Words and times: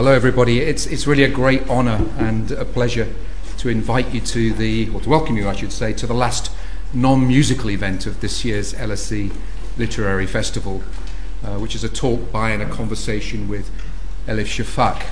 Hello, 0.00 0.12
everybody. 0.12 0.60
It's, 0.60 0.86
it's 0.86 1.06
really 1.06 1.24
a 1.24 1.28
great 1.28 1.68
honour 1.68 2.08
and 2.16 2.52
a 2.52 2.64
pleasure 2.64 3.06
to 3.58 3.68
invite 3.68 4.14
you 4.14 4.22
to 4.22 4.54
the, 4.54 4.88
or 4.94 5.02
to 5.02 5.08
welcome 5.10 5.36
you, 5.36 5.46
I 5.46 5.54
should 5.54 5.72
say, 5.72 5.92
to 5.92 6.06
the 6.06 6.14
last 6.14 6.50
non 6.94 7.28
musical 7.28 7.68
event 7.68 8.06
of 8.06 8.22
this 8.22 8.42
year's 8.42 8.72
LSE 8.72 9.30
Literary 9.76 10.26
Festival, 10.26 10.82
uh, 11.44 11.58
which 11.58 11.74
is 11.74 11.84
a 11.84 11.88
talk 11.90 12.32
by 12.32 12.48
and 12.52 12.62
a 12.62 12.70
conversation 12.70 13.46
with 13.46 13.70
Elif 14.26 14.46
Shafak. 14.46 15.04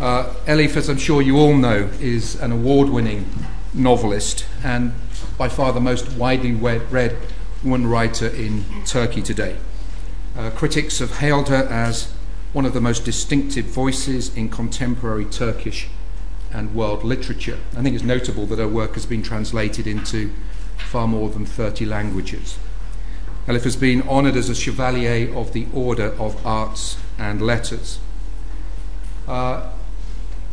Uh, 0.00 0.34
Elif, 0.46 0.76
as 0.76 0.88
I'm 0.88 0.98
sure 0.98 1.22
you 1.22 1.38
all 1.38 1.54
know, 1.56 1.88
is 2.00 2.34
an 2.40 2.50
award 2.50 2.88
winning 2.88 3.32
novelist 3.72 4.44
and 4.64 4.92
by 5.38 5.48
far 5.48 5.72
the 5.72 5.80
most 5.80 6.10
widely 6.14 6.50
read 6.50 7.16
woman 7.62 7.86
writer 7.86 8.26
in 8.26 8.64
Turkey 8.86 9.22
today. 9.22 9.56
Uh, 10.36 10.50
critics 10.50 10.98
have 10.98 11.18
hailed 11.18 11.48
her 11.48 11.62
as 11.70 12.12
one 12.54 12.64
of 12.64 12.72
the 12.72 12.80
most 12.80 13.04
distinctive 13.04 13.66
voices 13.66 14.34
in 14.36 14.48
contemporary 14.48 15.24
Turkish 15.24 15.88
and 16.52 16.72
world 16.72 17.02
literature. 17.02 17.58
I 17.76 17.82
think 17.82 17.96
it's 17.96 18.04
notable 18.04 18.46
that 18.46 18.60
her 18.60 18.68
work 18.68 18.94
has 18.94 19.04
been 19.04 19.22
translated 19.22 19.88
into 19.88 20.30
far 20.78 21.08
more 21.08 21.28
than 21.28 21.44
30 21.44 21.84
languages. 21.84 22.56
Elif 23.48 23.64
has 23.64 23.74
been 23.74 24.02
honoured 24.02 24.36
as 24.36 24.48
a 24.48 24.54
Chevalier 24.54 25.34
of 25.34 25.52
the 25.52 25.66
Order 25.74 26.14
of 26.16 26.46
Arts 26.46 26.96
and 27.18 27.42
Letters. 27.42 27.98
Uh, 29.26 29.70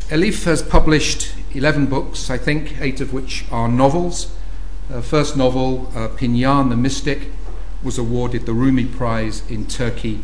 Elif 0.10 0.46
has 0.46 0.64
published 0.64 1.34
11 1.54 1.86
books, 1.86 2.32
I 2.32 2.38
think, 2.40 2.82
eight 2.82 3.00
of 3.00 3.14
which 3.14 3.46
are 3.52 3.68
novels. 3.68 4.36
Her 4.90 5.04
first 5.04 5.38
novel, 5.38 5.92
uh, 5.96 6.08
Pinhan 6.08 6.70
the 6.70 6.76
Mystic, 6.76 7.30
was 7.84 8.00
awarded 8.00 8.48
the 8.48 8.54
Rumi 8.54 8.86
Prize 8.86 9.44
in 9.50 9.68
Turkey 9.68 10.24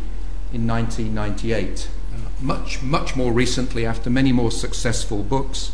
in 0.54 0.68
1998. 0.68 1.90
Uh, 2.14 2.18
much, 2.42 2.82
much 2.82 3.16
more 3.16 3.32
recently, 3.32 3.86
after 3.86 4.10
many 4.10 4.32
more 4.32 4.52
successful 4.52 5.24
books, 5.24 5.72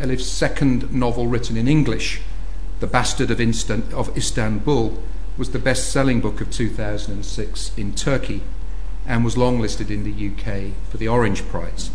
Elif's 0.00 0.26
second 0.26 0.92
novel, 0.92 1.26
written 1.26 1.56
in 1.56 1.68
English, 1.68 2.20
The 2.80 2.86
Bastard 2.86 3.30
of, 3.30 3.40
Instant, 3.40 3.92
of 3.92 4.16
Istanbul, 4.16 4.98
was 5.36 5.50
the 5.50 5.58
best 5.58 5.90
selling 5.90 6.20
book 6.20 6.40
of 6.40 6.50
2006 6.50 7.72
in 7.76 7.94
Turkey 7.94 8.42
and 9.06 9.24
was 9.24 9.34
longlisted 9.34 9.90
in 9.90 10.04
the 10.04 10.28
UK 10.28 10.72
for 10.90 10.96
the 10.96 11.08
Orange 11.08 11.46
Prize. 11.48 11.90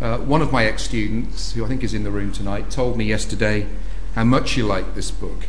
Uh, 0.00 0.18
one 0.18 0.42
of 0.42 0.52
my 0.52 0.64
ex 0.64 0.82
students, 0.82 1.52
who 1.52 1.64
I 1.64 1.68
think 1.68 1.84
is 1.84 1.94
in 1.94 2.04
the 2.04 2.10
room 2.10 2.32
tonight, 2.32 2.70
told 2.70 2.96
me 2.96 3.04
yesterday 3.04 3.66
how 4.14 4.24
much 4.24 4.48
she 4.48 4.62
liked 4.62 4.94
this 4.94 5.10
book 5.10 5.46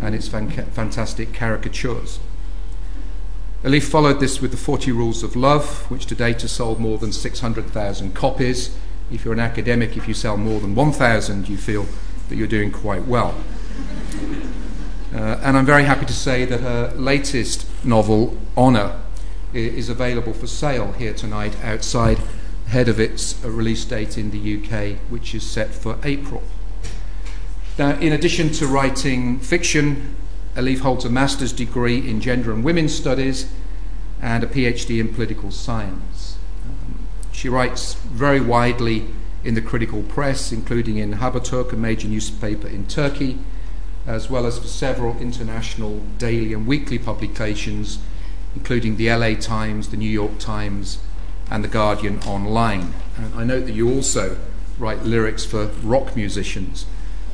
and 0.00 0.14
its 0.14 0.28
fan- 0.28 0.50
fantastic 0.50 1.32
caricatures. 1.32 2.20
Elif 3.64 3.88
followed 3.88 4.20
this 4.20 4.40
with 4.40 4.52
the 4.52 4.56
40 4.56 4.92
Rules 4.92 5.24
of 5.24 5.34
Love, 5.34 5.90
which 5.90 6.06
to 6.06 6.14
date 6.14 6.42
has 6.42 6.52
sold 6.52 6.78
more 6.78 6.96
than 6.96 7.10
600,000 7.10 8.14
copies. 8.14 8.76
If 9.10 9.24
you're 9.24 9.34
an 9.34 9.40
academic, 9.40 9.96
if 9.96 10.06
you 10.06 10.14
sell 10.14 10.36
more 10.36 10.60
than 10.60 10.76
1,000, 10.76 11.48
you 11.48 11.56
feel 11.56 11.86
that 12.28 12.36
you're 12.36 12.46
doing 12.46 12.70
quite 12.70 13.06
well. 13.06 13.34
Uh, 15.12 15.40
and 15.42 15.56
I'm 15.56 15.66
very 15.66 15.82
happy 15.82 16.06
to 16.06 16.12
say 16.12 16.44
that 16.44 16.60
her 16.60 16.92
latest 16.94 17.66
novel, 17.84 18.38
Honour, 18.56 19.00
is 19.52 19.88
available 19.88 20.34
for 20.34 20.46
sale 20.46 20.92
here 20.92 21.12
tonight 21.12 21.56
outside 21.64 22.18
ahead 22.68 22.88
of 22.88 23.00
its 23.00 23.42
uh, 23.44 23.50
release 23.50 23.84
date 23.84 24.16
in 24.16 24.30
the 24.30 24.38
UK, 24.38 24.98
which 25.10 25.34
is 25.34 25.42
set 25.42 25.70
for 25.70 25.98
April. 26.04 26.44
Now, 27.76 27.98
in 27.98 28.12
addition 28.12 28.50
to 28.52 28.68
writing 28.68 29.40
fiction, 29.40 30.14
Elif 30.58 30.80
holds 30.80 31.04
a 31.04 31.08
master's 31.08 31.52
degree 31.52 31.98
in 31.98 32.20
gender 32.20 32.52
and 32.52 32.64
women's 32.64 32.92
studies 32.92 33.48
and 34.20 34.42
a 34.42 34.46
PhD 34.48 34.98
in 34.98 35.14
political 35.14 35.52
science. 35.52 36.36
Um, 36.64 37.06
she 37.30 37.48
writes 37.48 37.94
very 37.94 38.40
widely 38.40 39.06
in 39.44 39.54
the 39.54 39.62
critical 39.62 40.02
press, 40.02 40.50
including 40.50 40.96
in 40.96 41.14
Haberturk, 41.14 41.72
a 41.72 41.76
major 41.76 42.08
newspaper 42.08 42.66
in 42.66 42.88
Turkey, 42.88 43.38
as 44.04 44.28
well 44.28 44.46
as 44.46 44.58
for 44.58 44.66
several 44.66 45.16
international 45.18 46.00
daily 46.18 46.52
and 46.52 46.66
weekly 46.66 46.98
publications, 46.98 48.00
including 48.56 48.96
the 48.96 49.14
LA 49.14 49.34
Times, 49.34 49.90
the 49.90 49.96
New 49.96 50.10
York 50.10 50.40
Times, 50.40 50.98
and 51.52 51.62
the 51.62 51.68
Guardian 51.68 52.18
Online. 52.26 52.94
And 53.16 53.32
I 53.36 53.44
note 53.44 53.66
that 53.66 53.74
you 53.74 53.94
also 53.94 54.38
write 54.76 55.04
lyrics 55.04 55.44
for 55.44 55.66
rock 55.84 56.16
musicians 56.16 56.84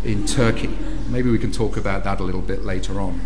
in 0.05 0.27
Turkey. 0.27 0.71
Maybe 1.09 1.31
we 1.31 1.39
can 1.39 1.53
talk 1.53 1.77
about 1.77 2.05
that 2.05 2.21
a 2.21 2.23
little 2.23 2.43
bit 2.43 2.65
later 2.65 3.01
on. 3.01 3.21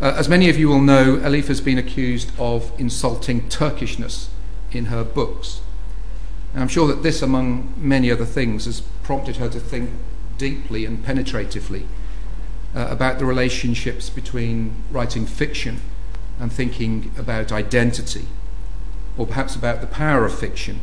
Uh, 0.00 0.14
as 0.16 0.28
many 0.28 0.50
of 0.50 0.58
you 0.58 0.68
will 0.68 0.80
know, 0.80 1.16
Elif 1.16 1.46
has 1.46 1.60
been 1.60 1.78
accused 1.78 2.30
of 2.38 2.72
insulting 2.78 3.48
Turkishness 3.48 4.28
in 4.72 4.86
her 4.86 5.04
books. 5.04 5.60
And 6.52 6.62
I'm 6.62 6.68
sure 6.68 6.86
that 6.88 7.02
this, 7.02 7.22
among 7.22 7.74
many 7.76 8.10
other 8.10 8.24
things, 8.24 8.66
has 8.66 8.80
prompted 9.02 9.36
her 9.36 9.48
to 9.48 9.60
think 9.60 9.90
deeply 10.36 10.84
and 10.84 11.04
penetratively 11.04 11.86
uh, 12.74 12.88
about 12.90 13.18
the 13.18 13.24
relationships 13.24 14.10
between 14.10 14.74
writing 14.90 15.26
fiction 15.26 15.80
and 16.40 16.52
thinking 16.52 17.12
about 17.16 17.52
identity, 17.52 18.26
or 19.16 19.26
perhaps 19.26 19.54
about 19.54 19.80
the 19.80 19.86
power 19.86 20.24
of 20.24 20.36
fiction 20.36 20.80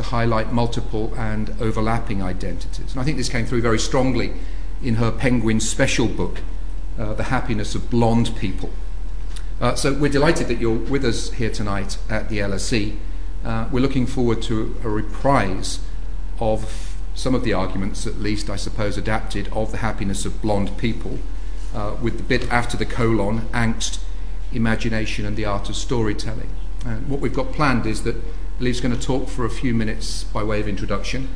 to 0.00 0.08
highlight 0.08 0.52
multiple 0.52 1.12
and 1.16 1.54
overlapping 1.60 2.22
identities. 2.22 2.92
And 2.92 3.00
I 3.00 3.04
think 3.04 3.18
this 3.18 3.28
came 3.28 3.44
through 3.44 3.60
very 3.60 3.78
strongly 3.78 4.32
in 4.82 4.94
her 4.94 5.10
Penguin 5.10 5.60
special 5.60 6.06
book, 6.08 6.40
uh, 6.98 7.14
The 7.14 7.24
Happiness 7.24 7.74
of 7.74 7.90
Blond 7.90 8.34
People. 8.36 8.70
Uh, 9.60 9.74
so 9.74 9.92
we're 9.92 10.10
delighted 10.10 10.48
that 10.48 10.58
you're 10.58 10.78
with 10.78 11.04
us 11.04 11.32
here 11.32 11.50
tonight 11.50 11.98
at 12.08 12.30
the 12.30 12.38
LSE. 12.38 12.96
Uh, 13.44 13.68
we're 13.70 13.80
looking 13.80 14.06
forward 14.06 14.40
to 14.42 14.74
a 14.82 14.88
reprise 14.88 15.80
of 16.38 16.96
some 17.14 17.34
of 17.34 17.44
the 17.44 17.52
arguments, 17.52 18.06
at 18.06 18.18
least, 18.18 18.48
I 18.48 18.56
suppose, 18.56 18.96
adapted 18.96 19.48
of 19.52 19.72
The 19.72 19.78
Happiness 19.78 20.24
of 20.24 20.40
Blond 20.40 20.78
People, 20.78 21.18
uh, 21.74 21.94
with 22.00 22.16
the 22.16 22.22
bit 22.22 22.50
after 22.50 22.78
the 22.78 22.86
colon, 22.86 23.40
angst, 23.52 24.00
imagination, 24.50 25.26
and 25.26 25.36
the 25.36 25.44
art 25.44 25.68
of 25.68 25.76
storytelling. 25.76 26.48
And 26.86 27.08
what 27.08 27.20
we've 27.20 27.34
got 27.34 27.52
planned 27.52 27.84
is 27.84 28.02
that 28.04 28.16
Lee's 28.60 28.80
going 28.80 28.94
to 28.94 29.00
talk 29.00 29.28
for 29.28 29.44
a 29.44 29.50
few 29.50 29.74
minutes 29.74 30.24
by 30.24 30.44
way 30.44 30.60
of 30.60 30.68
introduction. 30.68 31.28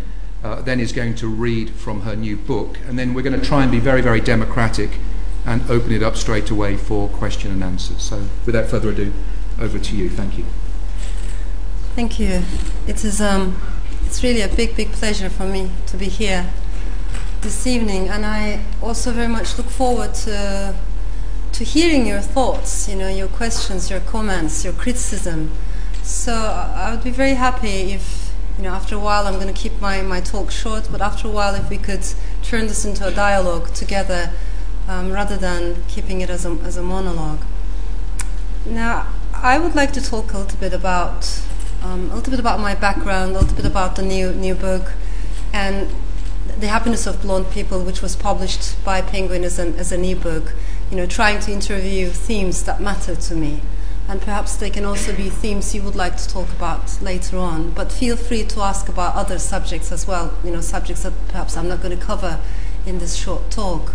Uh, 0.43 0.61
then 0.61 0.79
is 0.79 0.93
going 0.93 1.15
to 1.15 1.27
read 1.27 1.71
from 1.71 2.03
her 2.03 2.15
new 2.15 2.37
book, 2.37 2.79
and 2.87 2.99
then 2.99 3.15
we're 3.15 3.23
going 3.23 3.39
to 3.39 3.45
try 3.45 3.62
and 3.62 3.73
be 3.73 3.79
very, 3.79 4.03
very 4.03 4.21
democratic 4.21 4.99
and 5.47 5.62
open 5.71 5.91
it 5.91 6.03
up 6.03 6.17
straight 6.17 6.51
away 6.51 6.77
for 6.77 7.09
question 7.09 7.51
and 7.51 7.65
answers. 7.65 8.03
So, 8.03 8.27
without 8.45 8.67
further 8.67 8.91
ado, 8.91 9.11
over 9.59 9.79
to 9.79 9.97
you. 9.97 10.11
Thank 10.11 10.37
you. 10.37 10.45
Thank 11.95 12.21
you. 12.21 12.43
It 12.87 13.05
is 13.07 13.23
um, 13.23 13.59
it's 14.05 14.23
really 14.23 14.43
a 14.43 14.49
big, 14.49 14.77
big 14.77 14.93
pleasure 14.93 15.31
for 15.31 15.47
me 15.47 15.71
to 15.87 15.97
be 15.97 16.11
here 16.11 16.53
this 17.41 17.67
evening, 17.67 18.11
and 18.11 18.27
I 18.27 18.62
also 18.83 19.12
very 19.12 19.29
much 19.29 19.56
look 19.56 19.69
forward 19.69 20.12
to 20.27 20.75
to 21.53 21.65
hearing 21.65 22.06
your 22.06 22.21
thoughts, 22.21 22.87
you 22.89 22.97
know, 22.97 23.09
your 23.09 23.29
questions, 23.29 23.89
your 23.89 24.01
comments, 24.01 24.62
your 24.62 24.75
criticism. 24.75 25.53
So 26.04 26.34
I 26.34 26.91
would 26.91 27.03
be 27.03 27.10
very 27.10 27.32
happy 27.32 27.92
if, 27.92 28.31
you 28.59 28.65
know, 28.65 28.75
after 28.75 28.94
a 28.94 28.98
while 28.98 29.26
I'm 29.26 29.37
going 29.41 29.47
to 29.47 29.54
keep 29.54 29.81
my, 29.81 30.03
my 30.03 30.20
talk 30.20 30.50
short, 30.50 30.87
but 30.92 31.00
after 31.00 31.26
a 31.26 31.31
while 31.31 31.54
if 31.54 31.70
we 31.70 31.78
could 31.78 32.06
turn 32.42 32.66
this 32.66 32.84
into 32.84 33.06
a 33.06 33.10
dialogue 33.10 33.72
together 33.72 34.31
um, 34.87 35.10
rather 35.10 35.38
than 35.38 35.82
keeping 35.88 36.20
it 36.20 36.28
as 36.28 36.44
a, 36.44 36.50
as 36.62 36.76
a 36.76 36.82
monologue. 36.82 37.41
Now, 38.66 39.06
I 39.32 39.59
would 39.59 39.75
like 39.75 39.94
to 39.94 40.03
talk 40.03 40.34
a 40.34 40.38
little 40.38 40.59
bit 40.59 40.75
about 40.75 41.41
um, 41.82 42.10
a 42.10 42.16
little 42.16 42.31
bit 42.31 42.41
about 42.41 42.60
my 42.60 42.75
background, 42.75 43.34
a 43.37 43.41
little 43.41 43.56
bit 43.56 43.66
about 43.66 43.97
the 43.97 44.03
new 44.03 44.32
new 44.32 44.54
book, 44.54 44.93
and 45.53 45.91
the 46.59 46.69
happiness 46.69 47.06
of 47.06 47.22
blonde 47.22 47.50
people, 47.50 47.82
which 47.82 48.03
was 48.03 48.14
published 48.14 48.82
by 48.84 49.00
Penguin 49.00 49.43
as 49.43 49.59
an 49.59 49.75
as 49.76 49.91
an 49.91 50.04
ebook. 50.04 50.54
You 50.91 50.98
know, 50.98 51.06
trying 51.06 51.41
to 51.41 51.53
interview 51.53 52.10
themes 52.10 52.62
that 52.64 52.81
matter 52.81 53.16
to 53.16 53.34
me 53.34 53.60
and 54.09 54.20
perhaps 54.20 54.56
they 54.56 54.69
can 54.69 54.84
also 54.84 55.15
be 55.16 55.31
themes 55.31 55.75
you 55.75 55.82
would 55.82 55.94
like 55.94 56.16
to 56.16 56.28
talk 56.28 56.50
about 56.50 57.00
later 57.00 57.38
on. 57.38 57.70
But 57.70 57.91
feel 57.91 58.16
free 58.16 58.44
to 58.44 58.60
ask 58.60 58.88
about 58.88 59.14
other 59.14 59.38
subjects 59.38 59.90
as 59.90 60.06
well, 60.06 60.37
you 60.44 60.50
know, 60.50 60.61
subjects 60.61 61.05
that 61.05 61.12
perhaps 61.29 61.56
I'm 61.56 61.69
not 61.69 61.81
going 61.81 61.99
to 61.99 62.05
cover 62.05 62.38
in 62.84 62.99
this 62.99 63.14
short 63.17 63.50
talk. 63.50 63.94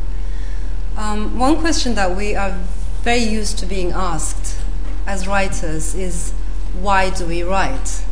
Um, 0.98 1.38
one 1.38 1.58
question 1.58 1.94
that 1.96 2.16
we 2.16 2.36
are 2.36 2.58
very 3.04 3.20
used 3.20 3.60
to 3.60 3.66
being 3.66 3.92
asked 3.92 4.60
as 5.06 5.28
writers 5.28 5.94
is 5.94 6.32
why 6.74 7.12
do 7.12 7.28
we 7.28 7.44
write? 7.44 8.04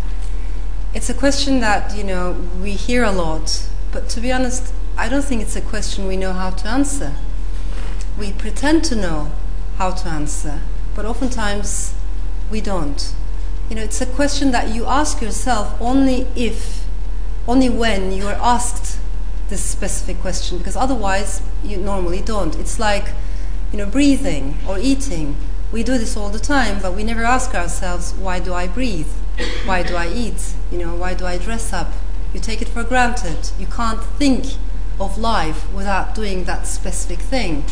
It's 0.93 1.09
a 1.09 1.13
question 1.13 1.59
that, 1.61 1.95
you 1.95 2.03
know, 2.03 2.37
we 2.61 2.73
hear 2.73 3.03
a 3.03 3.11
lot, 3.11 3.67
but 3.91 4.07
to 4.09 4.21
be 4.21 4.31
honest, 4.31 4.73
I 4.95 5.09
don't 5.09 5.23
think 5.23 5.41
it's 5.41 5.55
a 5.55 5.61
question 5.61 6.07
we 6.07 6.15
know 6.15 6.33
how 6.33 6.51
to 6.51 6.67
answer. 6.67 7.15
We 8.17 8.31
pretend 8.31 8.83
to 8.85 8.95
know 8.95 9.31
how 9.77 9.91
to 9.91 10.07
answer 10.07 10.61
but 10.97 11.05
oftentimes 11.05 11.93
we 12.49 12.59
don't. 12.59 13.13
You 13.69 13.75
know, 13.75 13.83
it's 13.83 14.01
a 14.01 14.05
question 14.07 14.49
that 14.51 14.73
you 14.73 14.87
ask 14.87 15.21
yourself 15.21 15.79
only 15.79 16.25
if, 16.35 16.85
only 17.47 17.69
when 17.69 18.11
you 18.11 18.25
are 18.25 18.39
asked 18.41 18.99
this 19.49 19.61
specific 19.61 20.19
question, 20.19 20.57
because 20.57 20.75
otherwise 20.75 21.43
you 21.63 21.77
normally 21.77 22.21
don't. 22.21 22.55
It's 22.55 22.79
like, 22.79 23.13
you 23.71 23.77
know, 23.77 23.85
breathing 23.85 24.57
or 24.67 24.79
eating. 24.79 25.37
We 25.71 25.83
do 25.83 25.99
this 25.99 26.17
all 26.17 26.29
the 26.29 26.39
time, 26.39 26.81
but 26.81 26.95
we 26.95 27.03
never 27.03 27.23
ask 27.23 27.53
ourselves, 27.53 28.15
why 28.15 28.39
do 28.39 28.55
I 28.55 28.67
breathe? 28.67 29.11
Why 29.65 29.83
do 29.83 29.95
I 29.95 30.07
eat? 30.07 30.55
You 30.71 30.79
know, 30.79 30.95
why 30.95 31.13
do 31.13 31.27
I 31.27 31.37
dress 31.37 31.73
up? 31.73 31.91
You 32.33 32.39
take 32.39 32.61
it 32.61 32.69
for 32.69 32.83
granted. 32.83 33.51
You 33.59 33.67
can't 33.67 34.03
think 34.03 34.55
of 34.99 35.19
life 35.19 35.71
without 35.71 36.15
doing 36.15 36.45
that 36.45 36.65
specific 36.65 37.19
thing. 37.19 37.65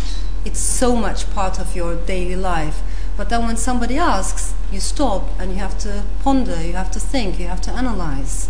It's 0.45 0.60
so 0.60 0.95
much 0.95 1.27
part 1.31 1.60
of 1.60 1.75
your 1.75 1.95
daily 1.95 2.36
life. 2.36 2.83
But 3.17 3.29
then 3.29 3.45
when 3.45 3.57
somebody 3.57 3.97
asks, 3.97 4.53
you 4.71 4.79
stop 4.79 5.23
and 5.39 5.51
you 5.51 5.57
have 5.57 5.77
to 5.79 6.03
ponder, 6.21 6.62
you 6.62 6.73
have 6.73 6.91
to 6.91 7.00
think, 7.00 7.39
you 7.39 7.47
have 7.47 7.62
to 7.62 7.71
analyze. 7.71 8.50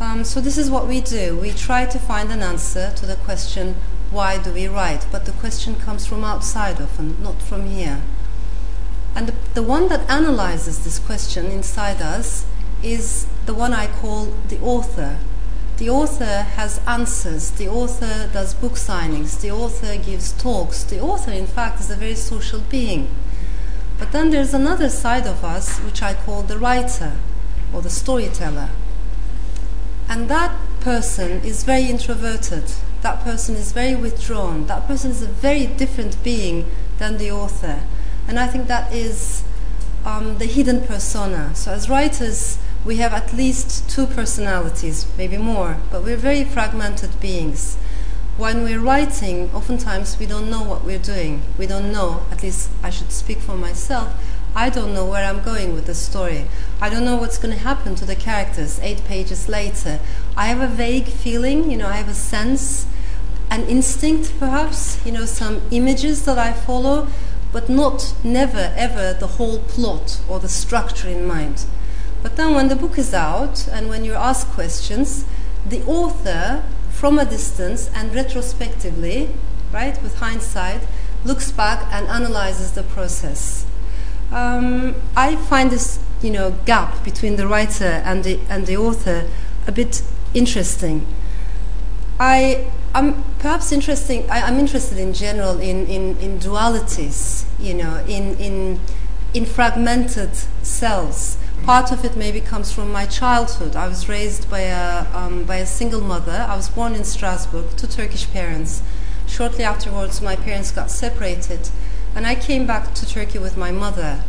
Um, 0.00 0.24
so 0.24 0.40
this 0.40 0.58
is 0.58 0.70
what 0.70 0.86
we 0.86 1.00
do. 1.00 1.36
We 1.36 1.50
try 1.50 1.86
to 1.86 1.98
find 1.98 2.30
an 2.30 2.42
answer 2.42 2.92
to 2.96 3.06
the 3.06 3.16
question, 3.16 3.76
why 4.10 4.38
do 4.38 4.52
we 4.52 4.66
write? 4.68 5.06
But 5.12 5.24
the 5.26 5.32
question 5.32 5.74
comes 5.76 6.06
from 6.06 6.24
outside 6.24 6.80
often, 6.80 7.22
not 7.22 7.42
from 7.42 7.66
here. 7.66 8.02
And 9.14 9.28
the, 9.28 9.34
the 9.54 9.62
one 9.62 9.88
that 9.88 10.08
analyzes 10.08 10.84
this 10.84 10.98
question 10.98 11.46
inside 11.46 12.00
us 12.00 12.46
is 12.82 13.26
the 13.46 13.54
one 13.54 13.72
I 13.72 13.86
call 13.86 14.26
the 14.48 14.60
author. 14.60 15.18
The 15.78 15.90
author 15.90 16.42
has 16.42 16.80
answers, 16.86 17.50
the 17.52 17.68
author 17.68 18.28
does 18.32 18.54
book 18.54 18.72
signings, 18.72 19.40
the 19.40 19.50
author 19.50 19.96
gives 19.96 20.32
talks. 20.32 20.82
The 20.82 21.00
author, 21.00 21.30
in 21.30 21.46
fact, 21.46 21.80
is 21.80 21.90
a 21.90 21.96
very 21.96 22.16
social 22.16 22.60
being. 22.60 23.08
But 23.98 24.12
then 24.12 24.30
there's 24.30 24.54
another 24.54 24.88
side 24.88 25.26
of 25.26 25.44
us 25.44 25.78
which 25.78 26.02
I 26.02 26.14
call 26.14 26.42
the 26.42 26.58
writer 26.58 27.12
or 27.72 27.82
the 27.82 27.90
storyteller. 27.90 28.70
And 30.08 30.28
that 30.30 30.56
person 30.80 31.42
is 31.42 31.64
very 31.64 31.84
introverted. 31.84 32.72
That 33.02 33.22
person 33.22 33.56
is 33.56 33.72
very 33.72 33.94
withdrawn. 33.94 34.66
That 34.66 34.86
person 34.86 35.10
is 35.10 35.22
a 35.22 35.26
very 35.26 35.66
different 35.66 36.22
being 36.22 36.70
than 36.98 37.18
the 37.18 37.30
author. 37.30 37.82
And 38.26 38.38
I 38.38 38.46
think 38.46 38.68
that 38.68 38.92
is 38.92 39.42
um, 40.04 40.38
the 40.38 40.46
hidden 40.46 40.86
persona. 40.86 41.54
So, 41.54 41.72
as 41.72 41.88
writers, 41.88 42.58
we 42.84 42.96
have 42.96 43.12
at 43.12 43.32
least 43.32 43.88
two 43.90 44.06
personalities, 44.06 45.06
maybe 45.16 45.36
more, 45.36 45.78
but 45.90 46.02
we're 46.02 46.16
very 46.16 46.44
fragmented 46.44 47.20
beings. 47.20 47.76
When 48.38 48.62
we're 48.62 48.78
writing, 48.78 49.50
oftentimes 49.52 50.16
we 50.20 50.24
don't 50.24 50.48
know 50.48 50.62
what 50.62 50.84
we're 50.84 51.00
doing. 51.00 51.42
We 51.58 51.66
don't 51.66 51.90
know, 51.90 52.22
at 52.30 52.44
least 52.44 52.70
I 52.84 52.90
should 52.90 53.10
speak 53.10 53.38
for 53.38 53.56
myself, 53.56 54.14
I 54.54 54.70
don't 54.70 54.94
know 54.94 55.04
where 55.04 55.24
I'm 55.24 55.42
going 55.42 55.74
with 55.74 55.86
the 55.86 55.94
story. 55.96 56.44
I 56.80 56.88
don't 56.88 57.04
know 57.04 57.16
what's 57.16 57.36
going 57.36 57.52
to 57.52 57.60
happen 57.60 57.96
to 57.96 58.04
the 58.04 58.14
characters 58.14 58.78
eight 58.78 59.04
pages 59.04 59.48
later. 59.48 59.98
I 60.36 60.46
have 60.46 60.60
a 60.60 60.72
vague 60.72 61.08
feeling, 61.08 61.68
you 61.68 61.76
know, 61.76 61.88
I 61.88 61.96
have 61.96 62.08
a 62.08 62.14
sense, 62.14 62.86
an 63.50 63.64
instinct 63.64 64.38
perhaps, 64.38 65.04
you 65.04 65.10
know, 65.10 65.24
some 65.24 65.60
images 65.72 66.24
that 66.24 66.38
I 66.38 66.52
follow, 66.52 67.08
but 67.50 67.68
not 67.68 68.14
never 68.22 68.72
ever 68.76 69.14
the 69.14 69.34
whole 69.38 69.58
plot 69.58 70.20
or 70.28 70.38
the 70.38 70.48
structure 70.48 71.08
in 71.08 71.26
mind. 71.26 71.64
But 72.22 72.36
then 72.36 72.54
when 72.54 72.68
the 72.68 72.76
book 72.76 72.98
is 72.98 73.12
out 73.12 73.66
and 73.66 73.88
when 73.88 74.04
you 74.04 74.14
ask 74.14 74.46
questions, 74.46 75.24
the 75.66 75.82
author, 75.86 76.62
from 76.98 77.16
a 77.16 77.24
distance 77.24 77.88
and 77.94 78.12
retrospectively, 78.12 79.30
right, 79.72 80.02
with 80.02 80.16
hindsight, 80.16 80.80
looks 81.24 81.52
back 81.52 81.86
and 81.92 82.08
analyzes 82.08 82.72
the 82.72 82.82
process. 82.82 83.64
Um, 84.32 84.96
I 85.16 85.36
find 85.36 85.70
this, 85.70 86.00
you 86.22 86.32
know, 86.32 86.56
gap 86.66 87.04
between 87.04 87.36
the 87.36 87.46
writer 87.46 88.02
and 88.04 88.24
the 88.24 88.40
and 88.48 88.66
the 88.66 88.76
author 88.76 89.28
a 89.68 89.72
bit 89.72 90.02
interesting. 90.34 91.06
I 92.18 92.66
am 92.94 93.22
perhaps 93.38 93.70
interesting. 93.70 94.28
I, 94.28 94.48
am 94.48 94.58
interested 94.58 94.98
in 94.98 95.14
general 95.14 95.60
in, 95.60 95.86
in, 95.86 96.16
in 96.18 96.40
dualities, 96.40 97.44
you 97.60 97.74
know, 97.74 98.04
in 98.08 98.36
in 98.38 98.80
in 99.34 99.46
fragmented 99.46 100.34
selves. 100.62 101.38
Part 101.68 101.92
of 101.92 102.02
it 102.02 102.16
maybe 102.16 102.40
comes 102.40 102.72
from 102.72 102.90
my 102.90 103.04
childhood. 103.04 103.76
I 103.76 103.88
was 103.88 104.08
raised 104.08 104.48
by 104.48 104.60
a 104.60 105.06
um, 105.12 105.44
by 105.44 105.56
a 105.56 105.66
single 105.66 106.00
mother. 106.00 106.46
I 106.48 106.56
was 106.56 106.70
born 106.70 106.94
in 106.94 107.04
Strasbourg 107.04 107.76
to 107.76 107.86
Turkish 107.86 108.26
parents. 108.32 108.82
Shortly 109.26 109.64
afterwards, 109.64 110.22
my 110.22 110.34
parents 110.34 110.70
got 110.70 110.90
separated 110.90 111.68
and 112.14 112.26
I 112.26 112.36
came 112.36 112.66
back 112.66 112.94
to 112.94 113.06
Turkey 113.06 113.38
with 113.38 113.58
my 113.58 113.70
mother. 113.70 114.24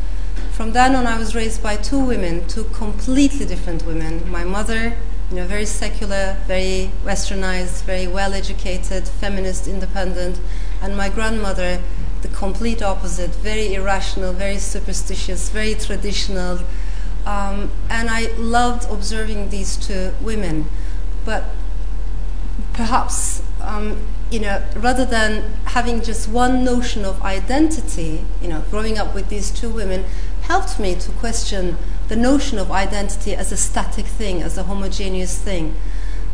From 0.51 0.73
then 0.73 0.95
on, 0.95 1.07
I 1.07 1.17
was 1.17 1.33
raised 1.33 1.63
by 1.63 1.77
two 1.77 2.03
women, 2.03 2.45
two 2.49 2.65
completely 2.73 3.45
different 3.45 3.85
women. 3.85 4.29
My 4.29 4.43
mother, 4.43 4.97
you 5.29 5.37
know, 5.37 5.45
very 5.45 5.65
secular, 5.65 6.35
very 6.45 6.91
westernized, 7.05 7.85
very 7.85 8.05
well 8.05 8.33
educated, 8.33 9.07
feminist, 9.07 9.65
independent, 9.65 10.41
and 10.81 10.97
my 10.97 11.07
grandmother, 11.07 11.79
the 12.21 12.27
complete 12.27 12.81
opposite, 12.81 13.31
very 13.35 13.75
irrational, 13.75 14.33
very 14.33 14.57
superstitious, 14.57 15.47
very 15.47 15.73
traditional. 15.73 16.59
Um, 17.25 17.71
and 17.89 18.09
I 18.09 18.31
loved 18.37 18.89
observing 18.91 19.49
these 19.49 19.77
two 19.77 20.13
women. 20.21 20.65
But 21.25 21.45
perhaps 22.73 23.43
um, 23.61 23.97
you 24.31 24.39
know, 24.39 24.63
rather 24.75 25.05
than 25.05 25.51
having 25.65 26.01
just 26.01 26.29
one 26.29 26.63
notion 26.63 27.03
of 27.03 27.21
identity, 27.21 28.25
you 28.41 28.47
know, 28.47 28.63
growing 28.69 28.97
up 28.97 29.15
with 29.15 29.29
these 29.29 29.51
two 29.51 29.69
women 29.69 30.05
helped 30.41 30.79
me 30.79 30.95
to 30.95 31.11
question 31.13 31.77
the 32.07 32.15
notion 32.15 32.57
of 32.57 32.71
identity 32.71 33.35
as 33.35 33.51
a 33.51 33.57
static 33.57 34.05
thing, 34.05 34.41
as 34.41 34.57
a 34.57 34.63
homogeneous 34.63 35.37
thing. 35.37 35.75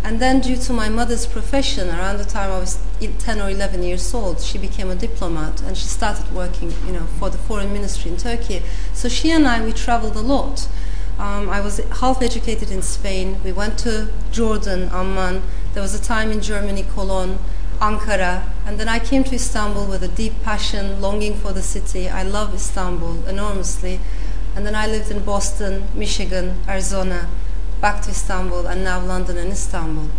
And 0.06 0.20
then, 0.20 0.40
due 0.40 0.56
to 0.56 0.72
my 0.72 0.88
mother's 0.88 1.26
profession, 1.26 1.90
around 1.90 2.20
the 2.20 2.26
time 2.26 2.52
I 2.52 2.60
was 2.60 2.78
10 3.02 3.42
or 3.42 3.50
11 3.50 3.82
years 3.82 4.14
old, 4.14 4.40
she 4.40 4.60
became 4.60 4.92
a 4.92 4.96
diplomat 4.96 5.64
and 5.64 5.76
she 5.76 5.88
started 5.88 6.32
working, 6.32 6.72
you 6.86 6.94
know, 6.94 7.08
for 7.18 7.32
the 7.32 7.40
foreign 7.40 7.74
ministry 7.74 8.12
in 8.12 8.18
Turkey. 8.18 8.62
So 8.94 9.10
she 9.10 9.32
and 9.32 9.48
I, 9.48 9.66
we 9.66 9.74
traveled 9.74 10.16
a 10.16 10.22
lot. 10.22 10.68
Um, 11.18 11.50
I 11.50 11.60
was 11.60 11.80
half 12.02 12.22
educated 12.22 12.70
in 12.70 12.84
Spain. 12.84 13.40
We 13.44 13.52
went 13.52 13.80
to 13.80 14.12
Jordan, 14.32 14.90
Amman. 14.90 15.42
There 15.74 15.82
was 15.82 16.00
a 16.00 16.02
time 16.02 16.32
in 16.32 16.40
Germany, 16.40 16.86
Cologne. 16.94 17.40
Ankara, 17.80 18.48
and 18.66 18.80
then 18.80 18.88
I 18.88 19.00
came 19.00 19.26
to 19.26 19.36
Istanbul 19.36 19.88
with 19.88 20.02
a 20.02 20.08
deep 20.08 20.42
passion, 20.44 21.02
longing 21.02 21.36
for 21.36 21.52
the 21.52 21.62
city. 21.62 22.08
I 22.08 22.24
love 22.24 22.54
Istanbul 22.54 23.26
enormously. 23.28 24.00
And 24.56 24.66
then 24.66 24.76
I 24.76 24.88
lived 24.88 25.12
in 25.12 25.26
Boston, 25.26 25.84
Michigan, 25.94 26.56
Arizona, 26.70 27.28
back 27.86 28.02
to 28.02 28.10
Istanbul, 28.10 28.66
and 28.66 28.84
now 28.84 29.00
London 29.00 29.38
and 29.38 29.52
Istanbul. 29.52 30.10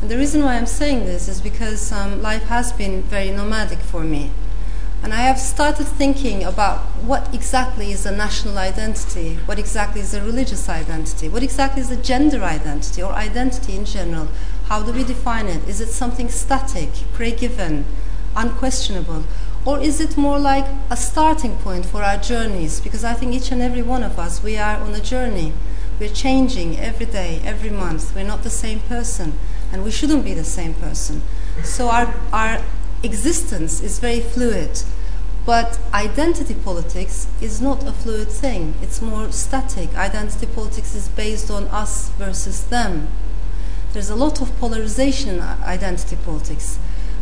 And 0.00 0.10
the 0.10 0.16
reason 0.16 0.42
why 0.42 0.56
I'm 0.56 0.66
saying 0.66 1.06
this 1.06 1.28
is 1.28 1.40
because 1.40 1.92
um, 1.92 2.20
life 2.20 2.42
has 2.46 2.72
been 2.72 3.02
very 3.02 3.30
nomadic 3.30 3.78
for 3.78 4.02
me. 4.02 4.32
And 5.00 5.14
I 5.14 5.18
have 5.18 5.38
started 5.38 5.84
thinking 5.86 6.42
about 6.42 6.80
what 7.10 7.32
exactly 7.32 7.92
is 7.92 8.04
a 8.04 8.10
national 8.10 8.58
identity, 8.58 9.38
what 9.46 9.60
exactly 9.60 10.00
is 10.00 10.12
a 10.12 10.24
religious 10.24 10.68
identity, 10.68 11.28
what 11.28 11.44
exactly 11.44 11.82
is 11.82 11.92
a 11.92 12.02
gender 12.02 12.42
identity 12.42 13.00
or 13.00 13.12
identity 13.12 13.76
in 13.76 13.84
general. 13.84 14.26
How 14.64 14.82
do 14.82 14.90
we 14.90 15.04
define 15.04 15.46
it? 15.46 15.68
Is 15.68 15.80
it 15.80 15.90
something 15.90 16.28
static, 16.28 16.90
pre 17.12 17.30
given, 17.30 17.84
unquestionable? 18.34 19.22
Or 19.64 19.78
is 19.78 20.00
it 20.00 20.16
more 20.16 20.40
like 20.40 20.66
a 20.90 20.96
starting 20.96 21.54
point 21.58 21.86
for 21.86 22.02
our 22.02 22.16
journeys? 22.16 22.80
Because 22.80 23.04
I 23.04 23.14
think 23.14 23.34
each 23.34 23.52
and 23.52 23.62
every 23.62 23.82
one 23.82 24.02
of 24.02 24.18
us, 24.18 24.42
we 24.42 24.58
are 24.58 24.78
on 24.78 24.92
a 24.96 25.00
journey. 25.00 25.52
We're 26.04 26.12
changing 26.12 26.78
every 26.78 27.06
day, 27.06 27.40
every 27.46 27.70
month. 27.70 28.14
We're 28.14 28.26
not 28.26 28.42
the 28.42 28.50
same 28.50 28.80
person, 28.80 29.38
and 29.72 29.82
we 29.82 29.90
shouldn't 29.90 30.22
be 30.22 30.34
the 30.34 30.44
same 30.44 30.74
person. 30.74 31.22
So 31.62 31.88
our, 31.88 32.14
our 32.30 32.60
existence 33.02 33.80
is 33.80 34.00
very 34.00 34.20
fluid. 34.20 34.82
But 35.46 35.78
identity 35.94 36.56
politics 36.56 37.26
is 37.40 37.62
not 37.62 37.88
a 37.88 37.92
fluid 37.92 38.28
thing, 38.28 38.74
it's 38.82 39.00
more 39.00 39.32
static. 39.32 39.96
Identity 39.96 40.44
politics 40.44 40.94
is 40.94 41.08
based 41.08 41.50
on 41.50 41.68
us 41.68 42.10
versus 42.18 42.64
them. 42.64 43.08
There's 43.94 44.10
a 44.10 44.14
lot 44.14 44.42
of 44.42 44.54
polarization 44.58 45.36
in 45.36 45.40
identity 45.40 46.16
politics. 46.22 46.78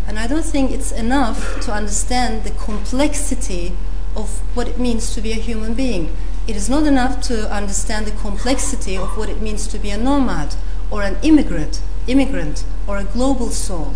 And 0.08 0.18
I 0.18 0.26
don't 0.26 0.44
think 0.44 0.72
it's 0.72 0.90
enough 0.90 1.60
to 1.60 1.72
understand 1.72 2.42
the 2.42 2.50
complexity 2.50 3.76
of 4.16 4.40
what 4.56 4.66
it 4.66 4.80
means 4.80 5.14
to 5.14 5.20
be 5.20 5.30
a 5.30 5.36
human 5.36 5.74
being. 5.74 6.16
It 6.46 6.56
is 6.56 6.68
not 6.68 6.84
enough 6.86 7.22
to 7.28 7.50
understand 7.52 8.06
the 8.06 8.10
complexity 8.10 8.96
of 8.96 9.16
what 9.16 9.28
it 9.28 9.40
means 9.40 9.66
to 9.68 9.78
be 9.78 9.90
a 9.90 9.96
nomad 9.96 10.56
or 10.90 11.02
an 11.02 11.16
immigrant, 11.22 11.80
immigrant 12.06 12.64
or 12.86 12.96
a 12.96 13.04
global 13.04 13.50
soul. 13.50 13.94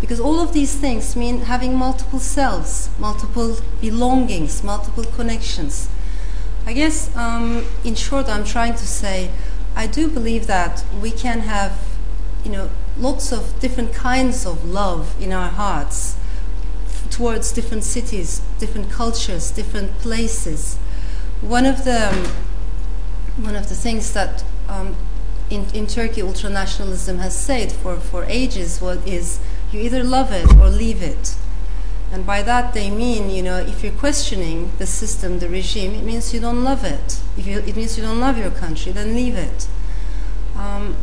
Because 0.00 0.20
all 0.20 0.38
of 0.40 0.52
these 0.52 0.76
things 0.76 1.16
mean 1.16 1.40
having 1.40 1.74
multiple 1.74 2.20
selves, 2.20 2.88
multiple 2.98 3.58
belongings, 3.80 4.62
multiple 4.62 5.04
connections. 5.04 5.88
I 6.64 6.72
guess, 6.72 7.14
um, 7.16 7.64
in 7.82 7.96
short, 7.96 8.28
I'm 8.28 8.44
trying 8.44 8.74
to 8.74 8.86
say 8.86 9.30
I 9.74 9.86
do 9.86 10.08
believe 10.08 10.46
that 10.46 10.84
we 11.00 11.10
can 11.10 11.40
have 11.40 11.78
you 12.44 12.50
know, 12.50 12.70
lots 12.96 13.32
of 13.32 13.58
different 13.60 13.92
kinds 13.92 14.46
of 14.46 14.64
love 14.64 15.14
in 15.20 15.32
our 15.32 15.48
hearts 15.48 16.16
towards 17.10 17.52
different 17.52 17.84
cities, 17.84 18.42
different 18.58 18.90
cultures, 18.90 19.50
different 19.50 19.98
places. 19.98 20.78
One 21.40 21.66
of 21.66 21.84
the 21.84 22.08
um, 22.08 23.44
one 23.44 23.54
of 23.54 23.68
the 23.68 23.74
things 23.74 24.12
that 24.12 24.44
um, 24.68 24.96
in, 25.50 25.66
in 25.72 25.86
Turkey 25.86 26.20
ultranationalism 26.20 27.18
has 27.18 27.38
said 27.38 27.72
for, 27.72 27.96
for 27.96 28.24
ages 28.24 28.80
was, 28.80 29.04
is 29.06 29.40
you 29.72 29.80
either 29.80 30.02
love 30.02 30.32
it 30.32 30.52
or 30.56 30.68
leave 30.68 31.02
it. 31.02 31.36
And 32.10 32.26
by 32.26 32.42
that 32.42 32.74
they 32.74 32.90
mean, 32.90 33.30
you 33.30 33.42
know, 33.42 33.58
if 33.58 33.82
you're 33.82 33.92
questioning 33.92 34.72
the 34.78 34.86
system, 34.86 35.38
the 35.38 35.48
regime, 35.48 35.94
it 35.94 36.04
means 36.04 36.32
you 36.32 36.40
don't 36.40 36.64
love 36.64 36.84
it. 36.84 37.20
If 37.36 37.46
you, 37.46 37.58
it 37.58 37.76
means 37.76 37.96
you 37.96 38.02
don't 38.02 38.20
love 38.20 38.38
your 38.38 38.50
country, 38.50 38.92
then 38.92 39.14
leave 39.14 39.36
it. 39.36 39.68
Um, 40.56 40.96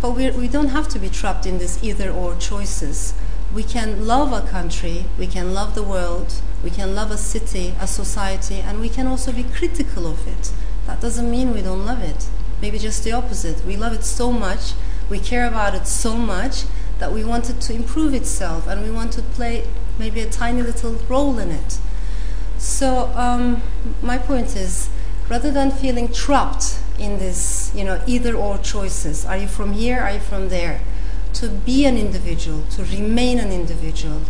but 0.00 0.12
we're, 0.12 0.32
we 0.32 0.48
do 0.48 0.62
not 0.62 0.72
have 0.72 0.88
to 0.88 0.98
be 0.98 1.08
trapped 1.08 1.46
in 1.46 1.58
these 1.58 1.82
either 1.82 2.10
or 2.10 2.36
choices. 2.36 3.14
We 3.54 3.62
can 3.62 4.06
love 4.06 4.32
a 4.32 4.46
country, 4.46 5.06
we 5.18 5.26
can 5.26 5.52
love 5.52 5.74
the 5.74 5.82
world, 5.82 6.40
we 6.62 6.70
can 6.70 6.94
love 6.94 7.10
a 7.10 7.16
city, 7.16 7.74
a 7.80 7.86
society, 7.86 8.56
and 8.56 8.80
we 8.80 8.88
can 8.88 9.06
also 9.06 9.32
be 9.32 9.44
critical 9.44 10.06
of 10.06 10.26
it. 10.26 10.52
That 10.86 11.00
doesn't 11.00 11.30
mean 11.30 11.54
we 11.54 11.62
don't 11.62 11.86
love 11.86 12.02
it. 12.02 12.28
Maybe 12.60 12.78
just 12.78 13.04
the 13.04 13.12
opposite. 13.12 13.64
We 13.64 13.76
love 13.76 13.92
it 13.92 14.04
so 14.04 14.30
much, 14.30 14.74
we 15.08 15.18
care 15.18 15.46
about 15.46 15.74
it 15.74 15.86
so 15.86 16.16
much 16.16 16.64
that 16.98 17.12
we 17.12 17.24
want 17.24 17.48
it 17.48 17.60
to 17.62 17.72
improve 17.72 18.12
itself 18.14 18.66
and 18.66 18.82
we 18.82 18.90
want 18.90 19.12
to 19.12 19.22
play 19.22 19.66
maybe 19.98 20.20
a 20.20 20.28
tiny 20.28 20.62
little 20.62 20.92
role 21.08 21.38
in 21.38 21.50
it. 21.50 21.78
So 22.58 23.06
um, 23.14 23.62
my 24.02 24.18
point 24.18 24.54
is, 24.54 24.90
rather 25.28 25.50
than 25.50 25.70
feeling 25.70 26.12
trapped 26.12 26.78
in 26.98 27.18
this, 27.18 27.72
you 27.74 27.84
know, 27.84 28.02
either 28.06 28.34
or 28.34 28.58
choices, 28.58 29.24
are 29.24 29.38
you 29.38 29.48
from 29.48 29.72
here, 29.72 30.00
are 30.00 30.12
you 30.12 30.20
from 30.20 30.50
there, 30.50 30.82
to 31.34 31.48
be 31.48 31.86
an 31.86 31.96
individual, 31.96 32.64
to 32.70 32.84
remain 32.84 33.38
an 33.38 33.50
individual, 33.50 34.20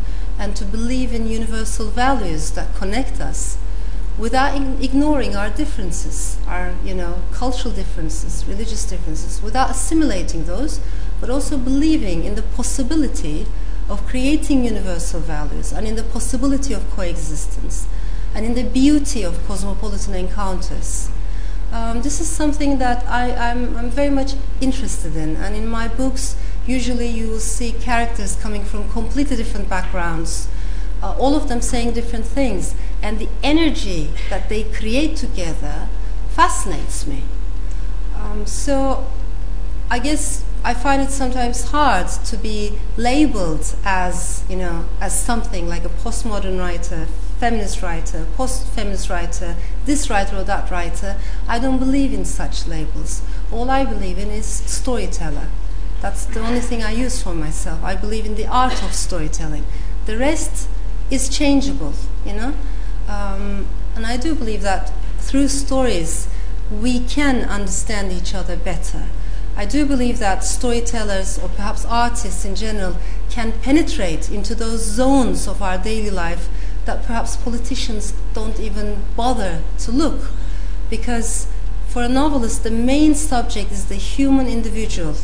and 0.40 0.56
to 0.56 0.64
believe 0.64 1.12
in 1.12 1.28
universal 1.28 1.90
values 1.90 2.52
that 2.52 2.74
connect 2.74 3.20
us 3.20 3.58
without 4.18 4.56
ignoring 4.82 5.36
our 5.36 5.50
differences, 5.50 6.38
our 6.48 6.74
you 6.82 6.94
know 6.94 7.22
cultural 7.32 7.72
differences, 7.74 8.44
religious 8.48 8.84
differences, 8.84 9.42
without 9.42 9.70
assimilating 9.70 10.44
those, 10.44 10.80
but 11.20 11.28
also 11.28 11.58
believing 11.58 12.24
in 12.24 12.34
the 12.34 12.42
possibility 12.42 13.46
of 13.88 14.06
creating 14.06 14.64
universal 14.64 15.20
values 15.20 15.72
and 15.72 15.86
in 15.86 15.94
the 15.94 16.02
possibility 16.02 16.72
of 16.72 16.90
coexistence 16.90 17.86
and 18.34 18.46
in 18.46 18.54
the 18.54 18.62
beauty 18.62 19.22
of 19.22 19.46
cosmopolitan 19.46 20.14
encounters. 20.14 21.10
Um, 21.72 22.02
this 22.02 22.20
is 22.20 22.28
something 22.28 22.78
that 22.78 23.06
I, 23.06 23.28
am 23.28 23.90
very 23.90 24.10
much 24.10 24.34
interested 24.60 25.16
in, 25.16 25.36
and 25.36 25.54
in 25.54 25.68
my 25.68 25.86
books, 25.86 26.36
usually 26.70 27.08
you 27.08 27.28
will 27.28 27.46
see 27.56 27.72
characters 27.72 28.36
coming 28.36 28.64
from 28.64 28.88
completely 28.90 29.36
different 29.36 29.68
backgrounds, 29.68 30.48
uh, 31.02 31.16
all 31.18 31.34
of 31.34 31.48
them 31.48 31.60
saying 31.60 31.92
different 31.92 32.24
things, 32.24 32.74
and 33.02 33.18
the 33.18 33.28
energy 33.42 34.10
that 34.28 34.48
they 34.48 34.62
create 34.62 35.16
together 35.16 35.88
fascinates 36.30 37.06
me. 37.06 37.24
Um, 38.16 38.46
so 38.46 39.06
I 39.90 39.98
guess 39.98 40.44
I 40.62 40.74
find 40.74 41.02
it 41.02 41.10
sometimes 41.10 41.70
hard 41.70 42.06
to 42.30 42.36
be 42.36 42.78
labeled 42.96 43.74
as, 43.84 44.44
you 44.48 44.56
know, 44.56 44.84
as 45.00 45.18
something 45.18 45.66
like 45.68 45.84
a 45.84 45.88
postmodern 45.88 46.58
writer, 46.58 47.06
feminist 47.38 47.82
writer, 47.82 48.26
post-feminist 48.36 49.08
writer, 49.08 49.56
this 49.86 50.10
writer 50.10 50.36
or 50.36 50.44
that 50.44 50.70
writer. 50.70 51.16
I 51.48 51.58
don't 51.58 51.78
believe 51.78 52.12
in 52.12 52.26
such 52.26 52.66
labels. 52.66 53.22
All 53.50 53.70
I 53.70 53.84
believe 53.84 54.18
in 54.18 54.30
is 54.30 54.46
storyteller. 54.46 55.48
That's 56.00 56.24
the 56.24 56.40
only 56.40 56.60
thing 56.60 56.82
I 56.82 56.92
use 56.92 57.22
for 57.22 57.34
myself. 57.34 57.82
I 57.84 57.94
believe 57.94 58.24
in 58.24 58.34
the 58.34 58.46
art 58.46 58.82
of 58.82 58.94
storytelling. 58.94 59.66
The 60.06 60.16
rest 60.16 60.68
is 61.10 61.28
changeable, 61.28 61.92
you 62.24 62.32
know. 62.32 62.54
Um, 63.06 63.66
and 63.94 64.06
I 64.06 64.16
do 64.16 64.34
believe 64.34 64.62
that 64.62 64.92
through 65.18 65.48
stories 65.48 66.28
we 66.70 67.00
can 67.00 67.44
understand 67.44 68.12
each 68.12 68.34
other 68.34 68.56
better. 68.56 69.06
I 69.56 69.66
do 69.66 69.84
believe 69.84 70.18
that 70.20 70.42
storytellers, 70.44 71.38
or 71.38 71.48
perhaps 71.48 71.84
artists 71.84 72.44
in 72.44 72.54
general, 72.54 72.96
can 73.28 73.52
penetrate 73.60 74.30
into 74.30 74.54
those 74.54 74.82
zones 74.82 75.46
of 75.46 75.60
our 75.60 75.76
daily 75.76 76.10
life 76.10 76.48
that 76.86 77.04
perhaps 77.04 77.36
politicians 77.36 78.14
don't 78.32 78.58
even 78.58 79.02
bother 79.16 79.62
to 79.80 79.92
look. 79.92 80.30
Because 80.88 81.46
for 81.88 82.02
a 82.02 82.08
novelist, 82.08 82.62
the 82.62 82.70
main 82.70 83.14
subject 83.14 83.70
is 83.70 83.86
the 83.86 83.96
human 83.96 84.46
individual 84.46 85.16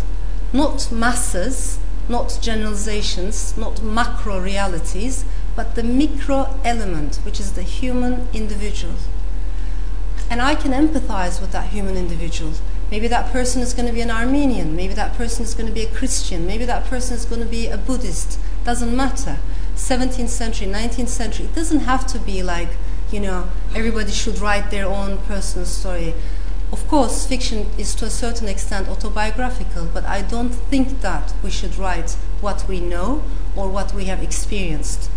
not 0.53 0.91
masses, 0.93 1.79
not 2.09 2.38
generalizations, 2.41 3.57
not 3.57 3.83
macro 3.83 4.38
realities, 4.38 5.25
but 5.55 5.75
the 5.75 5.83
micro 5.83 6.59
element, 6.65 7.17
which 7.25 7.41
is 7.41 7.53
the 7.53 7.62
human 7.62 8.29
individual. 8.33 8.95
And 10.29 10.43
I 10.43 10.55
can 10.55 10.73
empathize 10.73 11.41
with 11.41 11.53
that 11.53 11.69
human 11.69 11.97
individual. 11.97 12.53
Maybe 12.91 13.09
that 13.09 13.33
person 13.33 13.62
is 13.62 13.73
going 13.75 13.87
to 13.87 13.93
be 13.93 14.00
an 14.00 14.11
Armenian, 14.11 14.76
maybe 14.76 14.95
that 14.95 15.15
person 15.15 15.45
is 15.45 15.55
going 15.55 15.67
to 15.67 15.73
be 15.73 15.83
a 15.83 15.91
Christian, 15.91 16.47
maybe 16.47 16.65
that 16.65 16.85
person 16.85 17.17
is 17.17 17.25
going 17.25 17.41
to 17.41 17.49
be 17.49 17.67
a 17.67 17.76
Buddhist. 17.76 18.38
Doesn't 18.65 18.95
matter. 18.97 19.38
17th 19.75 20.29
century, 20.29 20.67
19th 20.67 21.09
century, 21.09 21.47
it 21.47 21.55
doesn't 21.55 21.81
have 21.81 22.07
to 22.09 22.19
be 22.19 22.43
like, 22.43 22.71
you 23.11 23.21
know, 23.21 23.49
everybody 23.75 24.11
should 24.11 24.38
write 24.38 24.71
their 24.71 24.87
own 24.87 25.19
personal 25.19 25.67
story. 25.67 26.15
Of 26.73 26.88
course, 26.88 27.26
fiction 27.26 27.66
is 27.78 27.94
to 27.96 28.06
a 28.06 28.11
certain 28.11 28.49
extent 28.49 28.88
autobiographical, 28.88 29.88
but 29.92 30.04
I 30.04 30.23
don't 30.23 30.50
think 30.50 31.00
that 31.00 31.32
we 31.42 31.50
should 31.50 31.78
write 31.78 32.16
what 32.40 32.66
we 32.68 32.80
know 32.80 33.23
or 33.54 33.68
what 33.68 33.94
we 33.94 34.06
have 34.06 34.23
experienced. 34.23 35.11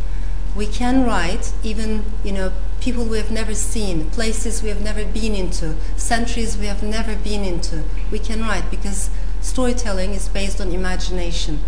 We 0.55 0.67
can 0.67 1.05
write 1.05 1.53
even, 1.63 2.03
you 2.23 2.31
know, 2.31 2.51
people 2.81 3.03
we 3.05 3.17
have 3.17 3.31
never 3.31 3.53
seen, 3.53 4.09
places 4.11 4.63
we 4.63 4.69
have 4.69 4.81
never 4.81 5.03
been 5.05 5.35
into, 5.35 5.75
centuries 5.97 6.57
we 6.57 6.67
have 6.67 6.81
never 6.83 7.15
been 7.15 7.43
into. 7.43 7.83
We 8.11 8.19
can 8.19 8.41
write 8.41 8.69
because 8.71 9.09
storytelling 9.41 10.13
is 10.13 10.29
based 10.29 10.61
on 10.61 10.71
imagination. 10.71 11.61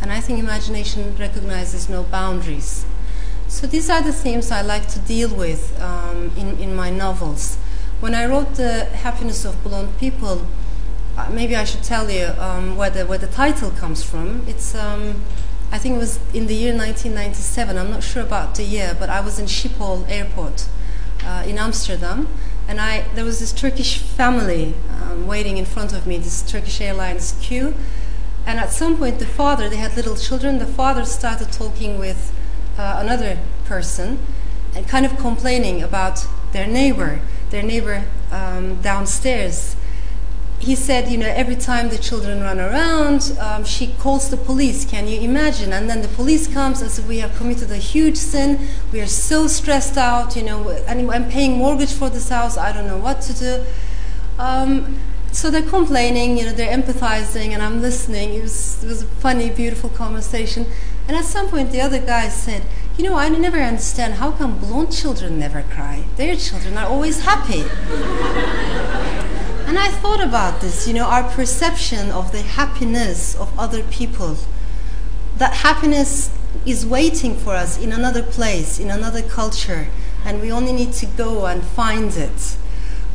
And 0.00 0.12
I 0.12 0.20
think 0.20 0.38
imagination 0.38 1.16
recognizes 1.16 1.88
no 1.88 2.02
boundaries. 2.02 2.84
So 3.48 3.66
these 3.66 3.88
are 3.88 4.02
the 4.02 4.12
themes 4.12 4.50
I 4.50 4.62
like 4.62 4.88
to 4.88 4.98
deal 5.00 5.34
with 5.34 5.80
um, 5.80 6.32
in, 6.36 6.58
in 6.58 6.74
my 6.74 6.90
novels. 6.90 7.58
When 7.98 8.14
I 8.14 8.26
wrote 8.26 8.56
The 8.56 8.84
Happiness 8.84 9.46
of 9.46 9.64
Blond 9.64 9.98
People, 9.98 10.46
uh, 11.16 11.30
maybe 11.30 11.56
I 11.56 11.64
should 11.64 11.82
tell 11.82 12.10
you 12.10 12.26
um, 12.38 12.76
where, 12.76 12.90
the, 12.90 13.06
where 13.06 13.16
the 13.16 13.26
title 13.26 13.70
comes 13.70 14.02
from. 14.02 14.44
It's, 14.46 14.74
um, 14.74 15.22
I 15.72 15.78
think 15.78 15.96
it 15.96 15.98
was 15.98 16.18
in 16.34 16.46
the 16.46 16.54
year 16.54 16.76
1997. 16.76 17.78
I'm 17.78 17.90
not 17.90 18.02
sure 18.02 18.22
about 18.22 18.54
the 18.54 18.64
year, 18.64 18.94
but 18.98 19.08
I 19.08 19.20
was 19.20 19.38
in 19.38 19.46
Schiphol 19.46 20.06
Airport 20.10 20.68
uh, 21.24 21.44
in 21.46 21.56
Amsterdam, 21.56 22.28
and 22.68 22.82
I, 22.82 23.08
there 23.14 23.24
was 23.24 23.40
this 23.40 23.50
Turkish 23.50 23.96
family 23.96 24.74
um, 25.00 25.26
waiting 25.26 25.56
in 25.56 25.64
front 25.64 25.94
of 25.94 26.06
me, 26.06 26.18
this 26.18 26.42
Turkish 26.42 26.82
Airlines 26.82 27.34
queue. 27.40 27.72
And 28.44 28.58
at 28.60 28.72
some 28.72 28.98
point, 28.98 29.20
the 29.20 29.26
father, 29.26 29.70
they 29.70 29.78
had 29.78 29.96
little 29.96 30.16
children, 30.16 30.58
the 30.58 30.66
father 30.66 31.06
started 31.06 31.50
talking 31.50 31.98
with 31.98 32.30
uh, 32.76 32.98
another 32.98 33.38
person 33.64 34.18
and 34.74 34.86
kind 34.86 35.06
of 35.06 35.16
complaining 35.16 35.82
about 35.82 36.26
their 36.52 36.66
neighbor 36.66 37.22
their 37.50 37.62
neighbor 37.62 38.04
um, 38.30 38.80
downstairs. 38.82 39.76
He 40.58 40.74
said, 40.74 41.10
you 41.10 41.18
know, 41.18 41.28
every 41.28 41.54
time 41.54 41.90
the 41.90 41.98
children 41.98 42.40
run 42.40 42.58
around, 42.58 43.36
um, 43.38 43.62
she 43.64 43.88
calls 43.98 44.30
the 44.30 44.38
police. 44.38 44.86
Can 44.86 45.06
you 45.06 45.20
imagine? 45.20 45.72
And 45.72 45.88
then 45.88 46.00
the 46.00 46.08
police 46.08 46.46
comes 46.48 46.80
and 46.80 46.90
says, 46.90 47.04
we 47.06 47.18
have 47.18 47.36
committed 47.36 47.70
a 47.70 47.76
huge 47.76 48.16
sin. 48.16 48.66
We 48.90 49.00
are 49.02 49.06
so 49.06 49.46
stressed 49.48 49.98
out, 49.98 50.34
you 50.34 50.42
know, 50.42 50.70
I'm 50.88 51.28
paying 51.28 51.58
mortgage 51.58 51.92
for 51.92 52.08
this 52.08 52.30
house. 52.30 52.56
I 52.56 52.72
don't 52.72 52.86
know 52.86 52.98
what 52.98 53.20
to 53.22 53.34
do. 53.34 53.64
Um, 54.38 54.98
so 55.30 55.50
they're 55.50 55.62
complaining, 55.62 56.38
you 56.38 56.46
know, 56.46 56.52
they're 56.52 56.74
empathizing, 56.74 57.50
and 57.50 57.62
I'm 57.62 57.82
listening. 57.82 58.32
It 58.32 58.42
was, 58.42 58.82
it 58.82 58.86
was 58.86 59.02
a 59.02 59.06
funny, 59.06 59.50
beautiful 59.50 59.90
conversation. 59.90 60.64
And 61.06 61.16
at 61.16 61.26
some 61.26 61.48
point, 61.48 61.72
the 61.72 61.82
other 61.82 62.00
guy 62.00 62.28
said, 62.28 62.62
you 62.96 63.04
know, 63.04 63.14
I 63.16 63.28
never 63.28 63.58
understand 63.58 64.14
how 64.14 64.30
come 64.32 64.58
blonde 64.58 64.90
children 64.92 65.38
never 65.38 65.62
cry? 65.62 66.04
Their 66.16 66.34
children 66.34 66.78
are 66.78 66.86
always 66.86 67.24
happy. 67.24 67.60
and 69.66 69.78
I 69.78 69.88
thought 69.88 70.22
about 70.22 70.62
this, 70.62 70.88
you 70.88 70.94
know, 70.94 71.04
our 71.04 71.24
perception 71.24 72.10
of 72.10 72.32
the 72.32 72.40
happiness 72.40 73.34
of 73.34 73.56
other 73.58 73.82
people. 73.82 74.38
That 75.36 75.52
happiness 75.52 76.30
is 76.64 76.86
waiting 76.86 77.36
for 77.36 77.54
us 77.54 77.78
in 77.78 77.92
another 77.92 78.22
place, 78.22 78.80
in 78.80 78.90
another 78.90 79.20
culture, 79.20 79.88
and 80.24 80.40
we 80.40 80.50
only 80.50 80.72
need 80.72 80.94
to 80.94 81.06
go 81.06 81.44
and 81.44 81.62
find 81.62 82.16
it. 82.16 82.56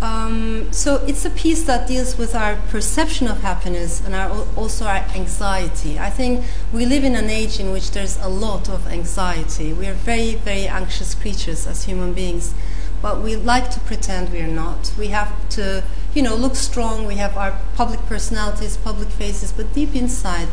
Um, 0.02 0.74
so 0.74 0.96
it's 1.06 1.26
a 1.26 1.30
piece 1.30 1.62
that 1.64 1.88
deals 1.88 2.18
with 2.18 2.34
our 2.34 2.56
perception 2.70 3.28
of 3.28 3.42
happiness 3.42 4.04
and 4.04 4.16
our, 4.16 4.48
also 4.56 4.86
our 4.86 5.06
anxiety. 5.14 6.00
I 6.00 6.10
think 6.10 6.44
we 6.74 6.88
live 6.88 7.04
in 7.04 7.16
an 7.16 7.30
age 7.30 7.60
in 7.60 7.72
which 7.72 7.92
there's 7.92 8.18
a 8.18 8.28
lot 8.28 8.68
of 8.68 8.88
anxiety. 8.88 9.74
We 9.74 9.86
are 9.86 9.94
very, 9.94 10.36
very 10.36 10.68
anxious 10.68 11.14
creatures 11.14 11.68
as 11.68 11.84
human 11.84 12.14
beings, 12.14 12.56
but 13.00 13.22
we 13.22 13.36
like 13.36 13.70
to 13.72 13.80
pretend 13.82 14.32
we 14.32 14.42
are 14.42 14.48
not. 14.48 14.92
We 14.98 15.10
have 15.10 15.50
to, 15.50 15.84
you 16.16 16.24
know, 16.24 16.36
look 16.36 16.56
strong. 16.56 17.06
We 17.06 17.16
have 17.18 17.38
our 17.38 17.60
public 17.76 18.04
personalities, 18.08 18.78
public 18.78 19.10
faces, 19.10 19.52
but 19.52 19.72
deep 19.72 19.96
inside, 19.96 20.48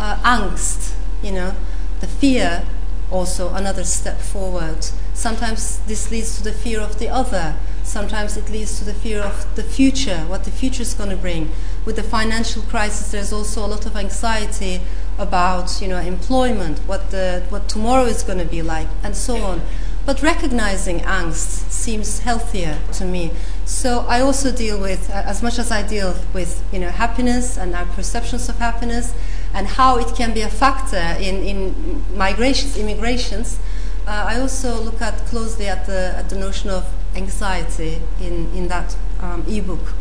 uh, 0.00 0.16
angst, 0.24 0.94
you 1.22 1.30
know, 1.30 1.54
the 2.00 2.08
fear, 2.08 2.66
also 3.12 3.54
another 3.54 3.84
step 3.84 4.18
forward. 4.18 4.84
Sometimes 5.14 5.78
this 5.86 6.10
leads 6.10 6.36
to 6.38 6.42
the 6.42 6.52
fear 6.52 6.80
of 6.80 6.98
the 6.98 7.08
other 7.08 7.54
Sometimes 7.90 8.36
it 8.36 8.48
leads 8.48 8.78
to 8.78 8.84
the 8.84 8.94
fear 8.94 9.20
of 9.20 9.52
the 9.56 9.64
future, 9.64 10.18
what 10.28 10.44
the 10.44 10.52
future 10.52 10.82
is 10.82 10.94
going 10.94 11.10
to 11.10 11.16
bring. 11.16 11.50
with 11.84 11.96
the 11.96 12.04
financial 12.04 12.62
crisis, 12.62 13.10
there's 13.10 13.32
also 13.32 13.66
a 13.66 13.66
lot 13.66 13.84
of 13.84 13.96
anxiety 13.96 14.80
about 15.18 15.82
you 15.82 15.88
know 15.88 15.98
employment, 15.98 16.78
what 16.86 17.10
the 17.10 17.42
what 17.48 17.68
tomorrow 17.68 18.04
is 18.04 18.22
going 18.22 18.38
to 18.38 18.44
be 18.44 18.62
like, 18.62 18.86
and 19.02 19.16
so 19.16 19.38
on. 19.38 19.60
But 20.06 20.22
recognizing 20.22 21.00
angst 21.00 21.68
seems 21.70 22.20
healthier 22.20 22.78
to 22.92 23.04
me. 23.04 23.32
So 23.64 24.06
I 24.08 24.20
also 24.20 24.52
deal 24.52 24.80
with, 24.80 25.10
as 25.10 25.42
much 25.42 25.58
as 25.58 25.72
I 25.72 25.82
deal 25.82 26.14
with, 26.32 26.62
you 26.72 26.78
know, 26.78 26.90
happiness 26.90 27.58
and 27.58 27.74
our 27.74 27.86
perceptions 27.86 28.48
of 28.48 28.58
happiness, 28.58 29.14
and 29.52 29.66
how 29.66 29.98
it 29.98 30.14
can 30.14 30.32
be 30.32 30.42
a 30.42 30.48
factor 30.48 31.16
in, 31.18 31.42
in 31.42 32.04
migrations, 32.16 32.76
immigrations. 32.76 33.58
Uh, 34.06 34.26
I 34.28 34.40
also 34.40 34.80
look 34.80 35.02
at 35.02 35.16
closely 35.26 35.66
at 35.66 35.86
the 35.86 36.14
at 36.16 36.30
the 36.30 36.36
notion 36.36 36.70
of 36.70 36.84
anxiety 37.14 38.00
in 38.20 38.50
in 38.54 38.68
that 38.68 38.96
um, 39.20 39.44
ebook. 39.48 39.94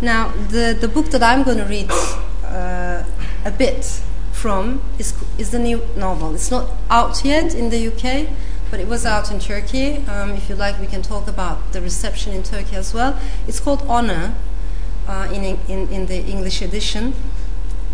Now, 0.00 0.32
the 0.48 0.76
the 0.78 0.88
book 0.88 1.06
that 1.10 1.22
I'm 1.22 1.42
going 1.42 1.58
to 1.58 1.64
read 1.64 1.90
uh, 2.44 3.04
a 3.44 3.50
bit 3.50 4.02
from 4.32 4.82
is 4.98 5.14
is 5.38 5.50
the 5.50 5.58
new 5.58 5.82
novel. 5.96 6.34
It's 6.34 6.50
not 6.50 6.70
out 6.90 7.24
yet 7.24 7.54
in 7.54 7.70
the 7.70 7.88
UK 7.88 8.28
but 8.74 8.80
it 8.80 8.88
was 8.88 9.06
out 9.06 9.30
in 9.30 9.38
Turkey. 9.38 9.98
Um, 10.08 10.32
if 10.32 10.48
you 10.48 10.56
like, 10.56 10.80
we 10.80 10.88
can 10.88 11.00
talk 11.00 11.28
about 11.28 11.72
the 11.72 11.80
reception 11.80 12.32
in 12.32 12.42
Turkey 12.42 12.74
as 12.74 12.92
well. 12.92 13.16
It's 13.46 13.60
called 13.60 13.82
Honour 13.82 14.34
uh, 15.06 15.28
in, 15.32 15.44
in, 15.68 15.88
in, 15.90 16.06
the 16.06 16.24
English 16.24 16.60
edition. 16.60 17.14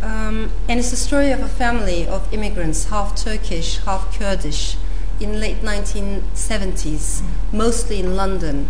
Um, 0.03 0.51
and 0.69 0.81
it's 0.81 0.91
a 0.91 0.97
story 0.97 1.33
of 1.33 1.41
a 1.41 1.49
family 1.49 2.07
of 2.07 2.33
immigrants, 2.33 2.85
half 2.85 3.15
Turkish, 3.15 3.77
half 3.81 4.19
Kurdish, 4.19 4.79
in 5.21 5.41
late 5.41 5.61
1970s, 5.63 7.23
mostly 7.53 8.01
in 8.01 8.17
London. 8.17 8.67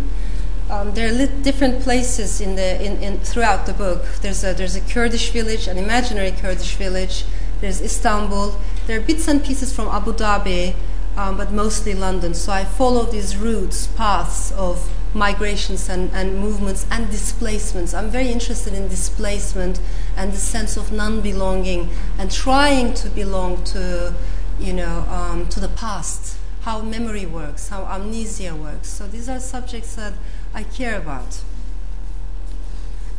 Um, 0.69 0.93
there 0.93 1.13
are 1.13 1.27
different 1.41 1.81
places 1.81 2.39
in 2.39 2.55
the, 2.55 2.81
in, 2.83 3.01
in, 3.03 3.19
throughout 3.19 3.65
the 3.65 3.73
book. 3.73 4.05
There's 4.21 4.43
a, 4.43 4.53
there's 4.53 4.75
a 4.75 4.81
Kurdish 4.81 5.31
village, 5.31 5.67
an 5.67 5.77
imaginary 5.77 6.31
Kurdish 6.31 6.75
village. 6.75 7.25
There's 7.59 7.81
Istanbul. 7.81 8.59
There 8.87 8.97
are 8.97 9.03
bits 9.03 9.27
and 9.27 9.43
pieces 9.43 9.75
from 9.75 9.87
Abu 9.89 10.13
Dhabi, 10.13 10.75
um, 11.17 11.37
but 11.37 11.51
mostly 11.51 11.93
London. 11.93 12.33
So 12.33 12.53
I 12.53 12.63
follow 12.63 13.03
these 13.03 13.35
routes, 13.35 13.87
paths 13.87 14.51
of 14.53 14.89
migrations 15.13 15.89
and, 15.89 16.09
and 16.13 16.37
movements 16.39 16.85
and 16.89 17.09
displacements. 17.09 17.93
I'm 17.93 18.09
very 18.09 18.29
interested 18.29 18.73
in 18.73 18.87
displacement 18.87 19.79
and 20.15 20.31
the 20.31 20.37
sense 20.37 20.77
of 20.77 20.91
non-belonging 20.91 21.89
and 22.17 22.31
trying 22.31 22.93
to 22.95 23.09
belong 23.09 23.63
to, 23.65 24.13
you 24.59 24.73
know, 24.73 25.05
um, 25.09 25.49
to 25.49 25.59
the 25.59 25.67
past, 25.67 26.37
how 26.61 26.81
memory 26.81 27.25
works, 27.25 27.69
how 27.69 27.85
amnesia 27.85 28.55
works. 28.55 28.89
So 28.89 29.07
these 29.07 29.27
are 29.27 29.39
subjects 29.39 29.95
that 29.95 30.13
I 30.53 30.63
care 30.63 30.97
about. 30.97 31.41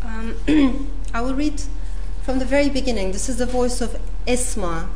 Um, 0.04 0.36
I 1.14 1.20
will 1.20 1.34
read 1.34 1.62
from 2.22 2.38
the 2.38 2.44
very 2.44 2.70
beginning. 2.70 3.12
This 3.12 3.28
is 3.28 3.38
the 3.38 3.46
voice 3.46 3.80
of 3.80 4.00
Esma, 4.26 4.88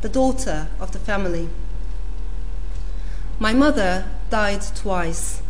the 0.00 0.08
daughter 0.08 0.68
of 0.80 0.92
the 0.92 0.98
family. 0.98 1.48
My 3.38 3.52
mother 3.52 4.06
died 4.30 4.62
twice. 4.74 5.42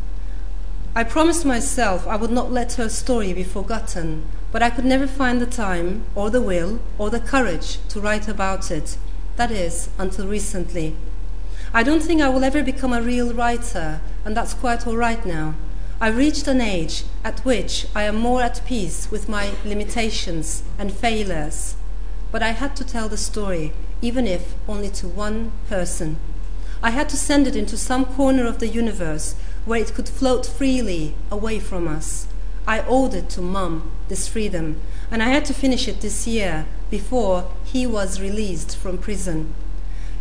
I 0.95 1.05
promised 1.05 1.45
myself 1.45 2.07
I 2.07 2.17
would 2.17 2.31
not 2.31 2.51
let 2.51 2.75
her 2.75 2.89
story 2.89 3.33
be 3.33 3.45
forgotten, 3.45 4.25
but 4.51 4.62
I 4.62 4.71
could 4.71 4.85
never 4.85 5.07
find 5.07 5.41
the 5.41 5.47
time, 5.47 6.05
or 6.15 6.31
the 6.31 6.43
will, 6.43 6.81
or 6.99 7.11
the 7.11 7.21
courage 7.21 7.79
to 7.89 8.01
write 8.01 8.29
about 8.29 8.71
it. 8.71 8.97
That 9.37 9.51
is, 9.51 9.89
until 9.99 10.27
recently. 10.27 10.97
I 11.75 11.83
don't 11.83 12.02
think 12.02 12.21
I 12.21 12.29
will 12.29 12.45
ever 12.45 12.62
become 12.62 12.93
a 12.93 13.00
real 13.00 13.33
writer, 13.33 14.02
and 14.26 14.37
that's 14.37 14.52
quite 14.52 14.87
all 14.87 14.97
right 14.97 15.25
now. 15.25 15.55
I've 16.02 16.19
reached 16.19 16.47
an 16.47 16.61
age 16.61 17.05
at 17.25 17.41
which 17.47 17.87
I 17.95 18.02
am 18.02 18.17
more 18.17 18.43
at 18.43 18.61
peace 18.67 19.11
with 19.11 19.26
my 19.26 19.52
limitations 19.64 20.64
and 20.79 20.93
failures. 20.93 21.76
But 22.31 22.43
I 22.43 22.50
had 22.50 22.76
to 22.76 22.85
tell 22.85 23.09
the 23.09 23.17
story, 23.17 23.73
even 24.02 24.26
if 24.26 24.55
only 24.69 24.91
to 24.91 25.09
one 25.09 25.52
person. 25.71 26.19
I 26.83 26.91
had 26.91 27.09
to 27.09 27.17
send 27.17 27.47
it 27.47 27.57
into 27.57 27.79
some 27.79 28.05
corner 28.05 28.47
of 28.47 28.59
the 28.59 28.69
universe 28.69 29.35
where 29.64 29.81
it 29.81 29.95
could 29.95 30.11
float 30.11 30.45
freely 30.45 31.14
away 31.31 31.59
from 31.59 31.88
us. 31.88 32.26
I 32.67 32.81
owed 32.81 33.14
it 33.14 33.31
to 33.31 33.41
Mum, 33.41 33.91
this 34.09 34.29
freedom, 34.29 34.76
and 35.11 35.23
I 35.23 35.29
had 35.29 35.47
to 35.47 35.55
finish 35.55 35.88
it 35.88 36.02
this 36.02 36.26
year 36.26 36.67
before 36.91 37.50
he 37.64 37.87
was 37.87 38.21
released 38.21 38.76
from 38.76 38.99
prison. 38.99 39.55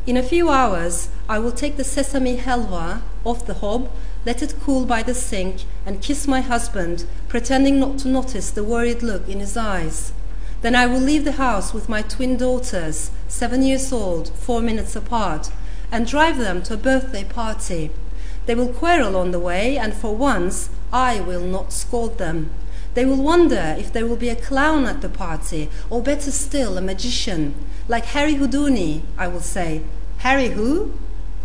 In 0.08 0.18
a 0.18 0.24
few 0.24 0.50
hours, 0.50 1.10
I 1.30 1.38
will 1.38 1.52
take 1.52 1.78
the 1.78 1.84
sesame 1.84 2.38
helva 2.38 3.04
off 3.24 3.46
the 3.46 3.54
hob, 3.54 3.92
let 4.26 4.42
it 4.42 4.56
cool 4.60 4.84
by 4.84 5.04
the 5.04 5.14
sink, 5.14 5.66
and 5.86 6.02
kiss 6.02 6.28
my 6.28 6.42
husband, 6.42 7.06
pretending 7.28 7.80
not 7.80 8.00
to 8.00 8.08
notice 8.08 8.50
the 8.50 8.64
worried 8.64 9.04
look 9.04 9.30
in 9.30 9.40
his 9.40 9.56
eyes. 9.56 10.12
Then 10.64 10.76
I 10.76 10.88
will 10.88 11.00
leave 11.00 11.24
the 11.24 11.34
house 11.34 11.72
with 11.72 11.88
my 11.88 12.02
twin 12.02 12.36
daughters, 12.36 13.12
seven 13.28 13.62
years 13.62 13.94
old, 13.94 14.30
four 14.30 14.60
minutes 14.60 14.96
apart, 14.96 15.52
and 15.92 16.08
drive 16.08 16.40
them 16.40 16.64
to 16.64 16.74
a 16.74 16.78
birthday 16.78 17.24
party. 17.24 17.92
They 18.48 18.56
will 18.56 18.74
quarrel 18.74 19.16
on 19.16 19.30
the 19.30 19.40
way, 19.40 19.78
and 19.78 19.94
for 19.94 20.16
once 20.16 20.72
I 20.92 21.20
will 21.20 21.46
not 21.46 21.72
scold 21.72 22.18
them. 22.18 22.50
They 22.96 23.06
will 23.06 23.22
wonder 23.22 23.76
if 23.78 23.94
there 23.94 24.06
will 24.06 24.18
be 24.18 24.30
a 24.30 24.36
clown 24.36 24.86
at 24.86 25.02
the 25.02 25.10
party, 25.10 25.70
or 25.90 26.02
better 26.02 26.32
still, 26.32 26.78
a 26.78 26.82
magician. 26.82 27.54
Like 27.88 28.06
Harry 28.06 28.36
Houdini, 28.36 29.04
I 29.18 29.28
will 29.28 29.42
say. 29.42 29.82
Harry 30.22 30.50
who? 30.50 30.94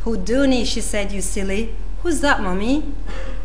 Houdini, 0.05 0.63
she 0.63 0.83
said, 0.83 1.11
you 1.11 1.23
silly. 1.23 1.75
Who's 2.03 2.21
that, 2.21 2.43
mummy? 2.43 2.85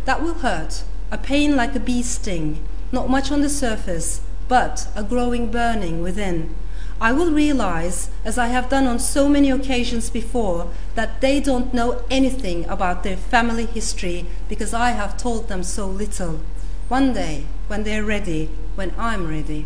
That 0.03 0.21
will 0.21 0.33
hurt. 0.33 0.83
A 1.09 1.17
pain 1.17 1.55
like 1.55 1.73
a 1.73 1.79
bee 1.79 2.03
sting. 2.03 2.61
Not 2.91 3.09
much 3.09 3.31
on 3.31 3.39
the 3.39 3.47
surface, 3.47 4.19
but 4.49 4.89
a 4.93 5.05
growing 5.05 5.49
burning 5.49 6.01
within. 6.01 6.53
I 6.99 7.13
will 7.13 7.31
realize, 7.31 8.09
as 8.25 8.37
I 8.37 8.47
have 8.47 8.67
done 8.67 8.87
on 8.87 8.99
so 8.99 9.29
many 9.29 9.49
occasions 9.49 10.09
before, 10.09 10.69
that 10.95 11.21
they 11.21 11.39
don't 11.39 11.73
know 11.73 12.03
anything 12.11 12.65
about 12.65 13.03
their 13.03 13.15
family 13.15 13.65
history 13.65 14.25
because 14.49 14.73
I 14.73 14.89
have 14.91 15.15
told 15.15 15.47
them 15.47 15.63
so 15.63 15.87
little. 15.87 16.41
One 16.89 17.13
day, 17.13 17.45
when 17.69 17.83
they're 17.83 18.03
ready, 18.03 18.49
when 18.75 18.93
I'm 18.97 19.29
ready. 19.29 19.65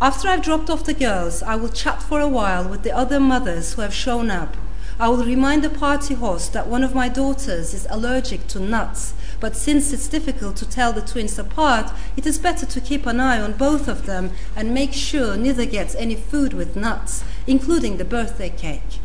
After 0.00 0.26
I've 0.26 0.42
dropped 0.42 0.70
off 0.70 0.84
the 0.84 0.94
girls, 0.94 1.42
I 1.42 1.54
will 1.56 1.68
chat 1.68 2.02
for 2.02 2.18
a 2.18 2.26
while 2.26 2.66
with 2.66 2.82
the 2.82 2.96
other 2.96 3.20
mothers 3.20 3.74
who 3.74 3.82
have 3.82 3.92
shown 3.92 4.30
up. 4.30 4.56
I 5.00 5.08
will 5.08 5.24
remind 5.24 5.64
the 5.64 5.70
party 5.70 6.14
host 6.14 6.52
that 6.52 6.68
one 6.68 6.84
of 6.84 6.94
my 6.94 7.08
daughters 7.08 7.74
is 7.74 7.88
allergic 7.90 8.46
to 8.48 8.60
nuts 8.60 9.14
but 9.40 9.56
since 9.56 9.92
it's 9.92 10.06
difficult 10.06 10.56
to 10.56 10.68
tell 10.68 10.92
the 10.92 11.00
twins 11.00 11.38
apart, 11.38 11.90
it 12.16 12.26
is 12.26 12.38
better 12.38 12.66
to 12.66 12.80
keep 12.80 13.06
an 13.06 13.18
eye 13.18 13.40
on 13.40 13.54
both 13.54 13.88
of 13.88 14.04
them 14.04 14.32
and 14.54 14.74
make 14.74 14.92
sure 14.92 15.36
neither 15.36 15.64
gets 15.64 15.94
any 15.94 16.14
food 16.14 16.52
with 16.52 16.76
nuts, 16.76 17.24
including 17.46 17.96
the 17.96 18.04
birthday 18.04 18.50
cake. 18.50 19.00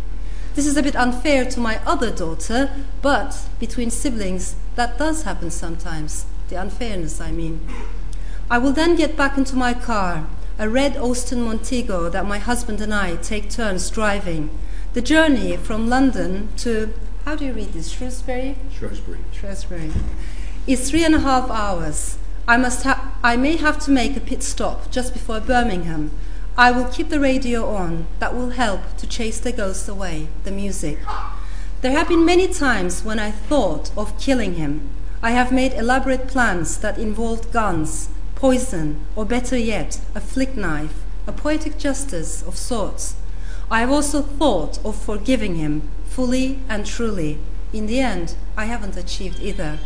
This 0.53 0.67
is 0.67 0.75
a 0.75 0.83
bit 0.83 0.95
unfair 0.95 1.45
to 1.45 1.59
my 1.59 1.79
other 1.85 2.11
daughter, 2.11 2.69
but 3.01 3.47
between 3.59 3.89
siblings, 3.89 4.55
that 4.75 4.97
does 4.97 5.23
happen 5.23 5.49
sometimes. 5.49 6.25
The 6.49 6.55
unfairness, 6.57 7.21
I 7.21 7.31
mean. 7.31 7.65
I 8.51 8.57
will 8.57 8.73
then 8.73 8.95
get 8.95 9.17
back 9.17 9.37
into 9.37 9.55
my 9.55 9.73
car, 9.73 10.27
a 10.59 10.69
red 10.69 10.97
Austin 10.97 11.41
Montego 11.41 12.09
that 12.09 12.25
my 12.25 12.39
husband 12.39 12.81
and 12.81 12.93
I 12.93 13.15
take 13.15 13.49
turns 13.49 13.89
driving. 13.89 14.49
The 14.95 15.01
journey 15.01 15.57
from 15.57 15.89
London 15.89 16.47
to 16.59 16.93
how 17.25 17.35
do 17.35 17.43
you 17.43 17.51
read 17.51 17.73
this? 17.73 17.89
Shrewsbury? 17.89 18.55
Shrewsbury. 18.71 19.19
Shrewsbury. 19.33 19.91
It's 20.67 20.89
three 20.89 21.03
and 21.03 21.13
a 21.13 21.19
half 21.19 21.51
hours. 21.51 22.17
I, 22.47 22.55
must 22.55 22.83
ha- 22.83 23.13
I 23.21 23.35
may 23.35 23.57
have 23.57 23.77
to 23.79 23.91
make 23.91 24.15
a 24.15 24.21
pit 24.21 24.41
stop 24.41 24.89
just 24.91 25.11
before 25.11 25.41
Birmingham. 25.41 26.11
I 26.57 26.71
will 26.71 26.85
keep 26.85 27.09
the 27.09 27.19
radio 27.19 27.67
on. 27.75 28.07
That 28.19 28.33
will 28.33 28.51
help 28.51 28.95
to 28.95 29.05
chase 29.05 29.37
the 29.37 29.51
ghosts 29.51 29.89
away, 29.89 30.29
the 30.45 30.51
music. 30.51 30.99
There 31.81 31.91
have 31.91 32.07
been 32.07 32.23
many 32.23 32.47
times 32.47 33.03
when 33.03 33.19
I 33.19 33.31
thought 33.31 33.91
of 33.97 34.17
killing 34.17 34.53
him. 34.53 34.87
I 35.21 35.31
have 35.31 35.51
made 35.51 35.73
elaborate 35.73 36.29
plans 36.29 36.77
that 36.77 36.97
involved 36.97 37.51
guns, 37.51 38.07
poison, 38.35 39.01
or 39.13 39.25
better 39.25 39.57
yet, 39.57 39.99
a 40.15 40.21
flick 40.21 40.55
knife, 40.55 41.03
a 41.27 41.33
poetic 41.33 41.77
justice 41.77 42.41
of 42.43 42.55
sorts. 42.55 43.15
I 43.69 43.79
have 43.79 43.91
also 43.91 44.21
thought 44.21 44.83
of 44.85 44.95
forgiving 44.95 45.55
him 45.55 45.89
fully 46.05 46.59
and 46.69 46.85
truly. 46.85 47.39
In 47.73 47.87
the 47.87 47.99
end, 47.99 48.35
I 48.55 48.65
haven't 48.65 48.95
achieved 48.95 49.41
either. 49.41 49.79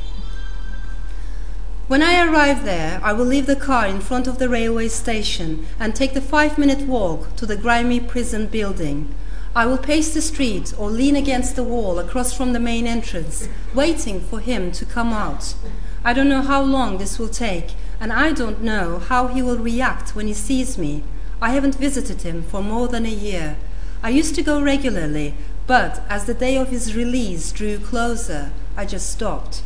When 1.87 2.03
I 2.03 2.23
arrive 2.23 2.65
there, 2.65 2.99
I 3.01 3.13
will 3.13 3.25
leave 3.25 3.47
the 3.47 3.55
car 3.55 3.87
in 3.87 3.99
front 3.99 4.27
of 4.27 4.37
the 4.37 4.49
railway 4.49 4.89
station 4.89 5.65
and 5.79 5.95
take 5.95 6.13
the 6.13 6.21
five 6.21 6.57
minute 6.57 6.87
walk 6.87 7.35
to 7.37 7.47
the 7.47 7.55
grimy 7.55 7.99
prison 7.99 8.45
building. 8.47 9.15
I 9.55 9.65
will 9.65 9.79
pace 9.79 10.13
the 10.13 10.21
street 10.21 10.73
or 10.77 10.91
lean 10.91 11.15
against 11.15 11.55
the 11.55 11.63
wall 11.63 11.97
across 11.97 12.31
from 12.31 12.53
the 12.53 12.59
main 12.59 12.85
entrance, 12.85 13.49
waiting 13.73 14.19
for 14.21 14.39
him 14.39 14.71
to 14.73 14.85
come 14.85 15.11
out. 15.11 15.55
I 16.03 16.13
don't 16.13 16.29
know 16.29 16.43
how 16.43 16.61
long 16.61 16.99
this 16.99 17.17
will 17.17 17.29
take, 17.29 17.73
and 17.99 18.13
I 18.13 18.33
don't 18.33 18.61
know 18.61 18.99
how 18.99 19.27
he 19.27 19.41
will 19.41 19.57
react 19.57 20.15
when 20.15 20.27
he 20.27 20.33
sees 20.33 20.77
me. 20.77 21.03
I 21.41 21.51
haven't 21.51 21.75
visited 21.75 22.21
him 22.21 22.43
for 22.43 22.61
more 22.61 22.87
than 22.87 23.05
a 23.05 23.09
year. 23.09 23.57
I 24.01 24.09
used 24.09 24.33
to 24.35 24.41
go 24.41 24.61
regularly, 24.61 25.35
but 25.67 26.01
as 26.09 26.25
the 26.25 26.33
day 26.33 26.55
of 26.55 26.69
his 26.69 26.95
release 26.95 27.51
drew 27.51 27.77
closer, 27.79 28.51
I 28.77 28.85
just 28.85 29.09
stopped. 29.11 29.61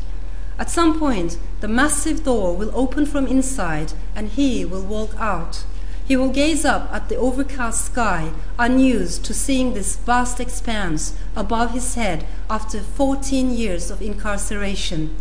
At 0.58 0.72
some 0.72 1.00
point, 1.00 1.38
the 1.62 1.68
massive 1.68 2.24
door 2.24 2.56
will 2.56 2.72
open 2.74 3.06
from 3.06 3.28
inside 3.28 3.94
and 4.16 4.30
he 4.30 4.66
will 4.66 4.82
walk 4.82 5.12
out. 5.20 5.64
He 6.06 6.16
will 6.16 6.30
gaze 6.30 6.66
up 6.66 6.92
at 6.92 7.10
the 7.10 7.16
overcast 7.16 7.86
sky, 7.86 8.32
unused 8.58 9.24
to 9.26 9.34
seeing 9.34 9.74
this 9.74 9.96
vast 9.96 10.40
expanse 10.40 11.14
above 11.36 11.72
his 11.72 11.96
head 11.96 12.26
after 12.50 12.80
14 12.80 13.52
years 13.52 13.92
of 13.92 14.02
incarceration. 14.02 15.16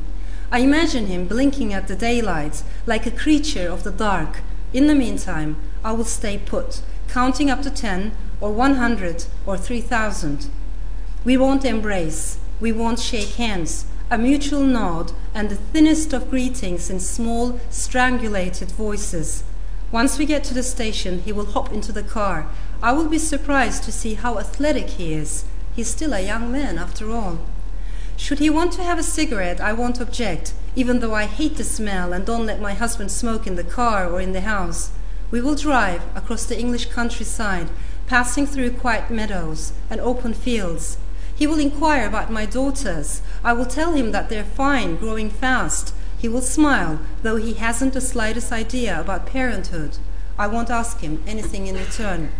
I 0.51 0.59
imagine 0.59 1.07
him 1.07 1.29
blinking 1.29 1.73
at 1.73 1.87
the 1.87 1.97
daylight 1.97 2.63
like 2.87 3.07
a 3.07 3.11
creature 3.11 3.69
of 3.69 3.85
the 3.85 3.93
dark. 3.93 4.41
In 4.73 4.87
the 4.87 4.95
meantime, 4.95 5.57
I 5.85 5.93
will 5.93 6.05
stay 6.05 6.39
put, 6.39 6.81
counting 7.09 7.51
up 7.51 7.63
to 7.63 7.71
10 7.71 8.13
or 8.43 8.51
100 8.53 9.25
or 9.47 9.57
3,000. 9.57 10.49
We 11.25 11.37
won't 11.37 11.65
embrace, 11.65 12.39
we 12.61 12.73
won't 12.73 12.99
shake 12.99 13.37
hands, 13.37 13.87
a 14.11 14.19
mutual 14.19 14.65
nod, 14.65 15.13
and 15.33 15.49
the 15.49 15.57
thinnest 15.57 16.13
of 16.13 16.29
greetings 16.29 16.91
in 16.91 17.01
small, 17.01 17.61
strangulated 17.71 18.73
voices. 18.73 19.45
Once 19.93 20.19
we 20.19 20.27
get 20.27 20.43
to 20.45 20.55
the 20.55 20.63
station, 20.63 21.21
he 21.21 21.33
will 21.33 21.47
hop 21.47 21.73
into 21.73 21.93
the 21.93 22.03
car. 22.03 22.49
I 22.83 22.93
will 22.93 23.09
be 23.09 23.19
surprised 23.19 23.85
to 23.85 23.93
see 23.93 24.15
how 24.15 24.39
athletic 24.39 24.91
he 24.91 25.15
is. 25.15 25.45
He's 25.77 25.89
still 25.89 26.13
a 26.13 26.21
young 26.21 26.51
man, 26.51 26.79
after 26.79 27.13
all. 27.13 27.39
Should 28.17 28.41
he 28.41 28.51
want 28.51 28.73
to 28.73 28.83
have 28.83 28.99
a 28.99 29.03
cigarette, 29.03 29.61
I 29.61 29.73
won't 29.73 30.01
object, 30.01 30.53
even 30.75 31.01
though 31.01 31.15
I 31.15 31.27
hate 31.27 31.57
the 31.57 31.65
smell 31.65 32.13
and 32.13 32.27
don't 32.27 32.47
let 32.47 32.61
my 32.61 32.75
husband 32.75 33.13
smoke 33.13 33.47
in 33.47 33.57
the 33.57 33.65
car 33.65 34.11
or 34.11 34.21
in 34.21 34.33
the 34.33 34.41
house. 34.41 34.91
We 35.31 35.41
will 35.41 35.55
drive 35.55 36.03
across 36.15 36.45
the 36.45 36.59
English 36.59 36.87
countryside, 36.87 37.69
passing 38.07 38.47
through 38.47 38.73
quiet 38.73 39.11
meadows 39.11 39.73
and 39.91 40.01
open 40.01 40.35
fields. 40.35 40.99
He 41.35 41.47
will 41.47 41.59
inquire 41.59 42.07
about 42.07 42.31
my 42.31 42.47
daughters. 42.47 43.23
I 43.43 43.53
will 43.53 43.67
tell 43.67 43.93
him 43.93 44.13
that 44.13 44.29
they're 44.29 44.45
fine, 44.45 44.97
growing 44.97 45.31
fast. 45.31 45.95
He 46.19 46.29
will 46.29 46.43
smile, 46.43 47.01
though 47.23 47.37
he 47.37 47.55
hasn't 47.55 47.95
the 47.95 48.01
slightest 48.01 48.53
idea 48.53 49.01
about 49.01 49.27
parenthood. 49.27 49.99
I 50.39 50.47
won't 50.47 50.71
ask 50.71 51.01
him 51.01 51.23
anything 51.27 51.67
in 51.67 51.77
return. 51.77 52.31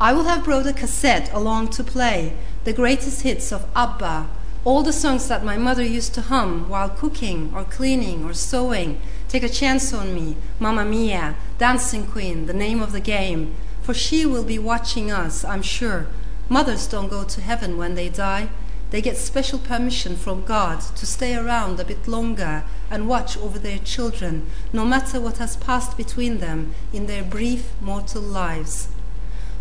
I 0.00 0.12
will 0.12 0.24
have 0.24 0.44
brought 0.44 0.66
a 0.66 0.72
cassette 0.72 1.32
along 1.32 1.70
to 1.70 1.82
play, 1.82 2.34
the 2.64 2.72
greatest 2.72 3.22
hits 3.22 3.50
of 3.50 3.66
ABBA, 3.74 4.28
all 4.64 4.82
the 4.82 4.92
songs 4.92 5.26
that 5.28 5.44
my 5.44 5.56
mother 5.56 5.84
used 5.84 6.12
to 6.14 6.20
hum 6.20 6.68
while 6.68 6.90
cooking 6.90 7.52
or 7.54 7.64
cleaning 7.64 8.24
or 8.24 8.34
sewing. 8.34 9.00
Take 9.28 9.42
a 9.42 9.48
chance 9.48 9.92
on 9.94 10.14
me, 10.14 10.36
Mamma 10.60 10.84
Mia, 10.84 11.36
Dancing 11.58 12.06
Queen, 12.06 12.46
the 12.46 12.52
name 12.52 12.82
of 12.82 12.92
the 12.92 13.00
game. 13.00 13.54
For 13.86 13.94
she 13.94 14.26
will 14.26 14.42
be 14.42 14.58
watching 14.58 15.12
us, 15.12 15.44
I'm 15.44 15.62
sure, 15.62 16.08
Mothers 16.48 16.88
don't 16.88 17.08
go 17.08 17.22
to 17.22 17.40
heaven 17.40 17.76
when 17.76 17.94
they 17.94 18.08
die. 18.08 18.48
They 18.90 19.00
get 19.00 19.16
special 19.16 19.60
permission 19.60 20.16
from 20.16 20.44
God 20.44 20.80
to 20.96 21.06
stay 21.06 21.36
around 21.36 21.78
a 21.78 21.84
bit 21.84 22.08
longer 22.08 22.64
and 22.90 23.08
watch 23.08 23.36
over 23.36 23.60
their 23.60 23.78
children, 23.78 24.46
no 24.72 24.84
matter 24.84 25.20
what 25.20 25.38
has 25.38 25.54
passed 25.54 25.96
between 25.96 26.38
them 26.38 26.74
in 26.92 27.06
their 27.06 27.22
brief 27.22 27.74
mortal 27.80 28.22
lives. 28.22 28.88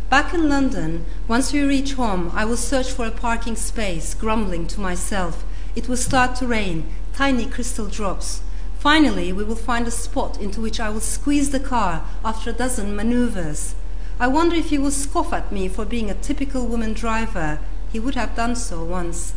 Back 0.10 0.34
in 0.34 0.50
London, 0.50 1.06
once 1.28 1.54
we 1.54 1.62
reach 1.62 1.94
home, 1.94 2.32
I 2.34 2.46
will 2.46 2.58
search 2.58 2.92
for 2.92 3.06
a 3.06 3.12
parking 3.12 3.56
space, 3.56 4.16
grumbling 4.16 4.66
to 4.70 4.80
myself. 4.80 5.44
It 5.76 5.88
will 5.88 5.98
start 5.98 6.36
to 6.38 6.48
rain, 6.48 6.88
tiny 7.14 7.46
crystal 7.46 7.86
drops. 7.86 8.42
Finally, 8.80 9.34
we 9.34 9.44
will 9.44 9.56
find 9.56 9.88
a 9.88 9.92
spot 9.92 10.42
into 10.42 10.62
which 10.62 10.80
I 10.80 10.90
will 10.90 11.00
squeeze 11.00 11.52
the 11.52 11.60
car 11.60 12.04
after 12.24 12.50
a 12.50 12.54
dozen 12.54 12.96
maneuvers. 12.96 13.76
I 14.18 14.28
wonder 14.28 14.56
if 14.56 14.70
he 14.70 14.78
will 14.78 14.92
scoff 14.92 15.34
at 15.34 15.52
me 15.52 15.68
for 15.68 15.84
being 15.84 16.10
a 16.10 16.14
typical 16.14 16.66
woman 16.66 16.94
driver. 16.94 17.60
He 17.92 18.00
would 18.00 18.16
have 18.16 18.34
done 18.34 18.56
so 18.56 18.82
once. 18.82 19.34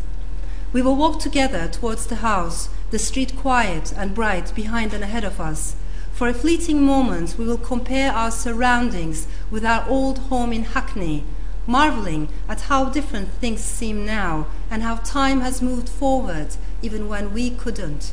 We 0.73 0.83
will 0.83 0.95
walk 0.95 1.19
together 1.19 1.67
towards 1.67 2.07
the 2.07 2.17
house, 2.17 2.69
the 2.93 2.99
street 2.99 3.35
quiet 3.35 3.93
and 3.97 4.15
bright 4.15 4.55
behind 4.55 4.95
and 4.95 5.03
ahead 5.03 5.25
of 5.25 5.41
us. 5.41 5.75
For 6.13 6.29
a 6.29 6.35
fleeting 6.35 6.83
moment, 6.83 7.35
we 7.37 7.45
will 7.45 7.59
compare 7.59 8.13
our 8.13 8.31
surroundings 8.31 9.27
with 9.51 9.65
our 9.65 9.85
old 9.89 10.19
home 10.31 10.53
in 10.53 10.63
Hackney, 10.63 11.25
marveling 11.67 12.29
at 12.49 12.63
how 12.63 12.85
different 12.89 13.31
things 13.31 13.61
seem 13.61 14.07
now 14.07 14.47
and 14.71 14.85
how 14.85 14.97
time 14.97 15.41
has 15.41 15.61
moved 15.61 15.89
forward 15.89 16.55
even 16.83 17.09
when 17.09 17.35
we 17.35 17.51
couldn't. 17.51 18.13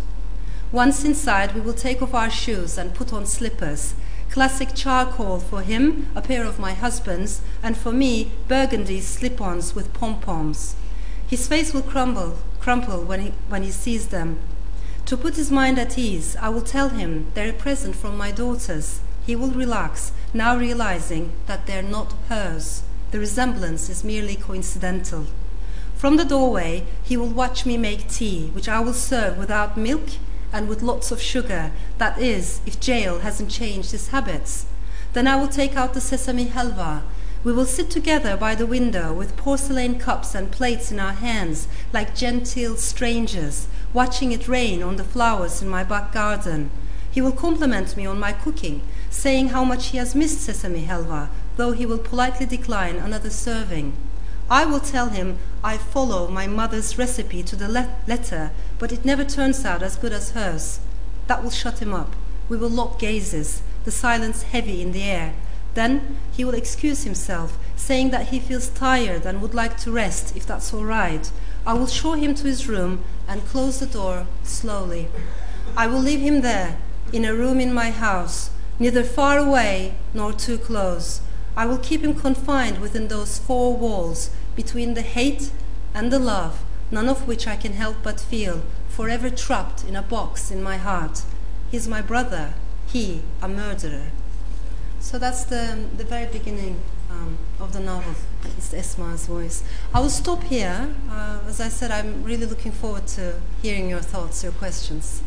Once 0.71 1.05
inside, 1.05 1.53
we 1.53 1.61
will 1.61 1.73
take 1.73 2.01
off 2.01 2.15
our 2.15 2.29
shoes 2.31 2.75
and 2.75 2.95
put 2.95 3.13
on 3.13 3.27
slippers 3.27 3.93
classic 4.35 4.75
charcoal 4.75 5.39
for 5.39 5.61
him, 5.61 6.07
a 6.13 6.21
pair 6.21 6.43
of 6.43 6.59
my 6.59 6.73
husband's, 6.73 7.39
and 7.63 7.77
for 7.77 7.93
me, 7.93 8.29
burgundy 8.49 8.99
slip-ons 8.99 9.73
with 9.73 9.93
pom-poms. 9.93 10.75
His 11.25 11.47
face 11.47 11.73
will 11.73 11.81
crumble, 11.81 12.39
crumple 12.59 13.01
when 13.01 13.21
he, 13.21 13.33
when 13.47 13.63
he 13.63 13.71
sees 13.71 14.07
them. 14.07 14.37
To 15.05 15.15
put 15.15 15.37
his 15.37 15.51
mind 15.51 15.79
at 15.79 15.97
ease, 15.97 16.35
I 16.41 16.49
will 16.49 16.63
tell 16.63 16.89
him 16.89 17.27
they're 17.33 17.51
a 17.51 17.53
present 17.53 17.95
from 17.95 18.17
my 18.17 18.31
daughters. 18.31 18.99
He 19.25 19.37
will 19.37 19.51
relax, 19.51 20.11
now 20.33 20.57
realizing 20.57 21.31
that 21.45 21.65
they're 21.65 21.81
not 21.81 22.13
hers. 22.27 22.83
The 23.11 23.19
resemblance 23.19 23.89
is 23.89 24.03
merely 24.03 24.35
coincidental. 24.35 25.27
From 25.95 26.17
the 26.17 26.25
doorway, 26.25 26.85
he 27.05 27.15
will 27.15 27.29
watch 27.29 27.65
me 27.65 27.77
make 27.77 28.09
tea, 28.09 28.49
which 28.51 28.67
I 28.67 28.81
will 28.81 28.93
serve 28.93 29.37
without 29.37 29.77
milk 29.77 30.09
and 30.55 30.69
with 30.69 30.81
lots 30.81 31.11
of 31.11 31.21
sugar, 31.21 31.69
that 31.97 32.17
is, 32.17 32.61
if 32.65 32.79
jail 32.79 33.19
hasn't 33.19 33.51
changed 33.51 33.91
his 33.91 34.07
habits. 34.07 34.65
Then 35.11 35.27
I 35.27 35.35
will 35.35 35.49
take 35.49 35.75
out 35.75 35.93
the 35.93 35.99
sesame 35.99 36.45
halva. 36.45 37.01
We 37.43 37.51
will 37.51 37.65
sit 37.65 37.89
together 37.89 38.37
by 38.37 38.55
the 38.55 38.65
window 38.65 39.11
with 39.11 39.35
porcelain 39.35 39.99
cups 39.99 40.33
and 40.33 40.49
plates 40.49 40.93
in 40.93 40.99
our 40.99 41.11
hands, 41.11 41.67
like 41.91 42.15
genteel 42.15 42.77
strangers, 42.77 43.67
watching 43.93 44.31
it 44.31 44.47
rain 44.47 44.81
on 44.81 44.95
the 44.95 45.03
flowers 45.03 45.61
in 45.61 45.67
my 45.67 45.83
back 45.83 46.13
garden. 46.13 46.71
He 47.11 47.19
will 47.19 47.33
compliment 47.33 47.97
me 47.97 48.05
on 48.05 48.17
my 48.17 48.31
cooking, 48.31 48.81
saying 49.09 49.49
how 49.49 49.65
much 49.65 49.87
he 49.87 49.97
has 49.97 50.15
missed 50.15 50.39
sesame 50.39 50.85
halva, 50.85 51.27
though 51.57 51.73
he 51.73 51.85
will 51.85 51.97
politely 51.97 52.45
decline 52.45 52.95
another 52.95 53.29
serving. 53.29 53.91
I 54.49 54.63
will 54.63 54.79
tell 54.79 55.09
him 55.09 55.37
I 55.63 55.77
follow 55.77 56.29
my 56.29 56.47
mother's 56.47 56.97
recipe 56.97 57.43
to 57.43 57.55
the 57.57 57.67
le- 57.67 57.93
letter, 58.07 58.51
but 58.85 58.91
it 58.91 59.03
never 59.03 59.23
turns 59.23 59.65
out 59.65 59.81
as 59.81 59.97
good 59.97 60.13
as 60.13 60.33
hers. 60.33 60.79
That 61.25 61.41
will 61.41 61.49
shut 61.49 61.81
him 61.81 61.91
up. 61.91 62.15
We 62.47 62.55
will 62.55 62.69
lock 62.69 62.99
gazes, 62.99 63.63
the 63.83 63.89
silence 63.89 64.43
heavy 64.43 64.79
in 64.79 64.91
the 64.91 65.01
air. 65.01 65.33
Then 65.73 66.17
he 66.31 66.45
will 66.45 66.53
excuse 66.53 67.03
himself, 67.03 67.57
saying 67.75 68.11
that 68.11 68.27
he 68.27 68.39
feels 68.39 68.67
tired 68.67 69.25
and 69.25 69.41
would 69.41 69.55
like 69.55 69.75
to 69.77 69.91
rest, 69.91 70.35
if 70.35 70.45
that's 70.45 70.71
all 70.71 70.85
right. 70.85 71.31
I 71.65 71.73
will 71.73 71.87
show 71.87 72.13
him 72.13 72.35
to 72.35 72.43
his 72.43 72.67
room 72.67 73.03
and 73.27 73.47
close 73.47 73.79
the 73.79 73.87
door 73.87 74.27
slowly. 74.43 75.07
I 75.75 75.87
will 75.87 75.97
leave 75.97 76.21
him 76.21 76.41
there, 76.41 76.77
in 77.11 77.25
a 77.25 77.33
room 77.33 77.59
in 77.59 77.73
my 77.73 77.89
house, 77.89 78.51
neither 78.77 79.03
far 79.03 79.39
away 79.39 79.95
nor 80.13 80.31
too 80.31 80.59
close. 80.59 81.21
I 81.57 81.65
will 81.65 81.79
keep 81.79 82.01
him 82.01 82.13
confined 82.13 82.77
within 82.77 83.07
those 83.07 83.39
four 83.39 83.75
walls, 83.75 84.29
between 84.55 84.93
the 84.93 85.01
hate 85.01 85.49
and 85.95 86.11
the 86.11 86.19
love, 86.19 86.63
none 86.91 87.09
of 87.09 87.27
which 87.27 87.47
I 87.47 87.55
can 87.55 87.73
help 87.73 87.97
but 88.03 88.19
feel, 88.19 88.63
forever 88.89 89.29
trapped 89.29 89.83
in 89.83 89.95
a 89.95 90.01
box 90.01 90.51
in 90.51 90.61
my 90.63 90.77
heart. 90.77 91.23
He's 91.71 91.87
my 91.87 92.01
brother, 92.01 92.53
he, 92.87 93.21
a 93.41 93.47
murderer. 93.47 94.11
So 94.99 95.19
that's 95.19 95.43
the, 95.43 95.85
the 95.97 96.03
very 96.03 96.25
beginning 96.25 96.79
um, 97.11 97.37
of 97.59 97.73
the 97.73 97.79
novel. 97.79 98.15
It's 98.57 98.73
Esma's 98.73 99.27
voice. 99.27 99.63
I 99.93 99.99
will 99.99 100.09
stop 100.09 100.43
here. 100.43 100.95
Uh, 101.09 101.39
as 101.47 101.61
I 101.61 101.69
said, 101.69 101.91
I'm 101.91 102.23
really 102.23 102.45
looking 102.45 102.71
forward 102.71 103.07
to 103.07 103.39
hearing 103.61 103.89
your 103.89 104.01
thoughts, 104.01 104.43
your 104.43 104.51
questions. 104.53 105.21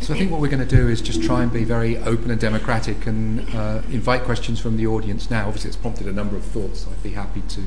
So 0.00 0.14
I 0.14 0.18
think 0.18 0.30
what 0.30 0.40
we're 0.40 0.48
going 0.48 0.66
to 0.66 0.76
do 0.76 0.88
is 0.88 1.02
just 1.02 1.22
try 1.22 1.42
and 1.42 1.52
be 1.52 1.64
very 1.64 1.98
open 1.98 2.30
and 2.30 2.40
democratic 2.40 3.06
and 3.06 3.40
uh, 3.54 3.82
invite 3.90 4.22
questions 4.22 4.60
from 4.60 4.76
the 4.76 4.86
audience 4.86 5.30
now. 5.30 5.46
Obviously, 5.46 5.68
it's 5.68 5.76
prompted 5.76 6.06
a 6.06 6.12
number 6.12 6.36
of 6.36 6.44
thoughts. 6.44 6.80
So 6.80 6.90
I'd 6.90 7.02
be 7.02 7.10
happy 7.10 7.42
to 7.48 7.62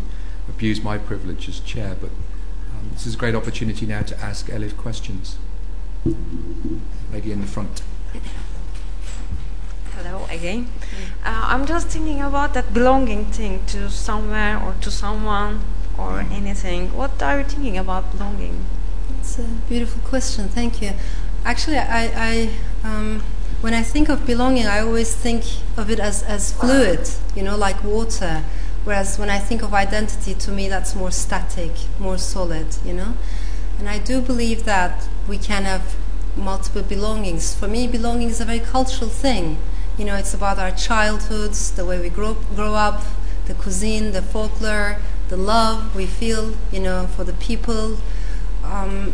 abuse 0.48 0.84
my 0.84 0.98
privilege 0.98 1.48
as 1.50 1.60
chair, 1.60 1.96
but 2.00 2.10
um, 2.10 2.90
this 2.94 3.06
is 3.06 3.16
a 3.16 3.18
great 3.18 3.36
opportunity 3.36 3.86
now 3.86 4.02
to 4.02 4.20
ask 4.20 4.48
Elif 4.48 4.76
questions. 4.78 5.38
Lady 7.12 7.32
in 7.32 7.42
the 7.42 7.48
front. 7.48 7.82
Hello 9.96 10.26
again. 10.30 10.68
Uh, 11.24 11.46
I'm 11.48 11.66
just 11.66 11.88
thinking 11.88 12.22
about 12.22 12.54
that 12.56 12.74
belonging 12.74 13.26
thing 13.26 13.66
to 13.68 13.90
somewhere 13.90 14.62
or 14.62 14.76
to 14.82 14.92
someone 14.92 15.62
or 15.98 16.20
anything. 16.20 16.94
What 16.94 17.22
are 17.22 17.40
you 17.40 17.46
thinking 17.46 17.78
about 17.78 18.12
belonging? 18.12 18.66
It's 19.20 19.40
a 19.40 19.44
beautiful 19.70 20.02
question. 20.02 20.50
Thank 20.50 20.82
you. 20.82 20.92
Actually, 21.46 21.78
I, 21.78 22.12
I 22.16 22.50
um, 22.84 23.24
when 23.62 23.74
I 23.74 23.82
think 23.82 24.10
of 24.10 24.26
belonging, 24.26 24.66
I 24.66 24.80
always 24.80 25.16
think 25.16 25.46
of 25.78 25.90
it 25.90 26.00
as, 26.00 26.22
as 26.24 26.52
fluid, 26.52 27.10
you 27.34 27.44
know, 27.44 27.56
like 27.56 27.82
water. 27.82 28.44
Whereas 28.84 29.18
when 29.18 29.30
I 29.30 29.40
think 29.40 29.62
of 29.62 29.74
identity, 29.74 30.34
to 30.34 30.52
me, 30.52 30.68
that's 30.68 30.94
more 30.96 31.12
static, 31.12 31.72
more 32.00 32.18
solid, 32.18 32.68
you 32.86 32.94
know. 32.94 33.16
And 33.80 33.88
I 33.90 33.98
do 33.98 34.22
believe 34.22 34.66
that 34.66 35.08
we 35.28 35.38
can 35.38 35.64
have 35.64 35.96
multiple 36.36 36.84
belongings. 36.84 37.54
For 37.54 37.68
me, 37.68 37.88
belonging 37.88 38.30
is 38.30 38.42
a 38.42 38.46
very 38.46 38.60
cultural 38.60 39.10
thing. 39.10 39.58
You 39.98 40.06
know, 40.06 40.16
it's 40.16 40.34
about 40.34 40.60
our 40.60 40.72
childhoods, 40.72 41.72
the 41.72 41.86
way 41.86 42.00
we 42.00 42.10
grow, 42.10 42.34
grow 42.56 42.74
up, 42.76 43.04
the 43.46 43.54
cuisine, 43.54 44.12
the 44.12 44.22
folklore, 44.22 44.98
the 45.30 45.38
love 45.38 45.96
we 45.96 46.06
feel, 46.06 46.56
you 46.72 46.80
know, 46.80 47.08
for 47.08 47.24
the 47.24 47.34
people. 47.34 48.00
Um, 48.64 49.14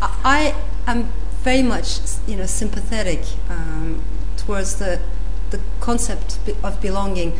I 0.00 0.54
am 0.86 1.12
very 1.42 1.62
much, 1.62 1.98
you 2.26 2.36
know, 2.36 2.46
sympathetic 2.46 3.20
um, 3.48 4.02
towards 4.36 4.76
the 4.76 5.00
the 5.50 5.60
concept 5.80 6.38
of 6.64 6.80
belonging 6.80 7.38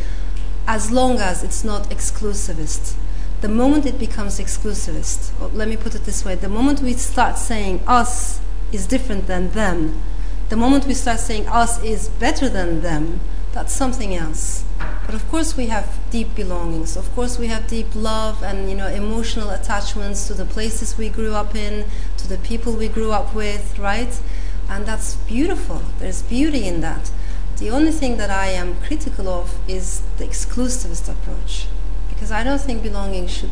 as 0.67 0.91
long 0.91 1.19
as 1.19 1.43
it's 1.43 1.63
not 1.63 1.89
exclusivist. 1.89 2.95
The 3.41 3.49
moment 3.49 3.85
it 3.85 3.99
becomes 3.99 4.39
exclusivist, 4.39 5.31
oh, 5.39 5.51
let 5.53 5.67
me 5.67 5.77
put 5.77 5.95
it 5.95 6.05
this 6.05 6.25
way 6.25 6.35
the 6.35 6.49
moment 6.49 6.81
we 6.81 6.93
start 6.93 7.37
saying 7.37 7.81
us 7.85 8.39
is 8.71 8.87
different 8.87 9.27
than 9.27 9.51
them, 9.51 10.01
the 10.49 10.55
moment 10.55 10.85
we 10.85 10.93
start 10.93 11.19
saying 11.19 11.47
us 11.47 11.83
is 11.83 12.09
better 12.09 12.47
than 12.47 12.81
them, 12.81 13.19
that's 13.51 13.73
something 13.73 14.13
else. 14.13 14.65
But 15.05 15.15
of 15.15 15.27
course, 15.29 15.55
we 15.55 15.67
have 15.67 15.99
deep 16.09 16.35
belongings. 16.35 16.97
Of 16.97 17.13
course, 17.15 17.39
we 17.39 17.47
have 17.47 17.67
deep 17.67 17.87
love 17.95 18.43
and 18.43 18.69
you 18.69 18.75
know 18.75 18.87
emotional 18.87 19.49
attachments 19.49 20.27
to 20.27 20.33
the 20.33 20.45
places 20.45 20.97
we 20.97 21.09
grew 21.09 21.33
up 21.33 21.55
in, 21.55 21.85
to 22.17 22.27
the 22.27 22.37
people 22.37 22.73
we 22.73 22.87
grew 22.87 23.11
up 23.11 23.33
with, 23.33 23.77
right? 23.79 24.19
And 24.67 24.85
that's 24.85 25.15
beautiful. 25.15 25.81
There's 25.99 26.23
beauty 26.23 26.67
in 26.67 26.81
that. 26.81 27.11
The 27.57 27.69
only 27.69 27.91
thing 27.91 28.17
that 28.17 28.29
I 28.29 28.47
am 28.47 28.75
critical 28.81 29.29
of 29.29 29.57
is 29.67 30.01
the 30.17 30.25
exclusivist 30.25 31.09
approach, 31.09 31.67
because 32.09 32.29
I 32.29 32.43
don't 32.43 32.59
think 32.59 32.83
belonging 32.83 33.27
should 33.27 33.51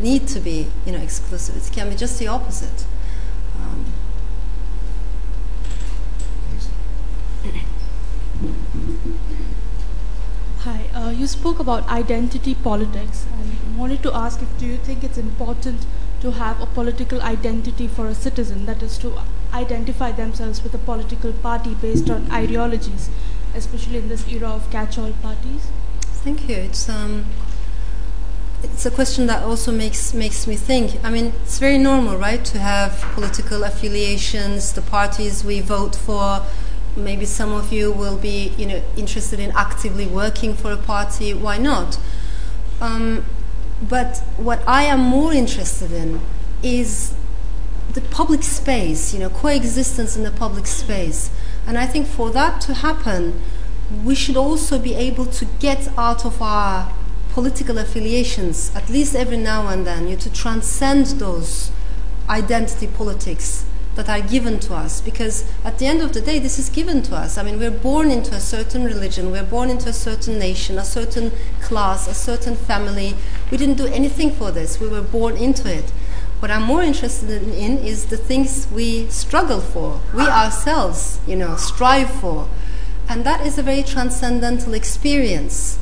need 0.00 0.26
to 0.28 0.40
be, 0.40 0.66
you 0.84 0.92
know, 0.92 0.98
exclusive. 0.98 1.56
It 1.56 1.72
can 1.72 1.90
be 1.90 1.94
just 1.94 2.18
the 2.18 2.26
opposite. 2.26 2.84
Um, 3.56 3.86
Hi, 10.60 10.86
uh, 10.94 11.10
you 11.10 11.26
spoke 11.26 11.60
about 11.60 11.86
identity 11.88 12.54
politics 12.54 13.26
and 13.38 13.78
wanted 13.78 14.02
to 14.02 14.12
ask 14.12 14.42
if 14.42 14.58
do 14.58 14.66
you 14.66 14.78
think 14.78 15.04
it's 15.04 15.18
important 15.18 15.86
to 16.24 16.32
have 16.32 16.60
a 16.60 16.66
political 16.66 17.20
identity 17.20 17.86
for 17.86 18.06
a 18.06 18.14
citizen, 18.14 18.64
that 18.66 18.82
is 18.82 18.96
to 18.98 19.12
identify 19.52 20.10
themselves 20.10 20.62
with 20.64 20.74
a 20.74 20.78
political 20.78 21.32
party 21.32 21.74
based 21.74 22.08
on 22.08 22.30
ideologies, 22.32 23.10
especially 23.54 23.98
in 23.98 24.08
this 24.08 24.26
era 24.28 24.48
of 24.48 24.70
catch-all 24.70 25.12
parties? 25.22 25.68
Thank 26.24 26.48
you. 26.48 26.56
It's 26.56 26.88
um, 26.88 27.26
it's 28.62 28.86
a 28.86 28.90
question 28.90 29.26
that 29.26 29.42
also 29.42 29.70
makes 29.70 30.14
makes 30.14 30.46
me 30.46 30.56
think. 30.56 30.98
I 31.04 31.10
mean, 31.10 31.26
it's 31.42 31.58
very 31.58 31.76
normal, 31.76 32.16
right, 32.16 32.42
to 32.46 32.58
have 32.58 32.92
political 33.12 33.62
affiliations, 33.62 34.72
the 34.72 34.82
parties 34.82 35.44
we 35.44 35.60
vote 35.60 35.94
for. 35.94 36.40
Maybe 36.96 37.26
some 37.26 37.52
of 37.52 37.72
you 37.72 37.92
will 37.92 38.16
be, 38.16 38.54
you 38.56 38.66
know, 38.66 38.82
interested 38.96 39.38
in 39.40 39.50
actively 39.50 40.06
working 40.06 40.54
for 40.54 40.72
a 40.72 40.78
party. 40.78 41.34
Why 41.34 41.58
not? 41.58 41.98
Um, 42.80 43.26
but 43.82 44.18
what 44.36 44.62
I 44.66 44.84
am 44.84 45.00
more 45.00 45.32
interested 45.32 45.92
in 45.92 46.20
is 46.62 47.14
the 47.92 48.00
public 48.00 48.42
space, 48.42 49.12
you 49.12 49.20
know, 49.20 49.30
coexistence 49.30 50.16
in 50.16 50.24
the 50.24 50.30
public 50.30 50.66
space. 50.66 51.30
And 51.66 51.78
I 51.78 51.86
think 51.86 52.06
for 52.06 52.30
that 52.30 52.60
to 52.62 52.74
happen, 52.74 53.40
we 54.04 54.14
should 54.14 54.36
also 54.36 54.78
be 54.78 54.94
able 54.94 55.26
to 55.26 55.44
get 55.58 55.88
out 55.98 56.24
of 56.24 56.40
our 56.40 56.92
political 57.30 57.78
affiliations, 57.78 58.74
at 58.74 58.88
least 58.88 59.14
every 59.14 59.36
now 59.36 59.68
and 59.68 59.86
then, 59.86 60.04
you 60.08 60.14
know, 60.14 60.20
to 60.20 60.32
transcend 60.32 61.06
those 61.18 61.70
identity 62.28 62.86
politics 62.86 63.66
that 63.94 64.08
are 64.08 64.20
given 64.20 64.58
to 64.60 64.74
us. 64.74 65.00
Because 65.00 65.50
at 65.64 65.78
the 65.78 65.86
end 65.86 66.02
of 66.02 66.12
the 66.12 66.20
day, 66.20 66.38
this 66.38 66.58
is 66.58 66.68
given 66.68 67.02
to 67.02 67.16
us. 67.16 67.38
I 67.38 67.42
mean, 67.42 67.58
we're 67.58 67.70
born 67.70 68.10
into 68.10 68.34
a 68.34 68.40
certain 68.40 68.84
religion, 68.84 69.30
we're 69.30 69.44
born 69.44 69.70
into 69.70 69.88
a 69.88 69.92
certain 69.92 70.38
nation, 70.38 70.78
a 70.78 70.84
certain 70.84 71.32
class, 71.60 72.08
a 72.08 72.14
certain 72.14 72.56
family. 72.56 73.14
We 73.50 73.56
didn't 73.56 73.76
do 73.76 73.86
anything 73.86 74.32
for 74.32 74.50
this, 74.50 74.80
we 74.80 74.88
were 74.88 75.02
born 75.02 75.36
into 75.36 75.72
it. 75.72 75.90
What 76.40 76.50
I'm 76.50 76.64
more 76.64 76.82
interested 76.82 77.30
in 77.42 77.78
is 77.78 78.06
the 78.06 78.16
things 78.16 78.68
we 78.70 79.06
struggle 79.08 79.60
for, 79.60 80.00
we 80.12 80.22
ourselves, 80.22 81.20
you 81.26 81.36
know, 81.36 81.56
strive 81.56 82.10
for. 82.10 82.48
And 83.08 83.24
that 83.24 83.46
is 83.46 83.56
a 83.58 83.62
very 83.62 83.82
transcendental 83.82 84.74
experience. 84.74 85.78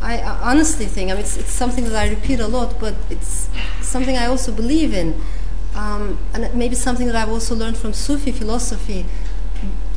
I, 0.00 0.20
honestly 0.20 0.86
think, 0.86 1.10
I 1.10 1.14
mean, 1.14 1.22
it's, 1.22 1.36
it's, 1.36 1.50
something 1.50 1.84
that 1.84 1.96
I 1.96 2.08
repeat 2.08 2.38
a 2.38 2.46
lot, 2.46 2.78
but 2.78 2.94
it's 3.10 3.48
something 3.80 4.16
I 4.16 4.26
also 4.26 4.52
believe 4.52 4.94
in. 4.94 5.20
Um, 5.78 6.18
and 6.34 6.52
maybe 6.54 6.74
something 6.74 7.06
that 7.06 7.14
I've 7.14 7.28
also 7.28 7.54
learned 7.54 7.76
from 7.76 7.92
Sufi 7.92 8.32
philosophy. 8.32 9.06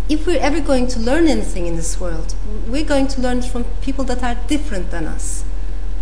If 0.08 0.28
we're 0.28 0.40
ever 0.40 0.60
going 0.60 0.86
to 0.88 1.00
learn 1.00 1.28
anything 1.28 1.66
in 1.66 1.76
this 1.76 2.00
world, 2.00 2.36
we're 2.68 2.86
going 2.86 3.08
to 3.08 3.22
learn 3.22 3.42
from 3.42 3.64
people 3.82 4.04
that 4.06 4.22
are 4.22 4.36
different 4.48 4.92
than 4.92 5.06
us 5.08 5.44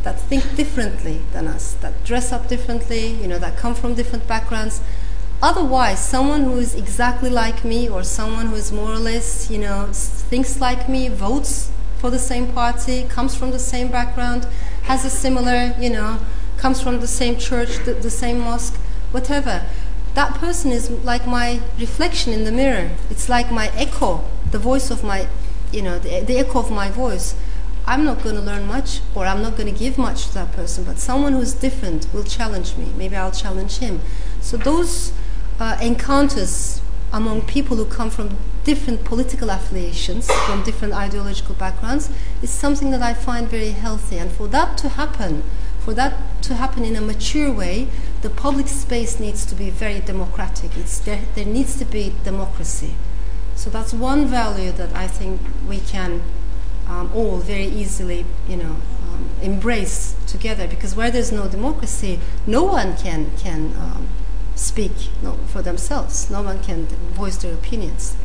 that 0.04 0.20
think 0.20 0.56
differently 0.56 1.22
than 1.32 1.48
us, 1.48 1.74
that 1.76 2.04
dress 2.04 2.32
up 2.32 2.48
differently, 2.48 3.08
you 3.22 3.28
know, 3.28 3.40
that 3.40 3.58
come 3.58 3.74
from 3.76 3.94
different 3.94 4.28
backgrounds. 4.28 4.82
Otherwise, 5.42 6.04
someone 6.04 6.44
who 6.44 6.58
is 6.58 6.76
exactly 6.76 7.30
like 7.30 7.64
me 7.64 7.88
or 7.88 8.04
someone 8.04 8.48
who 8.48 8.56
is 8.56 8.72
more 8.72 8.92
or 8.92 9.00
less, 9.00 9.50
you 9.50 9.58
know, 9.58 9.88
thinks 9.94 10.60
like 10.60 10.90
me, 10.90 11.08
votes 11.08 11.72
for 11.98 12.10
the 12.10 12.20
same 12.20 12.48
party, 12.52 13.04
comes 13.04 13.36
from 13.36 13.52
the 13.52 13.60
same 13.60 13.90
background, 13.90 14.46
has 14.84 15.06
a 15.06 15.10
similar, 15.10 15.74
you 15.80 15.90
know, 15.90 16.20
comes 16.58 16.82
from 16.82 17.00
the 17.00 17.08
same 17.08 17.38
church, 17.38 17.78
the, 17.86 17.94
the 17.94 18.10
same 18.10 18.40
mosque, 18.40 18.78
whatever. 19.12 19.66
That 20.16 20.36
person 20.36 20.72
is 20.72 20.90
like 20.90 21.28
my 21.28 21.62
reflection 21.80 22.34
in 22.34 22.44
the 22.44 22.52
mirror. 22.52 22.92
It's 23.10 23.30
like 23.30 23.52
my 23.52 23.70
echo, 23.76 24.24
the 24.52 24.60
voice 24.60 24.90
of 24.92 25.04
my, 25.04 25.28
you 25.72 25.82
know, 25.82 26.00
the, 26.00 26.22
the 26.22 26.38
echo 26.38 26.60
of 26.60 26.72
my 26.72 26.90
voice. 26.90 27.36
I'm 27.86 28.04
not 28.04 28.22
going 28.22 28.36
to 28.36 28.42
learn 28.42 28.68
much 28.68 29.02
or 29.16 29.26
I'm 29.26 29.42
not 29.42 29.58
going 29.58 29.72
to 29.74 29.78
give 29.78 29.98
much 29.98 30.28
to 30.28 30.34
that 30.36 30.52
person, 30.54 30.84
but 30.84 31.00
someone 31.00 31.34
who's 31.34 31.54
different 31.54 32.08
will 32.14 32.24
challenge 32.24 32.76
me. 32.78 32.92
Maybe 32.98 33.16
I'll 33.16 33.32
challenge 33.32 33.78
him. 33.78 34.02
So 34.42 34.58
those 34.58 35.12
uh, 35.60 35.78
encounters 35.82 36.82
among 37.12 37.42
people 37.44 37.78
who 37.78 37.86
come 37.86 38.10
from 38.10 38.38
different 38.64 39.04
political 39.04 39.50
affiliations, 39.50 40.30
from 40.46 40.64
different 40.64 40.94
ideological 40.94 41.56
backgrounds, 41.56 42.12
is 42.42 42.50
something 42.50 42.92
that 42.92 43.02
I 43.02 43.14
find 43.14 43.48
very 43.48 43.72
healthy. 43.72 44.18
And 44.18 44.32
for 44.32 44.48
that 44.50 44.78
to 44.80 44.90
happen, 44.90 45.44
for 45.90 45.96
that 45.96 46.14
to 46.44 46.54
happen 46.54 46.86
in 46.86 46.96
a 46.96 47.02
mature 47.02 47.52
way, 47.52 47.88
the 48.22 48.30
public 48.30 48.68
space 48.68 49.20
needs 49.20 49.44
to 49.44 49.56
be 49.56 49.72
very 49.72 50.00
democratic. 50.00 50.78
It's 50.78 51.00
there, 51.00 51.22
there 51.34 51.48
needs 51.48 51.80
to 51.80 51.86
be 51.86 52.14
democracy. 52.24 52.94
So 53.56 53.72
that's 53.72 53.92
one 53.92 54.28
value 54.28 54.72
that 54.74 54.96
I 54.96 55.08
think 55.08 55.42
we 55.68 55.80
can 55.80 56.22
um, 56.86 57.12
all 57.16 57.38
very 57.38 57.66
easily, 57.66 58.24
you 58.48 58.58
know, 58.58 58.76
um, 59.02 59.32
embrace 59.42 60.16
together. 60.28 60.68
Because 60.68 60.96
where 60.96 61.10
there's 61.10 61.32
no 61.32 61.48
democracy, 61.48 62.20
no 62.46 62.66
one 62.66 62.96
can 62.96 63.36
can 63.38 63.74
um, 63.76 64.10
speak 64.54 65.10
no, 65.24 65.40
for 65.48 65.64
themselves. 65.64 66.30
No 66.30 66.44
one 66.44 66.62
can 66.62 66.86
voice 67.18 67.38
their 67.38 67.56
opinions. 67.56 68.16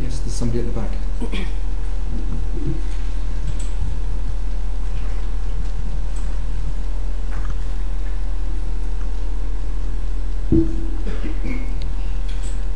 Yes, 0.00 0.20
there's 0.20 0.34
somebody 0.34 0.60
at 0.60 0.66
the 0.72 0.80
back. 0.80 1.46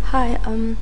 Hi, 0.05 0.37
um, 0.47 0.79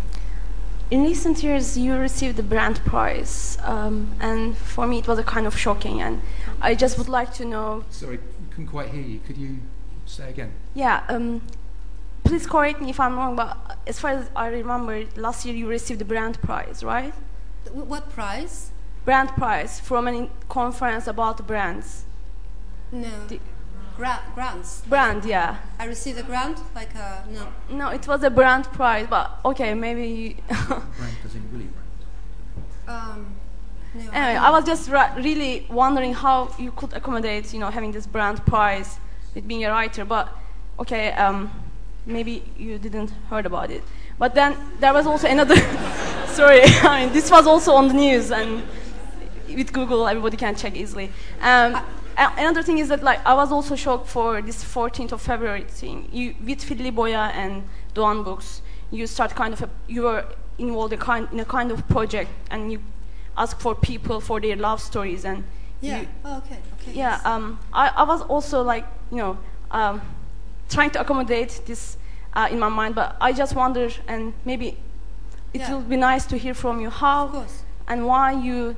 in 0.92 1.02
recent 1.02 1.42
years, 1.42 1.76
you 1.76 1.96
received 1.96 2.36
the 2.36 2.42
Brand 2.44 2.84
Prize, 2.84 3.58
um, 3.62 4.14
and 4.20 4.56
for 4.56 4.86
me, 4.86 4.98
it 5.00 5.08
was 5.08 5.18
a 5.18 5.24
kind 5.24 5.46
of 5.46 5.58
shocking. 5.58 6.00
And 6.00 6.22
I 6.60 6.76
just 6.76 6.96
would 6.98 7.08
like 7.08 7.34
to 7.34 7.44
know. 7.44 7.84
Sorry, 7.90 8.20
couldn't 8.50 8.68
quite 8.68 8.90
hear 8.90 9.02
you. 9.02 9.18
Could 9.26 9.36
you 9.36 9.58
say 10.06 10.30
again? 10.30 10.52
Yeah. 10.74 11.02
Um, 11.08 11.42
please 12.22 12.46
correct 12.46 12.80
me 12.80 12.90
if 12.90 13.00
I'm 13.00 13.16
wrong, 13.16 13.34
but 13.34 13.76
as 13.88 13.98
far 13.98 14.12
as 14.12 14.30
I 14.36 14.46
remember, 14.46 15.04
last 15.16 15.44
year 15.44 15.54
you 15.56 15.66
received 15.66 15.98
the 15.98 16.04
Brand 16.04 16.40
Prize, 16.42 16.84
right? 16.84 17.12
What 17.72 18.08
prize? 18.10 18.70
Brand 19.04 19.30
Prize 19.30 19.80
from 19.80 20.06
a 20.06 20.30
conference 20.48 21.08
about 21.08 21.44
brands. 21.44 22.04
No. 22.92 23.26
The 23.26 23.40
Gra- 23.96 24.22
grants. 24.34 24.82
Brand, 24.88 25.24
yeah. 25.24 25.58
I 25.78 25.86
received 25.86 26.18
a 26.18 26.22
grant, 26.22 26.58
like 26.74 26.94
a 26.94 27.24
no. 27.30 27.48
No, 27.70 27.88
it 27.90 28.06
was 28.08 28.22
a 28.24 28.30
brand 28.30 28.64
prize, 28.72 29.06
but 29.08 29.38
okay, 29.44 29.74
maybe. 29.74 30.36
brand 30.48 31.16
doesn't 31.22 31.48
really 31.52 31.66
brand. 31.66 32.88
Um, 32.88 33.26
no, 33.94 34.00
anyway, 34.10 34.36
I, 34.36 34.48
I 34.48 34.50
was 34.50 34.64
just 34.64 34.90
ra- 34.90 35.14
really 35.16 35.66
wondering 35.70 36.12
how 36.12 36.54
you 36.58 36.72
could 36.72 36.92
accommodate, 36.92 37.52
you 37.54 37.60
know, 37.60 37.70
having 37.70 37.92
this 37.92 38.06
brand 38.06 38.44
prize 38.46 38.98
with 39.34 39.46
being 39.46 39.64
a 39.64 39.70
writer. 39.70 40.04
But 40.04 40.36
okay, 40.80 41.12
um, 41.12 41.50
maybe 42.04 42.42
you 42.58 42.78
didn't 42.78 43.10
heard 43.30 43.46
about 43.46 43.70
it. 43.70 43.84
But 44.18 44.34
then 44.34 44.56
there 44.80 44.92
was 44.92 45.06
also 45.06 45.28
another. 45.28 45.56
sorry, 46.34 46.62
I 46.82 47.04
mean 47.04 47.12
this 47.12 47.30
was 47.30 47.46
also 47.46 47.74
on 47.74 47.88
the 47.88 47.94
news 47.94 48.32
and 48.32 48.64
with 49.48 49.72
Google, 49.72 50.08
everybody 50.08 50.36
can 50.36 50.56
check 50.56 50.74
easily. 50.74 51.06
Um, 51.40 51.76
I, 51.76 51.84
another 52.16 52.62
thing 52.62 52.78
is 52.78 52.88
that 52.88 53.02
like 53.02 53.20
I 53.26 53.34
was 53.34 53.50
also 53.52 53.76
shocked 53.76 54.08
for 54.08 54.40
this 54.42 54.62
14th 54.64 55.12
of 55.12 55.22
February 55.22 55.64
thing. 55.64 56.08
You 56.12 56.34
with 56.44 56.60
Filli 56.60 56.92
Boya 56.92 57.32
and 57.34 57.62
Doğan 57.94 58.24
Books, 58.24 58.62
you 58.90 59.06
start 59.06 59.34
kind 59.34 59.52
of 59.54 59.62
a, 59.62 59.70
you 59.88 60.02
were 60.02 60.24
involved 60.58 60.92
in, 60.92 60.98
kind, 61.00 61.28
in 61.32 61.40
a 61.40 61.44
kind 61.44 61.70
of 61.70 61.86
project 61.88 62.30
and 62.50 62.70
you 62.72 62.80
ask 63.36 63.58
for 63.60 63.74
people 63.74 64.20
for 64.20 64.40
their 64.40 64.56
love 64.56 64.80
stories 64.80 65.24
and 65.24 65.42
yeah 65.80 66.02
you, 66.02 66.08
oh, 66.24 66.38
okay 66.38 66.58
okay 66.80 66.92
yeah 66.92 67.16
yes. 67.16 67.26
um, 67.26 67.58
I, 67.72 67.88
I 67.88 68.04
was 68.04 68.22
also 68.22 68.62
like 68.62 68.86
you 69.10 69.16
know 69.18 69.36
um, 69.72 70.00
trying 70.68 70.90
to 70.90 71.00
accommodate 71.00 71.60
this 71.66 71.96
uh, 72.34 72.48
in 72.50 72.60
my 72.60 72.68
mind 72.68 72.94
but 72.94 73.16
I 73.20 73.32
just 73.32 73.56
wonder 73.56 73.88
and 74.06 74.32
maybe 74.44 74.76
it 75.52 75.60
Yeah. 75.60 75.74
will 75.74 75.82
be 75.82 75.96
nice 75.96 76.26
to 76.26 76.36
hear 76.36 76.54
from 76.54 76.80
you 76.80 76.90
how 76.90 77.44
and 77.88 78.06
why 78.06 78.32
you, 78.32 78.76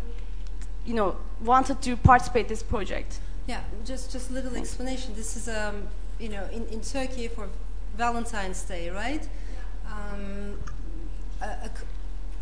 you 0.85 0.95
know, 0.95 1.17
wanted 1.41 1.81
to 1.83 1.97
participate 1.97 2.49
this 2.49 2.63
project. 2.63 3.19
Yeah, 3.47 3.61
just 3.85 4.11
just 4.11 4.31
a 4.31 4.33
little 4.33 4.57
explanation. 4.57 5.15
This 5.15 5.37
is 5.37 5.49
um, 5.49 5.87
you 6.19 6.29
know, 6.29 6.45
in, 6.53 6.67
in 6.67 6.81
Turkey 6.81 7.29
for 7.29 7.49
Valentine's 7.97 8.63
Day, 8.63 8.91
right? 8.91 9.27
Um, 9.87 10.59
a, 11.41 11.47
a 11.47 11.71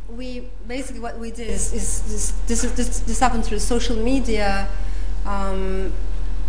we 0.08 0.48
basically 0.66 1.00
what 1.00 1.18
we 1.18 1.30
did 1.30 1.48
is, 1.48 1.72
is 1.72 2.02
this, 2.02 2.30
this 2.46 2.64
is 2.64 2.74
this, 2.74 3.00
this 3.00 3.20
happened 3.20 3.44
through 3.44 3.58
social 3.58 3.96
media, 3.96 4.68
um, 5.26 5.92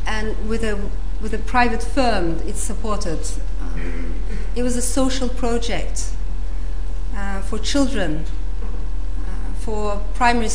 and 0.06 0.48
with 0.48 0.64
a 0.64 0.80
with 1.22 1.34
a 1.34 1.40
private 1.40 1.84
firm 1.84 2.40
it's 2.46 2.60
supported. 2.60 3.20
Um, 3.62 4.14
it 4.56 4.64
was 4.64 4.78
a 4.78 4.82
social 4.82 5.28
project 5.28 6.12
uh, 7.14 7.42
for 7.42 7.60
children, 7.60 8.24
uh, 9.26 9.54
for 9.60 10.02
primary 10.14 10.50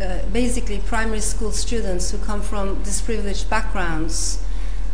uh, 0.00 0.18
basically 0.32 0.78
primary 0.78 1.20
school 1.20 1.52
students 1.52 2.10
who 2.10 2.18
come 2.18 2.40
from 2.42 2.82
disprivileged 2.82 3.48
backgrounds. 3.50 4.42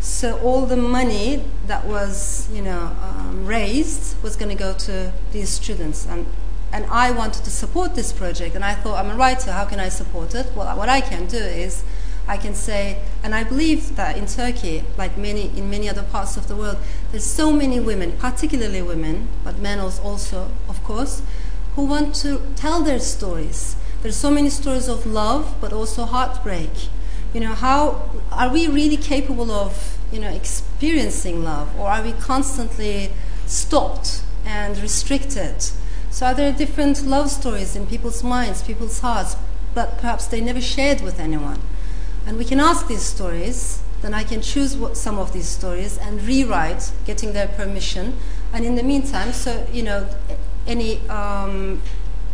So 0.01 0.38
all 0.38 0.66
the 0.66 0.77
money 0.77 1.45
that 1.66 1.85
was, 1.87 2.49
you 2.53 2.62
know, 2.62 2.97
um, 3.03 3.47
raised 3.47 4.23
was 4.23 4.37
going 4.37 4.51
to 4.57 4.62
go 4.62 4.73
to 4.75 5.12
these 5.33 5.49
students, 5.49 6.07
and 6.07 6.27
and 6.73 6.85
I 6.87 7.11
wanted 7.11 7.45
to 7.45 7.51
support 7.51 7.95
this 7.95 8.12
project, 8.12 8.55
and 8.55 8.64
I 8.64 8.75
thought 8.75 9.03
I'm 9.03 9.11
a 9.11 9.16
writer. 9.16 9.53
How 9.53 9.64
can 9.64 9.81
I 9.81 9.88
support 9.88 10.35
it? 10.35 10.53
Well, 10.55 10.77
what 10.77 10.88
I 10.88 11.01
can 11.01 11.27
do 11.27 11.38
is 11.38 11.85
I 12.29 12.37
can 12.37 12.55
say, 12.55 13.03
and 13.23 13.35
I 13.35 13.45
believe 13.45 13.95
that 13.97 14.16
in 14.16 14.27
Turkey, 14.27 14.83
like 14.99 15.16
many 15.16 15.57
in 15.57 15.71
many 15.71 15.88
other 15.88 16.03
parts 16.03 16.37
of 16.37 16.49
the 16.49 16.57
world, 16.57 16.79
there's 17.11 17.25
so 17.25 17.53
many 17.53 17.79
women, 17.79 18.12
particularly 18.12 18.83
women, 18.83 19.29
but 19.45 19.59
men 19.59 19.79
also, 19.79 20.51
of 20.69 20.83
course, 20.83 21.23
who 21.77 21.85
want 21.85 22.14
to 22.16 22.42
tell 22.57 22.83
their 22.83 22.99
stories. 22.99 23.77
There's 24.03 24.17
so 24.17 24.31
many 24.31 24.51
stories 24.51 24.89
of 24.89 25.07
love, 25.07 25.57
but 25.61 25.73
also 25.73 26.05
heartbreak. 26.05 26.71
You 27.35 27.41
know, 27.41 27.55
how 27.55 28.11
are 28.31 28.49
we 28.49 28.69
really 28.69 28.97
capable 28.97 29.51
of, 29.51 29.99
you 30.13 30.21
know, 30.21 30.31
experiencing 30.31 31.43
love, 31.43 31.69
or 31.79 31.89
are 31.89 32.03
we 32.03 32.13
constantly 32.13 33.11
stopped 33.47 34.23
and 34.45 34.79
restricted? 34.79 35.63
So, 36.11 36.27
are 36.27 36.35
there 36.35 36.53
different 36.53 37.05
love 37.05 37.31
stories 37.31 37.77
in 37.77 37.87
people's 37.87 38.23
minds, 38.23 38.63
people's 38.63 39.01
hearts, 39.01 39.37
but 39.75 39.99
perhaps 39.99 40.27
they 40.27 40.41
never 40.41 40.61
shared 40.61 41.01
with 41.03 41.21
anyone? 41.21 41.61
And 42.27 42.39
we 42.39 42.45
can 42.45 42.59
ask 42.59 42.89
these 42.89 43.03
stories, 43.03 43.83
then 44.03 44.15
I 44.15 44.25
can 44.25 44.41
choose 44.41 44.77
what, 44.77 44.97
some 44.97 45.19
of 45.19 45.33
these 45.33 45.47
stories 45.47 45.99
and 45.99 46.23
rewrite, 46.23 46.93
getting 47.05 47.33
their 47.33 47.49
permission. 47.49 48.17
And 48.53 48.65
in 48.65 48.77
the 48.77 48.83
meantime, 48.83 49.33
so, 49.33 49.67
you 49.73 49.83
know, 49.83 50.09
any, 50.67 51.07
um, 51.09 51.83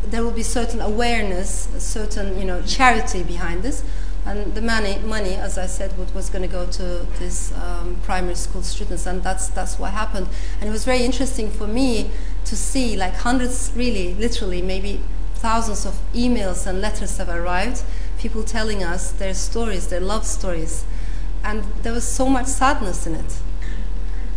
there 0.04 0.22
will 0.22 0.32
be 0.32 0.42
certain 0.42 0.80
awareness, 0.80 1.72
a 1.74 1.80
certain, 1.80 2.38
you 2.38 2.44
know, 2.44 2.62
charity 2.62 3.22
behind 3.22 3.62
this. 3.62 3.84
And 4.24 4.54
the 4.54 4.62
money, 4.62 4.98
money 4.98 5.34
as 5.34 5.58
I 5.58 5.66
said, 5.66 5.96
what 5.98 6.14
was 6.14 6.30
going 6.30 6.42
to 6.42 6.48
go 6.48 6.66
to 6.66 7.06
these 7.18 7.52
um, 7.54 7.96
primary 8.04 8.36
school 8.36 8.62
students, 8.62 9.06
and 9.06 9.22
that's 9.22 9.48
that's 9.48 9.80
what 9.80 9.92
happened. 9.92 10.28
And 10.60 10.68
it 10.68 10.72
was 10.72 10.84
very 10.84 11.02
interesting 11.02 11.50
for 11.50 11.66
me 11.66 12.10
to 12.44 12.56
see, 12.56 12.96
like 12.96 13.14
hundreds, 13.14 13.72
really, 13.74 14.14
literally, 14.14 14.62
maybe 14.62 15.00
thousands 15.34 15.84
of 15.84 15.98
emails 16.14 16.68
and 16.68 16.80
letters 16.80 17.16
have 17.18 17.28
arrived, 17.28 17.82
people 18.16 18.44
telling 18.44 18.84
us 18.84 19.10
their 19.10 19.34
stories, 19.34 19.88
their 19.88 20.00
love 20.00 20.24
stories, 20.24 20.84
and 21.42 21.64
there 21.82 21.92
was 21.92 22.06
so 22.06 22.28
much 22.28 22.46
sadness 22.46 23.08
in 23.08 23.16
it. 23.16 23.40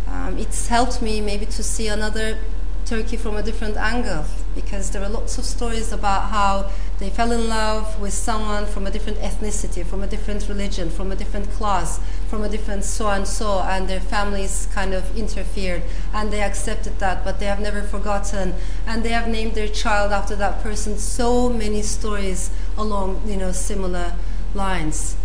Um, 0.08 0.36
it's 0.36 0.66
helped 0.66 1.00
me 1.00 1.20
maybe 1.20 1.46
to 1.46 1.62
see 1.62 1.86
another 1.86 2.38
Turkey 2.84 3.16
from 3.16 3.36
a 3.36 3.42
different 3.42 3.76
angle 3.76 4.24
because 4.56 4.90
there 4.90 5.02
are 5.04 5.08
lots 5.08 5.38
of 5.38 5.44
stories 5.44 5.92
about 5.92 6.30
how 6.30 6.68
they 6.98 7.10
fell 7.10 7.30
in 7.30 7.48
love 7.48 8.00
with 8.00 8.12
someone 8.12 8.66
from 8.66 8.86
a 8.86 8.90
different 8.90 9.18
ethnicity, 9.18 9.86
from 9.86 10.02
a 10.02 10.06
different 10.08 10.48
religion, 10.48 10.90
from 10.90 11.12
a 11.12 11.16
different 11.16 11.48
class, 11.52 12.00
from 12.28 12.42
a 12.42 12.48
different 12.48 12.82
so 12.82 13.08
and 13.08 13.28
so, 13.28 13.60
and 13.60 13.86
their 13.86 14.00
families 14.00 14.66
kind 14.72 14.94
of 14.94 15.16
interfered 15.16 15.82
and 16.12 16.32
they 16.32 16.40
accepted 16.40 16.98
that, 16.98 17.22
but 17.22 17.38
they 17.38 17.46
have 17.46 17.60
never 17.60 17.82
forgotten 17.82 18.54
and 18.86 19.04
they 19.04 19.10
have 19.10 19.28
named 19.28 19.54
their 19.54 19.68
child 19.68 20.10
after 20.10 20.34
that 20.34 20.62
person. 20.62 20.96
So 20.96 21.48
many 21.50 21.82
stories 21.82 22.50
along, 22.76 23.22
you 23.26 23.36
know, 23.36 23.52
similar 23.52 24.14
lines. 24.54 25.16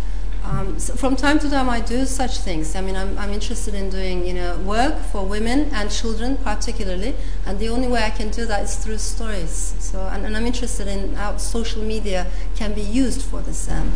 Um, 0.44 0.78
so 0.78 0.94
from 0.94 1.14
time 1.14 1.38
to 1.40 1.48
time, 1.48 1.68
I 1.68 1.80
do 1.80 2.04
such 2.04 2.38
things. 2.38 2.74
I 2.74 2.80
mean, 2.80 2.96
I'm, 2.96 3.16
I'm 3.16 3.32
interested 3.32 3.74
in 3.74 3.90
doing, 3.90 4.26
you 4.26 4.34
know, 4.34 4.58
work 4.58 4.98
for 4.98 5.24
women 5.24 5.70
and 5.72 5.90
children 5.90 6.36
particularly, 6.36 7.14
and 7.46 7.58
the 7.58 7.68
only 7.68 7.86
way 7.86 8.02
I 8.02 8.10
can 8.10 8.30
do 8.30 8.44
that 8.46 8.64
is 8.64 8.74
through 8.76 8.98
stories. 8.98 9.74
So, 9.78 10.08
and, 10.08 10.26
and 10.26 10.36
I'm 10.36 10.46
interested 10.46 10.88
in 10.88 11.14
how 11.14 11.36
social 11.36 11.82
media 11.82 12.26
can 12.56 12.72
be 12.74 12.82
used 12.82 13.22
for 13.22 13.40
this 13.40 13.68
end. 13.68 13.92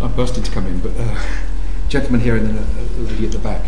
I'm 0.00 0.12
bursting 0.14 0.42
to 0.42 0.50
come 0.50 0.66
in, 0.66 0.80
but 0.80 0.92
uh, 0.98 1.22
gentleman 1.88 2.20
here 2.20 2.36
and 2.36 2.48
then 2.48 2.58
a, 2.58 3.00
a 3.00 3.02
lady 3.02 3.26
at 3.26 3.32
the 3.32 3.38
back. 3.38 3.64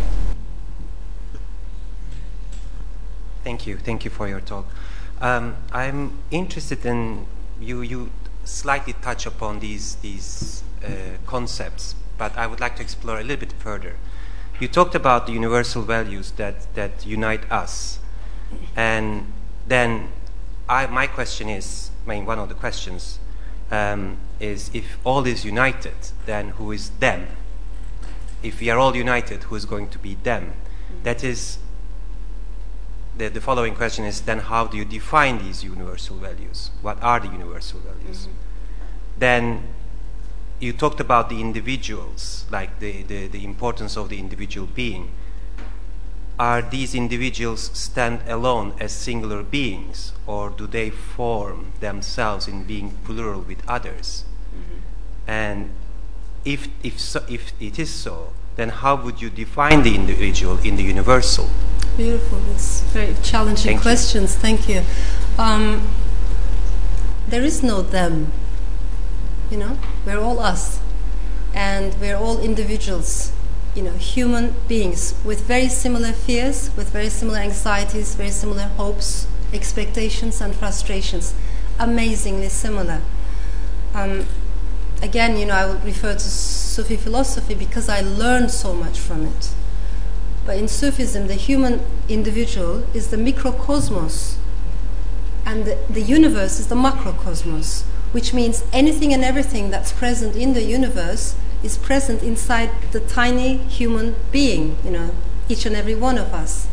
Thank 3.45 3.67
you. 3.67 3.77
Thank 3.79 4.05
you 4.05 4.11
for 4.11 4.29
your 4.29 4.41
talk. 4.41 4.67
Um, 5.21 5.57
I'm 5.73 6.19
interested 6.31 6.85
in 6.85 7.27
you. 7.61 7.83
You 7.83 8.11
slightly 8.45 8.93
touch 8.95 9.27
upon 9.27 9.61
these 9.61 9.97
these 9.97 10.63
uh, 10.85 10.89
concepts, 11.27 11.95
but 12.19 12.37
I 12.37 12.47
would 12.47 12.61
like 12.61 12.77
to 12.77 12.83
explore 12.83 13.19
a 13.19 13.23
little 13.23 13.41
bit 13.47 13.53
further. 13.53 13.97
You 14.61 14.69
talked 14.69 14.95
about 14.95 15.27
the 15.27 15.33
universal 15.33 15.83
values 15.83 16.33
that 16.33 16.73
that 16.75 17.07
unite 17.07 17.51
us, 17.51 17.99
and 18.77 19.33
then 19.67 20.09
I, 20.69 20.87
my 20.87 21.07
question 21.07 21.49
is, 21.49 21.91
I 22.07 22.11
mean, 22.11 22.27
one 22.27 22.39
of 22.39 22.49
the 22.49 22.55
questions 22.55 23.19
um, 23.71 24.19
is 24.41 24.71
if 24.73 24.99
all 25.05 25.27
is 25.27 25.45
united, 25.45 25.95
then 26.27 26.51
who 26.51 26.73
is 26.73 26.91
them? 27.01 27.27
If 28.43 28.61
we 28.61 28.71
are 28.71 28.79
all 28.79 28.95
united, 28.95 29.45
who 29.45 29.57
is 29.57 29.65
going 29.65 29.89
to 29.89 29.99
be 29.99 30.15
them? 30.23 30.53
That 31.03 31.25
is 31.25 31.59
the, 33.17 33.29
the 33.29 33.41
following 33.41 33.75
question 33.75 34.05
is 34.05 34.23
then 34.23 34.41
how 34.41 34.67
do 34.67 34.77
you 34.77 34.85
define 34.85 35.39
these 35.39 35.63
universal 35.63 36.17
values? 36.17 36.71
What 36.83 37.03
are 37.03 37.21
the 37.21 37.29
universal 37.29 37.81
values? 37.81 38.27
Mm-hmm. 38.27 38.39
Then 39.19 39.63
you 40.61 40.73
talked 40.73 41.01
about 41.01 41.29
the 41.29 41.41
individuals, 41.41 42.47
like 42.51 42.81
the, 42.81 43.03
the, 43.03 43.27
the 43.29 43.45
importance 43.45 43.97
of 43.97 44.09
the 44.09 44.19
individual 44.19 44.67
being. 44.67 45.11
Are 46.39 46.63
these 46.63 46.95
individuals 46.95 47.71
stand 47.75 48.21
alone 48.27 48.75
as 48.81 48.93
singular 48.93 49.45
beings, 49.45 50.13
or 50.27 50.51
do 50.51 50.67
they 50.67 50.91
form 50.91 51.73
themselves 51.79 52.49
in 52.49 52.65
being 52.65 52.91
plural 53.05 53.41
with 53.41 53.63
others? 53.69 54.25
Mm-hmm. 54.51 55.31
And 55.31 55.71
if, 56.45 56.69
if, 56.83 56.99
so, 56.99 57.25
if 57.29 57.53
it 57.61 57.79
is 57.79 57.95
so, 57.95 58.33
then 58.57 58.69
how 58.69 58.95
would 58.97 59.21
you 59.21 59.31
define 59.31 59.83
the 59.83 59.95
individual 59.95 60.59
in 60.59 60.77
the 60.77 60.83
universal? 60.83 61.51
Beautiful. 61.97 62.41
It's 62.53 62.81
very 62.93 63.15
challenging 63.23 63.65
Thank 63.65 63.79
you. 63.79 63.83
questions. 63.83 64.35
Thank 64.35 64.69
you. 64.69 64.83
Um, 65.39 65.89
there 67.29 67.43
is 67.43 67.63
no 67.63 67.83
them. 67.83 68.33
You 69.51 69.59
know, 69.59 69.79
we're 70.07 70.19
all 70.19 70.41
us, 70.41 70.81
and 71.53 71.95
we're 72.01 72.17
all 72.17 72.41
individuals. 72.41 73.33
You 73.75 73.83
know, 73.83 73.93
human 73.93 74.55
beings 74.69 75.15
with 75.25 75.43
very 75.43 75.69
similar 75.69 76.13
fears, 76.13 76.71
with 76.77 76.91
very 76.91 77.09
similar 77.09 77.39
anxieties, 77.39 78.15
very 78.15 78.31
similar 78.31 78.69
hopes, 78.77 79.27
expectations, 79.53 80.41
and 80.41 80.55
frustrations. 80.55 81.35
Amazingly 81.79 82.49
similar. 82.49 83.03
Um, 83.95 84.27
again, 85.05 85.37
you 85.37 85.45
know, 85.45 85.55
I 85.55 85.67
will 85.67 85.79
refer 85.81 86.15
to 86.15 86.19
Sufi 86.19 86.97
philosophy 86.97 87.55
because 87.55 87.91
I 87.91 88.01
learned 88.01 88.51
so 88.51 88.73
much 88.73 88.99
from 88.99 89.27
it. 89.27 89.51
But 90.47 90.57
in 90.57 90.67
Sufism, 90.67 91.27
the 91.27 91.35
human 91.35 91.81
individual 92.09 92.87
is 92.95 93.11
the 93.11 93.19
microcosmos, 93.19 94.37
and 95.45 95.67
the, 95.67 95.79
the 95.91 96.01
universe 96.01 96.59
is 96.59 96.69
the 96.69 96.75
macrocosmos, 96.75 97.83
which 98.13 98.33
means 98.33 98.65
anything 98.73 99.13
and 99.13 99.23
everything 99.23 99.71
that's 99.71 99.93
present 99.93 100.37
in 100.37 100.55
the 100.55 100.63
universe 100.63 101.37
is 101.63 101.77
present 101.77 102.23
inside 102.23 102.71
the 102.93 103.01
tiny 103.01 103.59
human 103.59 104.15
being, 104.33 104.77
you 104.85 104.91
know, 104.91 105.11
each 105.51 105.67
and 105.67 105.77
every 105.77 105.95
one 105.95 106.17
of 106.17 106.33
us. 106.33 106.67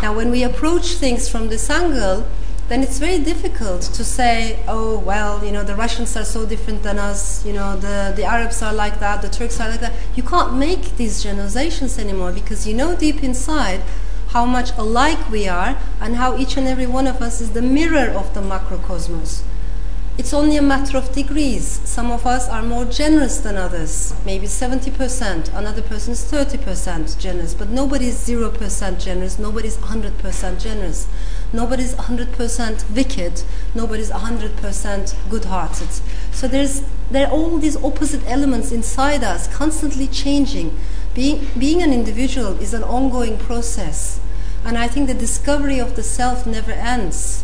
Now, 0.00 0.14
when 0.14 0.30
we 0.30 0.44
approach 0.44 0.94
things 0.94 1.28
from 1.28 1.48
this 1.48 1.68
angle, 1.68 2.26
then 2.68 2.82
it's 2.82 2.98
very 2.98 3.18
difficult 3.18 3.82
to 3.82 4.02
say, 4.02 4.58
oh, 4.66 4.98
well, 4.98 5.44
you 5.44 5.52
know, 5.52 5.62
the 5.62 5.74
Russians 5.74 6.16
are 6.16 6.24
so 6.24 6.46
different 6.46 6.82
than 6.82 6.98
us, 6.98 7.44
you 7.44 7.52
know, 7.52 7.76
the, 7.76 8.12
the 8.16 8.24
Arabs 8.24 8.62
are 8.62 8.72
like 8.72 9.00
that, 9.00 9.20
the 9.20 9.28
Turks 9.28 9.60
are 9.60 9.68
like 9.68 9.80
that. 9.80 9.92
You 10.14 10.22
can't 10.22 10.54
make 10.54 10.96
these 10.96 11.22
generalizations 11.22 11.98
anymore 11.98 12.32
because 12.32 12.66
you 12.66 12.74
know 12.74 12.96
deep 12.96 13.22
inside 13.22 13.82
how 14.28 14.46
much 14.46 14.76
alike 14.78 15.30
we 15.30 15.46
are 15.46 15.78
and 16.00 16.16
how 16.16 16.36
each 16.36 16.56
and 16.56 16.66
every 16.66 16.86
one 16.86 17.06
of 17.06 17.20
us 17.20 17.40
is 17.40 17.52
the 17.52 17.62
mirror 17.62 18.10
of 18.10 18.32
the 18.34 18.40
macrocosmos. 18.40 19.42
It's 20.16 20.32
only 20.32 20.56
a 20.56 20.62
matter 20.62 20.96
of 20.96 21.12
degrees. 21.12 21.80
Some 21.84 22.10
of 22.10 22.26
us 22.26 22.48
are 22.48 22.62
more 22.62 22.84
generous 22.84 23.38
than 23.38 23.56
others, 23.56 24.14
maybe 24.24 24.46
70%, 24.46 25.52
another 25.54 25.82
person 25.82 26.12
is 26.12 26.22
30% 26.30 27.18
generous, 27.18 27.54
but 27.54 27.68
nobody 27.70 28.06
is 28.06 28.28
0% 28.28 29.00
generous, 29.00 29.38
nobody 29.38 29.68
is 29.68 29.76
100% 29.78 30.60
generous. 30.60 31.08
Nobody 31.52 31.84
is 31.84 31.94
100% 31.94 32.90
wicked, 32.90 33.44
Nobody 33.76 34.02
is 34.02 34.10
100% 34.10 35.30
good 35.30 35.44
hearted. 35.44 35.88
So 36.32 36.48
there's, 36.48 36.82
there 37.12 37.28
are 37.28 37.32
all 37.32 37.58
these 37.58 37.76
opposite 37.76 38.26
elements 38.26 38.72
inside 38.72 39.22
us, 39.22 39.46
constantly 39.54 40.08
changing. 40.08 40.76
Being, 41.14 41.46
being 41.56 41.80
an 41.80 41.92
individual 41.92 42.58
is 42.60 42.74
an 42.74 42.82
ongoing 42.82 43.38
process. 43.38 44.20
And 44.64 44.76
I 44.76 44.88
think 44.88 45.06
the 45.06 45.14
discovery 45.14 45.78
of 45.78 45.94
the 45.94 46.02
self 46.02 46.44
never 46.46 46.72
ends. 46.72 47.43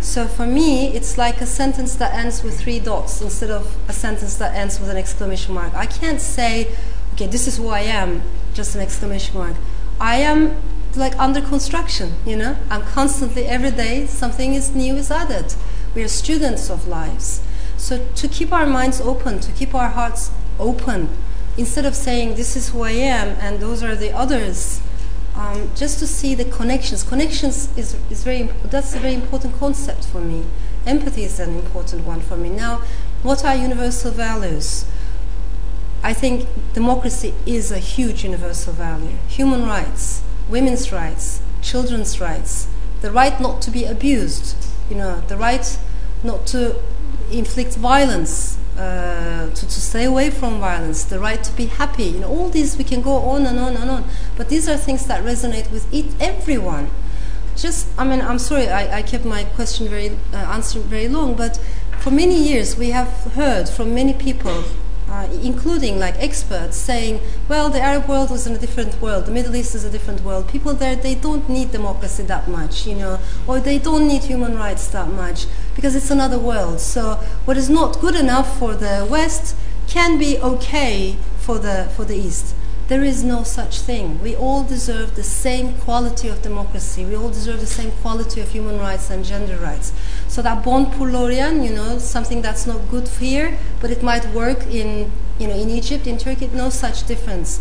So 0.00 0.26
for 0.26 0.46
me, 0.46 0.88
it's 0.88 1.18
like 1.18 1.40
a 1.40 1.46
sentence 1.46 1.94
that 1.96 2.14
ends 2.14 2.42
with 2.42 2.58
three 2.58 2.80
dots 2.80 3.20
instead 3.20 3.50
of 3.50 3.76
a 3.88 3.92
sentence 3.92 4.36
that 4.36 4.54
ends 4.54 4.80
with 4.80 4.88
an 4.88 4.96
exclamation 4.96 5.54
mark. 5.54 5.74
I 5.74 5.86
can't 5.86 6.20
say, 6.20 6.74
okay, 7.14 7.26
this 7.26 7.46
is 7.46 7.58
who 7.58 7.68
I 7.68 7.80
am, 7.80 8.22
just 8.54 8.74
an 8.74 8.80
exclamation 8.80 9.36
mark. 9.36 9.56
I 10.00 10.16
am 10.16 10.56
like 10.96 11.16
under 11.18 11.40
construction, 11.40 12.14
you 12.24 12.36
know? 12.36 12.56
I'm 12.70 12.82
constantly, 12.82 13.46
every 13.46 13.70
day, 13.70 14.06
something 14.06 14.54
is 14.54 14.74
new 14.74 14.96
is 14.96 15.10
added. 15.10 15.54
We 15.94 16.02
are 16.02 16.08
students 16.08 16.70
of 16.70 16.88
lives. 16.88 17.42
So 17.76 18.06
to 18.14 18.28
keep 18.28 18.52
our 18.52 18.66
minds 18.66 19.00
open, 19.00 19.40
to 19.40 19.52
keep 19.52 19.74
our 19.74 19.90
hearts 19.90 20.30
open, 20.58 21.10
instead 21.56 21.84
of 21.84 21.94
saying, 21.94 22.36
this 22.36 22.56
is 22.56 22.70
who 22.70 22.82
I 22.82 22.92
am 22.92 23.28
and 23.40 23.60
those 23.60 23.82
are 23.82 23.94
the 23.94 24.12
others, 24.12 24.80
um, 25.40 25.70
just 25.74 25.98
to 26.00 26.06
see 26.06 26.34
the 26.34 26.44
connections. 26.44 27.02
Connections 27.02 27.70
is, 27.76 27.96
is 28.10 28.22
very, 28.22 28.42
that's 28.64 28.94
a 28.94 28.98
very 28.98 29.14
important 29.14 29.58
concept 29.58 30.04
for 30.04 30.20
me. 30.20 30.44
Empathy 30.86 31.24
is 31.24 31.40
an 31.40 31.56
important 31.56 32.04
one 32.04 32.20
for 32.20 32.36
me. 32.36 32.50
Now, 32.50 32.82
what 33.22 33.42
are 33.42 33.56
universal 33.56 34.10
values? 34.10 34.84
I 36.02 36.12
think 36.12 36.46
democracy 36.74 37.34
is 37.46 37.72
a 37.72 37.78
huge 37.78 38.22
universal 38.22 38.74
value. 38.74 39.16
Human 39.28 39.64
rights, 39.64 40.22
women's 40.48 40.92
rights, 40.92 41.40
children's 41.62 42.20
rights, 42.20 42.68
the 43.00 43.10
right 43.10 43.40
not 43.40 43.62
to 43.62 43.70
be 43.70 43.86
abused, 43.86 44.56
you 44.90 44.96
know, 44.96 45.22
the 45.28 45.38
right 45.38 45.78
not 46.22 46.46
to 46.48 46.76
inflict 47.30 47.76
violence, 47.76 48.58
uh, 48.80 49.50
to, 49.50 49.62
to 49.66 49.80
stay 49.80 50.04
away 50.04 50.30
from 50.30 50.58
violence, 50.58 51.04
the 51.04 51.18
right 51.18 51.44
to 51.44 51.52
be 51.52 51.66
happy. 51.66 52.04
You 52.04 52.20
know, 52.20 52.28
all 52.28 52.48
these 52.48 52.78
we 52.78 52.84
can 52.84 53.02
go 53.02 53.16
on 53.16 53.44
and 53.44 53.58
on 53.58 53.76
and 53.76 53.90
on. 53.90 54.04
But 54.36 54.48
these 54.48 54.68
are 54.70 54.76
things 54.78 55.06
that 55.06 55.22
resonate 55.22 55.70
with 55.70 55.92
each, 55.92 56.10
everyone. 56.18 56.88
Just, 57.56 57.88
I 57.98 58.04
mean, 58.04 58.22
I'm 58.22 58.38
sorry, 58.38 58.68
I, 58.68 58.98
I 58.98 59.02
kept 59.02 59.26
my 59.26 59.44
question 59.44 59.88
very 59.88 60.16
uh, 60.32 60.36
answer 60.36 60.80
very 60.80 61.08
long, 61.08 61.34
but 61.34 61.58
for 61.98 62.10
many 62.10 62.42
years 62.42 62.76
we 62.76 62.88
have 62.90 63.08
heard 63.34 63.68
from 63.68 63.94
many 63.94 64.14
people 64.14 64.64
uh, 65.10 65.28
including 65.42 65.98
like 65.98 66.14
experts 66.18 66.76
saying, 66.76 67.20
well, 67.48 67.68
the 67.68 67.80
Arab 67.80 68.08
world 68.08 68.30
was 68.30 68.46
in 68.46 68.54
a 68.54 68.58
different 68.58 69.00
world, 69.02 69.26
the 69.26 69.32
Middle 69.32 69.56
East 69.56 69.74
is 69.74 69.84
a 69.84 69.90
different 69.90 70.22
world. 70.22 70.48
People 70.48 70.72
there, 70.72 70.94
they 70.94 71.16
don't 71.16 71.48
need 71.48 71.72
democracy 71.72 72.22
that 72.22 72.48
much, 72.48 72.86
you 72.86 72.94
know, 72.94 73.18
or 73.46 73.58
they 73.58 73.78
don't 73.78 74.06
need 74.06 74.22
human 74.22 74.56
rights 74.56 74.86
that 74.88 75.08
much 75.08 75.46
because 75.74 75.96
it's 75.96 76.10
another 76.10 76.38
world. 76.38 76.78
So 76.80 77.14
what 77.44 77.56
is 77.56 77.68
not 77.68 78.00
good 78.00 78.14
enough 78.14 78.58
for 78.58 78.74
the 78.74 79.06
West 79.10 79.56
can 79.88 80.18
be 80.18 80.38
okay 80.38 81.16
for 81.38 81.58
the 81.58 81.90
for 81.96 82.04
the 82.04 82.14
East. 82.14 82.54
There 82.90 83.04
is 83.04 83.22
no 83.22 83.44
such 83.44 83.82
thing. 83.82 84.20
We 84.20 84.34
all 84.34 84.64
deserve 84.64 85.14
the 85.14 85.22
same 85.22 85.74
quality 85.74 86.26
of 86.26 86.42
democracy. 86.42 87.04
We 87.04 87.14
all 87.14 87.28
deserve 87.28 87.60
the 87.60 87.66
same 87.66 87.92
quality 88.02 88.40
of 88.40 88.48
human 88.48 88.80
rights 88.80 89.10
and 89.10 89.24
gender 89.24 89.56
rights. 89.58 89.92
So 90.26 90.42
that 90.42 90.64
bon 90.64 90.86
pour 90.86 91.08
you 91.08 91.72
know, 91.72 91.98
something 91.98 92.42
that's 92.42 92.66
not 92.66 92.90
good 92.90 93.06
here, 93.06 93.56
but 93.80 93.92
it 93.92 94.02
might 94.02 94.26
work 94.34 94.66
in, 94.66 95.12
you 95.38 95.46
know, 95.46 95.54
in 95.54 95.70
Egypt, 95.70 96.08
in 96.08 96.18
Turkey, 96.18 96.50
no 96.52 96.68
such 96.68 97.06
difference. 97.06 97.60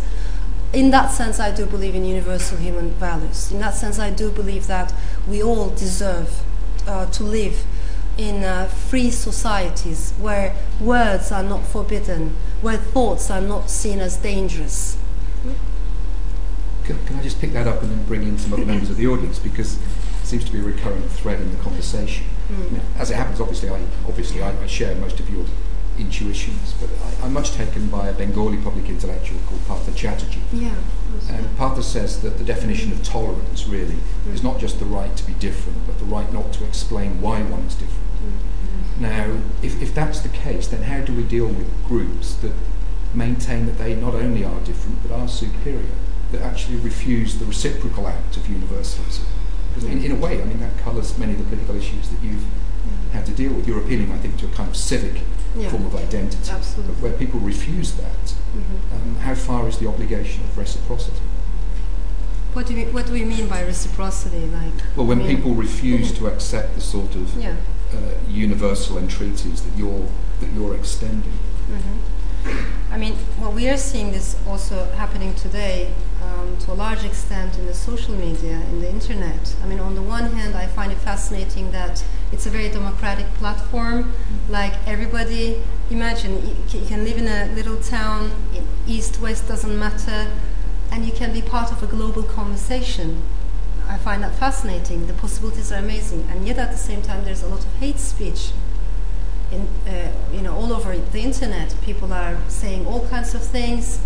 In 0.74 0.90
that 0.90 1.12
sense, 1.12 1.40
I 1.40 1.52
do 1.52 1.68
believe 1.68 1.94
in 1.94 2.06
universal 2.06 2.58
human 2.58 2.90
values. 2.94 3.52
In 3.52 3.60
that 3.60 3.76
sense, 3.76 4.00
I 4.00 4.10
do 4.10 4.32
believe 4.32 4.66
that 4.66 4.92
we 5.28 5.44
all 5.44 5.70
deserve 5.70 6.42
uh, 6.88 7.06
to 7.06 7.24
live 7.24 7.66
in 8.18 8.44
uh, 8.44 8.66
free 8.66 9.12
societies 9.12 10.12
where 10.18 10.56
words 10.82 11.32
are 11.32 11.44
not 11.44 11.68
forbidden, 11.68 12.36
where 12.64 12.78
thoughts 12.78 13.30
are 13.30 13.42
not 13.42 13.70
seen 13.70 14.00
as 14.00 14.18
dangerous. 14.18 14.98
Can, 16.90 17.06
can 17.06 17.20
I 17.20 17.22
just 17.22 17.40
pick 17.40 17.54
that 17.54 17.68
up 17.68 17.84
and 17.84 17.92
then 17.92 18.04
bring 18.06 18.24
in 18.24 18.38
some 18.40 18.52
other 18.54 18.66
members 18.66 18.90
of 18.90 18.98
the 18.98 19.06
audience 19.06 19.38
because 19.38 19.76
it 19.78 20.26
seems 20.26 20.44
to 20.46 20.52
be 20.52 20.60
a 20.60 20.64
recurrent 20.64 21.06
thread 21.12 21.40
in 21.40 21.52
the 21.52 21.58
conversation. 21.62 22.26
Mm. 22.52 22.80
As 22.98 23.12
it 23.12 23.16
happens, 23.16 23.40
obviously, 23.40 23.70
I 23.70 23.80
obviously 24.08 24.42
I, 24.42 24.50
I 24.60 24.66
share 24.66 24.96
most 24.96 25.20
of 25.20 25.30
your 25.30 25.46
intuitions, 26.00 26.74
but 26.82 26.90
I, 27.06 27.26
I'm 27.26 27.34
much 27.34 27.52
taken 27.52 27.90
by 27.90 28.08
a 28.08 28.14
Bengali 28.14 28.58
public 28.58 28.90
intellectual 28.90 29.38
called 29.48 29.64
Partha 29.68 29.92
Chatterjee. 29.92 30.42
Yeah. 30.52 30.74
And 31.30 31.56
Partha 31.58 31.84
says 31.84 32.22
that 32.24 32.40
the 32.40 32.44
definition 32.44 32.92
of 32.92 33.04
tolerance 33.04 33.68
really 33.68 33.98
Mm. 34.28 34.34
is 34.34 34.42
not 34.44 34.60
just 34.60 34.80
the 34.80 34.86
right 34.86 35.16
to 35.16 35.24
be 35.28 35.34
different, 35.34 35.86
but 35.86 36.00
the 36.00 36.06
right 36.06 36.34
not 36.34 36.52
to 36.54 36.66
explain 36.66 37.22
why 37.22 37.44
one 37.44 37.62
is 37.62 37.76
different. 37.76 38.00
Now, 39.00 39.38
if, 39.62 39.82
if 39.82 39.94
that's 39.96 40.20
the 40.20 40.30
case, 40.30 40.68
then 40.68 40.84
how 40.84 41.00
do 41.06 41.14
we 41.14 41.24
deal 41.24 41.48
with 41.48 41.70
groups 41.88 42.34
that 42.36 42.52
maintain 43.14 43.66
that 43.66 43.78
they 43.78 43.96
not 43.96 44.14
only 44.14 44.44
are 44.44 44.60
different, 44.62 45.02
but 45.04 45.14
are 45.16 45.28
superior, 45.28 45.96
that 46.32 46.42
actually 46.42 46.78
refuse 46.78 47.38
the 47.40 47.46
reciprocal 47.46 48.08
act 48.08 48.38
of 48.38 48.48
universalism? 48.48 49.26
Because 49.70 49.90
in, 49.90 50.04
in 50.04 50.12
a 50.12 50.16
way, 50.16 50.42
I 50.42 50.46
mean, 50.46 50.60
that 50.60 50.78
colours 50.80 51.18
many 51.18 51.34
of 51.34 51.40
the 51.40 51.46
political 51.46 51.76
issues 51.76 52.10
that 52.10 52.22
you've 52.24 52.46
had 53.14 53.26
to 53.26 53.32
deal 53.32 53.52
with. 53.54 53.68
You're 53.68 53.80
appealing, 53.80 54.12
I 54.12 54.18
think, 54.18 54.38
to 54.38 54.46
a 54.46 54.50
kind 54.50 54.70
of 54.70 54.76
civic 54.76 55.22
Yeah. 55.58 55.70
form 55.70 55.86
of 55.88 55.96
identity. 55.96 56.52
Absolutely. 56.52 56.94
But 56.94 57.02
where 57.04 57.12
people 57.14 57.40
refuse 57.40 57.94
that, 57.94 58.34
Mhm. 58.56 58.94
um, 58.94 59.16
how 59.22 59.34
far 59.34 59.68
is 59.68 59.78
the 59.78 59.88
obligation 59.88 60.44
of 60.44 60.56
reciprocity? 60.58 61.22
What 62.54 62.68
do, 62.68 62.74
you, 62.76 62.86
what 62.88 63.06
do 63.08 63.14
we 63.14 63.24
mean 63.26 63.48
by 63.48 63.62
reciprocity? 63.62 64.48
Like, 64.48 64.74
Well, 64.96 65.08
when 65.08 65.22
I 65.22 65.24
mean- 65.24 65.36
people 65.38 65.54
refuse 65.56 66.12
to 66.14 66.28
accept 66.28 66.76
the 66.76 66.82
sort 66.82 67.16
of 67.16 67.36
Yeah. 67.36 67.56
uh, 67.94 67.98
universal 68.30 68.98
entreaties 69.00 69.62
that 69.62 69.76
you're 69.78 70.06
that 70.40 70.50
you're 70.54 70.74
extending. 70.76 71.34
I 72.92 72.98
mean, 72.98 73.16
well, 73.40 73.52
we 73.52 73.68
are 73.70 73.78
seeing 73.78 74.12
this 74.12 74.36
also 74.48 74.90
happening 74.96 75.34
today 75.36 75.92
um, 76.24 76.58
to 76.58 76.72
a 76.72 76.74
large 76.74 77.04
extent 77.06 77.58
in 77.58 77.66
the 77.66 77.74
social 77.74 78.16
media, 78.16 78.62
in 78.72 78.82
the 78.82 78.90
internet. 78.90 79.56
I 79.64 79.68
mean, 79.68 79.80
on 79.80 79.96
the 79.96 80.02
one 80.02 80.32
hand, 80.32 80.56
I 80.56 80.68
find 80.68 80.92
it 80.92 80.98
fascinating 80.98 81.72
that 81.72 82.04
it's 82.32 82.46
a 82.46 82.50
very 82.50 82.70
democratic 82.70 83.26
platform. 83.36 84.14
Like 84.48 84.74
everybody, 84.88 85.62
imagine 85.90 86.56
you 86.70 86.86
can 86.86 87.04
live 87.04 87.18
in 87.18 87.28
a 87.28 87.54
little 87.56 87.78
town, 87.78 88.32
east, 88.88 89.22
west 89.22 89.48
doesn't 89.48 89.78
matter, 89.78 90.32
and 90.92 91.06
you 91.06 91.12
can 91.12 91.32
be 91.34 91.42
part 91.42 91.72
of 91.72 91.82
a 91.84 91.88
global 91.88 92.24
conversation. 92.24 93.22
I 93.88 93.98
find 93.98 94.22
that 94.24 94.36
fascinating. 94.36 95.08
The 95.08 95.14
possibilities 95.14 95.72
are 95.72 95.80
amazing, 95.80 96.28
and 96.30 96.48
yet 96.48 96.58
at 96.58 96.72
the 96.72 96.78
same 96.78 97.02
time, 97.02 97.26
there's 97.26 97.44
a 97.44 97.48
lot 97.48 97.66
of 97.66 97.74
hate 97.76 98.00
speech 98.00 98.52
in, 99.52 99.68
uh, 99.88 100.12
you 100.32 100.42
know, 100.42 100.56
all 100.56 100.72
over 100.72 100.96
the 100.96 101.22
internet. 101.22 101.76
People 101.82 102.14
are 102.14 102.38
saying 102.48 102.86
all 102.86 103.08
kinds 103.08 103.34
of 103.34 103.42
things. 103.44 104.00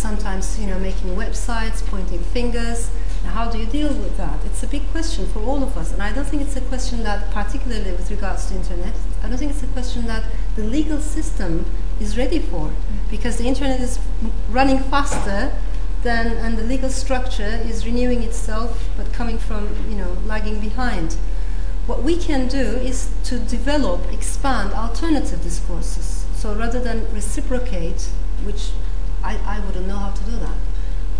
Sometimes, 0.00 0.58
you 0.58 0.66
know, 0.66 0.78
making 0.78 1.14
websites, 1.14 1.84
pointing 1.84 2.20
fingers. 2.20 2.90
Now, 3.22 3.32
how 3.32 3.50
do 3.50 3.58
you 3.58 3.66
deal 3.66 3.88
with 3.88 4.16
that? 4.16 4.38
It's 4.46 4.62
a 4.62 4.66
big 4.66 4.90
question 4.92 5.26
for 5.26 5.40
all 5.40 5.62
of 5.62 5.76
us, 5.76 5.92
and 5.92 6.02
I 6.02 6.10
don't 6.10 6.26
think 6.26 6.40
it's 6.40 6.56
a 6.56 6.62
question 6.62 7.02
that, 7.02 7.30
particularly 7.32 7.92
with 7.92 8.10
regards 8.10 8.46
to 8.46 8.54
internet, 8.54 8.94
I 9.22 9.28
don't 9.28 9.36
think 9.36 9.50
it's 9.50 9.62
a 9.62 9.66
question 9.66 10.06
that 10.06 10.24
the 10.56 10.64
legal 10.64 11.00
system 11.02 11.66
is 12.00 12.16
ready 12.16 12.38
for, 12.38 12.72
because 13.10 13.36
the 13.36 13.46
internet 13.46 13.78
is 13.78 13.98
running 14.48 14.78
faster 14.78 15.52
than, 16.02 16.28
and 16.28 16.56
the 16.56 16.64
legal 16.64 16.88
structure 16.88 17.60
is 17.68 17.84
renewing 17.84 18.22
itself, 18.22 18.88
but 18.96 19.12
coming 19.12 19.36
from, 19.36 19.68
you 19.90 19.96
know, 19.96 20.16
lagging 20.24 20.60
behind. 20.60 21.18
What 21.86 22.02
we 22.02 22.16
can 22.16 22.48
do 22.48 22.78
is 22.78 23.10
to 23.24 23.38
develop, 23.38 24.10
expand 24.10 24.72
alternative 24.72 25.42
discourses. 25.42 26.24
So 26.34 26.54
rather 26.54 26.80
than 26.80 27.06
reciprocate, 27.12 28.08
which 28.44 28.70
I, 29.22 29.38
I 29.44 29.60
wouldn't 29.60 29.86
know 29.86 29.96
how 29.96 30.10
to 30.10 30.24
do 30.24 30.36
that, 30.38 30.56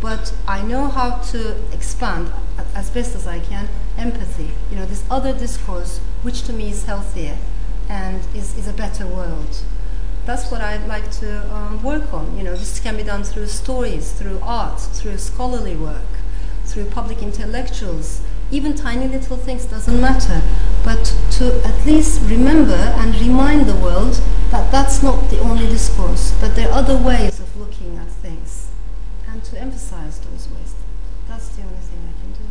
but 0.01 0.33
I 0.47 0.63
know 0.63 0.89
how 0.89 1.19
to 1.33 1.57
expand 1.73 2.33
as 2.75 2.91
best 2.91 3.15
as 3.15 3.27
I 3.27 3.41
can 3.41 3.69
empathy. 3.99 4.51
You 4.71 4.77
know, 4.77 4.87
this 4.87 5.05
other 5.11 5.33
discourse, 5.33 5.99
which 6.23 6.43
to 6.45 6.53
me 6.53 6.71
is 6.71 6.85
healthier 6.85 7.37
and 7.89 8.23
is, 8.35 8.57
is 8.57 8.69
a 8.69 8.73
better 8.73 9.07
world. 9.07 9.63
That's 10.27 10.51
what 10.51 10.61
I'd 10.61 10.87
like 10.87 11.11
to 11.13 11.55
um, 11.55 11.83
work 11.83 12.13
on. 12.13 12.37
You 12.37 12.45
know, 12.45 12.55
this 12.55 12.79
can 12.79 12.97
be 12.97 13.03
done 13.03 13.25
through 13.25 13.47
stories, 13.47 14.13
through 14.13 14.39
art, 14.43 14.81
through 14.81 15.19
scholarly 15.19 15.77
work, 15.77 16.11
through 16.65 16.87
public 16.87 17.23
intellectuals. 17.23 18.23
Even 18.53 18.75
tiny 18.75 19.07
little 19.07 19.37
things 19.37 19.65
doesn't 19.65 20.01
matter, 20.01 20.43
but 20.85 21.17
to 21.33 21.65
at 21.65 21.87
least 21.87 22.21
remember 22.23 22.75
and 22.75 23.15
remind 23.21 23.67
the 23.67 23.77
world 23.77 24.21
that 24.51 24.73
that's 24.73 25.05
not 25.05 25.31
the 25.31 25.39
only 25.39 25.67
discourse, 25.69 26.33
that 26.41 26.57
there 26.57 26.69
are 26.69 26.79
other 26.79 26.97
ways 26.97 27.39
of 27.39 27.57
looking 27.57 27.97
at 27.99 28.09
things, 28.09 28.71
and 29.29 29.45
to 29.45 29.61
emphasize 29.61 30.19
those 30.19 30.49
ways. 30.49 30.75
That's 31.29 31.49
the 31.51 31.63
only 31.63 31.77
thing 31.77 31.99
I 32.09 32.21
can 32.21 32.33
do. 32.33 32.49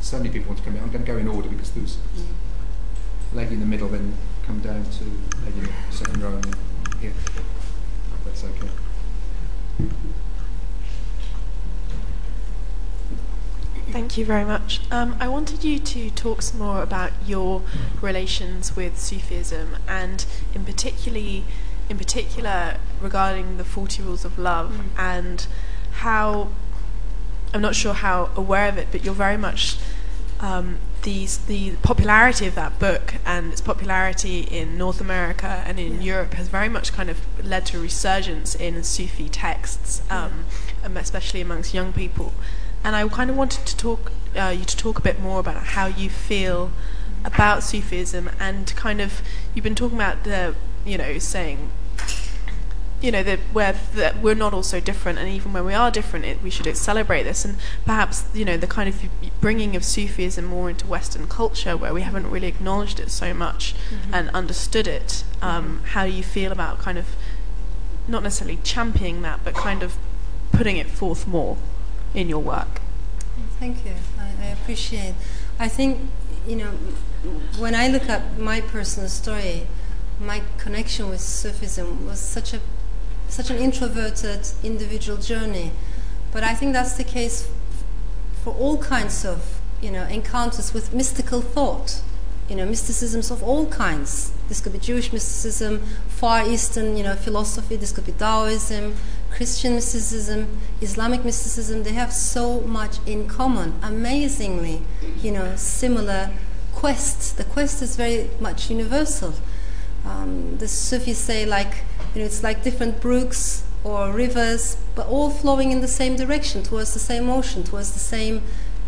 So 0.00 0.16
many 0.16 0.30
people 0.30 0.48
want 0.48 0.58
to 0.60 0.64
come 0.64 0.76
in. 0.76 0.82
I'm 0.82 0.90
going 0.90 1.04
to 1.04 1.12
go 1.12 1.18
in 1.18 1.28
order 1.28 1.50
because 1.50 1.70
there's 1.72 1.96
mm. 1.96 2.24
lady 3.34 3.54
in 3.54 3.60
the 3.60 3.66
middle, 3.66 3.88
then 3.88 4.16
come 4.46 4.60
down 4.60 4.84
to 4.84 5.04
lady 5.44 5.58
in 5.58 5.64
the 5.64 5.72
second 5.90 6.22
row 6.22 6.36
and 6.36 6.56
here. 6.98 7.12
That's 8.24 8.44
okay. 8.44 8.68
Thank 13.90 14.16
you 14.16 14.24
very 14.24 14.44
much. 14.44 14.80
Um, 14.90 15.16
I 15.20 15.28
wanted 15.28 15.64
you 15.64 15.78
to 15.78 16.10
talk 16.10 16.40
some 16.42 16.60
more 16.60 16.82
about 16.82 17.12
your 17.26 17.62
relations 18.00 18.74
with 18.76 18.98
Sufism, 18.98 19.76
and 19.86 20.24
in 20.54 20.64
particularly, 20.64 21.44
in 21.90 21.98
particular 21.98 22.76
regarding 23.00 23.58
the 23.58 23.64
Forty 23.64 24.02
Rules 24.02 24.24
of 24.24 24.38
Love, 24.38 24.70
Mm. 24.72 24.98
and 24.98 25.46
how 25.92 26.48
I'm 27.52 27.60
not 27.60 27.74
sure 27.74 27.92
how 27.92 28.30
aware 28.34 28.68
of 28.68 28.78
it, 28.78 28.88
but 28.90 29.04
you're 29.04 29.12
very 29.14 29.36
much 29.36 29.76
um, 30.40 30.78
these 31.02 31.38
the 31.38 31.72
popularity 31.82 32.46
of 32.46 32.54
that 32.54 32.78
book 32.78 33.14
and 33.26 33.52
its 33.52 33.60
popularity 33.60 34.40
in 34.40 34.78
North 34.78 35.00
America 35.00 35.62
and 35.66 35.78
in 35.78 36.00
Europe 36.00 36.34
has 36.34 36.48
very 36.48 36.68
much 36.68 36.92
kind 36.92 37.10
of 37.10 37.18
led 37.44 37.66
to 37.66 37.76
a 37.76 37.80
resurgence 37.80 38.54
in 38.54 38.82
Sufi 38.82 39.28
texts, 39.28 40.02
um, 40.10 40.46
um, 40.84 40.96
especially 40.96 41.40
amongst 41.40 41.74
young 41.74 41.92
people. 41.92 42.32
And 42.84 42.96
I 42.96 43.06
kind 43.08 43.30
of 43.30 43.36
wanted 43.36 43.66
to 43.66 43.76
talk 43.76 44.12
uh, 44.36 44.54
you 44.56 44.64
to 44.64 44.76
talk 44.76 44.98
a 44.98 45.02
bit 45.02 45.20
more 45.20 45.40
about 45.40 45.62
how 45.62 45.86
you 45.86 46.10
feel 46.10 46.72
about 47.24 47.62
Sufism 47.62 48.30
and 48.40 48.74
kind 48.74 49.00
of 49.00 49.22
you've 49.54 49.62
been 49.62 49.74
talking 49.74 49.96
about 49.96 50.24
the 50.24 50.54
you 50.84 50.98
know 50.98 51.18
saying 51.18 51.70
you 53.02 53.10
know 53.10 53.22
that 53.22 53.40
where 53.52 53.72
that 53.94 54.20
we're 54.20 54.34
not 54.34 54.54
all 54.54 54.62
so 54.62 54.78
different, 54.78 55.18
and 55.18 55.28
even 55.28 55.52
when 55.52 55.64
we 55.64 55.74
are 55.74 55.90
different, 55.90 56.24
it, 56.24 56.40
we 56.40 56.50
should 56.50 56.76
celebrate 56.76 57.24
this. 57.24 57.44
And 57.44 57.56
perhaps 57.84 58.24
you 58.32 58.44
know 58.44 58.56
the 58.56 58.68
kind 58.68 58.88
of 58.88 59.02
bringing 59.40 59.74
of 59.74 59.84
Sufism 59.84 60.44
more 60.44 60.70
into 60.70 60.86
Western 60.86 61.26
culture, 61.26 61.76
where 61.76 61.92
we 61.92 62.02
haven't 62.02 62.30
really 62.30 62.46
acknowledged 62.46 63.00
it 63.00 63.10
so 63.10 63.34
much 63.34 63.74
and 64.12 64.30
understood 64.30 64.86
it. 64.86 65.24
Um, 65.42 65.82
How 65.84 66.06
do 66.06 66.12
you 66.12 66.22
feel 66.22 66.52
about 66.52 66.78
kind 66.78 66.96
of 66.96 67.16
not 68.06 68.22
necessarily 68.22 68.60
championing 68.62 69.22
that, 69.22 69.40
but 69.42 69.54
kind 69.54 69.82
of 69.82 69.96
putting 70.52 70.76
it 70.76 70.86
forth 70.86 71.26
more 71.26 71.56
in 72.14 72.28
your 72.28 72.40
work? 72.40 72.80
Thank 73.58 73.84
you. 73.84 73.92
I, 74.18 74.46
I 74.46 74.46
appreciate. 74.48 75.14
I 75.58 75.68
think 75.68 76.00
you 76.46 76.56
know 76.56 76.70
when 77.58 77.74
I 77.74 77.88
look 77.88 78.08
at 78.08 78.38
my 78.38 78.60
personal 78.60 79.08
story, 79.08 79.66
my 80.20 80.42
connection 80.58 81.08
with 81.08 81.20
Sufism 81.20 82.06
was 82.06 82.20
such 82.20 82.54
a 82.54 82.60
such 83.28 83.50
an 83.50 83.56
introverted 83.56 84.46
individual 84.62 85.18
journey, 85.18 85.72
but 86.32 86.44
I 86.44 86.54
think 86.54 86.72
that's 86.72 86.94
the 86.94 87.04
case 87.04 87.48
for 88.42 88.52
all 88.54 88.78
kinds 88.78 89.24
of 89.24 89.60
you 89.80 89.90
know 89.90 90.04
encounters 90.04 90.74
with 90.74 90.92
mystical 90.92 91.40
thought. 91.40 92.02
You 92.48 92.56
know, 92.56 92.66
mysticisms 92.66 93.30
of 93.30 93.42
all 93.42 93.66
kinds. 93.66 94.32
This 94.48 94.60
could 94.60 94.72
be 94.72 94.78
Jewish 94.78 95.12
mysticism, 95.12 95.78
Far 96.08 96.46
Eastern, 96.46 96.96
you 96.98 97.04
know, 97.04 97.14
philosophy. 97.14 97.76
This 97.76 97.92
could 97.92 98.04
be 98.04 98.12
Taoism, 98.12 98.94
Christian 99.32 99.74
mysticism, 99.74 100.46
Islamic 100.80 101.24
mysticism. 101.24 101.82
They 101.82 101.94
have 101.94 102.12
so 102.12 102.60
much 102.60 102.98
in 103.06 103.26
common. 103.26 103.74
Amazingly, 103.82 104.82
you 105.22 105.32
know, 105.32 105.56
similar 105.56 106.30
quests. 106.74 107.32
The 107.32 107.44
quest 107.44 107.82
is 107.82 107.96
very 107.96 108.30
much 108.40 108.70
universal. 108.70 109.34
Um, 110.04 110.58
the 110.58 110.68
Sufis 110.68 111.18
say 111.18 111.46
like, 111.46 111.82
you 112.14 112.20
know, 112.20 112.26
it's 112.26 112.42
like 112.42 112.62
different 112.62 113.00
brooks 113.00 113.64
or 113.84 114.12
rivers, 114.12 114.76
but 114.94 115.06
all 115.06 115.30
flowing 115.30 115.72
in 115.72 115.80
the 115.80 115.88
same 115.88 116.14
direction, 116.16 116.62
towards 116.62 116.92
the 116.92 117.00
same 117.00 117.28
ocean, 117.28 117.64
towards 117.64 117.92
the 117.92 117.98
same, 117.98 118.42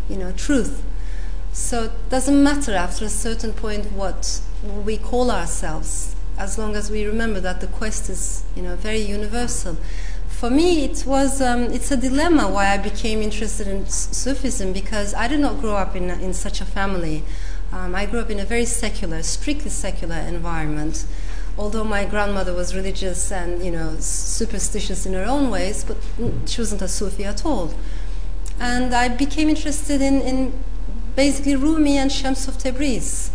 you 0.09 0.15
know, 0.15 0.31
truth. 0.31 0.83
So 1.53 1.85
it 1.85 2.09
doesn't 2.09 2.41
matter 2.41 2.75
after 2.75 3.05
a 3.05 3.09
certain 3.09 3.53
point 3.53 3.91
what 3.91 4.41
we 4.85 4.97
call 4.97 5.31
ourselves, 5.31 6.15
as 6.37 6.57
long 6.57 6.75
as 6.75 6.91
we 6.91 7.05
remember 7.05 7.39
that 7.39 7.61
the 7.61 7.67
quest 7.67 8.09
is, 8.09 8.43
you 8.55 8.61
know, 8.61 8.75
very 8.75 8.99
universal. 8.99 9.77
For 10.39 10.49
me, 10.49 10.83
it 10.83 11.05
was 11.05 11.41
um, 11.41 11.63
it's 11.71 11.91
a 11.91 11.95
dilemma 11.95 12.49
why 12.49 12.67
I 12.67 12.77
became 12.77 13.21
interested 13.21 13.69
in 13.69 13.87
Sufism 13.87 14.73
because 14.73 15.13
I 15.13 15.29
did 15.29 15.39
not 15.39 15.61
grow 15.61 15.77
up 15.77 15.95
in 15.95 16.09
in 16.09 16.33
such 16.33 16.59
a 16.59 16.65
family. 16.65 17.23
Um, 17.71 17.95
I 17.95 18.05
grew 18.05 18.19
up 18.19 18.29
in 18.29 18.41
a 18.41 18.45
very 18.45 18.65
secular, 18.65 19.23
strictly 19.23 19.69
secular 19.69 20.17
environment. 20.17 21.05
Although 21.57 21.85
my 21.85 22.03
grandmother 22.03 22.53
was 22.53 22.75
religious 22.75 23.31
and 23.31 23.63
you 23.63 23.71
know 23.71 23.95
superstitious 23.99 25.05
in 25.05 25.13
her 25.13 25.23
own 25.23 25.49
ways, 25.49 25.85
but 25.85 25.95
she 26.45 26.59
wasn't 26.59 26.81
a 26.81 26.89
Sufi 26.89 27.23
at 27.23 27.45
all. 27.45 27.73
And 28.59 28.93
I 28.93 29.07
became 29.07 29.47
interested 29.47 30.01
in, 30.01 30.19
in 30.19 30.51
basically 31.15 31.55
Rumi 31.55 31.97
and 31.97 32.11
Shams 32.11 32.45
of 32.49 32.57
Tabriz, 32.57 33.29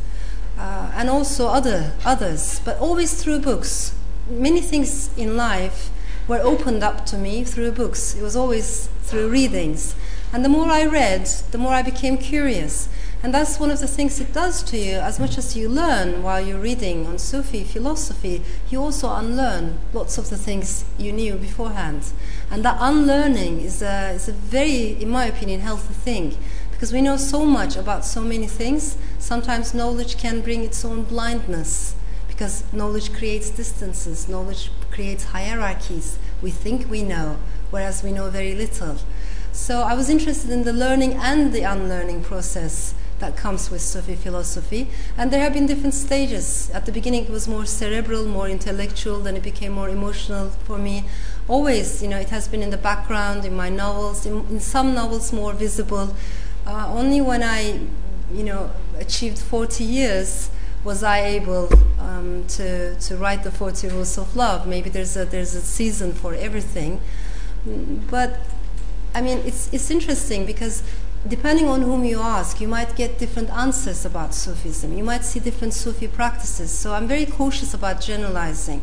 uh, 0.59 0.93
and 0.95 1.09
also 1.09 1.47
other 1.47 1.95
others, 2.05 2.61
but 2.63 2.79
always 2.79 3.15
through 3.23 3.41
books. 3.41 3.95
Many 4.29 4.61
things 4.61 5.09
in 5.17 5.35
life 5.35 5.91
were 6.31 6.41
opened 6.43 6.85
up 6.85 7.05
to 7.05 7.19
me 7.19 7.43
through 7.43 7.73
books. 7.73 8.15
It 8.15 8.23
was 8.23 8.37
always 8.37 8.89
through 9.03 9.31
readings. 9.31 9.97
And 10.33 10.45
the 10.45 10.49
more 10.49 10.69
I 10.69 10.87
read, 10.87 11.27
the 11.51 11.59
more 11.59 11.73
I 11.73 11.83
became 11.83 12.17
curious. 12.19 12.89
And 13.21 13.35
that's 13.35 13.59
one 13.59 13.73
of 13.73 13.81
the 13.81 13.89
things 13.89 14.21
it 14.21 14.33
does 14.33 14.63
to 14.71 14.79
you. 14.79 14.99
As 14.99 15.19
much 15.19 15.39
as 15.39 15.57
you 15.57 15.69
learn 15.69 16.23
while 16.23 16.41
you're 16.41 16.61
reading 16.61 17.05
on 17.09 17.19
Sufi 17.19 17.65
philosophy, 17.65 18.43
you 18.71 18.81
also 18.81 19.13
unlearn 19.13 19.81
lots 19.93 20.19
of 20.19 20.31
the 20.31 20.37
things 20.37 20.85
you 20.97 21.13
knew 21.13 21.35
beforehand. 21.35 22.13
And 22.49 22.65
that 22.65 22.79
unlearning 22.79 23.63
is 23.63 23.83
a, 23.83 24.11
is 24.11 24.29
a 24.29 24.33
very, 24.33 25.03
in 25.03 25.11
my 25.11 25.25
opinion, 25.25 25.63
healthy 25.63 25.95
thing. 25.95 26.37
Because 26.71 26.93
we 26.93 27.03
know 27.03 27.17
so 27.17 27.45
much 27.45 27.75
about 27.75 28.05
so 28.05 28.21
many 28.21 28.47
things, 28.47 28.97
sometimes 29.19 29.75
knowledge 29.75 30.17
can 30.17 30.43
bring 30.43 30.63
its 30.63 30.85
own 30.85 31.03
blindness. 31.03 31.97
Because 32.29 32.63
knowledge 32.73 33.13
creates 33.13 33.51
distances, 33.51 34.29
knowledge 34.29 34.71
creates 35.01 35.25
hierarchies. 35.25 36.19
We 36.43 36.51
think 36.51 36.91
we 36.91 37.03
know, 37.03 37.39
whereas 37.71 38.03
we 38.03 38.13
know 38.13 38.29
very 38.29 38.55
little. 38.55 38.99
So 39.51 39.81
I 39.81 39.95
was 39.95 40.11
interested 40.11 40.51
in 40.51 40.65
the 40.65 40.75
learning 40.75 41.15
and 41.15 41.55
the 41.55 41.63
unlearning 41.63 42.23
process 42.23 42.93
that 43.19 43.35
comes 43.35 43.71
with 43.71 43.81
Sufi 43.81 44.15
philosophy. 44.15 44.91
And 45.17 45.31
there 45.31 45.41
have 45.41 45.55
been 45.55 45.65
different 45.65 45.95
stages. 45.95 46.71
At 46.75 46.85
the 46.85 46.93
beginning, 46.93 47.25
it 47.25 47.31
was 47.31 47.49
more 47.49 47.65
cerebral, 47.65 48.27
more 48.27 48.47
intellectual, 48.47 49.21
then 49.21 49.37
it 49.37 49.43
became 49.43 49.73
more 49.73 49.89
emotional 49.89 50.51
for 50.67 50.77
me. 50.77 51.05
Always, 51.49 52.03
you 52.03 52.09
know, 52.09 52.19
it 52.19 52.29
has 52.29 52.47
been 52.47 52.63
in 52.63 52.69
the 52.69 52.83
background, 52.91 53.47
in 53.47 53.57
my 53.57 53.71
novels, 53.71 54.27
in, 54.27 54.45
in 54.51 54.61
some 54.61 54.93
novels 54.93 55.33
more 55.33 55.55
visible. 55.55 56.15
Uh, 56.67 56.93
only 56.93 57.23
when 57.23 57.43
I, 57.43 57.81
you 58.31 58.45
know, 58.45 58.71
achieved 58.99 59.39
40 59.39 59.83
years 59.83 60.51
was 60.85 61.03
I 61.03 61.21
able 61.21 61.69
um, 61.99 62.45
to, 62.49 62.95
to 62.95 63.17
write 63.17 63.43
the 63.43 63.51
40 63.51 63.89
Rules 63.89 64.17
of 64.17 64.35
Love. 64.35 64.67
Maybe 64.67 64.89
there's 64.91 65.17
a, 65.17 65.25
there's 65.25 65.55
a 65.55 65.61
season 65.61 66.13
for 66.13 66.35
everything. 66.35 67.01
But 68.11 68.41
I 69.15 69.21
mean, 69.21 69.39
it's, 69.39 69.73
it's 69.73 69.91
interesting 69.91 70.47
because 70.47 70.83
depending 71.29 71.69
on 71.69 71.83
whom 71.83 72.05
you 72.05 72.21
ask, 72.21 72.61
you 72.61 72.69
might 72.69 72.97
get 72.97 73.19
different 73.19 73.51
answers 73.51 74.05
about 74.05 74.35
Sufism. 74.35 74.97
You 74.97 75.05
might 75.05 75.25
see 75.25 75.41
different 75.41 75.75
Sufi 75.75 76.09
practices. 76.09 76.71
So 76.71 76.95
I'm 76.95 77.07
very 77.07 77.27
cautious 77.27 77.75
about 77.75 78.01
generalizing, 78.01 78.83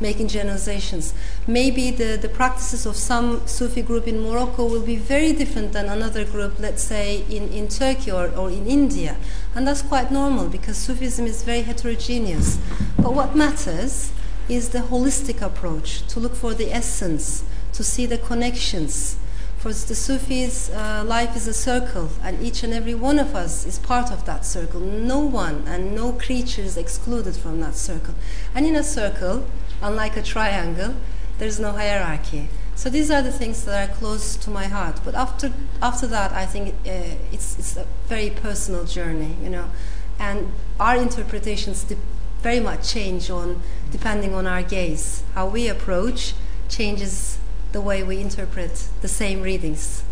making 0.00 0.28
generalizations. 0.28 1.14
Maybe 1.46 1.90
the, 1.90 2.18
the 2.20 2.28
practices 2.28 2.86
of 2.86 2.96
some 2.96 3.46
Sufi 3.46 3.82
group 3.82 4.06
in 4.06 4.20
Morocco 4.20 4.66
will 4.66 4.82
be 4.82 4.96
very 4.96 5.32
different 5.32 5.72
than 5.72 5.86
another 5.86 6.24
group, 6.24 6.58
let's 6.58 6.82
say, 6.82 7.24
in, 7.28 7.48
in 7.48 7.68
Turkey 7.68 8.10
or, 8.10 8.28
or 8.36 8.50
in 8.50 8.66
India. 8.66 9.16
And 9.54 9.66
that's 9.66 9.82
quite 9.82 10.10
normal 10.10 10.48
because 10.48 10.76
Sufism 10.76 11.26
is 11.26 11.42
very 11.42 11.62
heterogeneous. 11.62 12.58
But 12.96 13.14
what 13.14 13.34
matters 13.34 14.12
is 14.48 14.70
the 14.70 14.78
holistic 14.78 15.42
approach 15.42 16.06
to 16.08 16.20
look 16.20 16.34
for 16.34 16.54
the 16.54 16.72
essence, 16.72 17.44
to 17.72 17.84
see 17.84 18.06
the 18.06 18.18
connections. 18.18 19.16
For 19.58 19.70
the 19.70 19.94
Sufis, 19.96 20.70
uh, 20.70 21.02
life 21.04 21.36
is 21.36 21.48
a 21.48 21.52
circle, 21.52 22.10
and 22.22 22.40
each 22.40 22.62
and 22.62 22.72
every 22.72 22.94
one 22.94 23.18
of 23.18 23.34
us 23.34 23.66
is 23.66 23.80
part 23.80 24.12
of 24.12 24.24
that 24.24 24.46
circle. 24.46 24.78
No 24.80 25.18
one 25.18 25.64
and 25.66 25.96
no 25.96 26.12
creature 26.12 26.62
is 26.62 26.76
excluded 26.76 27.34
from 27.34 27.60
that 27.60 27.74
circle. 27.74 28.14
And 28.54 28.64
in 28.64 28.76
a 28.76 28.84
circle, 28.84 29.46
unlike 29.82 30.16
a 30.16 30.22
triangle, 30.22 30.94
there's 31.38 31.60
no 31.60 31.72
hierarchy. 31.72 32.48
So 32.74 32.88
these 32.88 33.10
are 33.10 33.22
the 33.22 33.32
things 33.32 33.64
that 33.64 33.90
are 33.90 33.94
close 33.94 34.36
to 34.36 34.50
my 34.50 34.66
heart. 34.66 35.00
But 35.04 35.14
after 35.14 35.52
after 35.82 36.06
that, 36.06 36.32
I 36.32 36.46
think 36.46 36.74
uh, 36.86 37.16
it's 37.32 37.58
it's 37.58 37.76
a 37.76 37.86
very 38.06 38.30
personal 38.30 38.84
journey, 38.84 39.36
you 39.42 39.50
know, 39.50 39.70
and 40.18 40.52
our 40.78 40.96
interpretations 40.96 41.82
de- 41.84 41.96
very 42.40 42.60
much 42.60 42.88
change 42.88 43.30
on 43.30 43.60
depending 43.90 44.34
on 44.34 44.46
our 44.46 44.62
gaze. 44.62 45.22
How 45.34 45.48
we 45.48 45.68
approach 45.68 46.34
changes 46.68 47.38
the 47.72 47.80
way 47.80 48.02
we 48.02 48.20
interpret 48.20 48.88
the 49.00 49.08
same 49.08 49.42
readings. 49.42 50.04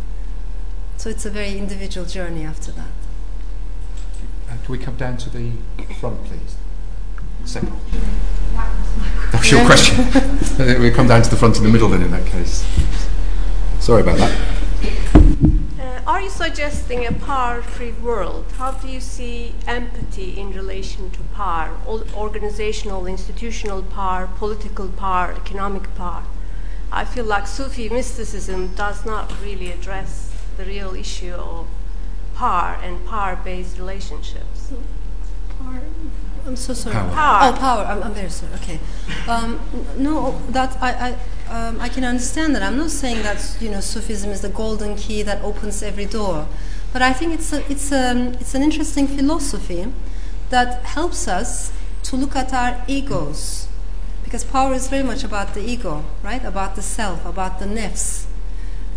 So 0.97 1.11
it's 1.11 1.25
a 1.25 1.31
very 1.31 1.59
individual 1.59 2.07
journey 2.07 2.45
after 2.45 2.73
that. 2.73 2.91
Uh, 4.49 4.57
can 4.65 4.73
we 4.73 4.79
come 4.79 4.97
down 4.97 5.19
to 5.19 5.31
the 5.31 5.53
front, 6.01 6.25
please? 6.25 6.56
Second. 7.47 7.73
That 9.31 9.39
was 9.39 9.51
your 9.51 9.65
question. 9.65 10.05
We 10.81 10.91
come 10.91 11.07
down 11.07 11.23
to 11.23 11.31
the 11.31 11.37
front 11.37 11.59
in 11.59 11.63
the 11.63 11.69
middle 11.69 11.89
then 11.89 12.03
in 12.03 12.11
that 12.11 12.27
case. 12.27 12.67
Sorry 13.79 14.01
about 14.01 14.17
that. 14.19 14.33
Uh, 15.79 16.01
are 16.11 16.23
you 16.23 16.31
suggesting 16.31 17.07
a 17.07 17.13
power-free 17.13 17.93
world? 18.03 18.47
How 18.57 18.73
do 18.73 18.89
you 18.89 19.01
see 19.01 19.55
empathy 19.67 20.41
in 20.41 20.53
relation 20.53 21.11
to 21.11 21.21
power, 21.35 21.77
organizational, 22.15 23.07
institutional 23.07 23.83
power, 23.83 24.27
political 24.39 24.89
power, 24.89 25.33
economic 25.33 25.95
power? 25.95 26.25
I 26.91 27.05
feel 27.05 27.27
like 27.27 27.47
Sufi 27.47 27.89
mysticism 27.89 28.75
does 28.75 29.05
not 29.05 29.31
really 29.43 29.71
address 29.71 30.33
the 30.57 30.65
real 30.65 30.95
issue 30.95 31.35
of 31.35 31.67
power 32.35 32.79
and 32.83 33.05
power-based 33.07 33.79
relationships. 33.79 34.73
Power. 35.59 35.83
I'm 36.47 36.57
so 36.57 36.75
sorry. 36.75 36.95
Power. 36.95 37.11
Power. 37.13 37.53
Oh, 37.53 37.59
power. 37.59 37.85
I'm, 37.85 38.03
I'm 38.05 38.15
very 38.15 38.31
sorry. 38.31 38.53
Okay. 38.55 38.79
Um, 39.29 39.59
no, 39.99 40.41
that 40.51 40.81
I, 40.81 41.17
I, 41.49 41.69
um, 41.69 41.81
I 41.81 41.89
can 41.89 42.05
understand 42.05 42.55
that. 42.55 42.63
I'm 42.63 42.77
not 42.77 42.91
saying 42.91 43.23
that 43.23 43.57
you 43.61 43.71
know 43.71 43.81
Sufism 43.81 44.31
is 44.31 44.43
the 44.43 44.49
golden 44.49 44.97
key 44.97 45.23
that 45.23 45.43
opens 45.43 45.83
every 45.83 46.07
door, 46.07 46.47
but 46.93 47.03
I 47.03 47.13
think 47.13 47.35
it's 47.35 47.53
a, 47.53 47.69
it's 47.71 47.91
a, 47.91 48.33
it's 48.41 48.55
an 48.55 48.63
interesting 48.63 49.09
philosophy 49.09 49.93
that 50.51 50.85
helps 50.85 51.27
us 51.27 51.73
to 52.05 52.17
look 52.17 52.37
at 52.37 52.53
our 52.53 52.81
egos, 52.87 53.67
because 54.23 54.45
power 54.45 54.73
is 54.73 54.87
very 54.87 55.03
much 55.03 55.25
about 55.25 55.55
the 55.55 55.61
ego, 55.61 56.05
right? 56.23 56.45
About 56.45 56.77
the 56.77 56.83
self, 56.83 57.27
about 57.27 57.59
the 57.59 57.67
nefs, 57.67 58.27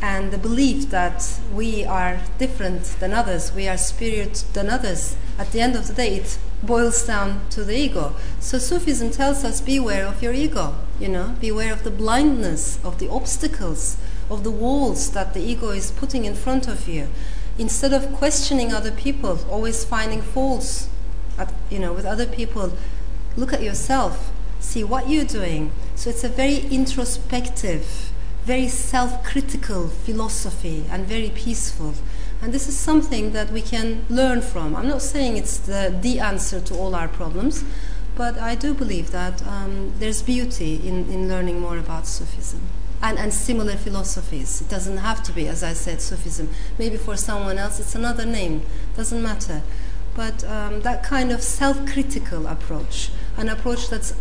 and 0.02 0.32
the 0.32 0.38
belief 0.38 0.92
that 0.92 1.40
we 1.52 1.84
are 1.84 2.20
different 2.38 2.84
than 3.00 3.12
others, 3.12 3.52
we 3.54 3.68
are 3.68 3.78
spirit 3.78 4.46
than 4.54 4.70
others. 4.70 5.18
At 5.40 5.52
the 5.52 5.62
end 5.62 5.76
of 5.76 5.88
the 5.88 5.94
day, 5.94 6.18
it 6.18 6.38
boils 6.62 7.06
down 7.06 7.42
to 7.50 7.64
the 7.64 7.76
ego. 7.76 8.16
So 8.40 8.58
Sufism 8.58 9.12
tells 9.12 9.44
us 9.44 9.62
beware 9.62 10.06
of 10.06 10.22
your 10.22 10.34
ego, 10.34 10.76
you 11.00 11.08
know, 11.08 11.36
beware 11.40 11.72
of 11.72 11.84
the 11.84 11.92
blindness, 11.92 12.80
of 12.84 13.00
the 13.00 13.10
obstacles, 13.10 13.98
of 14.30 14.44
the 14.44 14.52
walls 14.52 15.12
that 15.12 15.34
the 15.34 15.42
ego 15.42 15.70
is 15.70 15.92
putting 15.92 16.26
in 16.26 16.36
front 16.36 16.68
of 16.68 16.88
you. 16.88 17.08
Instead 17.58 17.94
of 17.94 18.14
questioning 18.14 18.74
other 18.74 18.92
people, 18.92 19.40
always 19.50 19.84
finding 19.84 20.22
faults 20.22 20.90
at, 21.38 21.54
you 21.70 21.80
know, 21.80 21.94
with 21.94 22.06
other 22.06 22.26
people, 22.26 22.74
look 23.36 23.54
at 23.54 23.64
yourself, 23.64 24.32
see 24.60 24.84
what 24.84 25.10
you're 25.10 25.26
doing. 25.26 25.72
So 25.96 26.10
it's 26.10 26.24
a 26.24 26.30
very 26.30 26.60
introspective, 26.68 28.12
very 28.46 28.68
self-critical 28.68 29.88
philosophy 29.90 30.86
and 30.90 31.06
very 31.06 31.30
peaceful. 31.30 31.94
And 32.42 32.54
this 32.54 32.68
is 32.70 32.78
something 32.78 33.34
that 33.34 33.52
we 33.52 33.62
can 33.62 34.06
learn 34.10 34.42
from. 34.42 34.76
I'm 34.76 34.88
not 34.88 35.02
saying 35.02 35.38
it's 35.38 35.58
the, 35.58 35.96
the 36.02 36.20
answer 36.20 36.62
to 36.62 36.76
all 36.76 36.96
our 36.96 37.08
problems, 37.08 37.66
but 38.16 38.38
I 38.38 38.56
do 38.56 38.74
believe 38.74 39.12
that 39.12 39.46
um, 39.46 39.94
there's 40.00 40.22
beauty 40.22 40.76
in, 40.76 41.10
in 41.10 41.28
learning 41.28 41.60
more 41.60 41.78
about 41.78 42.08
Sufism 42.08 42.62
and, 43.02 43.18
and 43.18 43.34
similar 43.34 43.76
philosophies. 43.76 44.62
It 44.62 44.70
doesn't 44.70 44.98
have 44.98 45.22
to 45.24 45.32
be, 45.32 45.48
as 45.48 45.64
I 45.64 45.74
said, 45.74 46.02
Sufism. 46.02 46.50
Maybe 46.78 46.98
for 46.98 47.18
someone 47.18 47.58
else 47.58 47.80
it's 47.80 47.96
another 47.96 48.26
name, 48.26 48.64
doesn't 48.96 49.22
matter. 49.22 49.62
But 50.16 50.44
um, 50.44 50.82
that 50.82 51.04
kind 51.04 51.32
of 51.32 51.42
self 51.42 51.86
critical 51.86 52.48
approach, 52.48 53.10
an 53.38 53.48
approach 53.50 53.90
that's 53.90 54.14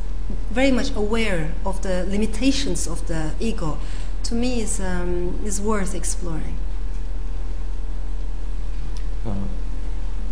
very 0.51 0.71
much 0.71 0.95
aware 0.95 1.53
of 1.65 1.83
the 1.83 2.05
limitations 2.05 2.87
of 2.87 3.07
the 3.09 3.33
ego, 3.41 3.79
to 4.25 4.35
me 4.35 4.61
is, 4.61 4.81
um, 4.81 5.41
is 5.45 5.61
worth 5.61 5.95
exploring. 5.95 6.59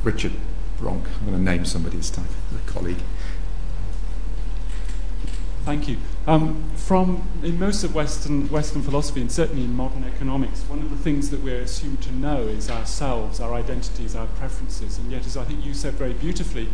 Richard 0.03 0.33
Bronk. 0.79 1.07
I'm 1.19 1.27
going 1.27 1.39
to 1.39 1.43
name 1.43 1.65
somebody 1.65 1.97
this 1.97 2.11
time, 2.11 2.29
a 2.55 2.71
colleague. 2.71 3.03
Thank 5.65 5.89
you. 5.89 5.97
Um, 6.29 6.63
from 6.77 7.29
in 7.43 7.59
most 7.59 7.83
of 7.83 7.93
Western 7.93 8.49
Western 8.51 8.83
philosophy, 8.83 9.21
and 9.21 9.33
certainly 9.33 9.65
in 9.65 9.75
modern 9.75 10.05
economics, 10.05 10.61
one 10.69 10.79
of 10.79 10.91
the 10.91 10.97
things 10.97 11.31
that 11.31 11.43
we're 11.43 11.61
assumed 11.61 12.01
to 12.03 12.13
know 12.13 12.43
is 12.43 12.71
ourselves, 12.71 13.41
our 13.41 13.53
identities, 13.53 14.15
our 14.15 14.27
preferences, 14.27 14.97
and 14.99 15.11
yet, 15.11 15.27
as 15.27 15.37
I 15.37 15.43
think 15.43 15.65
you 15.65 15.75
said 15.75 15.95
very 15.95 16.13
beautifully, 16.13 16.69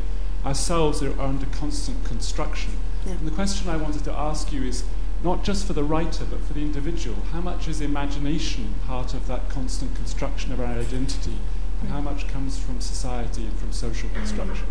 ourselves 0.45 1.03
are, 1.03 1.19
are 1.19 1.29
under 1.29 1.47
constant 1.47 2.05
construction. 2.05 2.73
Yeah. 3.07 3.13
And 3.13 3.27
the 3.27 3.31
question 3.31 3.71
I 3.71 3.79
wanted 3.79 4.05
to 4.05 4.13
ask 4.13 4.53
you 4.53 4.63
is 4.63 4.85
not 5.25 5.43
just 5.43 5.67
for 5.67 5.73
the 5.73 5.85
writer, 5.85 6.25
but 6.29 6.41
for 6.41 6.53
the 6.53 6.61
individual. 6.61 7.17
How 7.33 7.41
much 7.41 7.69
is 7.69 7.81
imagination 7.81 8.75
part 8.87 9.15
of 9.15 9.27
that 9.29 9.49
constant 9.49 9.95
construction 9.95 10.53
of 10.53 10.61
our 10.61 10.67
identity? 10.67 11.39
And 11.83 11.91
how 11.91 12.01
much 12.01 12.29
comes 12.29 12.59
from 12.61 12.81
society 12.81 13.43
and 13.43 13.59
from 13.59 13.73
social 13.73 14.09
construction? 14.11 14.67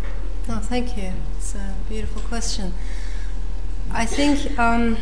No, 0.48 0.56
thank 0.56 0.96
you. 0.96 1.12
It's 1.36 1.54
a 1.54 1.74
beautiful 1.86 2.22
question. 2.22 2.72
I 3.90 4.06
think 4.06 4.58
um, 4.58 4.96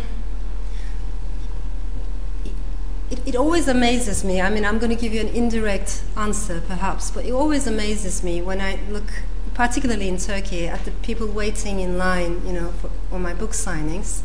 it, 3.11 3.21
it 3.25 3.37
always 3.37 3.69
amazes 3.69 4.25
me. 4.25 4.41
I 4.41 4.51
mean, 4.51 4.65
I'm 4.65 4.81
going 4.81 4.91
to 4.91 5.01
give 5.01 5.15
you 5.15 5.21
an 5.21 5.29
indirect 5.29 6.03
answer, 6.17 6.61
perhaps, 6.67 7.13
but 7.13 7.25
it 7.25 7.31
always 7.31 7.69
amazes 7.69 8.25
me 8.25 8.43
when 8.43 8.61
I 8.61 8.81
look, 8.91 9.23
particularly 9.55 10.09
in 10.09 10.17
Turkey, 10.17 10.67
at 10.67 10.85
the 10.85 10.91
people 10.91 11.29
waiting 11.29 11.79
in 11.79 11.97
line, 11.97 12.45
you 12.45 12.53
know, 12.53 12.71
for, 12.73 12.91
for 13.09 13.21
my 13.21 13.35
book 13.35 13.53
signings. 13.53 14.23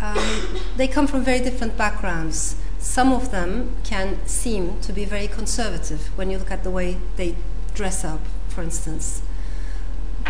Um, 0.00 0.62
they 0.78 0.88
come 0.88 1.06
from 1.06 1.22
very 1.22 1.40
different 1.40 1.76
backgrounds. 1.76 2.56
Some 2.80 3.12
of 3.12 3.30
them 3.30 3.76
can 3.84 4.26
seem 4.26 4.80
to 4.80 4.92
be 4.92 5.04
very 5.04 5.28
conservative 5.28 6.06
when 6.16 6.30
you 6.30 6.38
look 6.38 6.50
at 6.50 6.64
the 6.64 6.70
way 6.70 6.96
they 7.16 7.36
dress 7.74 8.04
up, 8.04 8.20
for 8.48 8.62
instance. 8.62 9.22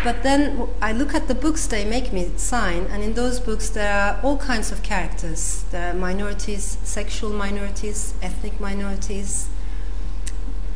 But 0.03 0.23
then 0.23 0.67
I 0.81 0.91
look 0.91 1.15
at 1.15 1.27
the 1.27 1.35
books 1.35 1.65
they 1.65 1.85
make 1.85 2.11
me 2.11 2.29
sign, 2.35 2.87
and 2.89 3.03
in 3.03 3.13
those 3.13 3.39
books 3.39 3.69
there 3.69 3.93
are 3.93 4.19
all 4.21 4.37
kinds 4.37 4.71
of 4.71 4.83
characters. 4.83 5.63
There 5.71 5.91
are 5.91 5.93
minorities, 5.93 6.77
sexual 6.83 7.31
minorities, 7.31 8.15
ethnic 8.21 8.59
minorities. 8.59 9.47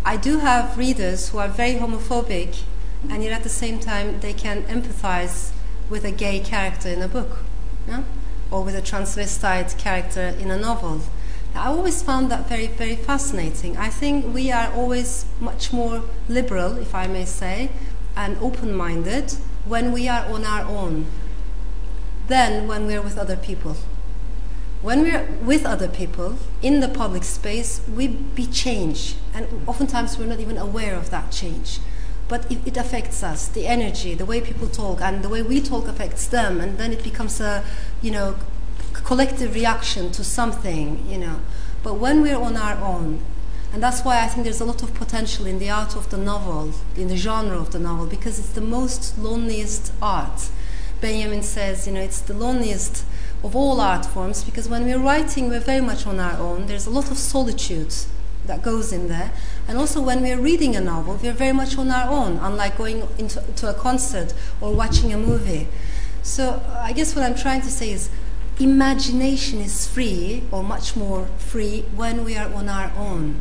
I 0.06 0.16
do 0.16 0.40
have 0.40 0.78
readers 0.78 1.30
who 1.30 1.40
are 1.40 1.48
very 1.50 1.74
homophobic, 1.74 2.64
and 3.10 3.22
yet 3.22 3.34
at 3.34 3.44
the 3.44 3.50
same 3.50 3.80
time 3.80 4.22
they 4.22 4.34
can 4.34 4.64
empathize 4.64 5.52
with 5.90 6.06
a 6.06 6.12
gay 6.12 6.40
character 6.40 6.90
in 6.90 7.02
a 7.02 7.08
book, 7.08 7.40
yeah? 7.88 8.04
or 8.50 8.64
with 8.64 8.76
a 8.76 8.82
transvestite 8.82 9.78
character 9.78 10.36
in 10.40 10.52
a 10.52 10.58
novel. 10.58 11.02
I 11.56 11.68
always 11.68 12.04
found 12.04 12.30
that 12.32 12.50
very, 12.50 12.68
very 12.68 12.96
fascinating. 12.98 13.78
I 13.78 13.90
think 13.90 14.34
we 14.34 14.52
are 14.52 14.72
always 14.74 15.26
much 15.40 15.72
more 15.72 16.04
liberal, 16.28 16.78
if 16.78 16.94
I 16.94 17.08
may 17.08 17.26
say, 17.26 17.70
and 18.16 18.38
open 18.40 18.76
minded 18.76 19.34
when 19.66 19.92
we 19.92 20.10
are 20.10 20.26
on 20.26 20.44
our 20.44 20.66
own 20.66 21.06
than 22.28 22.68
when 22.68 22.86
we're 22.88 23.02
with 23.02 23.18
other 23.18 23.38
people. 23.38 23.78
When 24.82 25.02
we're 25.02 25.26
with 25.42 25.66
other 25.66 25.88
people 25.88 26.38
in 26.62 26.82
the 26.82 26.90
public 26.90 27.24
space, 27.24 27.82
we 27.88 28.08
be 28.08 28.46
change, 28.46 29.16
and 29.34 29.48
oftentimes 29.66 30.18
we're 30.18 30.28
not 30.28 30.40
even 30.40 30.58
aware 30.58 30.96
of 30.96 31.10
that 31.10 31.32
change. 31.32 31.80
But 32.28 32.52
it, 32.52 32.60
it 32.66 32.78
affects 32.78 33.24
us, 33.24 33.48
the 33.48 33.66
energy, 33.66 34.14
the 34.14 34.26
way 34.26 34.42
people 34.42 34.68
talk, 34.68 35.02
and 35.02 35.24
the 35.24 35.30
way 35.30 35.42
we 35.42 35.62
talk 35.62 35.88
affects 35.88 36.28
them, 36.28 36.60
and 36.60 36.78
then 36.78 36.92
it 36.92 37.04
becomes 37.04 37.40
a, 37.40 37.64
you 38.02 38.12
know, 38.12 38.36
collective 39.04 39.54
reaction 39.54 40.12
to 40.12 40.24
something, 40.24 41.06
you 41.10 41.18
know. 41.18 41.40
But 41.84 41.96
when 41.96 42.22
we're 42.22 42.40
on 42.40 42.58
our 42.58 42.78
own, 42.84 43.20
and 43.74 43.84
that's 43.84 44.04
why 44.04 44.24
I 44.24 44.28
think 44.28 44.46
there's 44.46 44.62
a 44.62 44.66
lot 44.66 44.82
of 44.84 44.94
potential 44.94 45.46
in 45.46 45.60
the 45.60 45.70
art 45.70 45.96
of 45.96 46.10
the 46.10 46.18
novel, 46.18 46.74
in 46.96 47.10
the 47.10 47.18
genre 47.18 47.58
of 47.58 47.72
the 47.72 47.80
novel, 47.80 48.06
because 48.06 48.40
it's 48.40 48.50
the 48.50 48.62
most 48.62 49.18
loneliest 49.18 49.92
art. 50.02 50.50
Benjamin 51.02 51.44
says, 51.44 51.86
you 51.86 51.94
know, 51.94 52.00
it's 52.00 52.22
the 52.22 52.34
loneliest 52.34 53.06
of 53.44 53.56
all 53.56 53.80
art 53.80 54.06
forms 54.06 54.44
because 54.44 54.68
when 54.68 54.86
we're 54.86 54.98
writing, 54.98 55.50
we're 55.50 55.60
very 55.60 55.82
much 55.82 56.08
on 56.08 56.20
our 56.20 56.40
own. 56.40 56.68
There's 56.68 56.88
a 56.88 56.90
lot 56.90 57.12
of 57.12 57.18
solitude 57.18 57.94
that 58.46 58.62
goes 58.62 58.92
in 58.92 59.08
there. 59.08 59.32
And 59.68 59.78
also, 59.78 60.02
when 60.02 60.22
we're 60.22 60.40
reading 60.40 60.76
a 60.76 60.82
novel, 60.82 61.20
we're 61.22 61.34
very 61.34 61.54
much 61.54 61.78
on 61.78 61.92
our 61.92 62.10
own, 62.10 62.38
unlike 62.38 62.78
going 62.78 63.08
into 63.18 63.42
to 63.58 63.70
a 63.70 63.74
concert 63.74 64.34
or 64.62 64.74
watching 64.74 65.14
a 65.14 65.18
movie. 65.18 65.68
So, 66.22 66.62
I 66.80 66.94
guess 66.94 67.16
what 67.16 67.24
I'm 67.24 67.36
trying 67.36 67.62
to 67.62 67.70
say 67.70 67.92
is 67.92 68.10
imagination 68.60 69.60
is 69.60 69.88
free, 69.88 70.44
or 70.52 70.64
much 70.64 70.96
more 70.96 71.28
free, 71.38 71.86
when 71.96 72.24
we 72.24 72.38
are 72.38 72.54
on 72.54 72.70
our 72.70 72.92
own. 72.98 73.40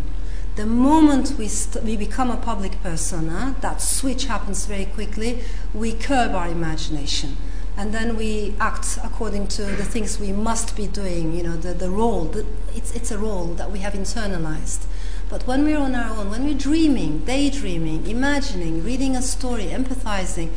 The 0.56 0.66
moment 0.66 1.34
we, 1.36 1.48
st- 1.48 1.84
we 1.84 1.96
become 1.96 2.30
a 2.30 2.36
public 2.36 2.80
persona, 2.82 3.56
that 3.60 3.80
switch 3.80 4.26
happens 4.26 4.66
very 4.66 4.86
quickly, 4.86 5.40
we 5.72 5.92
curb 5.92 6.32
our 6.34 6.48
imagination. 6.48 7.36
And 7.76 7.92
then 7.92 8.16
we 8.16 8.54
act 8.60 8.98
according 9.02 9.48
to 9.48 9.62
the 9.62 9.84
things 9.84 10.20
we 10.20 10.30
must 10.30 10.76
be 10.76 10.86
doing, 10.86 11.34
you 11.34 11.42
know, 11.42 11.56
the, 11.56 11.74
the 11.74 11.90
role. 11.90 12.26
The, 12.26 12.46
it's, 12.74 12.94
it's 12.94 13.10
a 13.10 13.18
role 13.18 13.46
that 13.54 13.72
we 13.72 13.80
have 13.80 13.94
internalized. 13.94 14.86
But 15.28 15.44
when 15.48 15.64
we're 15.64 15.78
on 15.78 15.96
our 15.96 16.16
own, 16.16 16.30
when 16.30 16.44
we're 16.44 16.54
dreaming, 16.54 17.24
daydreaming, 17.24 18.06
imagining, 18.06 18.84
reading 18.84 19.16
a 19.16 19.22
story, 19.22 19.66
empathizing, 19.66 20.50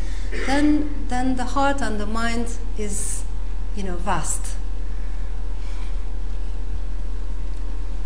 then, 0.46 1.08
then 1.08 1.38
the 1.38 1.46
heart 1.46 1.82
and 1.82 2.00
the 2.00 2.06
mind 2.06 2.58
is, 2.78 3.24
you 3.78 3.84
know, 3.84 3.96
vast. 3.96 4.56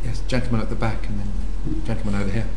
Yes, 0.04 0.22
gentleman 0.28 0.60
at 0.60 0.68
the 0.70 0.76
back, 0.76 1.08
and 1.08 1.20
then 1.20 1.84
gentleman 1.86 2.22
over 2.22 2.30
here. 2.30 2.48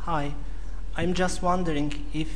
Hi, 0.00 0.34
I'm 0.96 1.14
just 1.14 1.40
wondering 1.42 2.04
if 2.12 2.28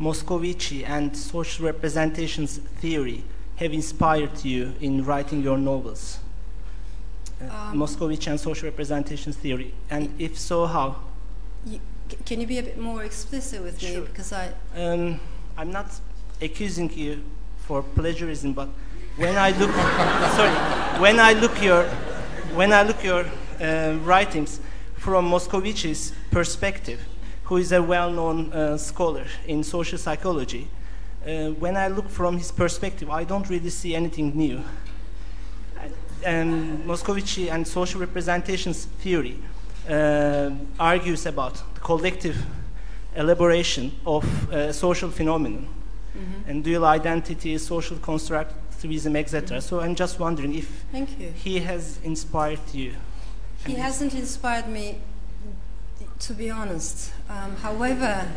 Moscovici 0.00 0.86
and 0.86 1.16
social 1.16 1.64
representations 1.66 2.58
theory 2.58 3.22
have 3.56 3.72
inspired 3.72 4.44
you 4.44 4.74
in 4.80 5.04
writing 5.04 5.42
your 5.42 5.58
novels? 5.58 6.18
Uh, 7.40 7.44
Um, 7.44 7.78
Moscovich 7.78 8.26
and 8.26 8.40
social 8.40 8.68
representations 8.68 9.36
theory, 9.36 9.72
and 9.88 10.12
if 10.18 10.36
so, 10.38 10.66
how? 10.66 10.96
Can 12.26 12.40
you 12.40 12.46
be 12.46 12.58
a 12.58 12.62
bit 12.62 12.78
more 12.78 13.04
explicit 13.04 13.62
with 13.62 13.82
me? 13.82 13.94
Sure. 13.94 14.02
Because 14.02 14.32
I, 14.32 14.52
Um, 14.76 15.20
I'm 15.56 15.70
not 15.70 15.86
accusing 16.40 16.90
you 16.92 17.22
for 17.66 17.82
plagiarism, 17.82 18.52
but 18.52 18.68
when 19.16 19.36
I 19.36 19.50
look, 19.58 19.70
sorry, 20.36 21.00
when 21.00 21.20
I 21.20 21.32
look 21.34 21.62
your, 21.62 21.84
when 22.54 22.72
I 22.72 22.82
look 22.82 23.02
your 23.04 23.24
uh, 23.60 23.96
writings 24.04 24.60
from 24.96 25.30
Moscovici's 25.30 26.12
perspective, 26.30 27.00
who 27.44 27.56
is 27.56 27.72
a 27.72 27.82
well-known 27.82 28.52
uh, 28.52 28.76
scholar 28.76 29.26
in 29.46 29.62
social 29.64 29.98
psychology, 29.98 30.68
uh, 31.26 31.48
when 31.58 31.76
I 31.76 31.88
look 31.88 32.08
from 32.08 32.38
his 32.38 32.50
perspective, 32.52 33.10
I 33.10 33.24
don't 33.24 33.48
really 33.50 33.70
see 33.70 33.94
anything 33.94 34.36
new. 34.36 34.62
And 36.24 36.84
Moscovici 36.84 37.50
and 37.50 37.66
social 37.66 38.00
representations 38.00 38.84
theory 38.84 39.38
uh, 39.90 40.50
argues 40.78 41.26
about 41.26 41.54
the 41.74 41.80
collective 41.80 42.36
elaboration 43.16 43.92
of 44.06 44.24
uh, 44.52 44.72
social 44.72 45.10
phenomenon 45.10 45.66
and 46.46 46.64
dual 46.64 46.84
identity, 46.84 47.56
social 47.58 47.96
constructivism, 47.96 49.16
etc. 49.16 49.60
So 49.60 49.80
I'm 49.80 49.94
just 49.94 50.18
wondering 50.18 50.54
if 50.54 50.84
thank 50.92 51.18
you. 51.18 51.28
he 51.28 51.60
has 51.60 51.98
inspired 52.02 52.60
you. 52.72 52.94
He 53.66 53.74
hasn't 53.74 54.14
inspired 54.14 54.68
me, 54.68 54.98
to 56.20 56.32
be 56.32 56.50
honest. 56.50 57.12
Um, 57.28 57.56
however, 57.56 58.28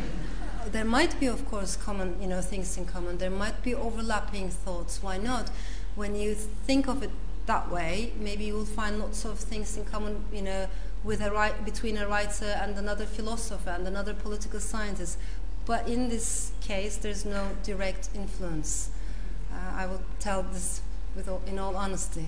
there 0.72 0.86
might 0.86 1.20
be, 1.20 1.28
of 1.28 1.45
course, 1.49 1.76
common, 1.76 2.18
you 2.22 2.28
know, 2.28 2.41
things 2.41 2.78
in 2.78 2.86
common. 2.86 3.18
There 3.18 3.30
might 3.30 3.64
be 3.64 3.74
overlapping 3.74 4.49
thoughts. 4.49 5.01
Why 5.01 5.18
not? 5.18 5.49
When 5.95 6.16
you 6.16 6.34
think 6.36 6.88
of 6.88 7.04
it 7.04 7.12
that 7.45 7.72
way, 7.72 8.14
maybe 8.20 8.45
you 8.45 8.54
will 8.54 8.66
find 8.66 8.99
lots 8.99 9.26
of 9.26 9.39
things 9.39 9.78
in 9.78 9.86
common, 9.86 10.24
you 10.32 10.41
know, 10.41 10.68
with 11.04 11.22
a 11.22 11.32
right 11.32 11.66
between 11.66 11.97
a 11.97 12.08
writer 12.08 12.58
and 12.62 12.78
another 12.78 13.06
philosopher 13.06 13.72
and 13.72 13.88
another 13.88 14.14
political 14.14 14.60
scientist. 14.60 15.18
But 15.66 15.88
in 15.88 16.10
this 16.10 16.51
case, 16.62 16.97
there's 16.97 17.26
no 17.26 17.49
direct 17.64 18.10
influence. 18.16 18.89
Uh, 19.51 19.56
I 19.76 19.86
will 19.86 20.01
tell 20.20 20.43
this 20.43 20.82
with 21.16 21.28
all, 21.28 21.41
in 21.45 21.60
all 21.60 21.76
honesty. 21.76 22.26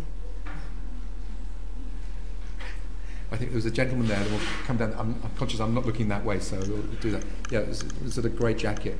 I 3.32 3.38
think 3.38 3.51
there 3.51 3.55
was 3.55 3.65
a 3.65 3.71
gentleman 3.71 4.07
there 4.07 4.19
that 4.19 4.32
will 4.32 4.39
come 4.65 4.78
down. 4.78 4.93
I'm, 4.93 5.19
I'm 5.23 5.32
conscious 5.36 5.59
I'm 5.59 5.73
not 5.73 5.86
looking 5.86 6.07
that 6.09 6.23
way, 6.23 6.39
so 6.39 6.57
we'll 6.57 6.82
do 7.01 7.11
that. 7.11 7.23
Yeah, 7.51 7.59
it 7.59 7.67
was, 7.67 7.82
it 7.82 8.03
was 8.03 8.17
a 8.17 8.30
grey 8.30 8.53
jacket. 8.53 8.97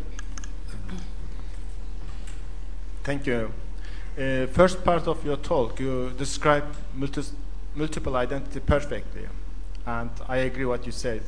Thank 3.04 3.28
you. 3.28 3.54
Uh, 4.18 4.48
first 4.48 4.84
part 4.84 5.08
of 5.08 5.24
your 5.24 5.38
talk, 5.38 5.80
you 5.80 6.12
described 6.18 6.76
multi- 6.96 7.22
multiple 7.76 8.16
identity 8.16 8.60
perfectly, 8.62 9.28
and 9.86 10.10
I 10.28 10.38
agree 10.38 10.66
what 10.66 10.86
you 10.86 10.92
said. 10.92 11.24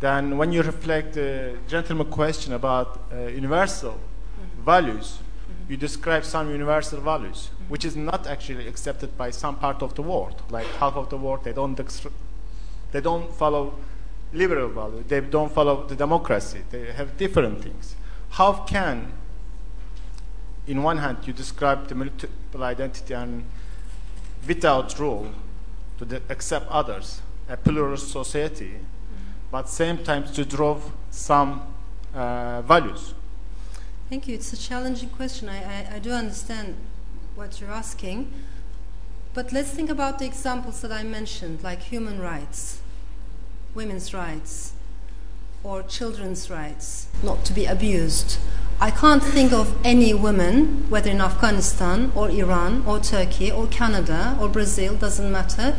Then, 0.00 0.36
when 0.36 0.52
you 0.52 0.62
reflect 0.62 1.14
the 1.14 1.56
gentleman 1.68 2.10
question 2.10 2.52
about 2.52 3.00
uh, 3.12 3.26
universal 3.26 3.92
mm-hmm. 3.92 4.64
values, 4.64 5.18
mm-hmm. 5.18 5.72
you 5.72 5.76
describe 5.76 6.24
some 6.24 6.50
universal 6.50 7.00
values, 7.00 7.50
mm-hmm. 7.54 7.70
which 7.70 7.84
is 7.84 7.96
not 7.96 8.26
actually 8.26 8.68
accepted 8.68 9.16
by 9.16 9.30
some 9.30 9.56
part 9.56 9.82
of 9.82 9.94
the 9.94 10.02
world. 10.02 10.42
Like 10.50 10.66
half 10.78 10.96
of 10.96 11.08
the 11.08 11.16
world, 11.16 11.44
they 11.44 11.52
don't 11.52 11.76
they 12.92 13.00
don't 13.00 13.34
follow 13.34 13.74
liberal 14.32 14.68
values, 14.68 15.04
They 15.08 15.20
don't 15.20 15.52
follow 15.52 15.86
the 15.86 15.96
democracy. 15.96 16.62
They 16.70 16.92
have 16.92 17.16
different 17.16 17.62
things. 17.62 17.96
How 18.30 18.52
can 18.64 19.12
in 20.66 20.82
one 20.82 20.98
hand, 20.98 21.18
you 21.24 21.32
describe 21.32 21.86
the 21.88 21.94
multiple 21.94 22.64
identity 22.64 23.14
and 23.14 23.44
without 24.46 24.98
rule 24.98 25.30
to 25.98 26.20
accept 26.28 26.66
others, 26.68 27.20
a 27.48 27.56
pluralist 27.56 28.10
society, 28.10 28.74
but 29.50 29.68
same 29.68 29.98
time 29.98 30.24
to 30.32 30.44
draw 30.44 30.80
some 31.10 31.62
uh, 32.14 32.62
values. 32.62 33.14
Thank 34.08 34.28
you. 34.28 34.34
It's 34.34 34.52
a 34.52 34.56
challenging 34.56 35.10
question. 35.10 35.48
I, 35.48 35.58
I, 35.58 35.96
I 35.96 35.98
do 35.98 36.12
understand 36.12 36.76
what 37.34 37.60
you're 37.60 37.70
asking. 37.70 38.32
But 39.34 39.52
let's 39.52 39.70
think 39.70 39.90
about 39.90 40.18
the 40.18 40.24
examples 40.24 40.80
that 40.80 40.90
I 40.90 41.02
mentioned, 41.02 41.62
like 41.62 41.82
human 41.82 42.20
rights, 42.20 42.80
women's 43.74 44.14
rights, 44.14 44.72
or 45.62 45.82
children's 45.82 46.48
rights, 46.48 47.08
not 47.22 47.44
to 47.44 47.52
be 47.52 47.66
abused. 47.66 48.38
I 48.80 48.90
can't 48.90 49.22
think 49.22 49.52
of 49.52 49.76
any 49.84 50.14
woman, 50.14 50.88
whether 50.88 51.10
in 51.10 51.20
Afghanistan 51.20 52.12
or 52.14 52.30
Iran 52.30 52.84
or 52.86 53.00
Turkey 53.00 53.50
or 53.50 53.66
Canada 53.66 54.36
or 54.40 54.48
Brazil, 54.48 54.94
doesn't 54.94 55.30
matter, 55.30 55.74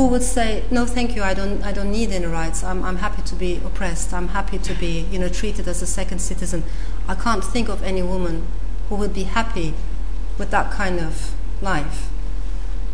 who 0.00 0.06
would 0.06 0.22
say, 0.22 0.64
"No, 0.70 0.86
thank 0.86 1.14
you. 1.14 1.22
I 1.22 1.34
don't. 1.34 1.62
I 1.62 1.72
don't 1.72 1.90
need 1.90 2.10
any 2.10 2.24
rights. 2.26 2.64
I'm, 2.64 2.82
I'm 2.84 2.96
happy 2.96 3.20
to 3.22 3.34
be 3.34 3.60
oppressed. 3.64 4.14
I'm 4.14 4.28
happy 4.28 4.58
to 4.58 4.74
be, 4.74 5.00
you 5.12 5.18
know, 5.18 5.28
treated 5.28 5.68
as 5.68 5.82
a 5.82 5.86
second 5.86 6.20
citizen." 6.20 6.64
I 7.06 7.14
can't 7.14 7.44
think 7.44 7.68
of 7.68 7.82
any 7.82 8.02
woman 8.02 8.46
who 8.88 8.96
would 8.96 9.12
be 9.12 9.24
happy 9.24 9.74
with 10.38 10.50
that 10.52 10.70
kind 10.72 11.00
of 11.00 11.34
life. 11.60 12.08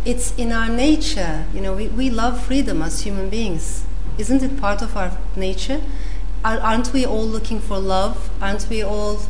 It's 0.04 0.34
in 0.36 0.50
our 0.52 0.68
nature. 0.68 1.46
You 1.54 1.60
know, 1.60 1.74
we, 1.74 1.88
we 1.88 2.10
love 2.10 2.42
freedom 2.44 2.82
as 2.82 3.00
human 3.02 3.28
beings. 3.28 3.84
Isn't 4.18 4.42
it 4.42 4.56
part 4.58 4.82
of 4.82 4.96
our 4.96 5.12
nature? 5.36 5.80
Are- 6.44 6.58
Aren't 6.60 6.92
we 6.92 7.04
all 7.06 7.24
looking 7.26 7.60
for 7.60 7.78
love? 7.78 8.30
Aren't 8.40 8.68
we 8.68 8.82
all 8.82 9.20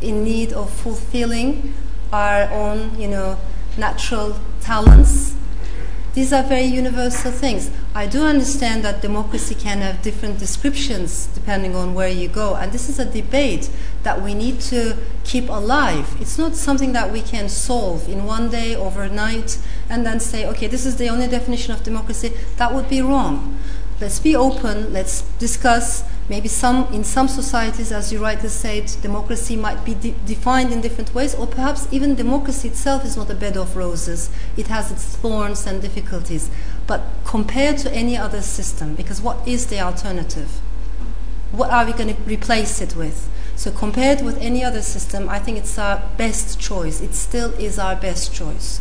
in 0.00 0.22
need 0.24 0.52
of 0.52 0.70
fulfilling 0.70 1.72
our 2.12 2.42
own, 2.50 2.98
you 3.00 3.08
know, 3.08 3.38
natural 3.78 4.38
talents? 4.60 5.34
These 6.14 6.30
are 6.34 6.42
very 6.42 6.64
universal 6.64 7.32
things. 7.32 7.70
I 7.94 8.06
do 8.06 8.24
understand 8.24 8.84
that 8.84 9.00
democracy 9.00 9.54
can 9.54 9.78
have 9.78 10.02
different 10.02 10.38
descriptions 10.38 11.26
depending 11.28 11.74
on 11.74 11.94
where 11.94 12.08
you 12.08 12.28
go, 12.28 12.54
and 12.54 12.70
this 12.70 12.90
is 12.90 12.98
a 12.98 13.06
debate 13.06 13.70
that 14.02 14.20
we 14.20 14.34
need 14.34 14.60
to 14.62 14.98
keep 15.24 15.48
alive. 15.48 16.14
It's 16.20 16.36
not 16.36 16.54
something 16.54 16.92
that 16.92 17.10
we 17.10 17.22
can 17.22 17.48
solve 17.48 18.10
in 18.10 18.24
one 18.26 18.50
day, 18.50 18.76
overnight, 18.76 19.58
and 19.88 20.04
then 20.04 20.20
say, 20.20 20.46
okay, 20.48 20.66
this 20.66 20.84
is 20.84 20.96
the 20.96 21.08
only 21.08 21.28
definition 21.28 21.72
of 21.72 21.82
democracy. 21.82 22.34
That 22.56 22.74
would 22.74 22.90
be 22.90 23.00
wrong. 23.00 23.58
Let's 23.98 24.18
be 24.18 24.36
open, 24.36 24.92
let's 24.92 25.22
discuss. 25.38 26.04
Maybe 26.28 26.48
some, 26.48 26.86
in 26.92 27.02
some 27.02 27.26
societies, 27.26 27.90
as 27.90 28.12
you 28.12 28.22
rightly 28.22 28.48
said, 28.48 28.86
democracy 29.02 29.56
might 29.56 29.84
be 29.84 29.94
de- 29.94 30.14
defined 30.24 30.72
in 30.72 30.80
different 30.80 31.14
ways, 31.14 31.34
or 31.34 31.46
perhaps 31.46 31.88
even 31.90 32.14
democracy 32.14 32.68
itself 32.68 33.04
is 33.04 33.16
not 33.16 33.28
a 33.28 33.34
bed 33.34 33.56
of 33.56 33.76
roses. 33.76 34.30
It 34.56 34.68
has 34.68 34.92
its 34.92 35.16
thorns 35.16 35.66
and 35.66 35.82
difficulties. 35.82 36.48
But 36.86 37.02
compared 37.24 37.78
to 37.78 37.92
any 37.92 38.16
other 38.16 38.40
system, 38.40 38.94
because 38.94 39.20
what 39.20 39.46
is 39.46 39.66
the 39.66 39.80
alternative? 39.80 40.60
What 41.50 41.70
are 41.70 41.84
we 41.84 41.92
going 41.92 42.14
to 42.14 42.22
replace 42.22 42.80
it 42.80 42.94
with? 42.94 43.28
So, 43.56 43.70
compared 43.70 44.22
with 44.22 44.38
any 44.38 44.64
other 44.64 44.80
system, 44.80 45.28
I 45.28 45.38
think 45.38 45.58
it's 45.58 45.78
our 45.78 46.02
best 46.16 46.58
choice. 46.58 47.00
It 47.00 47.14
still 47.14 47.52
is 47.54 47.78
our 47.78 47.94
best 47.94 48.32
choice. 48.32 48.80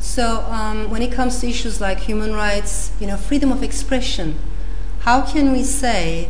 So, 0.00 0.42
um, 0.42 0.90
when 0.90 1.02
it 1.02 1.12
comes 1.12 1.40
to 1.40 1.48
issues 1.48 1.80
like 1.80 2.00
human 2.00 2.34
rights, 2.34 2.92
you 3.00 3.06
know, 3.06 3.16
freedom 3.16 3.50
of 3.50 3.62
expression, 3.62 4.38
how 5.00 5.22
can 5.22 5.52
we 5.52 5.62
say 5.62 6.28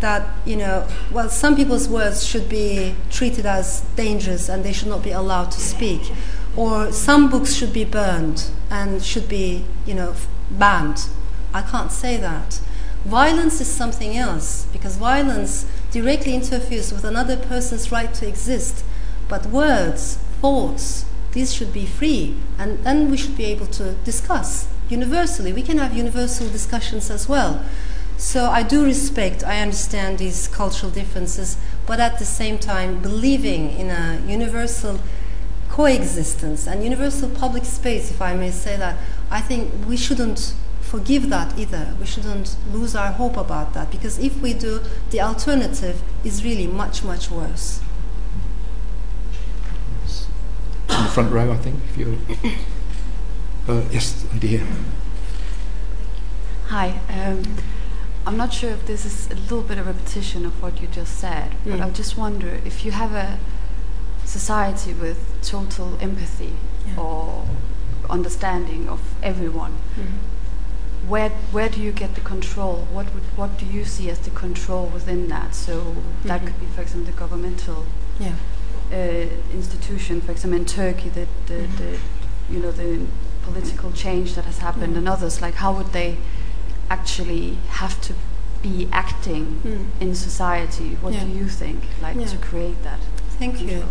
that, 0.00 0.28
you 0.44 0.56
know, 0.56 0.86
well, 1.10 1.28
some 1.28 1.56
people's 1.56 1.88
words 1.88 2.24
should 2.24 2.48
be 2.48 2.94
treated 3.10 3.46
as 3.46 3.80
dangerous 3.96 4.48
and 4.48 4.64
they 4.64 4.72
should 4.72 4.88
not 4.88 5.02
be 5.02 5.10
allowed 5.10 5.50
to 5.52 5.60
speak, 5.60 6.12
or 6.54 6.92
some 6.92 7.30
books 7.30 7.54
should 7.54 7.72
be 7.72 7.84
burned 7.84 8.50
and 8.70 9.02
should 9.02 9.28
be, 9.28 9.64
you 9.86 9.94
know, 9.94 10.14
banned? 10.50 11.06
I 11.54 11.62
can't 11.62 11.90
say 11.92 12.16
that. 12.18 12.60
Violence 13.04 13.60
is 13.60 13.68
something 13.68 14.16
else 14.16 14.66
because 14.72 14.96
violence 14.96 15.64
directly 15.92 16.34
interferes 16.34 16.92
with 16.92 17.04
another 17.04 17.36
person's 17.36 17.92
right 17.92 18.12
to 18.14 18.26
exist. 18.26 18.84
But 19.28 19.46
words, 19.46 20.16
thoughts, 20.40 21.06
these 21.32 21.54
should 21.54 21.72
be 21.72 21.86
free, 21.86 22.36
and 22.58 22.78
then 22.84 23.10
we 23.10 23.16
should 23.16 23.36
be 23.36 23.44
able 23.44 23.66
to 23.66 23.92
discuss 24.04 24.68
universally. 24.88 25.52
We 25.52 25.62
can 25.62 25.78
have 25.78 25.96
universal 25.96 26.48
discussions 26.48 27.10
as 27.10 27.28
well. 27.28 27.64
So 28.18 28.46
I 28.46 28.62
do 28.62 28.84
respect, 28.84 29.44
I 29.44 29.60
understand 29.60 30.18
these 30.18 30.48
cultural 30.48 30.90
differences, 30.90 31.58
but 31.86 32.00
at 32.00 32.18
the 32.18 32.24
same 32.24 32.58
time, 32.58 33.00
believing 33.00 33.70
in 33.78 33.90
a 33.90 34.22
universal 34.26 35.00
coexistence 35.68 36.66
and 36.66 36.82
universal 36.82 37.28
public 37.28 37.64
space, 37.64 38.10
if 38.10 38.22
I 38.22 38.34
may 38.34 38.50
say 38.50 38.76
that, 38.76 38.96
I 39.30 39.42
think 39.42 39.70
we 39.86 39.96
shouldn't 39.96 40.54
forgive 40.80 41.28
that 41.28 41.58
either. 41.58 41.94
We 42.00 42.06
shouldn't 42.06 42.56
lose 42.72 42.96
our 42.96 43.12
hope 43.12 43.36
about 43.36 43.74
that 43.74 43.90
because 43.90 44.18
if 44.18 44.40
we 44.40 44.54
do, 44.54 44.80
the 45.10 45.20
alternative 45.20 46.02
is 46.24 46.42
really 46.42 46.66
much, 46.66 47.04
much 47.04 47.30
worse. 47.30 47.80
In 50.88 51.02
the 51.02 51.10
front 51.10 51.32
row, 51.32 51.52
I 51.52 51.56
think. 51.56 51.80
If 51.90 51.98
you, 51.98 52.18
uh, 53.68 53.82
yes, 53.90 54.24
lady 54.32 54.48
here. 54.48 54.66
Hi. 56.68 56.98
Um, 57.10 57.42
I'm 58.26 58.36
not 58.36 58.52
sure 58.52 58.70
if 58.70 58.86
this 58.86 59.04
is 59.06 59.30
a 59.30 59.34
little 59.34 59.62
bit 59.62 59.78
of 59.78 59.86
repetition 59.86 60.44
of 60.44 60.60
what 60.60 60.80
you 60.82 60.88
just 60.88 61.18
said, 61.18 61.52
but 61.64 61.78
Mm. 61.78 61.86
I 61.86 61.90
just 61.90 62.16
wonder 62.18 62.60
if 62.64 62.84
you 62.84 62.90
have 62.92 63.12
a 63.14 63.38
society 64.24 64.92
with 64.92 65.18
total 65.42 65.96
empathy 66.00 66.52
or 66.96 67.44
understanding 68.10 68.88
of 68.88 69.00
everyone. 69.22 69.72
Mm-hmm. 69.72 71.08
Where 71.08 71.30
where 71.52 71.68
do 71.68 71.80
you 71.80 71.92
get 71.92 72.14
the 72.16 72.20
control? 72.20 72.88
What 72.92 73.06
would, 73.14 73.22
what 73.36 73.58
do 73.58 73.64
you 73.66 73.84
see 73.84 74.10
as 74.10 74.18
the 74.18 74.30
control 74.30 74.86
within 74.86 75.28
that? 75.28 75.54
So 75.54 75.74
that 76.24 76.40
Mhm. 76.40 76.46
could 76.46 76.60
be, 76.60 76.66
for 76.74 76.82
example, 76.82 77.12
the 77.12 77.18
governmental 77.24 77.86
Yeah. 78.18 78.32
uh, 78.92 79.28
institution, 79.60 80.20
for 80.20 80.32
example, 80.32 80.58
in 80.60 80.64
Turkey, 80.66 81.08
the, 81.10 81.26
the, 81.46 81.60
Mhm. 81.62 81.76
the 81.80 81.90
you 82.52 82.58
know 82.62 82.72
the 82.72 83.06
political 83.44 83.92
change 83.92 84.34
that 84.34 84.44
has 84.46 84.58
happened, 84.58 84.94
Mm. 84.94 84.98
and 84.98 85.08
others. 85.08 85.40
Like, 85.40 85.54
how 85.64 85.72
would 85.76 85.92
they 85.92 86.16
actually 86.90 87.58
have 87.68 88.00
to 88.02 88.14
be 88.62 88.88
acting 88.92 89.60
Mm. 89.64 89.86
in 90.00 90.14
society? 90.14 90.96
What 91.00 91.12
do 91.12 91.26
you 91.28 91.48
think, 91.48 91.82
like, 92.02 92.16
Yeah. 92.16 92.26
to 92.26 92.36
create 92.38 92.82
that? 92.84 92.98
Thank 93.38 93.60
you. 93.60 93.84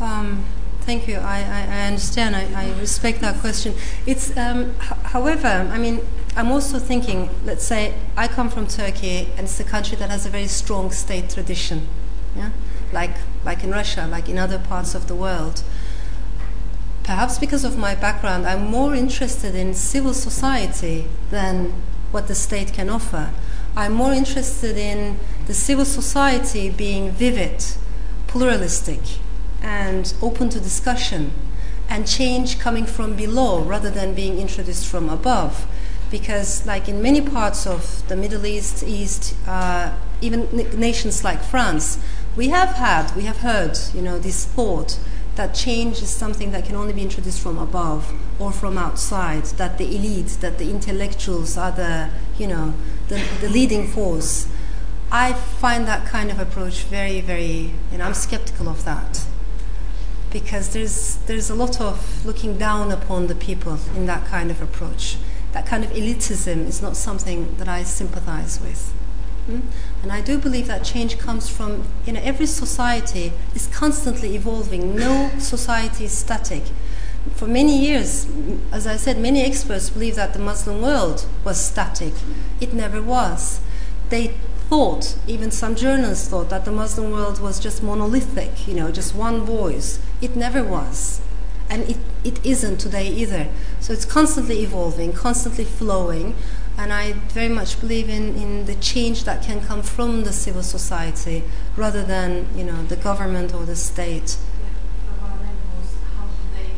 Um, 0.00 0.44
thank 0.82 1.06
you. 1.06 1.16
I, 1.18 1.38
I, 1.38 1.76
I 1.78 1.86
understand. 1.86 2.34
I, 2.36 2.44
I 2.54 2.78
respect 2.80 3.20
that 3.20 3.38
question. 3.40 3.74
It's, 4.06 4.36
um, 4.36 4.74
h- 4.80 4.98
however, 5.04 5.68
I 5.72 5.78
mean, 5.78 6.00
I'm 6.36 6.50
also 6.50 6.78
thinking. 6.78 7.30
Let's 7.44 7.64
say 7.64 7.94
I 8.16 8.26
come 8.26 8.48
from 8.50 8.66
Turkey, 8.66 9.28
and 9.36 9.40
it's 9.46 9.60
a 9.60 9.64
country 9.64 9.96
that 9.98 10.10
has 10.10 10.26
a 10.26 10.30
very 10.30 10.48
strong 10.48 10.90
state 10.90 11.30
tradition. 11.30 11.86
Yeah, 12.36 12.50
like 12.92 13.14
like 13.44 13.62
in 13.62 13.70
Russia, 13.70 14.06
like 14.10 14.28
in 14.28 14.38
other 14.38 14.58
parts 14.58 14.94
of 14.94 15.06
the 15.06 15.14
world. 15.14 15.62
Perhaps 17.04 17.38
because 17.38 17.64
of 17.64 17.76
my 17.76 17.96
background, 17.96 18.46
I'm 18.46 18.66
more 18.66 18.94
interested 18.94 19.56
in 19.56 19.74
civil 19.74 20.14
society 20.14 21.08
than 21.30 21.72
what 22.12 22.28
the 22.28 22.34
state 22.34 22.72
can 22.72 22.88
offer. 22.88 23.30
I'm 23.74 23.92
more 23.92 24.12
interested 24.12 24.76
in 24.76 25.18
the 25.46 25.54
civil 25.54 25.84
society 25.84 26.70
being 26.70 27.10
vivid, 27.10 27.64
pluralistic, 28.28 29.00
and 29.60 30.14
open 30.22 30.48
to 30.50 30.60
discussion, 30.60 31.32
and 31.88 32.06
change 32.06 32.60
coming 32.60 32.86
from 32.86 33.16
below 33.16 33.60
rather 33.62 33.90
than 33.90 34.14
being 34.14 34.38
introduced 34.38 34.86
from 34.86 35.08
above. 35.08 35.66
Because, 36.10 36.64
like 36.66 36.88
in 36.88 37.02
many 37.02 37.20
parts 37.20 37.66
of 37.66 38.06
the 38.08 38.14
Middle 38.14 38.46
East, 38.46 38.84
East, 38.84 39.34
uh, 39.48 39.92
even 40.20 40.46
n- 40.48 40.78
nations 40.78 41.24
like 41.24 41.42
France, 41.42 41.98
we 42.36 42.50
have 42.50 42.74
had, 42.76 43.14
we 43.16 43.24
have 43.24 43.38
heard, 43.38 43.76
you 43.92 44.02
know, 44.02 44.18
this 44.18 44.44
thought 44.44 44.98
that 45.36 45.54
change 45.54 46.02
is 46.02 46.10
something 46.10 46.52
that 46.52 46.64
can 46.64 46.74
only 46.74 46.92
be 46.92 47.02
introduced 47.02 47.40
from 47.40 47.58
above 47.58 48.12
or 48.38 48.52
from 48.52 48.76
outside, 48.76 49.44
that 49.44 49.78
the 49.78 49.96
elite, 49.96 50.38
that 50.40 50.58
the 50.58 50.68
intellectuals 50.68 51.56
are 51.56 51.72
the, 51.72 52.10
you 52.38 52.46
know, 52.46 52.74
the, 53.08 53.22
the 53.40 53.48
leading 53.48 53.86
force. 53.86 54.48
I 55.10 55.32
find 55.32 55.86
that 55.86 56.06
kind 56.06 56.30
of 56.30 56.38
approach 56.38 56.84
very, 56.84 57.20
very, 57.20 57.72
you 57.90 57.98
know, 57.98 58.04
I'm 58.04 58.14
skeptical 58.14 58.68
of 58.68 58.84
that. 58.84 59.24
Because 60.30 60.72
there's, 60.72 61.16
there's 61.26 61.50
a 61.50 61.54
lot 61.54 61.80
of 61.80 62.24
looking 62.24 62.56
down 62.56 62.90
upon 62.90 63.26
the 63.26 63.34
people 63.34 63.78
in 63.94 64.06
that 64.06 64.26
kind 64.26 64.50
of 64.50 64.62
approach. 64.62 65.16
That 65.52 65.66
kind 65.66 65.84
of 65.84 65.90
elitism 65.90 66.66
is 66.66 66.80
not 66.80 66.96
something 66.96 67.56
that 67.56 67.68
I 67.68 67.82
sympathize 67.82 68.60
with. 68.60 68.94
And 69.48 70.10
I 70.12 70.20
do 70.20 70.38
believe 70.38 70.66
that 70.68 70.84
change 70.84 71.18
comes 71.18 71.48
from, 71.48 71.84
you 72.06 72.12
know, 72.12 72.20
every 72.22 72.46
society 72.46 73.32
is 73.54 73.66
constantly 73.68 74.34
evolving. 74.34 74.94
No 74.96 75.30
society 75.38 76.04
is 76.04 76.12
static. 76.12 76.62
For 77.34 77.46
many 77.46 77.78
years, 77.78 78.26
as 78.72 78.86
I 78.86 78.96
said, 78.96 79.18
many 79.18 79.42
experts 79.42 79.90
believe 79.90 80.16
that 80.16 80.32
the 80.32 80.38
Muslim 80.38 80.82
world 80.82 81.26
was 81.44 81.60
static. 81.60 82.14
It 82.60 82.72
never 82.72 83.00
was. 83.00 83.60
They 84.08 84.34
thought, 84.68 85.16
even 85.26 85.50
some 85.50 85.76
journalists 85.76 86.28
thought, 86.28 86.50
that 86.50 86.64
the 86.64 86.72
Muslim 86.72 87.10
world 87.10 87.40
was 87.40 87.60
just 87.60 87.82
monolithic, 87.82 88.66
you 88.66 88.74
know, 88.74 88.90
just 88.90 89.14
one 89.14 89.42
voice. 89.42 90.00
It 90.20 90.34
never 90.34 90.64
was. 90.64 91.20
And 91.68 91.82
it, 91.88 91.98
it 92.24 92.44
isn't 92.44 92.78
today 92.78 93.06
either. 93.08 93.48
So 93.80 93.92
it's 93.92 94.04
constantly 94.04 94.60
evolving, 94.62 95.12
constantly 95.12 95.64
flowing. 95.64 96.34
And 96.78 96.92
I 96.92 97.12
very 97.12 97.48
much 97.48 97.80
believe 97.80 98.08
in, 98.08 98.34
in 98.36 98.64
the 98.66 98.74
change 98.76 99.24
that 99.24 99.42
can 99.42 99.60
come 99.60 99.82
from 99.82 100.24
the 100.24 100.32
civil 100.32 100.62
society 100.62 101.44
rather 101.76 102.02
than, 102.02 102.48
you 102.56 102.64
know, 102.64 102.82
the 102.84 102.96
government 102.96 103.54
or 103.54 103.64
the 103.64 103.76
state. 103.76 104.36
How 105.20 106.24
do 106.26 106.32
they? 106.56 106.70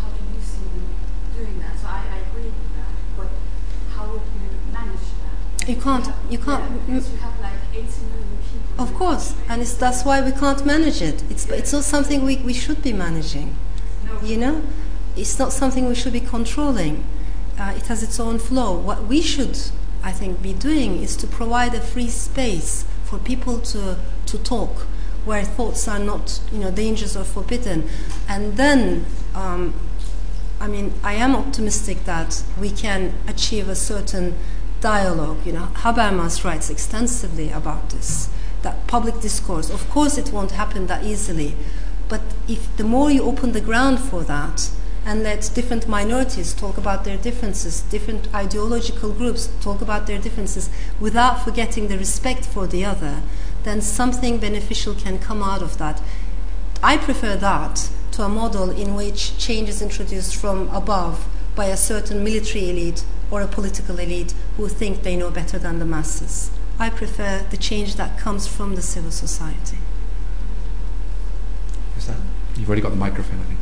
How 0.00 0.08
do 0.08 0.22
you 0.34 0.40
see 0.40 1.36
doing 1.36 1.58
that? 1.58 1.78
So 1.78 1.88
I, 1.88 2.04
I 2.12 2.18
agree 2.28 2.44
with 2.44 2.76
that, 2.76 2.92
but 3.16 3.26
how 3.90 4.06
would 4.12 4.22
you 4.22 4.72
manage 4.72 5.00
that? 5.58 5.68
You 5.68 5.76
can't, 5.76 6.08
you 6.30 6.38
can't, 6.38 6.70
Yeah, 6.70 6.78
because 6.86 7.12
you 7.12 7.18
have 7.18 7.40
like 7.40 7.52
80 7.74 7.82
million 7.82 8.38
people. 8.50 8.84
Of 8.84 8.94
course, 8.94 9.34
and 9.48 9.60
it's, 9.60 9.74
that's 9.74 10.04
why 10.04 10.22
we 10.22 10.30
can't 10.32 10.64
manage 10.64 11.02
it. 11.02 11.22
It's, 11.28 11.46
it's 11.50 11.72
not 11.72 11.84
something 11.84 12.24
we, 12.24 12.36
we 12.36 12.54
should 12.54 12.82
be 12.82 12.92
managing. 12.92 13.54
No. 14.06 14.20
You 14.22 14.36
know, 14.38 14.62
it's 15.16 15.38
not 15.38 15.52
something 15.52 15.86
we 15.86 15.94
should 15.94 16.12
be 16.12 16.20
controlling. 16.20 17.04
Uh, 17.62 17.70
it 17.76 17.86
has 17.86 18.02
its 18.02 18.18
own 18.18 18.40
flow. 18.40 18.76
What 18.76 19.04
we 19.04 19.22
should, 19.22 19.56
I 20.02 20.10
think, 20.10 20.42
be 20.42 20.52
doing 20.52 21.00
is 21.00 21.14
to 21.18 21.28
provide 21.28 21.74
a 21.74 21.80
free 21.80 22.08
space 22.08 22.84
for 23.04 23.20
people 23.20 23.60
to, 23.60 23.98
to 24.26 24.38
talk, 24.38 24.78
where 25.24 25.44
thoughts 25.44 25.86
are 25.86 26.00
not, 26.00 26.40
you 26.50 26.58
know, 26.58 26.72
dangerous 26.72 27.14
or 27.14 27.22
forbidden. 27.22 27.88
And 28.28 28.56
then, 28.56 29.06
um, 29.32 29.74
I 30.58 30.66
mean, 30.66 30.92
I 31.04 31.12
am 31.12 31.36
optimistic 31.36 32.04
that 32.04 32.42
we 32.58 32.70
can 32.70 33.14
achieve 33.28 33.68
a 33.68 33.76
certain 33.76 34.34
dialogue. 34.80 35.46
You 35.46 35.52
know, 35.52 35.68
Habermas 35.74 36.42
writes 36.42 36.68
extensively 36.68 37.52
about 37.52 37.90
this. 37.90 38.28
That 38.62 38.88
public 38.88 39.20
discourse, 39.20 39.70
of 39.70 39.88
course, 39.88 40.18
it 40.18 40.32
won't 40.32 40.52
happen 40.52 40.88
that 40.88 41.04
easily, 41.04 41.54
but 42.08 42.22
if 42.48 42.76
the 42.76 42.82
more 42.82 43.08
you 43.08 43.22
open 43.22 43.52
the 43.52 43.60
ground 43.60 44.00
for 44.00 44.24
that 44.24 44.68
and 45.04 45.22
let 45.22 45.50
different 45.54 45.88
minorities 45.88 46.54
talk 46.54 46.76
about 46.78 47.04
their 47.04 47.16
differences, 47.16 47.82
different 47.82 48.32
ideological 48.34 49.12
groups 49.12 49.50
talk 49.60 49.80
about 49.80 50.06
their 50.06 50.18
differences 50.18 50.70
without 51.00 51.44
forgetting 51.44 51.88
the 51.88 51.98
respect 51.98 52.44
for 52.44 52.66
the 52.66 52.84
other, 52.84 53.22
then 53.64 53.80
something 53.80 54.38
beneficial 54.38 54.94
can 54.94 55.18
come 55.18 55.42
out 55.42 55.62
of 55.62 55.78
that. 55.78 56.00
I 56.82 56.96
prefer 56.96 57.36
that 57.36 57.90
to 58.12 58.22
a 58.22 58.28
model 58.28 58.70
in 58.70 58.94
which 58.94 59.36
change 59.38 59.68
is 59.68 59.82
introduced 59.82 60.36
from 60.36 60.68
above 60.68 61.26
by 61.54 61.66
a 61.66 61.76
certain 61.76 62.22
military 62.22 62.70
elite 62.70 63.04
or 63.30 63.40
a 63.40 63.48
political 63.48 63.98
elite 63.98 64.34
who 64.56 64.68
think 64.68 65.02
they 65.02 65.16
know 65.16 65.30
better 65.30 65.58
than 65.58 65.78
the 65.78 65.84
masses. 65.84 66.50
I 66.78 66.90
prefer 66.90 67.44
the 67.50 67.56
change 67.56 67.96
that 67.96 68.18
comes 68.18 68.46
from 68.46 68.74
the 68.74 68.82
civil 68.82 69.10
society. 69.10 69.78
Is 71.96 72.06
that? 72.06 72.16
You've 72.56 72.68
already 72.68 72.82
got 72.82 72.90
the 72.90 72.96
microphone, 72.96 73.40
I 73.40 73.44
think. 73.44 73.60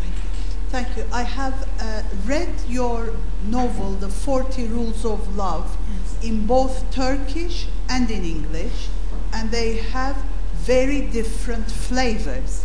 Thank 0.70 0.96
you. 0.96 1.04
I 1.12 1.24
have 1.24 1.68
uh, 1.80 2.02
read 2.26 2.48
your 2.68 3.12
novel, 3.48 3.94
The 3.94 4.08
40 4.08 4.68
Rules 4.68 5.04
of 5.04 5.36
Love, 5.36 5.76
in 6.22 6.46
both 6.46 6.88
Turkish 6.92 7.66
and 7.88 8.08
in 8.08 8.24
English, 8.24 8.88
and 9.32 9.50
they 9.50 9.78
have 9.78 10.16
very 10.54 11.00
different 11.00 11.68
flavors. 11.68 12.64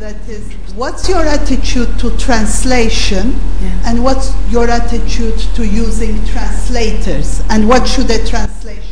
That 0.00 0.16
is, 0.28 0.52
what's 0.74 1.08
your 1.08 1.24
attitude 1.24 1.98
to 2.00 2.14
translation, 2.18 3.40
and 3.86 4.04
what's 4.04 4.34
your 4.50 4.68
attitude 4.68 5.38
to 5.54 5.66
using 5.66 6.22
translators, 6.26 7.42
and 7.48 7.66
what 7.66 7.88
should 7.88 8.10
a 8.10 8.22
translation 8.26 8.82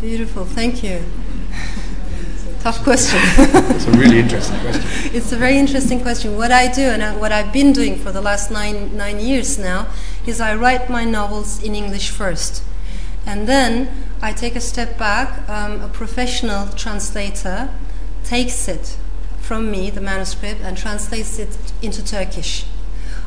be? 0.00 0.08
Beautiful, 0.08 0.46
thank 0.46 0.82
you. 0.82 1.04
Tough 2.60 2.82
question. 2.84 3.18
It's 3.74 3.86
a 3.86 3.92
really 3.92 4.18
interesting 4.18 4.60
question. 4.60 4.82
it's 5.16 5.32
a 5.32 5.36
very 5.36 5.56
interesting 5.56 5.98
question. 6.02 6.36
What 6.36 6.52
I 6.52 6.70
do 6.70 6.82
and 6.82 7.02
I, 7.02 7.16
what 7.16 7.32
I've 7.32 7.54
been 7.54 7.72
doing 7.72 7.96
for 7.96 8.12
the 8.12 8.20
last 8.20 8.50
nine, 8.50 8.94
nine 8.94 9.18
years 9.18 9.58
now 9.58 9.86
is 10.26 10.42
I 10.42 10.54
write 10.54 10.90
my 10.90 11.06
novels 11.06 11.62
in 11.62 11.74
English 11.74 12.10
first. 12.10 12.62
And 13.24 13.48
then 13.48 13.88
I 14.20 14.34
take 14.34 14.56
a 14.56 14.60
step 14.60 14.98
back. 14.98 15.48
Um, 15.48 15.80
a 15.80 15.88
professional 15.88 16.66
translator 16.68 17.70
takes 18.24 18.68
it 18.68 18.98
from 19.38 19.70
me, 19.70 19.88
the 19.88 20.02
manuscript, 20.02 20.60
and 20.60 20.76
translates 20.76 21.38
it 21.38 21.56
into 21.80 22.04
Turkish. 22.04 22.66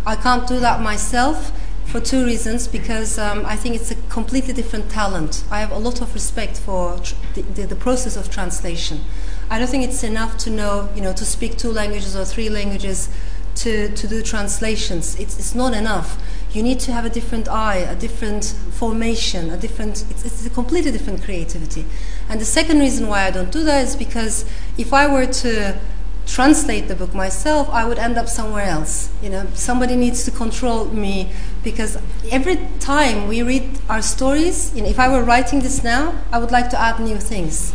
I 0.06 0.16
can't 0.16 0.48
do 0.48 0.60
that 0.60 0.80
myself 0.80 1.52
for 1.86 2.00
two 2.00 2.26
reasons 2.26 2.68
because 2.68 3.18
um, 3.18 3.46
I 3.46 3.56
think 3.56 3.76
it's 3.76 3.92
a 3.92 3.96
completely 4.10 4.54
different 4.54 4.90
talent. 4.92 5.44
I 5.50 5.60
have 5.60 5.72
a 5.72 5.78
lot 5.78 6.02
of 6.02 6.14
respect 6.14 6.60
for 6.60 7.00
tr- 7.00 7.16
the, 7.34 7.42
the, 7.42 7.68
the 7.68 7.76
process 7.76 8.16
of 8.16 8.30
translation. 8.30 9.02
I 9.50 9.60
don't 9.60 9.68
think 9.68 9.84
it's 9.84 10.04
enough 10.04 10.38
to 10.40 10.50
know, 10.50 10.90
you 10.96 11.02
know, 11.02 11.14
to 11.14 11.26
speak 11.26 11.58
two 11.58 11.72
languages 11.72 12.16
or 12.16 12.26
three 12.26 12.50
languages 12.50 13.10
to, 13.56 13.90
to 13.94 14.08
do 14.08 14.22
translations. 14.22 15.20
It's, 15.20 15.38
it's 15.38 15.56
not 15.56 15.74
enough. 15.74 16.22
You 16.52 16.64
need 16.64 16.80
to 16.82 16.92
have 16.92 17.06
a 17.06 17.10
different 17.10 17.48
eye, 17.48 17.78
a 17.78 17.96
different 17.96 18.46
formation, 18.72 19.50
a 19.50 19.58
different, 19.58 20.06
it's, 20.10 20.26
it's 20.26 20.46
a 20.46 20.50
completely 20.50 20.92
different 20.92 21.24
creativity. 21.24 21.86
And 22.30 22.40
the 22.40 22.46
second 22.46 22.80
reason 22.80 23.08
why 23.08 23.24
I 23.26 23.32
don't 23.32 23.52
do 23.52 23.64
that 23.64 23.84
is 23.84 23.96
because 23.96 24.46
if 24.78 24.94
I 24.94 25.12
were 25.12 25.26
to 25.26 25.80
translate 26.26 26.88
the 26.88 26.96
book 26.96 27.14
myself, 27.14 27.70
I 27.70 27.86
would 27.86 28.00
end 28.00 28.18
up 28.18 28.28
somewhere 28.28 28.66
else. 28.66 29.10
You 29.22 29.30
know, 29.30 29.48
somebody 29.54 29.96
needs 29.96 30.24
to 30.26 30.32
control 30.32 30.86
me 30.86 31.32
because 31.64 31.98
every 32.32 32.58
time 32.80 33.28
we 33.28 33.44
read 33.44 33.80
our 33.90 34.02
stories, 34.02 34.74
you 34.76 34.84
know, 34.84 34.90
if 34.90 35.00
I 35.00 35.10
were 35.10 35.24
writing 35.24 35.60
this 35.62 35.84
now, 35.84 36.16
I 36.32 36.40
would 36.40 36.52
like 36.52 36.70
to 36.70 36.80
add 36.80 37.00
new 37.00 37.18
things. 37.18 37.74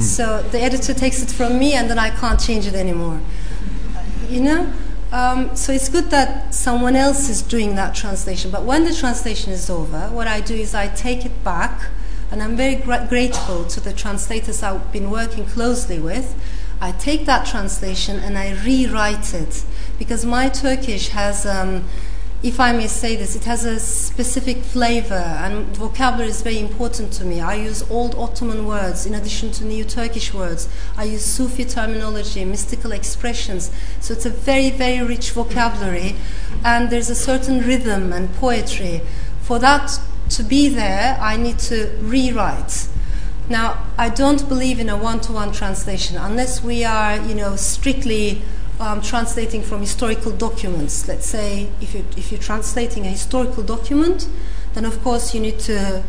So 0.00 0.42
the 0.42 0.60
editor 0.60 0.94
takes 0.94 1.22
it 1.22 1.30
from 1.30 1.58
me, 1.58 1.74
and 1.74 1.90
then 1.90 1.98
I 1.98 2.10
can't 2.10 2.40
change 2.40 2.66
it 2.66 2.74
anymore. 2.74 3.20
You 4.28 4.40
know, 4.40 4.72
Um, 5.10 5.56
so 5.56 5.72
it's 5.72 5.88
good 5.88 6.10
that 6.10 6.54
someone 6.54 6.94
else 6.94 7.30
is 7.30 7.40
doing 7.40 7.76
that 7.76 7.94
translation. 7.94 8.50
But 8.50 8.64
when 8.64 8.84
the 8.84 8.94
translation 8.94 9.54
is 9.54 9.70
over, 9.70 10.10
what 10.12 10.28
I 10.28 10.42
do 10.42 10.54
is 10.54 10.74
I 10.74 10.88
take 10.88 11.24
it 11.24 11.42
back, 11.42 11.88
and 12.30 12.42
I'm 12.42 12.56
very 12.56 12.74
gra- 12.74 13.06
grateful 13.08 13.64
to 13.64 13.80
the 13.80 13.94
translators 13.94 14.62
I've 14.62 14.92
been 14.92 15.10
working 15.10 15.46
closely 15.46 15.98
with. 15.98 16.34
I 16.80 16.92
take 16.92 17.24
that 17.24 17.46
translation 17.46 18.20
and 18.20 18.36
I 18.36 18.52
rewrite 18.64 19.32
it 19.32 19.64
because 19.98 20.26
my 20.26 20.48
Turkish 20.50 21.08
has. 21.08 21.46
Um, 21.46 21.84
if 22.40 22.60
I 22.60 22.70
may 22.70 22.86
say 22.86 23.16
this, 23.16 23.34
it 23.34 23.44
has 23.44 23.64
a 23.64 23.80
specific 23.80 24.58
flavor 24.58 25.14
and 25.14 25.76
vocabulary 25.76 26.30
is 26.30 26.40
very 26.42 26.60
important 26.60 27.12
to 27.14 27.24
me. 27.24 27.40
I 27.40 27.54
use 27.54 27.88
old 27.90 28.14
Ottoman 28.14 28.64
words 28.64 29.06
in 29.06 29.14
addition 29.14 29.50
to 29.52 29.64
new 29.64 29.84
Turkish 29.84 30.32
words. 30.32 30.68
I 30.96 31.04
use 31.04 31.24
Sufi 31.24 31.64
terminology, 31.64 32.44
mystical 32.44 32.92
expressions. 32.92 33.72
So 34.00 34.14
it's 34.14 34.24
a 34.24 34.30
very, 34.30 34.70
very 34.70 35.04
rich 35.04 35.32
vocabulary 35.32 36.14
and 36.64 36.90
there's 36.90 37.10
a 37.10 37.16
certain 37.16 37.60
rhythm 37.60 38.12
and 38.12 38.32
poetry. 38.36 39.00
For 39.42 39.58
that 39.58 39.98
to 40.30 40.44
be 40.44 40.68
there, 40.68 41.18
I 41.20 41.36
need 41.36 41.58
to 41.60 41.90
rewrite. 42.00 42.86
Now, 43.48 43.84
I 43.96 44.10
don't 44.10 44.48
believe 44.48 44.78
in 44.78 44.88
a 44.88 44.96
one-to-one 44.96 45.52
translation 45.52 46.16
unless 46.16 46.62
we 46.62 46.84
are, 46.84 47.16
you 47.16 47.34
know, 47.34 47.56
strictly 47.56 48.42
um, 48.80 49.02
translating 49.02 49.62
from 49.62 49.80
historical 49.80 50.32
documents. 50.32 51.08
Let's 51.08 51.26
say 51.26 51.70
if 51.80 51.94
you're, 51.94 52.04
if 52.16 52.30
you're 52.30 52.40
translating 52.40 53.06
a 53.06 53.10
historical 53.10 53.62
document, 53.62 54.28
then 54.74 54.84
of 54.84 55.02
course 55.02 55.34
you 55.34 55.40
need 55.40 55.58
to 55.60 56.02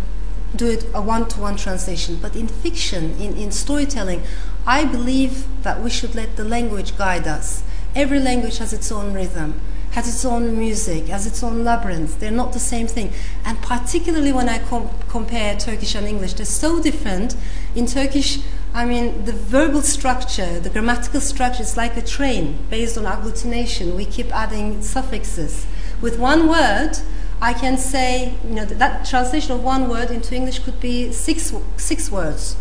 do 0.55 0.67
it 0.67 0.86
a 0.93 1.01
one-to-one 1.01 1.57
translation. 1.57 2.17
But 2.22 2.36
in 2.36 2.47
fiction, 2.47 3.20
in, 3.20 3.38
in 3.38 3.51
storytelling, 3.51 4.24
I 4.65 4.84
believe 4.86 5.45
that 5.63 5.82
we 5.82 5.89
should 5.89 6.15
let 6.15 6.36
the 6.36 6.43
language 6.43 6.97
guide 6.97 7.28
us. 7.28 7.63
Every 7.95 8.20
language 8.20 8.57
has 8.59 8.74
its 8.74 8.91
own 8.91 9.13
rhythm, 9.13 9.59
has 9.91 10.07
its 10.07 10.24
own 10.26 10.57
music, 10.57 11.07
has 11.07 11.26
its 11.26 11.43
own 11.43 11.63
labyrinth. 11.63 12.20
They're 12.20 12.32
not 12.32 12.53
the 12.53 12.59
same 12.59 12.88
thing. 12.88 13.13
And 13.45 13.59
particularly 13.61 14.32
when 14.32 14.47
I 14.49 14.59
com- 14.59 14.89
compare 15.07 15.55
Turkish 15.57 15.95
and 15.95 16.07
English, 16.07 16.34
they're 16.34 16.45
so 16.45 16.82
different. 16.82 17.36
In 17.76 17.86
Turkish, 17.86 18.39
I 18.80 18.86
mean, 18.86 19.25
the 19.25 19.34
verbal 19.34 19.82
structure, 19.82 20.57
the 20.57 20.69
grammatical 20.69 21.19
structure 21.19 21.63
is 21.63 21.75
like 21.75 21.97
a 21.97 22.01
train 22.01 22.59
based 22.69 22.97
on 22.97 23.03
agglutination. 23.03 23.93
We 23.93 24.05
keep 24.05 24.34
adding 24.34 24.82
suffixes. 24.82 25.67
With 25.99 26.17
one 26.17 26.47
word, 26.47 26.93
I 27.41 27.51
can 27.51 27.77
say, 27.77 28.36
you 28.41 28.51
know, 28.51 28.63
that 28.63 29.05
translation 29.05 29.51
of 29.51 29.65
one 29.65 29.89
word 29.89 30.11
into 30.11 30.34
English 30.34 30.59
could 30.59 30.80
be 30.80 31.11
six, 31.11 31.53
six 31.75 32.09
words 32.09 32.55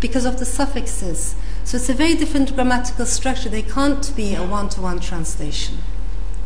because 0.00 0.26
of 0.26 0.38
the 0.38 0.44
suffixes. 0.44 1.34
So 1.64 1.78
it's 1.78 1.88
a 1.88 1.94
very 1.94 2.12
different 2.14 2.54
grammatical 2.54 3.06
structure. 3.06 3.48
They 3.48 3.62
can't 3.62 4.14
be 4.14 4.34
a 4.34 4.46
one 4.46 4.68
to 4.68 4.82
one 4.82 5.00
translation. 5.00 5.78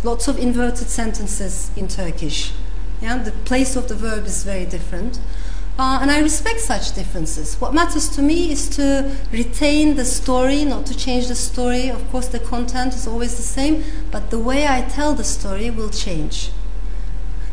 Lots 0.04 0.28
of 0.28 0.38
inverted 0.38 0.86
sentences 0.86 1.72
in 1.74 1.88
Turkish. 1.88 2.52
Yeah, 3.02 3.18
the 3.18 3.32
place 3.32 3.74
of 3.74 3.88
the 3.88 3.96
verb 3.96 4.26
is 4.26 4.44
very 4.44 4.64
different. 4.64 5.18
Uh, 5.78 6.00
and 6.02 6.10
I 6.10 6.18
respect 6.18 6.58
such 6.58 6.92
differences. 6.96 7.54
What 7.60 7.72
matters 7.72 8.08
to 8.16 8.22
me 8.22 8.50
is 8.50 8.68
to 8.70 9.16
retain 9.30 9.94
the 9.94 10.04
story, 10.04 10.64
not 10.64 10.86
to 10.86 10.96
change 10.96 11.28
the 11.28 11.36
story. 11.36 11.88
Of 11.88 12.10
course, 12.10 12.26
the 12.26 12.40
content 12.40 12.94
is 12.94 13.06
always 13.06 13.36
the 13.36 13.44
same, 13.44 13.84
but 14.10 14.30
the 14.30 14.40
way 14.40 14.66
I 14.66 14.80
tell 14.82 15.14
the 15.14 15.22
story 15.22 15.70
will 15.70 15.90
change. 15.90 16.50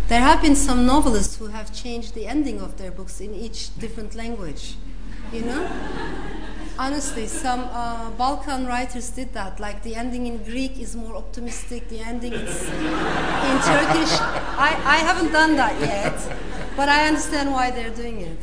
There 0.07 0.21
have 0.21 0.41
been 0.41 0.55
some 0.55 0.87
novelists 0.87 1.35
who 1.35 1.47
have 1.47 1.71
changed 1.71 2.15
the 2.15 2.25
ending 2.25 2.61
of 2.61 2.79
their 2.79 2.89
books 2.89 3.21
in 3.21 3.35
each 3.35 3.77
different 3.77 4.15
language. 4.15 4.73
You 5.31 5.41
know? 5.41 5.69
Honestly, 6.77 7.25
some 7.27 7.61
uh, 7.71 8.09
Balkan 8.11 8.65
writers 8.67 9.09
did 9.09 9.33
that. 9.33 9.59
Like 9.59 9.81
the 9.83 9.95
ending 9.95 10.27
in 10.27 10.43
Greek 10.43 10.77
is 10.77 10.95
more 10.95 11.15
optimistic, 11.15 11.87
the 11.87 11.99
ending 11.99 12.33
in, 12.33 12.41
in 12.41 12.47
Turkish. 12.47 14.11
I, 14.57 14.77
I 14.83 14.97
haven't 14.97 15.31
done 15.31 15.55
that 15.55 15.79
yet, 15.79 16.37
but 16.75 16.89
I 16.89 17.07
understand 17.07 17.51
why 17.51 17.71
they're 17.71 17.95
doing 17.95 18.21
it. 18.21 18.39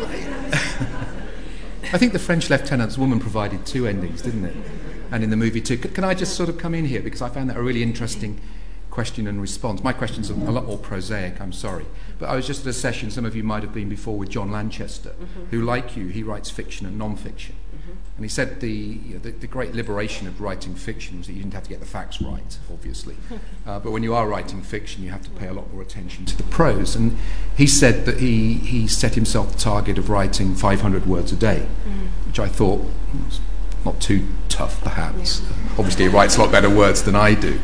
Yeah. 0.00 0.78
I 1.92 1.98
think 1.98 2.12
the 2.12 2.18
French 2.18 2.50
lieutenant's 2.50 2.98
woman 2.98 3.20
provided 3.20 3.66
two 3.66 3.86
endings, 3.86 4.22
didn't 4.22 4.46
it? 4.46 4.56
And 5.12 5.22
in 5.22 5.30
the 5.30 5.36
movie 5.36 5.60
too. 5.60 5.76
Can 5.76 6.04
I 6.04 6.14
just 6.14 6.34
sort 6.34 6.48
of 6.48 6.58
come 6.58 6.74
in 6.74 6.86
here 6.86 7.02
because 7.02 7.22
I 7.22 7.28
found 7.28 7.50
that 7.50 7.56
a 7.56 7.62
really 7.62 7.82
interesting 7.82 8.40
question 8.92 9.26
and 9.26 9.40
response. 9.40 9.82
My 9.82 9.94
question's 9.94 10.28
a 10.28 10.34
lot 10.34 10.66
more 10.66 10.76
prosaic, 10.76 11.40
I'm 11.40 11.52
sorry. 11.52 11.86
But 12.18 12.28
I 12.28 12.36
was 12.36 12.46
just 12.46 12.60
at 12.60 12.66
a 12.66 12.72
session, 12.74 13.10
some 13.10 13.24
of 13.24 13.34
you 13.34 13.42
might 13.42 13.62
have 13.62 13.72
been 13.72 13.88
before, 13.88 14.18
with 14.18 14.28
John 14.28 14.52
Lanchester, 14.52 15.14
Mhm. 15.18 15.48
who, 15.50 15.62
like 15.62 15.96
you, 15.96 16.08
he 16.08 16.22
writes 16.22 16.50
fiction 16.50 16.86
and 16.86 16.98
non 16.98 17.16
fiction. 17.16 17.56
And 18.16 18.24
he 18.26 18.28
said 18.28 18.60
the, 18.60 18.70
you 18.70 19.14
know, 19.14 19.20
the, 19.20 19.30
the 19.30 19.46
great 19.46 19.74
liberation 19.74 20.28
of 20.28 20.40
writing 20.42 20.74
fiction 20.74 21.16
was 21.18 21.26
that 21.26 21.32
you 21.32 21.38
didn't 21.40 21.54
have 21.54 21.62
to 21.62 21.70
get 21.70 21.80
the 21.80 21.86
facts 21.86 22.20
right, 22.20 22.58
obviously. 22.70 23.16
Uh, 23.66 23.78
but 23.78 23.92
when 23.92 24.02
you 24.02 24.12
are 24.12 24.28
writing 24.28 24.60
fiction, 24.60 25.04
you 25.04 25.10
have 25.10 25.22
to 25.22 25.30
pay 25.30 25.46
a 25.46 25.52
lot 25.52 25.72
more 25.72 25.80
attention 25.80 26.24
to 26.26 26.36
the 26.36 26.42
prose. 26.42 26.96
And 26.96 27.16
he 27.56 27.66
said 27.66 28.04
that 28.06 28.18
he, 28.18 28.54
he 28.54 28.88
set 28.88 29.14
himself 29.14 29.52
the 29.52 29.58
target 29.58 29.98
of 29.98 30.10
writing 30.10 30.54
500 30.56 31.06
words 31.06 31.30
a 31.32 31.36
day, 31.36 31.60
which 32.26 32.40
I 32.40 32.48
thought 32.48 32.84
not 33.84 34.00
too 34.00 34.26
tough, 34.48 34.82
perhaps. 34.82 35.42
Obviously, 35.78 36.04
he 36.04 36.08
writes 36.08 36.36
a 36.36 36.42
lot 36.42 36.52
better 36.52 36.70
words 36.70 37.02
than 37.02 37.16
I 37.16 37.34
do. 37.34 37.58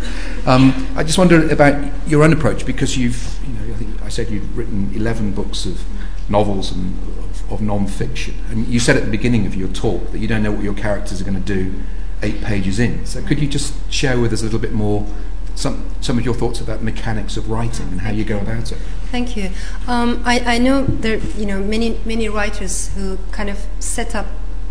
Um, 0.46 0.88
I 0.96 1.04
just 1.04 1.18
wonder 1.18 1.48
about 1.50 2.08
your 2.08 2.22
own 2.22 2.32
approach 2.32 2.66
because 2.66 2.96
you've, 2.96 3.38
you 3.46 3.54
know, 3.54 3.74
I 3.74 3.76
think 3.76 4.02
I 4.02 4.08
said 4.08 4.30
you'd 4.30 4.50
written 4.52 4.90
11 4.94 5.32
books 5.32 5.66
of 5.66 5.84
novels 6.28 6.72
and 6.72 6.96
of, 7.18 7.52
of 7.52 7.60
non-fiction, 7.60 8.34
and 8.50 8.66
you 8.66 8.80
said 8.80 8.96
at 8.96 9.04
the 9.04 9.10
beginning 9.10 9.46
of 9.46 9.54
your 9.54 9.68
talk 9.68 10.10
that 10.12 10.18
you 10.18 10.26
don't 10.26 10.42
know 10.42 10.52
what 10.52 10.64
your 10.64 10.74
characters 10.74 11.20
are 11.20 11.24
going 11.24 11.40
to 11.42 11.54
do 11.54 11.74
eight 12.22 12.42
pages 12.42 12.78
in. 12.78 13.06
So, 13.06 13.22
could 13.22 13.38
you 13.40 13.46
just 13.46 13.74
share 13.92 14.18
with 14.18 14.32
us 14.32 14.40
a 14.40 14.44
little 14.44 14.58
bit 14.58 14.72
more 14.72 15.06
some 15.54 15.84
some 16.00 16.18
of 16.18 16.24
your 16.24 16.34
thoughts 16.34 16.60
about 16.60 16.82
mechanics 16.82 17.36
of 17.36 17.50
writing 17.50 17.88
and 17.88 18.00
how 18.00 18.10
you 18.10 18.24
go 18.24 18.38
about 18.38 18.72
it? 18.72 18.78
Thank 19.10 19.36
you. 19.36 19.50
Um, 19.86 20.22
I, 20.24 20.40
I 20.54 20.58
know 20.58 20.84
there, 20.84 21.18
you 21.36 21.46
know, 21.46 21.60
many 21.60 22.00
many 22.04 22.28
writers 22.28 22.88
who 22.94 23.18
kind 23.30 23.48
of 23.50 23.66
set 23.78 24.14
up 24.14 24.26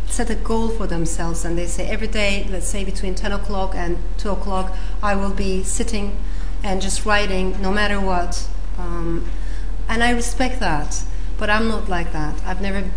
set 0.08 0.30
a 0.30 0.36
goal 0.36 0.70
for 0.70 0.88
themselves, 0.88 1.46
and 1.46 1.58
they 1.58 1.68
say 1.68 1.88
every 1.88 2.08
day, 2.08 2.48
let's 2.50 2.68
say 2.68 2.84
between 2.84 3.14
ten 3.16 3.32
o'clock 3.32 3.76
and 3.76 3.98
two 4.18 4.32
o'clock, 4.32 4.76
I 5.04 5.16
will 5.16 5.34
be 5.34 5.64
sitting 5.64 6.18
and 6.64 6.82
just 6.82 7.06
writing, 7.06 7.62
no 7.62 7.72
matter 7.72 8.00
what. 8.00 8.48
Um, 8.78 9.30
and 9.88 10.04
I 10.04 10.12
respect 10.12 10.60
that, 10.60 11.04
but 11.38 11.50
I'm 11.50 11.68
not 11.68 11.88
like 11.88 12.12
that. 12.14 12.42
I've 12.46 12.62
never 12.62 12.90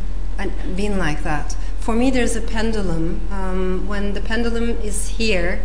been 0.76 0.98
like 0.98 1.22
that. 1.22 1.56
For 1.78 1.94
me, 1.94 2.10
there's 2.10 2.36
a 2.36 2.40
pendulum. 2.40 3.20
Um, 3.30 3.86
when 3.86 4.14
the 4.14 4.20
pendulum 4.20 4.70
is 4.80 5.08
here, 5.08 5.62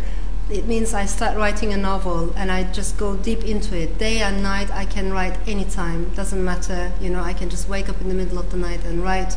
it 0.50 0.66
means 0.66 0.94
I 0.94 1.06
start 1.06 1.36
writing 1.36 1.72
a 1.72 1.76
novel 1.76 2.32
and 2.36 2.52
I 2.52 2.64
just 2.64 2.96
go 2.96 3.16
deep 3.16 3.44
into 3.44 3.76
it. 3.76 3.98
Day 3.98 4.20
and 4.20 4.42
night, 4.42 4.70
I 4.70 4.84
can 4.84 5.12
write 5.12 5.36
anytime. 5.48 6.10
Doesn't 6.10 6.44
matter, 6.44 6.92
you 7.00 7.10
know. 7.10 7.20
I 7.20 7.32
can 7.32 7.48
just 7.50 7.68
wake 7.68 7.88
up 7.88 8.00
in 8.00 8.08
the 8.08 8.14
middle 8.14 8.38
of 8.38 8.50
the 8.50 8.56
night 8.56 8.84
and 8.84 9.02
write. 9.02 9.36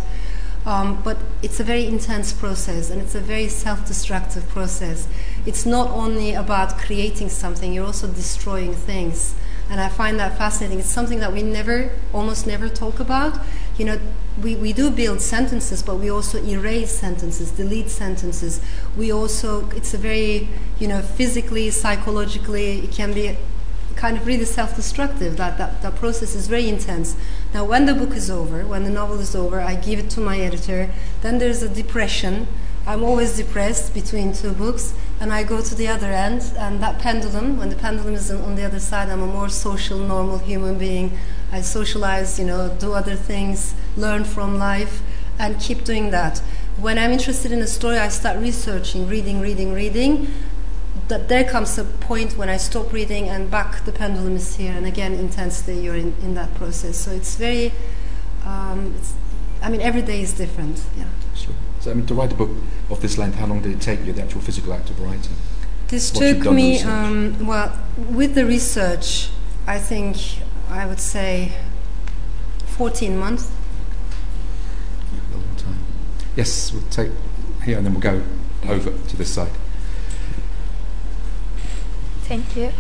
Um, 0.66 1.02
but 1.04 1.18
it's 1.42 1.60
a 1.60 1.64
very 1.64 1.88
intense 1.88 2.34
process 2.34 2.90
and 2.90 3.02
it's 3.02 3.16
a 3.16 3.22
very 3.22 3.48
self 3.48 3.88
destructive 3.88 4.48
process. 4.50 5.08
It's 5.46 5.66
not 5.66 5.90
only 5.90 6.34
about 6.34 6.78
creating 6.78 7.30
something, 7.30 7.74
you're 7.74 7.86
also 7.86 8.08
destroying 8.08 8.74
things. 8.74 9.36
And 9.70 9.80
I 9.80 9.88
find 9.88 10.20
that 10.20 10.38
fascinating. 10.38 10.80
It's 10.80 10.90
something 10.90 11.20
that 11.20 11.32
we 11.32 11.44
never, 11.44 11.92
almost 12.12 12.48
never 12.48 12.68
talk 12.68 13.00
about. 13.00 13.40
You 13.78 13.86
know, 13.86 14.00
we, 14.42 14.56
we 14.56 14.74
do 14.74 14.90
build 14.90 15.22
sentences, 15.22 15.84
but 15.84 15.98
we 15.98 16.10
also 16.10 16.44
erase 16.44 16.92
sentences, 16.92 17.52
delete 17.52 17.90
sentences. 17.90 18.62
We 18.98 19.12
also, 19.12 19.70
it's 19.72 19.94
a 19.94 19.98
very, 19.98 20.50
you 20.80 20.88
know, 20.88 21.02
physically, 21.02 21.70
psychologically, 21.70 22.80
it 22.80 22.92
can 22.92 23.14
be 23.14 23.38
kind 23.96 24.18
of 24.18 24.26
really 24.26 24.46
self-destructive. 24.46 25.38
That, 25.38 25.58
that 25.58 25.82
that 25.82 25.96
process 25.96 26.34
is 26.34 26.48
very 26.48 26.68
intense. 26.68 27.16
Now, 27.54 27.66
when 27.66 27.88
the 27.88 27.96
book 27.96 28.16
is 28.16 28.30
over, 28.30 28.66
when 28.66 28.84
the 28.84 28.92
novel 28.92 29.20
is 29.20 29.36
over, 29.36 29.60
I 29.60 29.76
give 29.76 29.98
it 29.98 30.10
to 30.12 30.22
my 30.22 30.40
editor. 30.40 30.92
Then 31.22 31.40
there's 31.40 31.64
a 31.64 31.70
depression. 31.70 32.48
I'm 32.86 33.04
always 33.04 33.38
depressed 33.38 33.94
between 33.94 34.34
two 34.34 34.52
books, 34.52 34.94
and 35.20 35.34
I 35.34 35.44
go 35.44 35.62
to 35.62 35.76
the 35.76 35.88
other 35.88 36.12
end. 36.12 36.54
And 36.58 36.80
that 36.82 37.00
pendulum, 37.00 37.58
when 37.58 37.70
the 37.70 37.76
pendulum 37.76 38.14
is 38.14 38.30
on 38.30 38.56
the 38.56 38.66
other 38.66 38.80
side, 38.80 39.10
I'm 39.10 39.22
a 39.22 39.28
more 39.28 39.50
social, 39.50 39.98
normal 39.98 40.38
human 40.38 40.78
being. 40.78 41.18
I 41.52 41.62
socialize, 41.62 42.38
you 42.40 42.46
know, 42.46 42.76
do 42.80 42.94
other 42.94 43.16
things, 43.16 43.74
learn 43.98 44.26
from 44.26 44.60
life, 44.60 45.02
and 45.40 45.60
keep 45.60 45.84
doing 45.84 46.12
that. 46.12 46.40
When 46.78 46.98
I'm 46.98 47.12
interested 47.12 47.52
in 47.52 47.62
a 47.62 47.68
story, 47.68 47.98
I 47.98 48.10
start 48.10 48.38
researching, 48.38 49.08
reading, 49.08 49.42
reading, 49.42 49.74
reading 49.74 50.32
that 51.10 51.28
there 51.28 51.44
comes 51.44 51.78
a 51.78 51.84
point 51.84 52.38
when 52.38 52.50
I 52.50 52.58
stop 52.58 52.94
reading 52.94 53.28
and 53.28 53.50
back 53.52 53.84
the 53.84 53.92
pendulum 53.92 54.36
is 54.36 54.56
here, 54.56 54.72
and 54.72 54.86
again 54.86 55.14
intensely 55.14 55.80
you're 55.80 55.96
in, 55.96 56.16
in 56.22 56.36
that 56.36 56.54
process. 56.56 56.98
So 56.98 57.12
it's 57.12 57.36
very, 57.36 57.74
um, 58.46 58.94
it's, 58.98 59.14
I 59.62 59.70
mean, 59.70 59.82
every 59.82 60.04
day 60.04 60.22
is 60.22 60.34
different. 60.34 60.82
Yeah. 60.98 61.06
Sure. 61.36 61.56
So, 61.80 61.92
I 61.92 61.94
mean, 61.96 62.06
to 62.06 62.14
write 62.14 62.32
a 62.32 62.36
book 62.36 62.52
of 62.90 63.02
this 63.02 63.18
length, 63.18 63.36
how 63.36 63.48
long 63.48 63.62
did 63.62 63.72
it 63.72 63.82
take 63.82 64.06
you, 64.06 64.14
the 64.14 64.22
actual 64.22 64.42
physical 64.42 64.72
act 64.74 64.90
of 64.90 65.00
writing? 65.02 65.36
This 65.88 66.14
you've 66.14 66.44
took 66.44 66.54
me, 66.54 66.82
um, 66.82 67.48
well, 67.48 67.76
with 67.98 68.36
the 68.36 68.46
research, 68.46 69.30
I 69.66 69.80
think 69.80 70.18
I 70.70 70.86
would 70.86 71.00
say 71.00 71.54
14 72.66 73.18
months. 73.18 73.52
A 75.12 75.34
long 75.36 75.44
time. 75.58 75.80
Yes, 76.36 76.72
we'll 76.72 76.84
take 76.92 77.12
here 77.66 77.78
and 77.78 77.86
then 77.86 77.94
we'll 77.94 78.02
go 78.02 78.22
over 78.68 78.92
to 78.92 79.18
this 79.18 79.34
side. 79.34 79.52
Thank 82.30 82.56
you. 82.56 82.72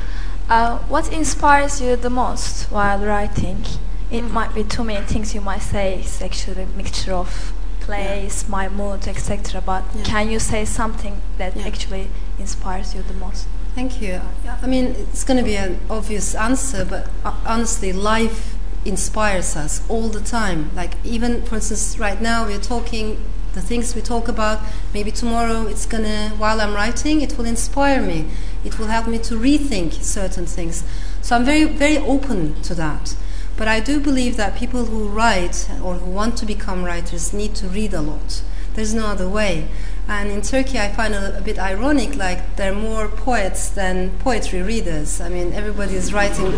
Uh, 0.47 0.77
what 0.89 1.11
inspires 1.11 1.81
you 1.81 1.95
the 1.95 2.09
most 2.11 2.71
while 2.71 2.99
writing? 2.99 3.65
It 4.11 4.21
might 4.21 4.53
be 4.53 4.63
too 4.63 4.83
many 4.83 5.03
things 5.07 5.33
you 5.33 5.41
might 5.41 5.63
say. 5.63 5.99
It's 5.99 6.21
actually 6.21 6.63
a 6.63 6.67
mixture 6.77 7.13
of 7.13 7.51
place, 7.79 8.47
my 8.47 8.69
mood, 8.69 9.07
etc. 9.07 9.59
But 9.65 9.83
Yeah. 9.95 10.03
can 10.03 10.29
you 10.29 10.37
say 10.39 10.65
something 10.65 11.15
that 11.39 11.55
Yeah. 11.55 11.65
actually 11.65 12.09
inspires 12.37 12.93
you 12.93 13.01
the 13.01 13.15
most? 13.15 13.47
Thank 13.73 13.99
you. 14.03 14.21
Yeah, 14.45 14.57
I 14.61 14.67
mean, 14.67 14.85
it's 14.99 15.23
going 15.23 15.37
to 15.37 15.43
be 15.43 15.55
an 15.57 15.79
obvious 15.89 16.35
answer, 16.35 16.85
but 16.85 17.07
uh, 17.25 17.33
honestly, 17.45 17.91
life 17.91 18.55
inspires 18.85 19.55
us 19.55 19.81
all 19.89 20.09
the 20.09 20.21
time. 20.21 20.69
Like, 20.75 20.93
even, 21.03 21.41
for 21.41 21.55
instance, 21.55 21.97
right 21.97 22.21
now 22.21 22.45
we're 22.45 22.65
talking, 22.75 23.17
the 23.53 23.61
things 23.61 23.95
we 23.95 24.01
talk 24.01 24.27
about, 24.27 24.59
maybe 24.93 25.11
tomorrow 25.11 25.65
it's 25.67 25.85
to, 25.85 26.29
while 26.37 26.61
I'm 26.61 26.73
writing, 26.73 27.21
it 27.21 27.37
will 27.37 27.45
inspire 27.45 28.01
me. 28.01 28.25
It 28.63 28.77
will 28.77 28.87
help 28.87 29.07
me 29.07 29.17
to 29.19 29.35
rethink 29.35 29.93
certain 29.93 30.45
things. 30.45 30.83
So 31.21 31.35
I'm 31.35 31.45
very, 31.45 31.65
very 31.65 31.97
open 31.97 32.61
to 32.63 32.75
that. 32.75 33.15
But 33.57 33.67
I 33.67 33.79
do 33.79 33.99
believe 33.99 34.37
that 34.37 34.55
people 34.55 34.85
who 34.85 35.09
write 35.09 35.69
or 35.83 35.95
who 35.95 36.09
want 36.09 36.37
to 36.37 36.45
become 36.45 36.83
writers 36.83 37.33
need 37.33 37.55
to 37.55 37.67
read 37.67 37.93
a 37.93 38.01
lot. 38.01 38.41
There's 38.75 38.93
no 38.93 39.07
other 39.07 39.27
way. 39.27 39.67
And 40.07 40.31
in 40.31 40.41
Turkey, 40.41 40.79
I 40.79 40.89
find 40.89 41.13
it 41.13 41.35
a 41.35 41.41
bit 41.41 41.59
ironic, 41.59 42.15
like 42.15 42.55
there 42.55 42.71
are 42.71 42.75
more 42.75 43.07
poets 43.07 43.69
than 43.69 44.11
poetry 44.19 44.61
readers. 44.61 45.21
I 45.21 45.29
mean, 45.29 45.53
everybody 45.53 45.95
is 45.95 46.13
writing 46.13 46.51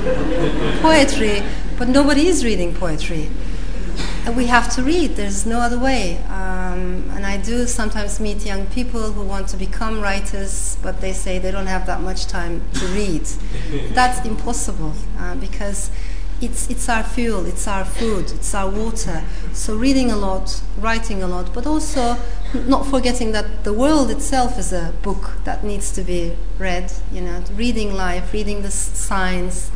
poetry, 0.82 1.44
but 1.78 1.90
nobody 1.90 2.28
is 2.28 2.46
reading 2.46 2.74
poetry. 2.74 3.30
And 4.24 4.38
we 4.38 4.46
have 4.46 4.74
to 4.76 4.84
read, 4.84 5.16
there's 5.16 5.48
no 5.48 5.60
other 5.60 5.80
way. 5.80 6.18
Um, 6.26 7.10
and 7.14 7.26
I 7.26 7.38
do 7.38 7.66
sometimes 7.66 8.20
meet 8.20 8.46
young 8.46 8.68
people 8.68 9.14
who 9.14 9.24
want 9.24 9.48
to 9.50 9.58
become 9.58 10.00
writers, 10.00 10.78
but 10.84 11.02
they 11.02 11.12
say 11.12 11.40
they 11.40 11.50
don't 11.50 11.66
have 11.66 11.88
that 11.88 12.02
much 12.02 12.28
time 12.28 12.62
to 12.76 12.86
read. 12.88 13.24
That's 13.94 14.24
impossible 14.26 14.94
uh, 15.18 15.36
because 15.36 15.90
it's, 16.40 16.70
it's 16.70 16.88
our 16.88 17.04
fuel, 17.04 17.46
it's 17.48 17.68
our 17.68 17.84
food, 17.84 18.32
it's 18.32 18.54
our 18.54 18.70
water. 18.70 19.24
So 19.54 19.76
reading 19.76 20.12
a 20.12 20.18
lot, 20.18 20.62
writing 20.78 21.24
a 21.24 21.28
lot, 21.28 21.52
but 21.54 21.66
also 21.66 22.18
not 22.54 22.86
forgetting 22.86 23.32
that 23.32 23.64
the 23.64 23.74
world 23.74 24.12
itself 24.12 24.60
is 24.60 24.72
a 24.72 24.94
book 25.02 25.32
that 25.46 25.64
needs 25.64 25.92
to 25.94 26.04
be 26.04 26.36
read. 26.60 26.92
You 27.12 27.22
know, 27.22 27.44
reading 27.54 27.94
life, 27.94 28.34
reading 28.34 28.62
the 28.62 28.72
signs, 28.72 29.72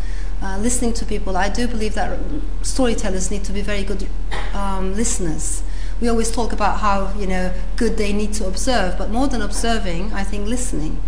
uh, 0.46 0.58
listening 0.60 0.93
to 0.93 1.06
people. 1.06 1.36
I 1.36 1.50
do 1.50 1.68
believe 1.68 1.96
that 1.96 2.20
storytellers 2.62 3.32
need 3.32 3.43
to 3.46 3.54
be 3.54 3.62
very 3.62 3.84
good 3.84 4.08
um, 4.54 4.96
listeners. 4.96 5.64
We 6.00 6.08
always 6.08 6.30
talk 6.30 6.54
about 6.54 6.80
how 6.80 7.14
you 7.18 7.28
know 7.28 7.54
good 7.78 7.98
they 7.98 8.14
need 8.14 8.34
to 8.34 8.48
observe, 8.48 8.98
but 8.98 9.10
more 9.10 9.28
than 9.28 9.41
observing, 9.41 10.14
I 10.14 10.24
think 10.24 10.48
listening 10.48 11.02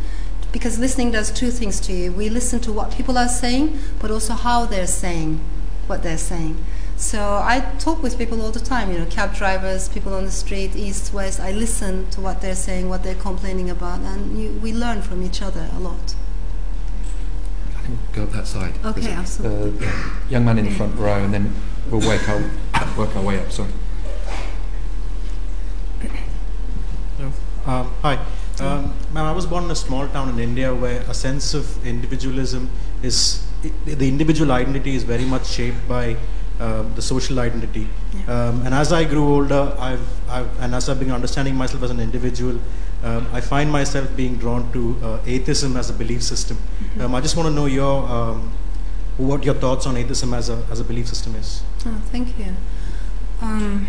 because 0.52 0.80
listening 0.80 1.12
does 1.12 1.30
two 1.30 1.52
things 1.52 1.80
to 1.82 1.94
you. 1.94 2.12
We 2.12 2.30
listen 2.30 2.60
to 2.62 2.72
what 2.72 2.92
people 2.92 3.18
are 3.18 3.28
saying, 3.28 3.78
but 4.00 4.10
also 4.12 4.34
how 4.34 4.66
they're 4.66 4.88
saying 4.88 5.40
what 5.88 6.04
they're 6.04 6.18
saying. 6.18 6.64
So 6.96 7.20
I 7.44 7.60
talk 7.80 8.02
with 8.02 8.18
people 8.18 8.42
all 8.42 8.52
the 8.52 8.60
time, 8.60 8.92
you 8.92 8.98
know, 8.98 9.06
cab 9.06 9.36
drivers, 9.36 9.88
people 9.88 10.14
on 10.14 10.26
the 10.26 10.32
street, 10.32 10.76
east, 10.76 11.14
west. 11.14 11.40
I 11.40 11.52
listen 11.52 12.10
to 12.12 12.22
what 12.22 12.42
they're 12.42 12.56
saying, 12.56 12.90
what 12.90 13.04
they're 13.04 13.16
complaining 13.16 13.70
about, 13.70 14.00
and 14.00 14.42
you, 14.42 14.52
we 14.64 14.74
learn 14.74 15.02
from 15.02 15.22
each 15.22 15.42
other 15.42 15.70
a 15.74 15.80
lot. 15.80 16.16
I 17.88 18.16
go 18.16 18.24
up 18.24 18.32
that 18.32 18.48
side. 18.48 18.74
Okay, 18.84 19.02
There's 19.02 19.14
a- 19.14 19.20
absolutely. 19.20 19.88
uh, 19.88 19.92
young 20.30 20.46
man 20.46 20.58
in 20.60 20.66
the 20.66 20.72
front 20.72 20.96
row, 20.98 21.24
and 21.24 21.34
then 21.34 21.54
we'll 21.90 22.06
work 22.08 22.28
our 22.30 22.42
work 22.98 23.16
our 23.16 23.24
way 23.24 23.40
up. 23.40 23.52
Sorry. 23.52 23.70
Um, 27.66 27.92
hi. 28.02 28.18
Um, 28.62 28.94
ma'am, 29.14 29.26
I 29.26 29.32
was 29.34 29.46
born 29.46 29.66
in 29.66 29.72
a 29.72 29.76
small 29.76 30.08
town 30.08 30.30
in 30.30 30.40
India 30.40 30.74
where 30.74 31.02
a 31.02 31.14
sense 31.14 31.54
of 31.54 31.86
individualism 31.86 32.70
is 33.04 33.46
the 33.86 34.08
individual 34.08 34.52
identity 34.52 34.96
is 34.96 35.04
very 35.04 35.26
much 35.26 35.48
shaped 35.48 35.88
by 35.88 36.16
uh, 36.60 36.84
the 36.96 37.02
social 37.02 37.40
identity. 37.40 37.88
Um, 38.28 38.66
and 38.66 38.74
as 38.74 38.94
I 38.94 39.04
grew 39.04 39.28
older, 39.28 39.76
I've, 39.78 40.08
I've, 40.30 40.60
and 40.62 40.74
as 40.74 40.90
I've 40.90 41.00
been 41.00 41.12
understanding 41.12 41.56
myself 41.56 41.84
as 41.84 41.92
an 41.92 42.00
individual, 42.00 42.60
um, 43.08 43.28
I 43.34 43.42
find 43.42 43.72
myself 43.72 44.16
being 44.16 44.38
drawn 44.38 44.72
to 44.74 44.82
uh, 45.04 45.20
atheism 45.26 45.78
as 45.78 45.90
a 45.90 45.94
belief 45.94 46.22
system. 46.24 46.58
Mhm. 46.58 47.02
Um, 47.04 47.16
I 47.16 47.22
just 47.22 47.36
want 47.38 47.48
to 47.50 47.56
know 47.60 47.68
your 47.68 47.96
um, 48.18 48.52
what 49.18 49.44
your 49.44 49.56
thoughts 49.56 49.86
on 49.88 49.98
atheism 49.98 50.34
as 50.34 50.50
a 50.50 50.58
as 50.72 50.80
a 50.80 50.84
belief 50.84 51.08
system 51.08 51.36
is. 51.36 51.64
Oh, 51.86 52.02
thank 52.12 52.38
you. 52.40 52.52
Um, 53.42 53.88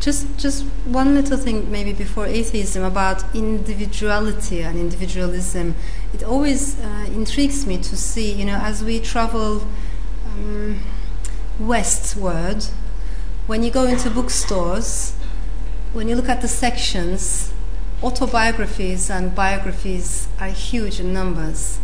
just, 0.00 0.38
just 0.38 0.64
one 0.84 1.14
little 1.14 1.36
thing, 1.36 1.70
maybe 1.70 1.92
before 1.92 2.26
atheism, 2.26 2.84
about 2.84 3.24
individuality 3.34 4.62
and 4.62 4.78
individualism. 4.78 5.74
It 6.14 6.22
always 6.22 6.78
uh, 6.80 7.06
intrigues 7.12 7.66
me 7.66 7.78
to 7.78 7.96
see, 7.96 8.32
you 8.32 8.44
know, 8.44 8.58
as 8.62 8.84
we 8.84 9.00
travel 9.00 9.66
um, 10.26 10.80
westward, 11.58 12.66
when 13.46 13.62
you 13.62 13.70
go 13.70 13.84
into 13.84 14.08
bookstores, 14.10 15.16
when 15.92 16.08
you 16.08 16.14
look 16.14 16.28
at 16.28 16.42
the 16.42 16.48
sections, 16.48 17.52
autobiographies 18.02 19.10
and 19.10 19.34
biographies 19.34 20.28
are 20.40 20.48
huge 20.48 21.00
in 21.00 21.12
numbers. 21.12 21.78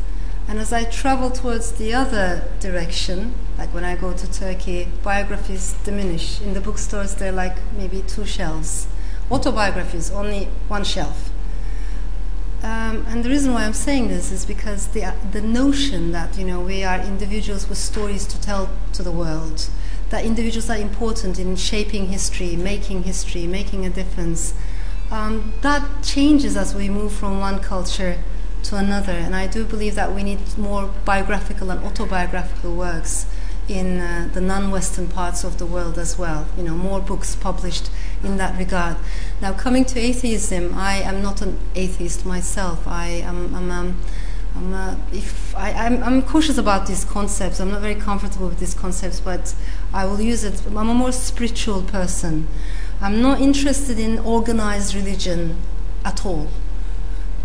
And 0.46 0.58
as 0.58 0.72
I 0.72 0.84
travel 0.84 1.30
towards 1.30 1.72
the 1.72 1.94
other 1.94 2.44
direction, 2.60 3.34
like 3.58 3.72
when 3.72 3.84
I 3.84 3.96
go 3.96 4.12
to 4.12 4.30
Turkey, 4.30 4.88
biographies 5.02 5.74
diminish. 5.84 6.40
In 6.40 6.54
the 6.54 6.60
bookstores, 6.60 7.14
they're 7.14 7.32
like 7.32 7.56
maybe 7.76 8.02
two 8.06 8.26
shelves. 8.26 8.86
Autobiographies, 9.30 10.10
only 10.10 10.48
one 10.68 10.84
shelf. 10.84 11.30
Um, 12.62 13.04
and 13.08 13.24
the 13.24 13.28
reason 13.28 13.52
why 13.52 13.64
I'm 13.64 13.74
saying 13.74 14.08
this 14.08 14.32
is 14.32 14.46
because 14.46 14.88
the, 14.88 15.12
the 15.32 15.42
notion 15.42 16.12
that 16.12 16.38
you 16.38 16.46
know 16.46 16.60
we 16.60 16.82
are 16.82 16.98
individuals 16.98 17.68
with 17.68 17.76
stories 17.76 18.26
to 18.26 18.40
tell 18.40 18.70
to 18.94 19.02
the 19.02 19.10
world, 19.12 19.68
that 20.10 20.24
individuals 20.24 20.70
are 20.70 20.78
important 20.78 21.38
in 21.38 21.56
shaping 21.56 22.06
history, 22.06 22.56
making 22.56 23.02
history, 23.02 23.46
making 23.46 23.84
a 23.84 23.90
difference, 23.90 24.54
um, 25.11 25.52
that 25.62 26.02
changes 26.02 26.57
as 26.57 26.74
we 26.74 26.88
move 26.88 27.12
from 27.12 27.40
one 27.40 27.61
culture 27.61 28.18
to 28.64 28.76
another. 28.76 29.12
And 29.12 29.34
I 29.34 29.46
do 29.46 29.64
believe 29.64 29.94
that 29.94 30.14
we 30.14 30.22
need 30.22 30.40
more 30.59 30.90
biographical 31.05 31.70
and 31.70 31.84
autobiographical 31.84 32.74
works 32.74 33.26
in 33.68 33.98
uh, 33.98 34.28
the 34.32 34.40
non-Western 34.40 35.09
parts 35.09 35.44
of 35.44 35.59
the 35.59 35.66
world 35.66 35.98
as 35.98 36.18
well. 36.18 36.46
You 36.57 36.64
know, 36.64 36.74
more 36.74 37.00
books 37.00 37.34
published 37.36 37.90
in 38.22 38.36
that 38.36 38.59
regard. 38.59 38.96
Now, 39.40 39.52
coming 39.52 39.84
to 39.86 39.98
atheism, 39.98 40.74
I 40.74 40.96
am 40.96 41.22
not 41.22 41.42
an 41.42 41.59
atheist 41.74 42.26
myself. 42.26 42.86
I 42.86 43.07
am. 43.07 43.55
I'm, 43.55 43.70
um, 43.70 44.00
I'm, 44.57 44.72
uh, 44.72 44.96
if 45.12 45.57
I, 45.57 45.72
I'm, 45.72 46.02
I'm 46.02 46.22
cautious 46.22 46.59
about 46.59 46.86
these 46.86 47.05
concepts. 47.05 47.59
I'm 47.59 47.70
not 47.70 47.80
very 47.80 47.96
comfortable 47.96 48.48
with 48.48 48.61
these 48.61 48.74
concepts, 48.74 49.18
but 49.18 49.55
I 49.92 50.05
will 50.05 50.20
use 50.20 50.44
it. 50.44 50.62
I'm 50.66 50.76
a 50.76 50.94
more 50.94 51.12
spiritual 51.12 51.82
person. 51.82 52.46
I'm 53.05 53.20
not 53.20 53.38
interested 53.38 53.98
in 53.98 54.18
organized 54.20 54.94
religion 54.94 55.59
at 56.07 56.24
all. 56.24 56.48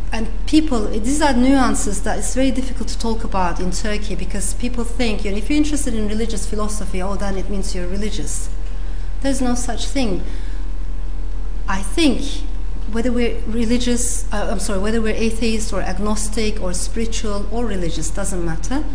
And 0.10 0.30
people 0.45 0.86
these 0.88 1.22
are 1.22 1.34
nuances 1.34 2.01
that 2.03 2.18
it's 2.18 2.34
very 2.34 2.49
difficult 2.49 2.88
to 2.88 2.97
talk 2.97 3.26
about 3.26 3.60
in 3.60 3.72
Turkey 3.72 4.16
because 4.16 4.53
people 4.53 4.86
think 4.86 5.26
you 5.26 5.32
know, 5.32 5.38
if 5.38 5.49
you're 5.49 5.57
interested 5.57 5.93
in 5.93 6.07
religious 6.07 6.49
philosophy 6.49 7.01
oh 7.01 7.18
then 7.18 7.38
it 7.38 7.49
means 7.49 7.76
you're 7.76 7.89
religious. 7.89 8.49
There's 9.20 9.41
no 9.41 9.54
such 9.54 9.88
thing. 9.88 10.24
I 11.67 11.82
think 11.82 12.21
whether 12.93 13.12
we're 13.12 13.42
religious 13.46 14.32
uh, 14.32 14.47
I'm 14.50 14.59
sorry 14.59 14.79
whether 14.79 15.01
we're 15.01 15.13
atheist 15.13 15.74
or 15.74 15.82
agnostic 15.82 16.62
or 16.62 16.74
spiritual 16.74 17.46
or 17.51 17.66
religious 17.66 18.09
doesn't 18.09 18.46
matter. 18.46 18.86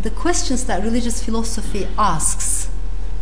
The 0.00 0.10
questions 0.10 0.64
that 0.64 0.82
religious 0.82 1.22
philosophy 1.22 1.86
asks 1.98 2.70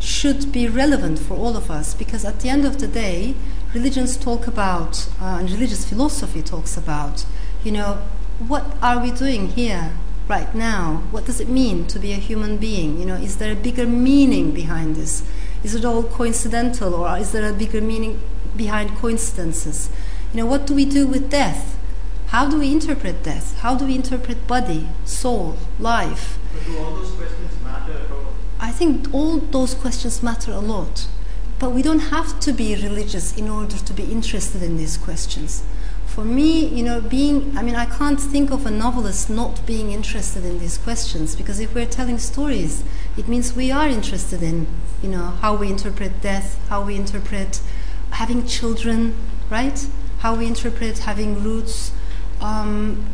should 0.00 0.52
be 0.52 0.68
relevant 0.68 1.18
for 1.18 1.34
all 1.34 1.56
of 1.56 1.70
us 1.70 1.94
because 1.94 2.24
at 2.24 2.40
the 2.40 2.48
end 2.48 2.64
of 2.64 2.78
the 2.80 2.86
day 2.86 3.34
religions 3.74 4.16
talk 4.16 4.46
about 4.46 5.08
uh, 5.20 5.38
and 5.38 5.50
religious 5.50 5.84
philosophy 5.84 6.42
talks 6.42 6.76
about 6.76 7.24
you 7.64 7.72
know 7.72 7.98
what 8.38 8.64
are 8.80 9.00
we 9.02 9.10
doing 9.10 9.48
here 9.48 9.92
right 10.28 10.54
now? 10.54 11.02
What 11.10 11.24
does 11.24 11.40
it 11.40 11.48
mean 11.48 11.86
to 11.86 11.98
be 11.98 12.12
a 12.12 12.16
human 12.16 12.58
being? 12.58 12.98
You 13.00 13.06
know 13.06 13.14
is 13.14 13.38
there 13.38 13.52
a 13.52 13.56
bigger 13.56 13.86
meaning 13.86 14.52
behind 14.52 14.96
this? 14.96 15.24
Is 15.64 15.74
it 15.74 15.84
all 15.84 16.04
coincidental 16.04 16.94
or 16.94 17.18
is 17.18 17.32
there 17.32 17.48
a 17.48 17.52
bigger 17.52 17.80
meaning 17.80 18.20
behind 18.56 18.96
coincidences? 18.96 19.90
You 20.32 20.38
know 20.40 20.46
what 20.46 20.66
do 20.66 20.74
we 20.74 20.84
do 20.84 21.06
with 21.06 21.30
death? 21.30 21.76
How 22.28 22.48
do 22.48 22.58
we 22.58 22.70
interpret 22.70 23.22
death? 23.22 23.58
How 23.60 23.74
do 23.74 23.86
we 23.86 23.94
interpret 23.94 24.46
body 24.46 24.86
soul 25.04 25.56
life 25.78 26.38
But 26.52 26.64
do 26.66 26.78
all 26.78 26.94
those 26.94 27.12
questions 27.12 27.52
matter 27.64 27.92
at 27.92 28.10
all? 28.10 28.34
I 28.60 28.67
think 28.78 29.12
all 29.12 29.38
those 29.38 29.74
questions 29.74 30.22
matter 30.22 30.52
a 30.52 30.60
lot. 30.60 31.08
But 31.58 31.70
we 31.70 31.82
don't 31.82 32.14
have 32.16 32.38
to 32.40 32.52
be 32.52 32.76
religious 32.76 33.36
in 33.36 33.48
order 33.48 33.76
to 33.76 33.92
be 33.92 34.04
interested 34.04 34.62
in 34.62 34.76
these 34.76 34.96
questions. 34.96 35.64
For 36.06 36.24
me, 36.24 36.66
you 36.66 36.84
know, 36.84 37.00
being, 37.00 37.56
I 37.58 37.62
mean, 37.62 37.74
I 37.74 37.86
can't 37.86 38.20
think 38.20 38.52
of 38.52 38.66
a 38.66 38.70
novelist 38.70 39.28
not 39.28 39.66
being 39.66 39.90
interested 39.90 40.44
in 40.44 40.60
these 40.60 40.78
questions 40.78 41.34
because 41.34 41.58
if 41.58 41.74
we're 41.74 41.86
telling 41.86 42.18
stories, 42.18 42.84
it 43.16 43.26
means 43.26 43.56
we 43.56 43.72
are 43.72 43.88
interested 43.88 44.42
in, 44.42 44.68
you 45.02 45.08
know, 45.08 45.26
how 45.42 45.56
we 45.56 45.68
interpret 45.68 46.20
death, 46.20 46.58
how 46.68 46.84
we 46.84 46.94
interpret 46.94 47.60
having 48.10 48.46
children, 48.46 49.14
right? 49.50 49.88
How 50.20 50.36
we 50.36 50.46
interpret 50.46 50.98
having 50.98 51.42
roots. 51.42 51.90
Um, 52.40 53.04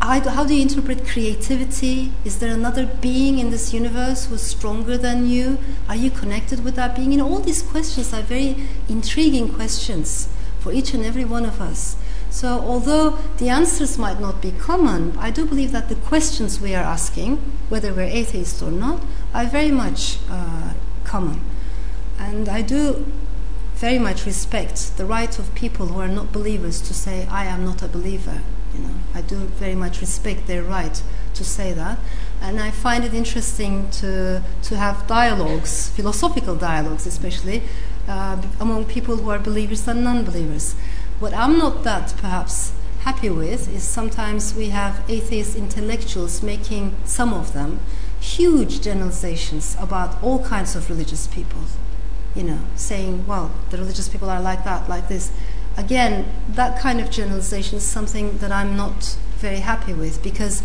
how 0.00 0.44
do 0.44 0.54
you 0.54 0.62
interpret 0.62 1.06
creativity? 1.06 2.12
Is 2.24 2.38
there 2.38 2.54
another 2.54 2.86
being 2.86 3.38
in 3.38 3.50
this 3.50 3.74
universe 3.74 4.26
who's 4.26 4.42
stronger 4.42 4.96
than 4.96 5.26
you? 5.26 5.58
Are 5.88 5.96
you 5.96 6.10
connected 6.10 6.64
with 6.64 6.74
that 6.76 6.96
being? 6.96 7.12
You 7.12 7.18
know, 7.18 7.28
all 7.28 7.40
these 7.40 7.62
questions 7.62 8.12
are 8.12 8.22
very 8.22 8.56
intriguing 8.88 9.52
questions 9.52 10.28
for 10.58 10.72
each 10.72 10.94
and 10.94 11.04
every 11.04 11.24
one 11.24 11.44
of 11.44 11.60
us. 11.60 11.96
So, 12.30 12.60
although 12.60 13.18
the 13.38 13.48
answers 13.48 13.98
might 13.98 14.20
not 14.20 14.40
be 14.40 14.52
common, 14.52 15.16
I 15.18 15.30
do 15.30 15.44
believe 15.44 15.72
that 15.72 15.88
the 15.88 15.96
questions 15.96 16.60
we 16.60 16.74
are 16.74 16.84
asking, 16.84 17.36
whether 17.68 17.92
we're 17.92 18.02
atheists 18.02 18.62
or 18.62 18.70
not, 18.70 19.02
are 19.34 19.46
very 19.46 19.72
much 19.72 20.18
uh, 20.30 20.74
common. 21.04 21.40
And 22.18 22.48
I 22.48 22.62
do 22.62 23.04
very 23.74 23.98
much 23.98 24.26
respect 24.26 24.96
the 24.96 25.06
right 25.06 25.38
of 25.38 25.54
people 25.54 25.86
who 25.86 26.00
are 26.00 26.08
not 26.08 26.32
believers 26.32 26.80
to 26.82 26.94
say, 26.94 27.26
I 27.26 27.46
am 27.46 27.64
not 27.64 27.82
a 27.82 27.88
believer. 27.88 28.42
I 29.14 29.22
do 29.22 29.36
very 29.36 29.74
much 29.74 30.00
respect 30.00 30.46
their 30.46 30.62
right 30.62 31.02
to 31.34 31.44
say 31.44 31.72
that. 31.72 31.98
And 32.40 32.60
I 32.60 32.70
find 32.70 33.04
it 33.04 33.14
interesting 33.14 33.90
to, 34.00 34.42
to 34.62 34.76
have 34.76 35.06
dialogues, 35.06 35.90
philosophical 35.90 36.56
dialogues 36.56 37.06
especially, 37.06 37.62
uh, 38.08 38.40
among 38.58 38.86
people 38.86 39.16
who 39.16 39.30
are 39.30 39.38
believers 39.38 39.86
and 39.88 40.02
non 40.04 40.24
believers. 40.24 40.74
What 41.18 41.34
I'm 41.34 41.58
not 41.58 41.84
that 41.84 42.14
perhaps 42.16 42.72
happy 43.00 43.30
with 43.30 43.74
is 43.74 43.82
sometimes 43.82 44.54
we 44.54 44.70
have 44.70 45.02
atheist 45.08 45.56
intellectuals 45.56 46.42
making 46.42 46.94
some 47.04 47.32
of 47.32 47.52
them 47.52 47.80
huge 48.20 48.80
generalizations 48.82 49.76
about 49.80 50.22
all 50.22 50.44
kinds 50.44 50.76
of 50.76 50.88
religious 50.90 51.26
people. 51.26 51.62
You 52.34 52.44
know, 52.44 52.60
saying, 52.76 53.26
well, 53.26 53.50
the 53.70 53.78
religious 53.78 54.08
people 54.08 54.30
are 54.30 54.40
like 54.40 54.62
that, 54.64 54.88
like 54.88 55.08
this. 55.08 55.32
Again, 55.80 56.30
that 56.50 56.78
kind 56.78 57.00
of 57.00 57.10
generalization 57.10 57.78
is 57.78 57.84
something 57.84 58.36
that 58.38 58.52
I'm 58.52 58.76
not 58.76 59.16
very 59.38 59.60
happy 59.60 59.94
with 59.94 60.22
because 60.22 60.62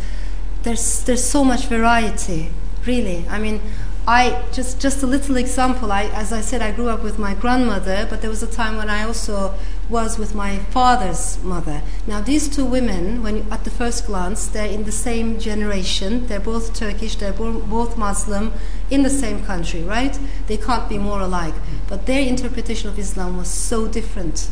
there's 0.63 1.05
there's 1.05 1.23
so 1.23 1.45
much 1.45 1.67
variety, 1.67 2.49
really. 2.85 3.25
I 3.29 3.39
mean, 3.39 3.61
I 4.05 4.43
just 4.51 4.81
just 4.81 5.03
a 5.03 5.07
little 5.07 5.37
example. 5.37 5.89
I, 5.89 6.03
as 6.07 6.33
I 6.33 6.41
said, 6.41 6.61
I 6.61 6.71
grew 6.71 6.89
up 6.89 7.01
with 7.01 7.17
my 7.17 7.33
grandmother, 7.33 8.05
but 8.09 8.19
there 8.19 8.29
was 8.29 8.43
a 8.43 8.51
time 8.61 8.75
when 8.75 8.89
I 8.89 9.03
also 9.03 9.53
was 9.89 10.19
with 10.19 10.35
my 10.35 10.57
father's 10.77 11.41
mother. 11.43 11.81
Now, 12.05 12.19
these 12.19 12.49
two 12.49 12.65
women, 12.65 13.23
when 13.23 13.37
you, 13.37 13.45
at 13.49 13.63
the 13.63 13.69
first 13.71 14.07
glance, 14.07 14.47
they're 14.47 14.69
in 14.69 14.83
the 14.83 14.91
same 14.91 15.39
generation. 15.39 16.27
They're 16.27 16.41
both 16.41 16.73
Turkish. 16.73 17.15
They're 17.15 17.31
bo- 17.31 17.61
both 17.61 17.97
Muslim 17.97 18.51
in 18.89 19.03
the 19.03 19.09
same 19.09 19.45
country, 19.45 19.81
right? 19.81 20.19
They 20.47 20.57
can't 20.57 20.89
be 20.89 20.97
more 20.97 21.21
alike. 21.21 21.55
But 21.87 22.05
their 22.05 22.21
interpretation 22.21 22.89
of 22.89 22.99
Islam 22.99 23.37
was 23.37 23.47
so 23.47 23.87
different. 23.87 24.49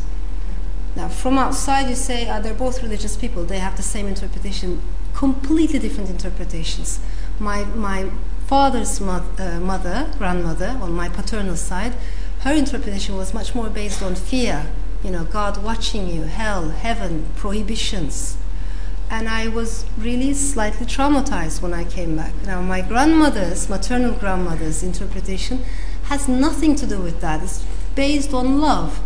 Now, 0.96 1.08
from 1.08 1.38
outside, 1.38 1.88
you 1.88 1.96
say 1.96 2.28
uh, 2.28 2.40
they're 2.40 2.54
both 2.54 2.82
religious 2.82 3.16
people. 3.16 3.44
They 3.44 3.58
have 3.58 3.76
the 3.76 3.82
same 3.82 4.06
interpretation. 4.06 4.80
Completely 5.12 5.78
different 5.78 6.10
interpretations. 6.10 7.00
My 7.38 7.64
my 7.64 8.10
father's 8.46 9.00
uh, 9.00 9.60
mother, 9.60 10.10
grandmother, 10.18 10.78
on 10.80 10.92
my 10.92 11.08
paternal 11.08 11.56
side, 11.56 11.94
her 12.40 12.52
interpretation 12.52 13.16
was 13.16 13.32
much 13.32 13.54
more 13.54 13.70
based 13.70 14.02
on 14.02 14.14
fear. 14.14 14.66
You 15.02 15.10
know, 15.10 15.24
God 15.24 15.62
watching 15.62 16.08
you, 16.08 16.22
hell, 16.22 16.70
heaven, 16.70 17.26
prohibitions. 17.36 18.36
And 19.10 19.28
I 19.28 19.48
was 19.48 19.84
really 19.98 20.32
slightly 20.34 20.86
traumatized 20.86 21.60
when 21.60 21.74
I 21.74 21.84
came 21.84 22.16
back. 22.16 22.32
Now, 22.46 22.62
my 22.62 22.80
grandmother's, 22.80 23.68
maternal 23.68 24.12
grandmother's 24.12 24.82
interpretation 24.82 25.64
has 26.04 26.26
nothing 26.28 26.74
to 26.76 26.86
do 26.86 27.00
with 27.00 27.20
that. 27.20 27.42
It's 27.42 27.64
based 27.94 28.32
on 28.32 28.60
love. 28.60 29.00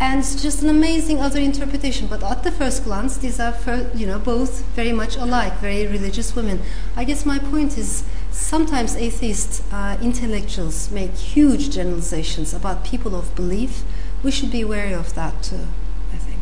And 0.00 0.22
just 0.22 0.62
an 0.62 0.70
amazing 0.70 1.20
other 1.20 1.38
interpretation. 1.38 2.06
But 2.06 2.22
at 2.22 2.42
the 2.42 2.50
first 2.50 2.84
glance, 2.84 3.18
these 3.18 3.38
are, 3.38 3.54
you 3.94 4.06
know, 4.06 4.18
both 4.18 4.64
very 4.74 4.92
much 4.92 5.16
alike, 5.16 5.58
very 5.58 5.86
religious 5.86 6.34
women. 6.34 6.62
I 6.96 7.04
guess 7.04 7.26
my 7.26 7.38
point 7.38 7.76
is 7.76 8.02
sometimes 8.30 8.96
atheist 8.96 9.62
uh, 9.70 9.98
intellectuals 10.00 10.90
make 10.90 11.12
huge 11.12 11.70
generalizations 11.70 12.54
about 12.54 12.82
people 12.84 13.14
of 13.14 13.34
belief. 13.34 13.82
We 14.22 14.30
should 14.30 14.50
be 14.50 14.64
wary 14.64 14.94
of 14.94 15.14
that 15.14 15.42
too, 15.42 15.66
I 16.12 16.16
think. 16.16 16.38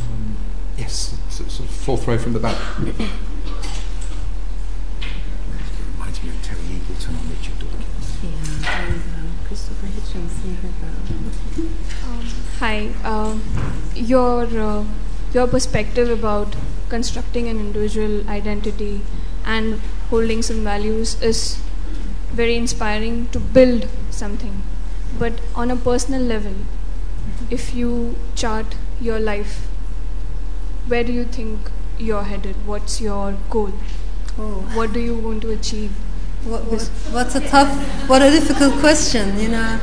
Um, 0.00 0.36
yes, 0.76 1.18
sort 1.28 1.58
of 1.60 1.70
fourth 1.74 2.06
row 2.06 2.18
from 2.18 2.34
the 2.34 2.40
back. 2.40 2.56
Reminds 2.78 3.02
me 6.22 6.30
of 6.30 6.42
Terry 6.42 6.60
Eagleton 6.62 7.18
on 7.20 7.30
Richard 7.30 7.58
Dawkins. 7.58 8.18
Yeah, 8.22 8.30
and 8.82 8.94
um, 8.94 9.38
Christopher 9.46 9.86
Hitchens. 9.86 10.44
Um, 12.04 12.24
hi, 12.74 12.90
uh, 13.04 13.38
your 13.94 14.44
uh, 14.68 14.84
your 15.32 15.46
perspective 15.46 16.08
about 16.14 16.56
constructing 16.88 17.48
an 17.48 17.58
individual 17.64 18.14
identity 18.36 19.00
and 19.44 19.80
holding 20.10 20.42
some 20.48 20.62
values 20.64 21.14
is 21.30 21.42
very 22.40 22.56
inspiring 22.56 23.18
to 23.36 23.42
build 23.58 23.88
something. 24.10 24.56
But 25.18 25.40
on 25.54 25.70
a 25.70 25.76
personal 25.76 26.22
level, 26.22 26.54
if 27.58 27.74
you 27.74 28.16
chart 28.34 28.76
your 29.00 29.20
life, 29.20 29.58
where 30.88 31.04
do 31.04 31.12
you 31.12 31.24
think 31.24 31.70
you're 31.98 32.24
headed? 32.30 32.66
What's 32.72 33.00
your 33.00 33.36
goal? 33.50 33.72
Oh. 34.38 34.54
What 34.80 34.92
do 34.92 35.00
you 35.00 35.16
want 35.28 35.42
to 35.42 35.52
achieve? 35.52 35.92
What, 36.44 36.64
what, 36.64 36.82
what's 37.18 37.36
a 37.36 37.46
tough, 37.48 38.08
what 38.08 38.22
a 38.22 38.30
difficult 38.30 38.80
question, 38.80 39.38
you 39.38 39.48
know. 39.48 39.78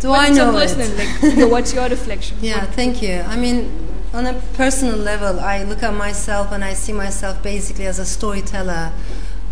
Do 0.00 0.08
but 0.08 0.18
I 0.18 0.28
it's 0.28 0.36
know 0.36 0.52
so 0.52 0.58
personal, 0.58 0.90
it? 0.90 0.98
like, 0.98 1.22
you 1.22 1.36
know, 1.36 1.48
what's 1.48 1.72
your 1.74 1.88
reflection? 1.88 2.36
Yeah, 2.42 2.60
What- 2.64 2.74
thank 2.74 3.02
you. 3.02 3.20
I 3.26 3.36
mean, 3.36 3.70
on 4.12 4.26
a 4.26 4.34
personal 4.54 4.96
level, 4.96 5.38
I 5.40 5.62
look 5.62 5.82
at 5.82 5.94
myself 5.94 6.50
and 6.52 6.64
I 6.64 6.72
see 6.74 6.92
myself 6.92 7.42
basically 7.42 7.86
as 7.86 7.98
a 7.98 8.04
storyteller. 8.06 8.92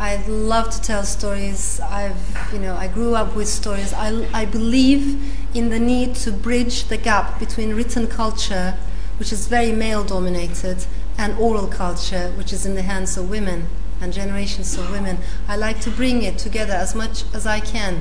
I 0.00 0.16
love 0.26 0.70
to 0.70 0.80
tell 0.80 1.02
stories. 1.04 1.80
I've, 1.80 2.16
you 2.52 2.58
know, 2.60 2.74
I 2.76 2.88
grew 2.88 3.14
up 3.14 3.34
with 3.36 3.48
stories. 3.48 3.92
I, 3.92 4.26
I 4.32 4.44
believe 4.46 5.20
in 5.54 5.70
the 5.70 5.78
need 5.78 6.14
to 6.16 6.30
bridge 6.32 6.84
the 6.84 6.96
gap 6.96 7.38
between 7.38 7.74
written 7.74 8.06
culture, 8.06 8.76
which 9.18 9.32
is 9.32 9.48
very 9.48 9.72
male 9.72 10.04
dominated, 10.04 10.86
and 11.18 11.36
oral 11.38 11.66
culture, 11.66 12.32
which 12.36 12.52
is 12.52 12.64
in 12.64 12.74
the 12.74 12.82
hands 12.82 13.16
of 13.16 13.28
women 13.28 13.66
and 14.00 14.12
generations 14.12 14.76
of 14.78 14.90
women. 14.92 15.18
I 15.48 15.56
like 15.56 15.80
to 15.80 15.90
bring 15.90 16.22
it 16.22 16.38
together 16.38 16.74
as 16.74 16.94
much 16.94 17.24
as 17.34 17.44
I 17.46 17.58
can. 17.58 18.00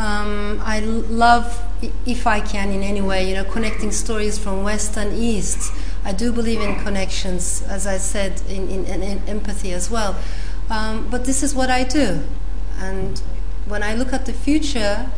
Um, 0.00 0.62
I 0.64 0.80
love, 0.80 1.62
if 2.06 2.26
I 2.26 2.40
can 2.40 2.70
in 2.70 2.82
any 2.82 3.02
way, 3.02 3.28
you 3.28 3.34
know, 3.34 3.44
connecting 3.44 3.92
stories 3.92 4.38
from 4.38 4.62
West 4.62 4.96
and 4.96 5.12
East. 5.12 5.70
I 6.06 6.14
do 6.14 6.32
believe 6.32 6.62
in 6.62 6.74
connections, 6.76 7.62
as 7.68 7.86
I 7.86 7.98
said, 7.98 8.40
in, 8.48 8.70
in, 8.70 8.86
in, 8.86 9.02
in 9.02 9.18
empathy 9.28 9.74
as 9.74 9.90
well. 9.90 10.16
Um, 10.70 11.06
but 11.10 11.26
this 11.26 11.42
is 11.42 11.54
what 11.54 11.68
I 11.68 11.84
do. 11.84 12.22
And 12.78 13.18
when 13.66 13.82
I 13.82 13.92
look 13.92 14.14
at 14.14 14.24
the 14.24 14.32
future, 14.32 15.10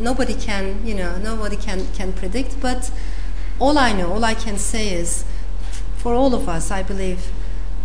nobody 0.00 0.34
can, 0.34 0.84
you 0.84 0.96
know, 0.96 1.16
nobody 1.18 1.54
can, 1.56 1.86
can 1.92 2.12
predict. 2.12 2.60
But 2.60 2.90
all 3.60 3.78
I 3.78 3.92
know, 3.92 4.12
all 4.12 4.24
I 4.24 4.34
can 4.34 4.58
say 4.58 4.94
is, 4.94 5.24
for 5.96 6.14
all 6.14 6.34
of 6.34 6.48
us, 6.48 6.72
I 6.72 6.82
believe, 6.82 7.26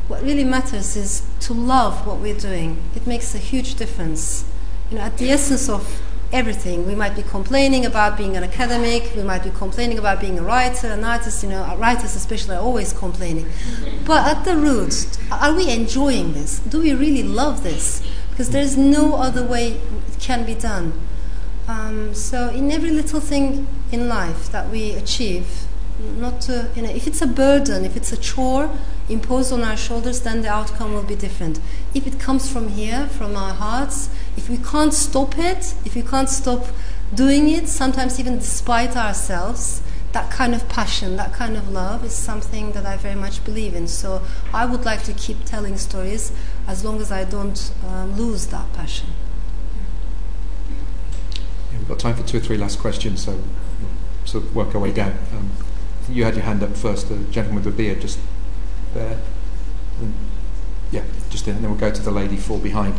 what 0.07 0.23
really 0.23 0.45
matters 0.45 0.95
is 0.95 1.27
to 1.41 1.53
love 1.53 2.07
what 2.07 2.17
we're 2.17 2.39
doing. 2.39 2.81
It 2.95 3.05
makes 3.05 3.35
a 3.35 3.37
huge 3.37 3.75
difference. 3.75 4.45
You 4.89 4.97
know, 4.97 5.03
at 5.03 5.19
the 5.19 5.29
essence 5.29 5.69
of 5.69 6.01
everything, 6.33 6.85
we 6.87 6.95
might 6.95 7.15
be 7.15 7.21
complaining 7.21 7.85
about 7.85 8.17
being 8.17 8.35
an 8.35 8.43
academic, 8.43 9.15
we 9.15 9.23
might 9.23 9.43
be 9.43 9.51
complaining 9.51 9.99
about 9.99 10.19
being 10.19 10.39
a 10.39 10.41
writer, 10.41 10.87
an 10.87 11.03
artist, 11.03 11.43
you 11.43 11.49
know, 11.49 11.75
writers 11.77 12.15
especially 12.15 12.55
are 12.55 12.61
always 12.61 12.91
complaining. 12.91 13.47
But 14.05 14.27
at 14.27 14.43
the 14.43 14.57
roots, 14.57 15.17
are 15.31 15.53
we 15.53 15.71
enjoying 15.71 16.33
this? 16.33 16.59
Do 16.59 16.81
we 16.81 16.93
really 16.93 17.23
love 17.23 17.63
this? 17.63 18.01
Because 18.31 18.49
there's 18.49 18.75
no 18.75 19.15
other 19.15 19.45
way 19.45 19.73
it 19.73 20.19
can 20.19 20.45
be 20.45 20.55
done. 20.55 20.93
Um, 21.67 22.13
so 22.13 22.49
in 22.49 22.71
every 22.71 22.89
little 22.89 23.21
thing 23.21 23.67
in 23.91 24.09
life 24.09 24.51
that 24.51 24.69
we 24.69 24.91
achieve, 24.93 25.65
not 26.17 26.41
to, 26.41 26.69
you 26.75 26.81
know, 26.81 26.89
if 26.89 27.07
it's 27.07 27.21
a 27.21 27.27
burden, 27.27 27.85
if 27.85 27.95
it's 27.95 28.11
a 28.11 28.17
chore 28.17 28.69
imposed 29.09 29.51
on 29.51 29.61
our 29.63 29.77
shoulders, 29.77 30.21
then 30.21 30.41
the 30.41 30.49
outcome 30.49 30.93
will 30.93 31.03
be 31.03 31.15
different. 31.15 31.59
If 31.93 32.07
it 32.07 32.19
comes 32.19 32.51
from 32.51 32.69
here, 32.69 33.07
from 33.07 33.35
our 33.35 33.53
hearts, 33.53 34.09
if 34.37 34.49
we 34.49 34.57
can't 34.57 34.93
stop 34.93 35.37
it, 35.37 35.73
if 35.85 35.95
we 35.95 36.01
can't 36.01 36.29
stop 36.29 36.67
doing 37.13 37.49
it, 37.49 37.67
sometimes 37.67 38.19
even 38.19 38.39
despite 38.39 38.95
ourselves, 38.95 39.81
that 40.13 40.29
kind 40.29 40.53
of 40.53 40.69
passion, 40.69 41.15
that 41.17 41.33
kind 41.33 41.57
of 41.57 41.69
love 41.69 42.05
is 42.05 42.13
something 42.13 42.71
that 42.73 42.85
I 42.85 42.97
very 42.97 43.15
much 43.15 43.43
believe 43.43 43.73
in. 43.73 43.87
So 43.87 44.21
I 44.53 44.65
would 44.65 44.85
like 44.85 45.03
to 45.03 45.13
keep 45.13 45.43
telling 45.43 45.77
stories 45.77 46.31
as 46.67 46.85
long 46.85 47.01
as 47.01 47.11
I 47.11 47.23
don't 47.23 47.71
um, 47.87 48.15
lose 48.15 48.47
that 48.47 48.71
passion. 48.73 49.09
Yeah, 51.71 51.79
we've 51.79 51.87
got 51.87 51.99
time 51.99 52.15
for 52.15 52.23
two 52.23 52.37
or 52.37 52.41
three 52.41 52.57
last 52.57 52.79
questions, 52.79 53.25
so 53.25 53.31
we'll 53.31 54.25
sort 54.25 54.43
of 54.45 54.55
work 54.55 54.75
our 54.75 54.81
way 54.81 54.91
down. 54.91 55.13
Um, 55.35 55.51
you 56.09 56.23
had 56.23 56.35
your 56.35 56.43
hand 56.43 56.61
up 56.61 56.75
first, 56.75 57.09
the 57.09 57.17
gentleman 57.31 57.63
with 57.63 57.75
the 57.75 57.83
beard 57.83 58.01
just 58.01 58.19
there. 58.93 59.17
And- 59.99 60.13
yeah, 60.91 61.01
just 61.29 61.45
there, 61.45 61.55
and 61.55 61.63
then 61.63 61.71
we'll 61.71 61.79
go 61.79 61.91
to 61.91 62.01
the 62.01 62.11
lady 62.11 62.37
four 62.37 62.59
behind. 62.59 62.93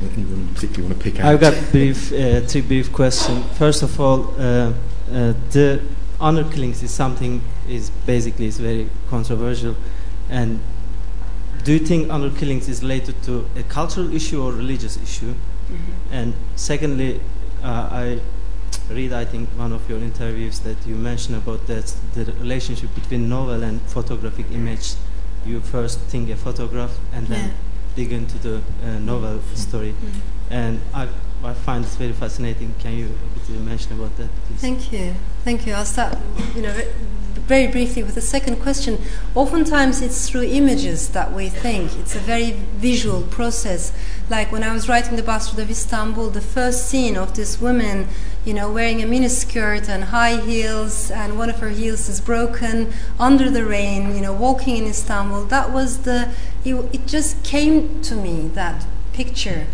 Anyone 0.00 0.48
particularly 0.54 0.88
want 0.88 1.02
to 1.02 1.10
pick 1.10 1.20
out? 1.20 1.26
I've 1.26 1.40
got 1.40 1.54
brief, 1.70 2.12
uh, 2.12 2.40
two 2.46 2.62
brief 2.62 2.92
questions. 2.92 3.44
First 3.56 3.82
of 3.82 4.00
all, 4.00 4.34
uh, 4.38 4.72
uh, 5.10 5.34
the 5.50 5.80
honor 6.20 6.44
killings 6.44 6.82
is 6.82 6.90
something 6.90 7.42
is 7.68 7.90
basically 8.06 8.46
is 8.46 8.58
very 8.58 8.88
controversial. 9.08 9.76
And 10.28 10.60
do 11.64 11.72
you 11.72 11.78
think 11.78 12.10
honor 12.10 12.30
killings 12.30 12.68
is 12.68 12.82
related 12.82 13.22
to 13.24 13.46
a 13.56 13.62
cultural 13.62 14.14
issue 14.14 14.42
or 14.42 14.52
religious 14.52 14.96
issue? 14.96 15.32
Mm-hmm. 15.32 16.12
And 16.12 16.34
secondly, 16.56 17.20
uh, 17.62 17.88
I 17.90 18.20
read, 18.90 19.12
I 19.12 19.24
think, 19.24 19.48
one 19.56 19.72
of 19.72 19.88
your 19.88 19.98
interviews 19.98 20.60
that 20.60 20.76
you 20.86 20.94
mentioned 20.94 21.36
about 21.36 21.66
that 21.66 21.94
the 22.14 22.24
relationship 22.40 22.94
between 22.94 23.28
novel 23.28 23.62
and 23.62 23.80
photographic 23.82 24.46
image. 24.52 24.94
You 25.46 25.60
first 25.60 25.98
think 26.10 26.30
a 26.30 26.36
photograph 26.36 26.98
and 27.12 27.26
then 27.26 27.48
Yeah. 27.48 27.54
dig 27.96 28.12
into 28.12 28.38
the 28.38 28.56
uh, 28.56 28.98
novel 28.98 29.40
story. 29.54 29.92
Mm. 29.92 30.20
And 30.50 30.80
I, 30.94 31.08
I 31.44 31.52
find 31.52 31.84
this 31.84 31.96
very 31.96 32.12
fascinating. 32.12 32.74
Can 32.78 32.96
you 32.98 33.08
mention 33.64 33.92
about 33.92 34.16
that, 34.16 34.28
please? 34.46 34.60
Thank 34.60 34.92
you. 34.92 35.14
Thank 35.44 35.66
you. 35.66 35.74
I'll 35.74 35.84
start, 35.84 36.16
you 36.56 36.62
know, 36.62 36.74
very 37.46 37.66
briefly 37.66 38.02
with 38.02 38.14
the 38.14 38.20
second 38.20 38.56
question. 38.56 38.98
Oftentimes 39.34 40.00
it's 40.00 40.28
through 40.28 40.44
images 40.44 41.10
that 41.10 41.32
we 41.32 41.48
think. 41.48 41.94
It's 41.98 42.14
a 42.14 42.18
very 42.18 42.52
visual 42.76 43.22
process. 43.22 43.92
Like 44.30 44.50
when 44.50 44.62
I 44.62 44.72
was 44.72 44.88
writing 44.88 45.16
the 45.16 45.22
Bastard 45.22 45.58
of 45.58 45.70
Istanbul, 45.70 46.30
the 46.30 46.40
first 46.40 46.88
scene 46.88 47.16
of 47.16 47.36
this 47.36 47.60
woman, 47.60 48.08
you 48.44 48.54
know, 48.54 48.72
wearing 48.72 49.02
a 49.02 49.06
miniskirt 49.06 49.88
and 49.88 50.04
high 50.04 50.40
heels, 50.40 51.10
and 51.10 51.36
one 51.36 51.50
of 51.50 51.58
her 51.58 51.68
heels 51.68 52.08
is 52.08 52.20
broken 52.20 52.92
under 53.18 53.50
the 53.50 53.64
rain, 53.64 54.14
you 54.14 54.22
know, 54.22 54.32
walking 54.32 54.76
in 54.76 54.86
Istanbul. 54.86 55.44
That 55.44 55.70
was 55.70 56.04
the, 56.04 56.32
it, 56.64 56.74
it 56.94 57.06
just 57.06 57.42
came 57.44 58.00
to 58.02 58.14
me, 58.14 58.48
that 58.54 58.86
picture. 59.12 59.66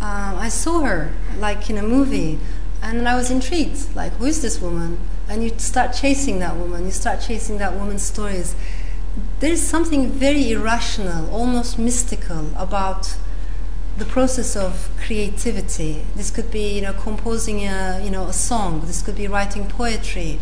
Um, 0.00 0.36
I 0.36 0.48
saw 0.48 0.80
her 0.80 1.12
like 1.36 1.68
in 1.68 1.76
a 1.76 1.82
movie, 1.82 2.38
and 2.80 3.08
I 3.08 3.16
was 3.16 3.30
intrigued. 3.30 3.96
Like, 3.96 4.12
who 4.14 4.26
is 4.26 4.40
this 4.40 4.60
woman? 4.60 5.00
And 5.28 5.44
you 5.44 5.50
start 5.58 5.92
chasing 5.92 6.38
that 6.38 6.56
woman. 6.56 6.84
You 6.84 6.90
start 6.90 7.20
chasing 7.20 7.58
that 7.58 7.74
woman's 7.74 8.02
stories. 8.02 8.54
There's 9.40 9.60
something 9.60 10.10
very 10.10 10.50
irrational, 10.50 11.30
almost 11.30 11.78
mystical 11.78 12.50
about 12.56 13.16
the 13.98 14.04
process 14.04 14.56
of 14.56 14.90
creativity. 15.04 16.06
This 16.14 16.30
could 16.30 16.50
be, 16.50 16.76
you 16.76 16.82
know, 16.82 16.92
composing 16.92 17.60
a, 17.66 18.00
you 18.02 18.10
know, 18.10 18.26
a 18.26 18.32
song. 18.32 18.82
This 18.86 19.02
could 19.02 19.16
be 19.16 19.26
writing 19.26 19.66
poetry. 19.66 20.38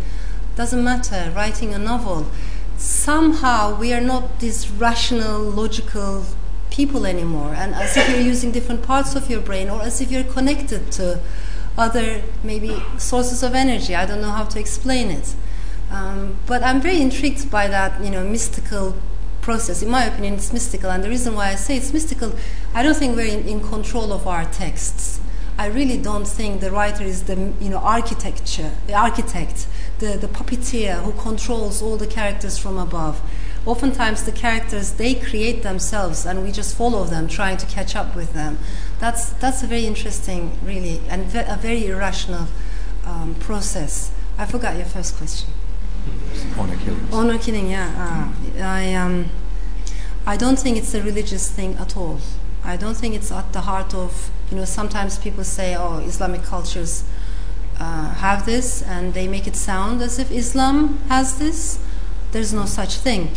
Doesn't 0.57 0.85
matter. 0.85 1.33
Writing 1.35 1.75
a 1.75 1.79
novel. 1.79 2.31
Somehow 2.77 3.79
we 3.79 3.93
are 3.93 4.01
not 4.01 4.41
these 4.41 4.71
rational, 4.71 5.41
logical 5.41 6.27
people 6.71 7.07
anymore, 7.07 7.55
and 7.55 7.75
as 7.75 7.97
if 7.97 8.09
you're 8.11 8.21
using 8.21 8.53
different 8.53 8.83
parts 8.83 9.15
of 9.15 9.31
your 9.31 9.41
brain, 9.41 9.71
or 9.71 9.81
as 9.81 10.01
if 10.03 10.11
you're 10.11 10.25
connected 10.25 10.93
to 10.93 11.21
other 11.77 12.23
maybe 12.43 12.83
sources 12.99 13.43
of 13.43 13.55
energy. 13.55 13.95
I 13.95 14.07
don't 14.07 14.21
know 14.21 14.31
how 14.31 14.45
to 14.45 14.59
explain 14.59 15.11
it, 15.11 15.35
um, 15.91 16.37
but 16.47 16.63
I'm 16.63 16.81
very 16.81 17.01
intrigued 17.01 17.51
by 17.51 17.69
that, 17.69 18.03
you 18.03 18.11
know, 18.11 18.25
mystical 18.25 18.97
process. 19.43 19.83
In 19.83 19.91
my 19.91 20.05
opinion, 20.05 20.35
it's 20.35 20.53
mystical, 20.53 20.91
and 20.91 21.05
the 21.05 21.09
reason 21.09 21.35
why 21.35 21.49
I 21.49 21.55
say 21.55 21.77
it's 21.77 21.93
mystical, 21.93 22.35
I 22.75 22.83
don't 22.83 22.97
think 22.97 23.17
we're 23.17 23.27
in, 23.27 23.47
in 23.47 23.61
control 23.61 24.13
of 24.13 24.27
our 24.27 24.45
texts. 24.45 25.21
I 25.59 25.67
really 25.67 25.97
don't 25.97 26.29
think 26.29 26.61
the 26.61 26.71
writer 26.71 27.05
is 27.05 27.23
the 27.25 27.53
you 27.61 27.71
know 27.71 27.79
architecture, 27.79 28.73
the 28.87 28.95
architect, 28.95 29.67
the, 30.01 30.19
the 30.19 30.29
puppeteer 30.29 31.03
who 31.03 31.13
controls 31.13 31.81
all 31.81 31.97
the 31.97 32.07
characters 32.07 32.59
from 32.59 32.77
above. 32.77 33.23
Oftentimes 33.67 34.23
the 34.23 34.33
characters 34.33 34.93
they 34.93 35.15
create 35.15 35.65
themselves 35.65 36.25
and 36.25 36.45
we 36.45 36.53
just 36.53 36.77
follow 36.77 37.03
them, 37.05 37.27
trying 37.27 37.57
to 37.57 37.67
catch 37.67 37.97
up 37.97 38.15
with 38.15 38.33
them. 38.33 38.59
That's 39.01 39.31
that's 39.31 39.63
a 39.65 39.67
very 39.67 39.87
interesting, 39.87 40.57
really, 40.65 41.01
and 41.09 41.25
ve- 41.25 41.45
a 41.49 41.57
very 41.57 41.87
irrational 41.87 42.47
um, 43.05 43.35
process. 43.41 44.13
I 44.39 44.47
forgot 44.47 44.77
your 44.77 44.87
first 44.87 45.17
question. 45.17 45.51
Honor 46.57 46.77
killings. 46.77 47.13
Honor 47.13 47.39
killing, 47.39 47.71
yeah. 47.71 48.33
Uh, 48.57 48.63
I 48.63 48.95
um, 48.95 49.31
I 50.27 50.37
don't 50.37 50.59
think 50.59 50.77
it's 50.77 50.95
a 50.95 51.03
religious 51.03 51.51
thing 51.51 51.75
at 51.75 51.97
all. 51.97 52.21
I 52.65 52.77
don't 52.77 52.97
think 52.97 53.15
it's 53.15 53.33
at 53.33 53.53
the 53.53 53.63
heart 53.63 53.95
of 53.95 54.31
you 54.51 54.57
know. 54.59 54.65
Sometimes 54.65 55.19
people 55.19 55.45
say, 55.45 55.75
"Oh, 55.75 55.99
Islamic 55.99 56.43
cultures 56.43 57.05
uh, 57.81 58.11
have 58.15 58.47
this," 58.47 58.83
and 58.83 59.13
they 59.13 59.27
make 59.27 59.47
it 59.47 59.57
sound 59.57 60.03
as 60.03 60.19
if 60.19 60.31
Islam 60.31 60.99
has 61.09 61.39
this. 61.39 61.79
There's 62.33 62.53
no 62.53 62.67
such 62.67 62.97
thing. 62.97 63.31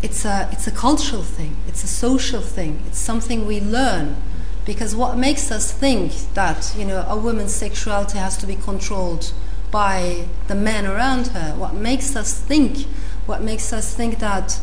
It's 0.00 0.24
a 0.24 0.48
it's 0.52 0.66
a 0.66 0.70
cultural 0.70 1.22
thing. 1.22 1.56
It's 1.66 1.82
a 1.82 1.88
social 1.88 2.40
thing. 2.40 2.82
It's 2.86 2.98
something 2.98 3.46
we 3.46 3.60
learn. 3.60 4.16
Because 4.64 4.94
what 4.94 5.16
makes 5.16 5.50
us 5.50 5.72
think 5.72 6.12
that 6.34 6.74
you 6.76 6.84
know 6.84 7.04
a 7.08 7.16
woman's 7.16 7.54
sexuality 7.54 8.18
has 8.18 8.36
to 8.38 8.46
be 8.46 8.54
controlled 8.54 9.32
by 9.70 10.26
the 10.46 10.54
men 10.54 10.86
around 10.86 11.28
her? 11.28 11.54
What 11.56 11.74
makes 11.74 12.14
us 12.14 12.38
think? 12.38 12.86
What 13.26 13.42
makes 13.42 13.72
us 13.72 13.94
think 13.94 14.18
that 14.20 14.60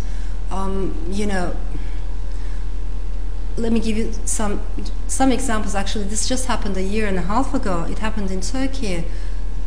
um, 0.51 0.95
you 1.09 1.25
know? 1.25 1.55
Let 3.57 3.71
me 3.71 3.79
give 3.79 3.97
you 3.97 4.13
some 4.25 4.61
some 5.07 5.31
examples. 5.31 5.75
Actually, 5.75 6.05
this 6.05 6.27
just 6.29 6.45
happened 6.45 6.77
a 6.77 6.83
year 6.83 7.07
and 7.07 7.17
a 7.17 7.23
half 7.23 7.53
ago. 7.53 7.83
It 7.89 7.99
happened 7.99 8.31
in 8.31 8.41
Turkey. 8.41 9.05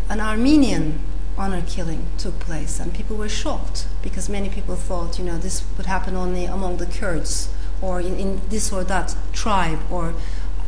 An 0.08 0.20
Armenian 0.20 1.00
honor 1.38 1.62
killing 1.62 2.06
took 2.18 2.38
place, 2.40 2.80
and 2.80 2.92
people 2.92 3.16
were 3.16 3.28
shocked 3.28 3.86
because 4.02 4.28
many 4.28 4.48
people 4.48 4.76
thought, 4.76 5.18
you 5.18 5.24
know, 5.24 5.38
this 5.38 5.64
would 5.76 5.86
happen 5.86 6.16
only 6.16 6.44
among 6.44 6.78
the 6.78 6.86
Kurds 6.86 7.48
or 7.80 8.00
in, 8.00 8.16
in 8.16 8.40
this 8.48 8.72
or 8.72 8.84
that 8.84 9.14
tribe, 9.32 9.78
or 9.90 10.14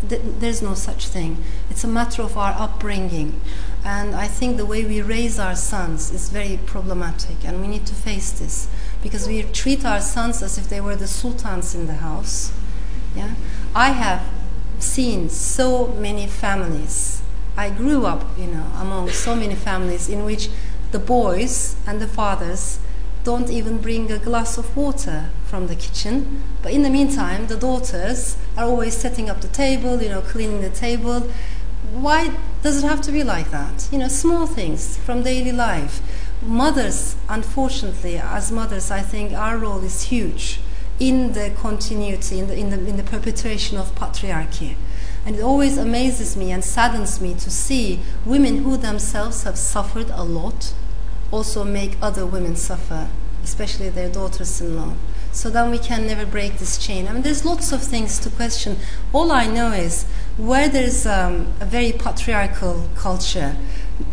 th- 0.09 0.23
there's 0.39 0.63
no 0.63 0.75
such 0.75 1.09
thing. 1.09 1.43
It's 1.69 1.85
a 1.85 1.89
matter 1.89 2.23
of 2.23 2.39
our 2.39 2.55
upbringing, 2.57 3.41
and 3.85 4.15
I 4.15 4.29
think 4.29 4.57
the 4.57 4.67
way 4.67 4.85
we 4.85 5.03
raise 5.03 5.39
our 5.39 5.57
sons 5.57 6.11
is 6.13 6.29
very 6.29 6.59
problematic, 6.67 7.45
and 7.45 7.61
we 7.61 7.67
need 7.67 7.87
to 7.87 7.95
face 7.95 8.31
this 8.31 8.69
because 9.03 9.27
we 9.27 9.43
treat 9.43 9.85
our 9.85 10.01
sons 10.01 10.43
as 10.43 10.59
if 10.59 10.69
they 10.69 10.81
were 10.81 10.97
the 10.97 11.09
sultans 11.09 11.75
in 11.75 11.87
the 11.87 11.95
house. 11.95 12.53
Yeah, 13.17 13.35
I 13.75 13.91
have 13.91 14.23
seen 14.79 15.29
so 15.29 15.89
many 15.89 16.27
families. 16.27 17.20
I 17.61 17.69
grew 17.69 18.07
up, 18.07 18.25
you 18.39 18.47
know, 18.47 18.65
among 18.79 19.11
so 19.11 19.37
many 19.37 19.55
families 19.55 20.09
in 20.09 20.25
which 20.25 20.49
the 20.93 20.99
boys 20.99 21.77
and 21.87 22.01
the 22.01 22.07
fathers 22.09 22.79
don't 23.23 23.51
even 23.51 23.83
bring 23.83 24.11
a 24.11 24.19
glass 24.19 24.57
of 24.57 24.75
water 24.75 25.29
from 25.45 25.67
the 25.67 25.75
kitchen. 25.75 26.43
But 26.63 26.73
in 26.73 26.85
the 26.85 26.89
meantime, 26.89 27.49
the 27.49 27.59
daughters 27.59 28.39
are 28.57 28.65
always 28.65 28.97
setting 28.97 29.29
up 29.29 29.43
the 29.43 29.49
table, 29.49 30.03
you 30.03 30.09
know, 30.09 30.23
cleaning 30.23 30.63
the 30.63 30.71
table. 30.71 31.29
Why 31.93 32.35
does 32.63 32.83
it 32.83 32.87
have 32.87 33.03
to 33.03 33.13
be 33.13 33.23
like 33.23 33.51
that? 33.51 33.91
You 33.93 33.99
know, 33.99 34.09
small 34.09 34.47
things 34.47 34.97
from 34.97 35.23
daily 35.23 35.53
life. 35.53 36.01
Mothers, 36.41 37.17
unfortunately, 37.29 38.17
as 38.17 38.51
mothers, 38.51 38.91
I 38.91 39.03
think 39.03 39.35
our 39.35 39.59
role 39.59 39.85
is 39.85 40.05
huge 40.05 40.61
in 40.99 41.35
the 41.35 41.51
continuity, 41.51 42.39
in 42.39 42.47
the, 42.47 42.57
in 42.57 42.71
the, 42.71 42.79
in 42.89 42.97
the 42.97 43.03
perpetuation 43.03 43.77
of 43.77 43.95
patriarchy. 43.95 44.77
And 45.27 45.37
it 45.37 45.43
always 45.43 45.77
amazes 45.77 46.37
me 46.37 46.51
and 46.51 46.65
saddens 46.65 47.21
me 47.21 47.35
to 47.35 47.51
see 47.51 48.01
women 48.25 48.63
who 48.63 48.77
themselves 48.77 49.43
have 49.45 49.59
suffered 49.59 50.11
a 50.11 50.25
lot 50.25 50.73
also 51.31 51.63
make 51.65 51.97
other 52.03 52.27
women 52.27 52.57
suffer, 52.57 53.09
especially 53.45 53.89
their 53.89 54.09
daughters 54.09 54.61
in 54.61 54.77
law. 54.77 54.95
So 55.33 55.49
then 55.49 55.71
we 55.71 55.79
can 55.79 56.07
never 56.07 56.27
break 56.27 56.59
this 56.59 56.77
chain. 56.77 57.07
I 57.07 57.13
mean, 57.13 57.23
there's 57.23 57.45
lots 57.45 57.71
of 57.71 57.83
things 57.83 58.19
to 58.21 58.31
question. 58.31 58.79
All 59.13 59.31
I 59.31 59.47
know 59.47 59.73
is 59.73 60.05
where 60.37 60.69
there's 60.69 61.07
um, 61.07 61.53
a 61.61 61.65
very 61.65 61.93
patriarchal 61.93 62.89
culture, 62.97 63.57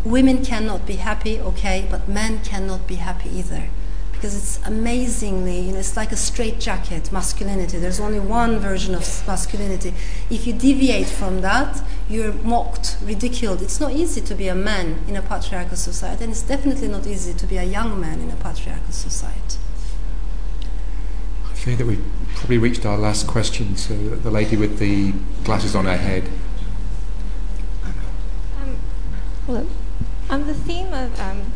women 0.04 0.44
cannot 0.44 0.86
be 0.86 0.96
happy, 0.96 1.40
okay, 1.40 1.86
but 1.90 2.08
men 2.08 2.40
cannot 2.44 2.86
be 2.86 2.96
happy 2.96 3.30
either 3.30 3.68
because 4.18 4.34
it's 4.34 4.66
amazingly, 4.66 5.60
you 5.60 5.70
know, 5.70 5.78
it's 5.78 5.96
like 5.96 6.10
a 6.10 6.16
straitjacket 6.16 7.12
masculinity. 7.12 7.78
There's 7.78 8.00
only 8.00 8.18
one 8.18 8.58
version 8.58 8.96
of 8.96 9.02
masculinity. 9.28 9.94
If 10.28 10.44
you 10.44 10.52
deviate 10.52 11.06
from 11.06 11.40
that, 11.42 11.80
you're 12.08 12.32
mocked, 12.32 12.96
ridiculed. 13.00 13.62
It's 13.62 13.78
not 13.78 13.92
easy 13.92 14.20
to 14.22 14.34
be 14.34 14.48
a 14.48 14.56
man 14.56 15.04
in 15.06 15.14
a 15.14 15.22
patriarchal 15.22 15.76
society, 15.76 16.24
and 16.24 16.32
it's 16.32 16.42
definitely 16.42 16.88
not 16.88 17.06
easy 17.06 17.32
to 17.32 17.46
be 17.46 17.58
a 17.58 17.62
young 17.62 18.00
man 18.00 18.20
in 18.20 18.28
a 18.32 18.36
patriarchal 18.36 18.90
society. 18.90 19.58
I 21.48 21.54
think 21.54 21.78
that 21.78 21.86
we've 21.86 22.04
probably 22.34 22.58
reached 22.58 22.84
our 22.84 22.98
last 22.98 23.28
question. 23.28 23.76
So 23.76 23.94
the 23.94 24.32
lady 24.32 24.56
with 24.56 24.80
the 24.80 25.12
glasses 25.44 25.76
on 25.76 25.84
her 25.84 25.96
head. 25.96 26.28
Hello. 29.46 29.64
On 30.28 30.44
the 30.44 30.54
theme 30.54 30.92
of 30.92 31.20
um, 31.20 31.52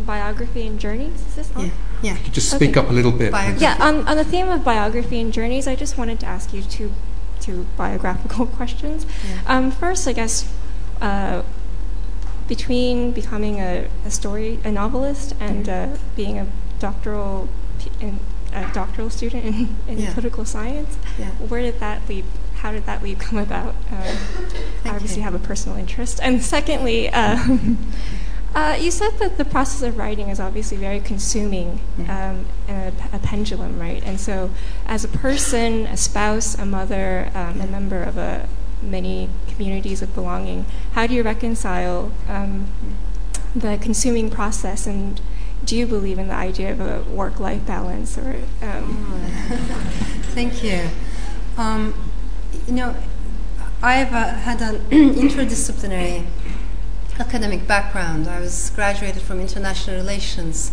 biography 0.00 0.66
and 0.66 0.78
journeys, 0.80 1.20
is 1.26 1.34
this 1.36 1.52
on? 1.56 1.66
Yeah. 1.66 1.70
yeah. 2.02 2.16
Could 2.16 2.26
you 2.28 2.32
just 2.32 2.50
speak 2.50 2.76
up 2.76 2.88
a 2.90 2.92
little 2.92 3.12
bit? 3.12 3.32
please? 3.32 3.60
Yeah, 3.60 3.76
on, 3.80 4.06
on 4.08 4.16
the 4.16 4.24
theme 4.24 4.48
of 4.48 4.64
biography 4.64 5.20
and 5.20 5.32
journeys, 5.32 5.66
I 5.68 5.74
just 5.76 5.96
wanted 5.98 6.20
to 6.20 6.26
ask 6.26 6.52
you 6.52 6.62
two, 6.62 6.92
two 7.40 7.66
biographical 7.76 8.46
questions. 8.58 9.06
Yeah. 9.26 9.40
Um, 9.46 9.70
first, 9.70 10.06
I 10.08 10.12
guess, 10.12 10.52
uh, 11.00 11.42
between 12.48 13.12
becoming 13.12 13.60
a, 13.60 13.88
a 14.04 14.10
story, 14.10 14.58
a 14.64 14.70
novelist, 14.70 15.34
and 15.40 15.68
uh, 15.68 15.96
being 16.16 16.38
a 16.38 16.46
doctoral, 16.78 17.48
in, 18.00 18.20
a 18.52 18.70
doctoral 18.72 19.10
student 19.10 19.44
in, 19.44 19.76
in 19.88 19.98
Yeah. 19.98 20.12
political 20.14 20.44
science, 20.44 20.96
Yeah. 21.18 21.30
where 21.30 21.62
did 21.62 21.80
that 21.80 22.06
leap? 22.08 22.24
How 22.56 22.72
did 22.72 22.86
that 22.86 23.02
leap 23.02 23.18
come 23.20 23.38
about? 23.38 23.74
Um, 23.90 24.16
I 24.84 24.90
obviously 24.90 25.18
you. 25.18 25.22
have 25.24 25.34
a 25.34 25.38
personal 25.38 25.76
interest. 25.76 26.18
And 26.22 26.42
secondly, 26.42 27.10
um, 27.10 27.78
Uh, 28.54 28.76
you 28.80 28.90
said 28.90 29.10
that 29.18 29.36
the 29.36 29.44
process 29.44 29.82
of 29.82 29.98
writing 29.98 30.28
is 30.28 30.38
obviously 30.38 30.76
very 30.76 31.00
consuming 31.00 31.80
Mm-hmm. 31.98 32.10
um, 32.10 32.46
and 32.68 32.94
a, 33.12 33.16
a 33.16 33.18
pendulum, 33.18 33.78
right? 33.78 34.02
And 34.04 34.18
so, 34.20 34.50
as 34.86 35.04
a 35.04 35.08
person, 35.08 35.86
a 35.86 35.96
spouse, 35.96 36.56
a 36.58 36.64
mother, 36.64 37.30
um, 37.34 37.60
a 37.60 37.66
member 37.66 38.02
of 38.02 38.16
a 38.18 38.48
many 38.82 39.28
communities 39.48 40.02
of 40.02 40.14
belonging, 40.14 40.66
how 40.92 41.06
do 41.06 41.14
you 41.14 41.22
reconcile 41.22 42.12
um, 42.28 42.66
the 43.54 43.78
consuming 43.80 44.30
process? 44.30 44.86
And 44.86 45.20
do 45.64 45.76
you 45.76 45.86
believe 45.86 46.18
in 46.18 46.28
the 46.28 46.34
idea 46.34 46.72
of 46.72 46.80
a 46.80 47.02
work-life 47.10 47.66
balance? 47.66 48.18
Or 48.18 48.36
um, 48.62 49.20
Thank 50.34 50.62
you. 50.62 50.88
Um, 51.56 51.94
you 52.66 52.74
know, 52.74 52.96
I've 53.82 54.12
uh, 54.12 54.34
had 54.34 54.60
an 54.60 54.80
interdisciplinary 54.90 56.26
academic 57.18 57.66
background. 57.66 58.26
I 58.26 58.40
was 58.40 58.70
graduated 58.74 59.22
from 59.22 59.40
international 59.40 59.96
relations, 59.96 60.72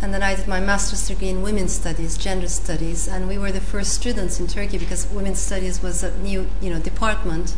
and 0.00 0.12
then 0.12 0.22
I 0.22 0.34
did 0.34 0.48
my 0.48 0.60
master's 0.60 1.06
degree 1.06 1.28
in 1.28 1.42
women's 1.42 1.72
studies, 1.72 2.16
gender 2.16 2.48
studies, 2.48 3.06
and 3.06 3.28
we 3.28 3.38
were 3.38 3.52
the 3.52 3.60
first 3.60 3.92
students 3.92 4.40
in 4.40 4.46
Turkey 4.46 4.78
because 4.78 5.06
women's 5.08 5.38
studies 5.38 5.82
was 5.82 6.02
a 6.02 6.16
new, 6.18 6.48
you 6.60 6.70
know, 6.70 6.78
department, 6.78 7.54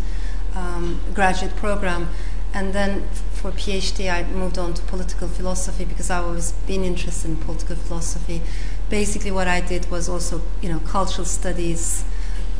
um, 0.55 1.01
graduate 1.15 1.55
program. 1.56 2.09
And 2.52 2.73
then 2.73 3.09
for 3.32 3.51
PhD, 3.51 4.12
I 4.12 4.23
moved 4.24 4.59
on 4.59 4.74
to 4.74 4.82
political 4.82 5.27
philosophy 5.27 5.85
because 5.85 6.11
I 6.11 6.20
was 6.20 6.52
been 6.66 6.85
interested 6.85 7.31
in 7.31 7.36
political 7.36 7.77
philosophy. 7.77 8.43
Basically, 8.90 9.31
what 9.31 9.48
I 9.48 9.61
did 9.61 9.90
was 9.90 10.09
also, 10.09 10.43
you 10.61 10.69
know, 10.69 10.81
cultural 10.81 11.24
studies, 11.24 12.05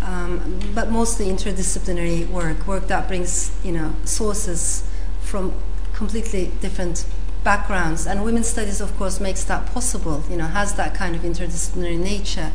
um, 0.03 0.61
but 0.75 0.91
mostly 0.91 1.27
interdisciplinary 1.27 2.29
work, 2.29 2.67
work 2.67 2.89
that 2.89 3.07
brings, 3.07 3.57
you 3.65 3.73
know, 3.73 3.95
sources 4.05 4.85
from 5.25 5.53
completely 5.93 6.51
different 6.61 7.07
backgrounds. 7.43 8.07
And 8.07 8.25
women's 8.25 8.49
studies, 8.49 8.81
of 8.81 8.97
course, 8.97 9.21
makes 9.21 9.45
that 9.45 9.67
possible, 9.67 10.23
you 10.31 10.37
know, 10.37 10.47
has 10.47 10.75
that 10.75 10.95
kind 10.95 11.15
of 11.17 11.23
interdisciplinary 11.23 11.99
nature. 11.99 12.53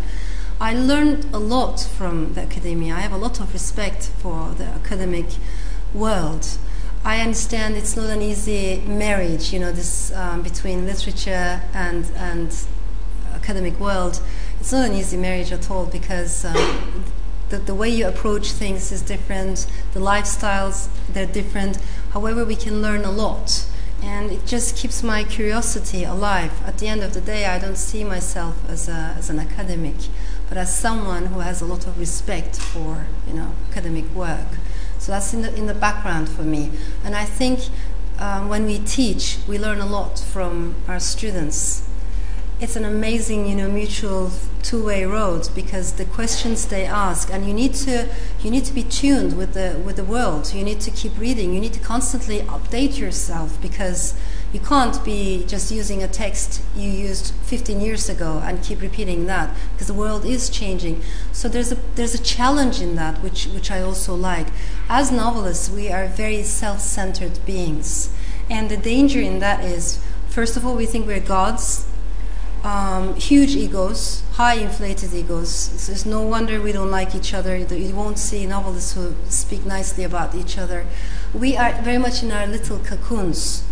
I 0.62 0.74
learned 0.74 1.26
a 1.34 1.40
lot 1.40 1.80
from 1.80 2.34
the 2.34 2.42
academia. 2.42 2.96
I 2.96 3.00
have 3.00 3.14
a 3.14 3.18
lot 3.18 3.40
of 3.40 3.54
respect 3.54 4.04
for 4.20 4.50
the 4.58 4.66
academic 4.66 5.28
world. 5.94 6.58
I 7.06 7.22
understand 7.22 7.78
it's 7.78 7.96
not 7.96 8.10
an 8.10 8.22
easy 8.22 8.84
marriage, 8.86 9.54
you 9.54 9.60
know, 9.60 9.72
this 9.72 10.12
um, 10.12 10.42
between 10.42 10.86
literature 10.86 11.62
and 11.74 12.12
and 12.18 12.54
academic 13.34 13.80
world. 13.80 14.22
It's 14.60 14.74
not 14.74 14.90
an 14.90 14.96
easy 14.96 15.16
marriage 15.16 15.54
at 15.54 15.72
all 15.72 15.86
because 15.86 16.44
um, 16.44 17.06
the, 17.50 17.58
the 17.58 17.74
way 17.74 17.90
you 17.90 18.06
approach 18.06 18.52
things 18.52 18.92
is 18.92 19.02
different. 19.02 19.66
The 19.94 20.02
lifestyles 20.02 20.90
they're 21.14 21.26
different. 21.26 21.78
However, 22.12 22.44
we 22.46 22.56
can 22.56 22.82
learn 22.82 23.06
a 23.06 23.12
lot, 23.12 23.66
and 24.02 24.32
it 24.32 24.46
just 24.46 24.76
keeps 24.76 25.04
my 25.04 25.24
curiosity 25.24 26.04
alive. 26.04 26.52
At 26.66 26.78
the 26.78 26.88
end 26.88 27.02
of 27.02 27.14
the 27.14 27.22
day, 27.22 27.46
I 27.46 27.60
don't 27.60 27.78
see 27.78 28.04
myself 28.04 28.56
as 28.70 28.88
a, 28.88 29.16
as 29.18 29.30
an 29.30 29.40
academic, 29.40 29.96
but 30.48 30.58
as 30.58 30.76
someone 30.76 31.28
who 31.28 31.40
has 31.40 31.62
a 31.62 31.66
lot 31.66 31.86
of 31.88 32.00
respect 32.00 32.56
for 32.56 33.06
you 33.28 33.34
know 33.34 33.52
academic 33.72 34.10
work. 34.14 34.48
So 34.98 35.12
that's 35.12 35.34
in 35.34 35.42
the 35.42 35.56
in 35.56 35.68
the 35.68 35.74
background 35.74 36.30
for 36.30 36.44
me, 36.44 36.72
and 37.04 37.16
I 37.16 37.26
think 37.26 37.60
um, 38.20 38.50
when 38.50 38.66
we 38.66 38.80
teach, 38.80 39.38
we 39.48 39.58
learn 39.58 39.80
a 39.80 39.86
lot 39.86 40.20
from 40.20 40.76
our 40.88 41.00
students 41.00 41.89
it's 42.62 42.76
an 42.76 42.84
amazing, 42.84 43.48
you 43.48 43.56
know, 43.56 43.70
mutual 43.70 44.32
two-way 44.64 45.06
road 45.06 45.48
because 45.56 45.94
the 45.94 46.04
questions 46.04 46.66
they 46.68 46.86
ask, 46.86 47.32
and 47.32 47.48
you 47.48 47.54
need 47.54 47.74
to 47.74 48.10
you 48.44 48.52
need 48.52 48.66
to 48.66 48.74
be 48.74 48.84
tuned 48.84 49.38
with 49.38 49.54
the 49.54 49.82
with 49.86 49.96
the 49.96 50.04
world. 50.04 50.54
You 50.54 50.66
need 50.66 50.82
to 50.82 50.92
keep 50.92 51.18
reading. 51.18 51.54
You 51.54 51.62
need 51.62 51.72
to 51.74 51.80
constantly 51.80 52.42
update 52.42 52.98
yourself 53.00 53.62
because 53.62 54.14
you 54.52 54.60
can't 54.60 55.02
be 55.06 55.46
just 55.48 55.72
using 55.72 56.04
a 56.04 56.08
text 56.08 56.62
you 56.76 56.90
used 56.90 57.34
15 57.44 57.80
years 57.80 58.10
ago 58.10 58.42
and 58.44 58.62
keep 58.62 58.82
repeating 58.82 59.26
that 59.28 59.56
because 59.72 59.88
the 59.88 59.94
world 59.94 60.26
is 60.26 60.50
changing. 60.50 61.02
So 61.32 61.48
there's 61.48 61.72
a 61.72 61.78
there's 61.96 62.14
a 62.14 62.22
challenge 62.22 62.82
in 62.82 62.96
that 62.96 63.24
which 63.24 63.46
which 63.48 63.72
I 63.72 63.82
also 63.82 64.14
like. 64.16 64.48
As 64.90 65.14
novelists, 65.14 65.70
we 65.70 65.90
are 65.90 66.08
very 66.08 66.44
self-centered 66.44 67.40
beings, 67.46 68.10
and 68.50 68.70
the 68.70 68.76
danger 68.76 69.22
in 69.22 69.40
that 69.40 69.64
is, 69.64 70.04
first 70.28 70.58
of 70.58 70.66
all, 70.66 70.76
we 70.76 70.86
think 70.86 71.08
we're 71.08 71.22
gods 71.22 71.89
um, 72.64 73.16
huge 73.16 73.56
egos, 73.56 74.24
high 74.34 74.56
inflated 74.56 75.14
egos. 75.14 75.50
So 75.50 75.92
it's 75.92 76.06
no 76.06 76.22
wonder 76.22 76.62
we 76.62 76.72
don't 76.72 76.92
like 76.92 77.16
each 77.16 77.34
other. 77.34 77.56
You 77.56 77.96
won't 77.96 78.20
see 78.20 78.46
novelists 78.46 78.94
who 78.94 79.16
speak 79.30 79.66
nicely 79.66 80.04
about 80.04 80.36
each 80.36 80.58
other. 80.58 80.86
We 81.34 81.56
are 81.58 81.74
very 81.82 81.98
much 81.98 82.24
in 82.24 82.32
our 82.32 82.48
little 82.48 82.80
cocoons. 82.80 83.64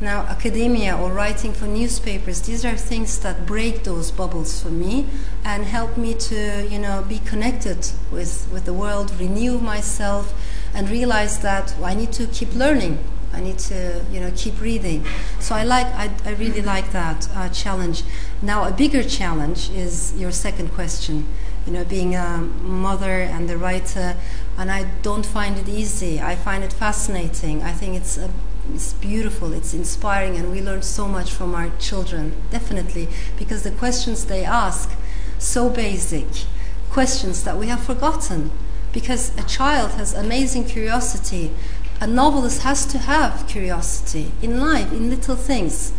Now, 0.00 0.22
academia 0.22 0.96
or 0.96 1.12
writing 1.12 1.52
for 1.52 1.66
newspapers, 1.66 2.40
these 2.42 2.64
are 2.64 2.76
things 2.76 3.20
that 3.20 3.46
break 3.46 3.84
those 3.84 4.10
bubbles 4.10 4.60
for 4.60 4.70
me 4.70 5.06
and 5.44 5.64
help 5.64 5.96
me 5.96 6.14
to, 6.14 6.66
you 6.68 6.80
know, 6.80 7.04
be 7.08 7.20
connected 7.20 7.86
with, 8.10 8.48
with 8.52 8.64
the 8.64 8.72
world, 8.74 9.12
renew 9.20 9.58
myself, 9.58 10.34
and 10.74 10.90
realize 10.90 11.38
that 11.40 11.76
I 11.80 11.94
need 11.94 12.10
to 12.14 12.26
keep 12.26 12.52
learning. 12.52 12.98
I 13.32 13.40
need 13.40 13.58
to, 13.70 14.04
you 14.10 14.20
know, 14.20 14.32
keep 14.36 14.60
reading. 14.60 15.04
So 15.40 15.54
I 15.54 15.64
like, 15.64 15.86
I, 15.86 16.10
I 16.24 16.32
really 16.34 16.62
like 16.62 16.92
that 16.92 17.28
uh, 17.34 17.48
challenge. 17.48 18.02
Now, 18.40 18.64
a 18.64 18.72
bigger 18.72 19.02
challenge 19.02 19.70
is 19.70 20.14
your 20.16 20.32
second 20.32 20.72
question. 20.74 21.26
You 21.66 21.72
know, 21.72 21.84
being 21.84 22.16
a 22.16 22.38
mother 22.38 23.22
and 23.22 23.48
a 23.48 23.56
writer, 23.56 24.16
and 24.58 24.70
I 24.70 24.90
don't 25.02 25.24
find 25.24 25.56
it 25.58 25.68
easy. 25.68 26.20
I 26.20 26.34
find 26.34 26.64
it 26.64 26.72
fascinating. 26.72 27.62
I 27.62 27.72
think 27.72 27.96
it's 27.96 28.18
a, 28.18 28.30
it's 28.74 28.94
beautiful. 28.94 29.52
It's 29.52 29.72
inspiring, 29.72 30.36
and 30.36 30.50
we 30.50 30.60
learn 30.60 30.82
so 30.82 31.06
much 31.06 31.30
from 31.30 31.54
our 31.54 31.70
children. 31.78 32.32
Definitely, 32.50 33.08
because 33.38 33.62
the 33.62 33.70
questions 33.70 34.26
they 34.26 34.44
ask, 34.44 34.90
so 35.38 35.70
basic, 35.70 36.26
questions 36.90 37.44
that 37.44 37.56
we 37.56 37.68
have 37.68 37.82
forgotten. 37.82 38.50
Because 38.92 39.32
a 39.38 39.42
child 39.44 39.92
has 39.92 40.12
amazing 40.14 40.66
curiosity 40.66 41.52
a 42.02 42.06
novelist 42.06 42.62
has 42.62 42.84
to 42.84 42.98
have 42.98 43.46
curiosity 43.46 44.32
in 44.42 44.58
life, 44.58 44.90
in 44.92 45.08
little 45.08 45.36
things. 45.36 45.92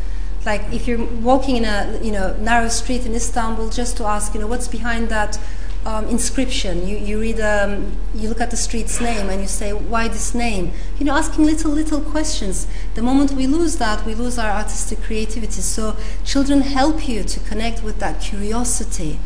Like 0.45 0.61
if 0.73 0.85
you're 0.85 1.05
walking 1.05 1.55
in 1.55 1.63
a 1.63 1.97
you 2.03 2.11
know 2.11 2.35
narrow 2.35 2.67
street 2.67 3.05
in 3.05 3.13
Istanbul, 3.15 3.69
just 3.69 3.95
to 3.97 4.03
ask 4.03 4.33
you 4.33 4.41
know 4.41 4.47
what's 4.47 4.67
behind 4.67 5.07
that 5.07 5.39
um, 5.85 6.05
inscription. 6.07 6.85
You 6.85 6.97
you 6.97 7.21
read 7.21 7.39
um, 7.39 7.95
you 8.13 8.27
look 8.27 8.41
at 8.41 8.51
the 8.51 8.57
street's 8.57 8.99
name 8.99 9.29
and 9.29 9.39
you 9.39 9.47
say 9.47 9.71
why 9.71 10.09
this 10.09 10.35
name. 10.35 10.73
You 10.99 11.05
know 11.05 11.15
asking 11.15 11.45
little 11.45 11.71
little 11.71 12.01
questions. 12.01 12.67
The 12.95 13.01
moment 13.01 13.31
we 13.31 13.47
lose 13.47 13.77
that, 13.77 14.05
we 14.05 14.13
lose 14.13 14.37
our 14.37 14.51
artistic 14.51 15.01
creativity. 15.03 15.61
So 15.61 15.95
children 16.25 16.63
help 16.63 17.07
you 17.07 17.23
to 17.23 17.39
connect 17.39 17.81
with 17.81 17.99
that 17.99 18.19
curiosity. 18.19 19.19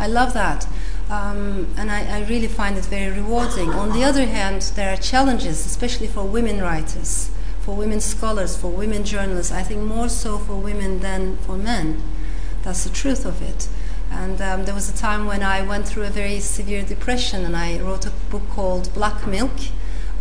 I 0.00 0.08
love 0.08 0.34
that. 0.34 0.66
Um, 1.10 1.68
and 1.76 1.90
I, 1.90 2.20
I, 2.20 2.24
really 2.24 2.48
find 2.48 2.78
it 2.78 2.86
very 2.86 3.14
rewarding. 3.20 3.70
On 3.70 3.92
the 3.92 4.02
other 4.04 4.24
hand, 4.24 4.62
there 4.74 4.90
are 4.90 4.96
challenges, 4.96 5.66
especially 5.66 6.06
for 6.06 6.24
women 6.24 6.62
writers, 6.62 7.30
for 7.60 7.76
women 7.76 8.00
scholars, 8.00 8.56
for 8.56 8.68
women 8.68 9.04
journalists. 9.04 9.52
I 9.52 9.62
think 9.62 9.82
more 9.82 10.08
so 10.08 10.38
for 10.38 10.54
women 10.54 11.00
than 11.00 11.36
for 11.38 11.58
men. 11.58 12.02
That's 12.62 12.84
the 12.84 12.90
truth 12.90 13.26
of 13.26 13.42
it. 13.42 13.68
And 14.10 14.40
um, 14.40 14.64
there 14.64 14.74
was 14.74 14.88
a 14.88 14.96
time 14.96 15.26
when 15.26 15.42
I 15.42 15.60
went 15.60 15.86
through 15.86 16.04
a 16.04 16.10
very 16.10 16.40
severe 16.40 16.82
depression, 16.82 17.44
and 17.44 17.54
I 17.54 17.78
wrote 17.80 18.06
a 18.06 18.12
book 18.30 18.48
called 18.48 18.92
Black 18.94 19.26
Milk. 19.26 19.52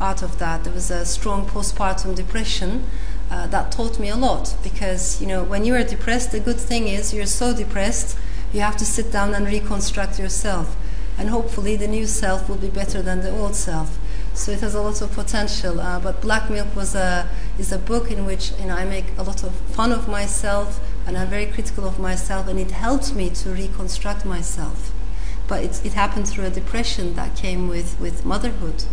Out 0.01 0.21
of 0.21 0.37
that, 0.39 0.65
there 0.65 0.73
was 0.73 0.91
a 0.91 1.05
strong 1.05 1.45
postpartum 1.45 2.13
depression. 2.13 2.83
Uh, 3.31 3.47
that 3.47 3.71
taught 3.71 3.99
me 3.99 4.09
a 4.09 4.17
lot 4.17 4.55
because 4.61 5.21
you 5.21 5.25
know 5.25 5.43
when 5.43 5.63
you 5.63 5.73
are 5.75 5.83
depressed, 5.83 6.31
the 6.31 6.41
good 6.41 6.59
thing 6.59 6.89
is 6.89 7.13
you're 7.13 7.25
so 7.25 7.55
depressed 7.55 8.17
you 8.53 8.61
have 8.61 8.77
to 8.77 8.85
sit 8.85 9.11
down 9.11 9.33
and 9.33 9.45
reconstruct 9.45 10.19
yourself. 10.19 10.75
And 11.17 11.29
hopefully, 11.29 11.75
the 11.75 11.87
new 11.87 12.07
self 12.07 12.47
will 12.47 12.57
be 12.57 12.69
better 12.69 13.01
than 13.01 13.21
the 13.21 13.29
old 13.29 13.55
self. 13.55 13.99
So 14.33 14.51
it 14.51 14.61
has 14.61 14.73
a 14.73 14.81
lot 14.81 15.01
of 15.01 15.11
potential. 15.11 15.79
Uh, 15.79 15.99
but 15.99 16.21
Black 16.21 16.49
Milk 16.49 16.75
was 16.75 16.95
a, 16.95 17.29
is 17.59 17.71
a 17.71 17.77
book 17.77 18.09
in 18.09 18.25
which 18.25 18.51
you 18.59 18.65
know, 18.65 18.75
I 18.75 18.85
make 18.85 19.05
a 19.17 19.23
lot 19.23 19.43
of 19.43 19.53
fun 19.53 19.91
of 19.91 20.07
myself 20.07 20.79
and 21.05 21.17
I'm 21.17 21.27
very 21.27 21.45
critical 21.45 21.85
of 21.85 21.99
myself, 21.99 22.47
and 22.47 22.59
it 22.59 22.71
helped 22.71 23.13
me 23.13 23.29
to 23.29 23.49
reconstruct 23.49 24.25
myself. 24.25 24.93
But 25.47 25.63
it, 25.63 25.85
it 25.85 25.93
happened 25.93 26.27
through 26.27 26.45
a 26.45 26.49
depression 26.49 27.15
that 27.15 27.35
came 27.35 27.67
with, 27.67 27.99
with 27.99 28.25
motherhood. 28.25 28.85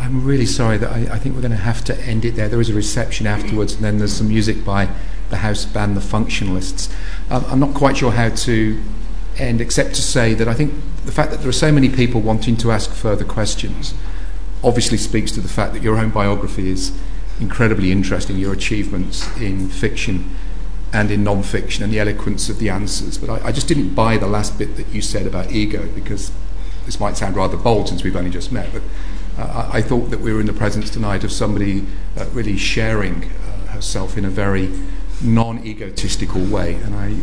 I'm 0.00 0.24
really 0.24 0.46
sorry 0.46 0.78
that 0.78 0.90
I, 0.90 1.14
I 1.14 1.18
think 1.18 1.34
we're 1.34 1.40
going 1.40 1.52
to 1.52 1.56
have 1.56 1.84
to 1.84 2.00
end 2.00 2.24
it 2.24 2.34
there. 2.34 2.48
There 2.48 2.60
is 2.60 2.70
a 2.70 2.74
reception 2.74 3.26
afterwards, 3.26 3.74
and 3.74 3.84
then 3.84 3.98
there's 3.98 4.12
some 4.12 4.28
music 4.28 4.64
by 4.64 4.88
the 5.30 5.38
house 5.38 5.64
band, 5.64 5.96
the 5.96 6.00
Functionalists. 6.00 6.92
I'm 7.30 7.60
not 7.60 7.74
quite 7.74 7.96
sure 7.96 8.12
how 8.12 8.30
to 8.30 8.82
end, 9.38 9.60
except 9.60 9.94
to 9.94 10.02
say 10.02 10.34
that 10.34 10.48
I 10.48 10.54
think 10.54 10.74
the 11.04 11.12
fact 11.12 11.30
that 11.30 11.40
there 11.40 11.48
are 11.48 11.52
so 11.52 11.72
many 11.72 11.88
people 11.88 12.20
wanting 12.20 12.56
to 12.58 12.72
ask 12.72 12.90
further 12.90 13.24
questions 13.24 13.94
obviously 14.64 14.98
speaks 14.98 15.30
to 15.32 15.40
the 15.40 15.48
fact 15.48 15.72
that 15.72 15.82
your 15.82 15.96
own 15.96 16.10
biography 16.10 16.70
is 16.70 16.92
incredibly 17.40 17.92
interesting, 17.92 18.36
your 18.36 18.52
achievements 18.52 19.28
in 19.38 19.68
fiction 19.68 20.34
and 20.92 21.10
in 21.10 21.22
non 21.22 21.42
fiction, 21.42 21.84
and 21.84 21.92
the 21.92 22.00
eloquence 22.00 22.48
of 22.48 22.58
the 22.58 22.68
answers. 22.68 23.18
But 23.18 23.30
I, 23.30 23.48
I 23.48 23.52
just 23.52 23.68
didn't 23.68 23.94
buy 23.94 24.16
the 24.16 24.26
last 24.26 24.58
bit 24.58 24.76
that 24.76 24.88
you 24.88 25.02
said 25.02 25.26
about 25.26 25.52
ego 25.52 25.86
because 25.94 26.32
this 26.86 26.98
might 26.98 27.16
sound 27.16 27.36
rather 27.36 27.56
bold 27.56 27.88
since 27.88 28.02
we've 28.02 28.16
only 28.16 28.30
just 28.30 28.50
met, 28.50 28.72
but 28.72 28.82
uh, 29.38 29.68
I, 29.72 29.78
I 29.78 29.82
thought 29.82 30.10
that 30.10 30.20
we 30.20 30.32
were 30.32 30.40
in 30.40 30.46
the 30.46 30.52
presence 30.52 30.90
tonight 30.90 31.22
of 31.24 31.30
somebody 31.30 31.86
uh, 32.16 32.26
really 32.32 32.56
sharing 32.56 33.24
uh, 33.24 33.66
herself 33.68 34.16
in 34.16 34.24
a 34.24 34.30
very 34.30 34.72
non 35.22 35.64
egotistical 35.64 36.44
way, 36.44 36.74
and 36.74 36.94
I 36.94 37.14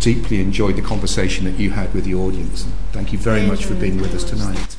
deeply 0.00 0.40
enjoyed 0.40 0.76
the 0.76 0.82
conversation 0.82 1.44
that 1.44 1.58
you 1.58 1.70
had 1.70 1.92
with 1.94 2.04
the 2.04 2.14
audience. 2.14 2.66
Thank 2.92 3.12
you 3.12 3.18
very 3.18 3.46
much 3.46 3.64
for 3.64 3.74
being 3.74 4.00
with 4.00 4.14
us 4.14 4.24
tonight. 4.24 4.73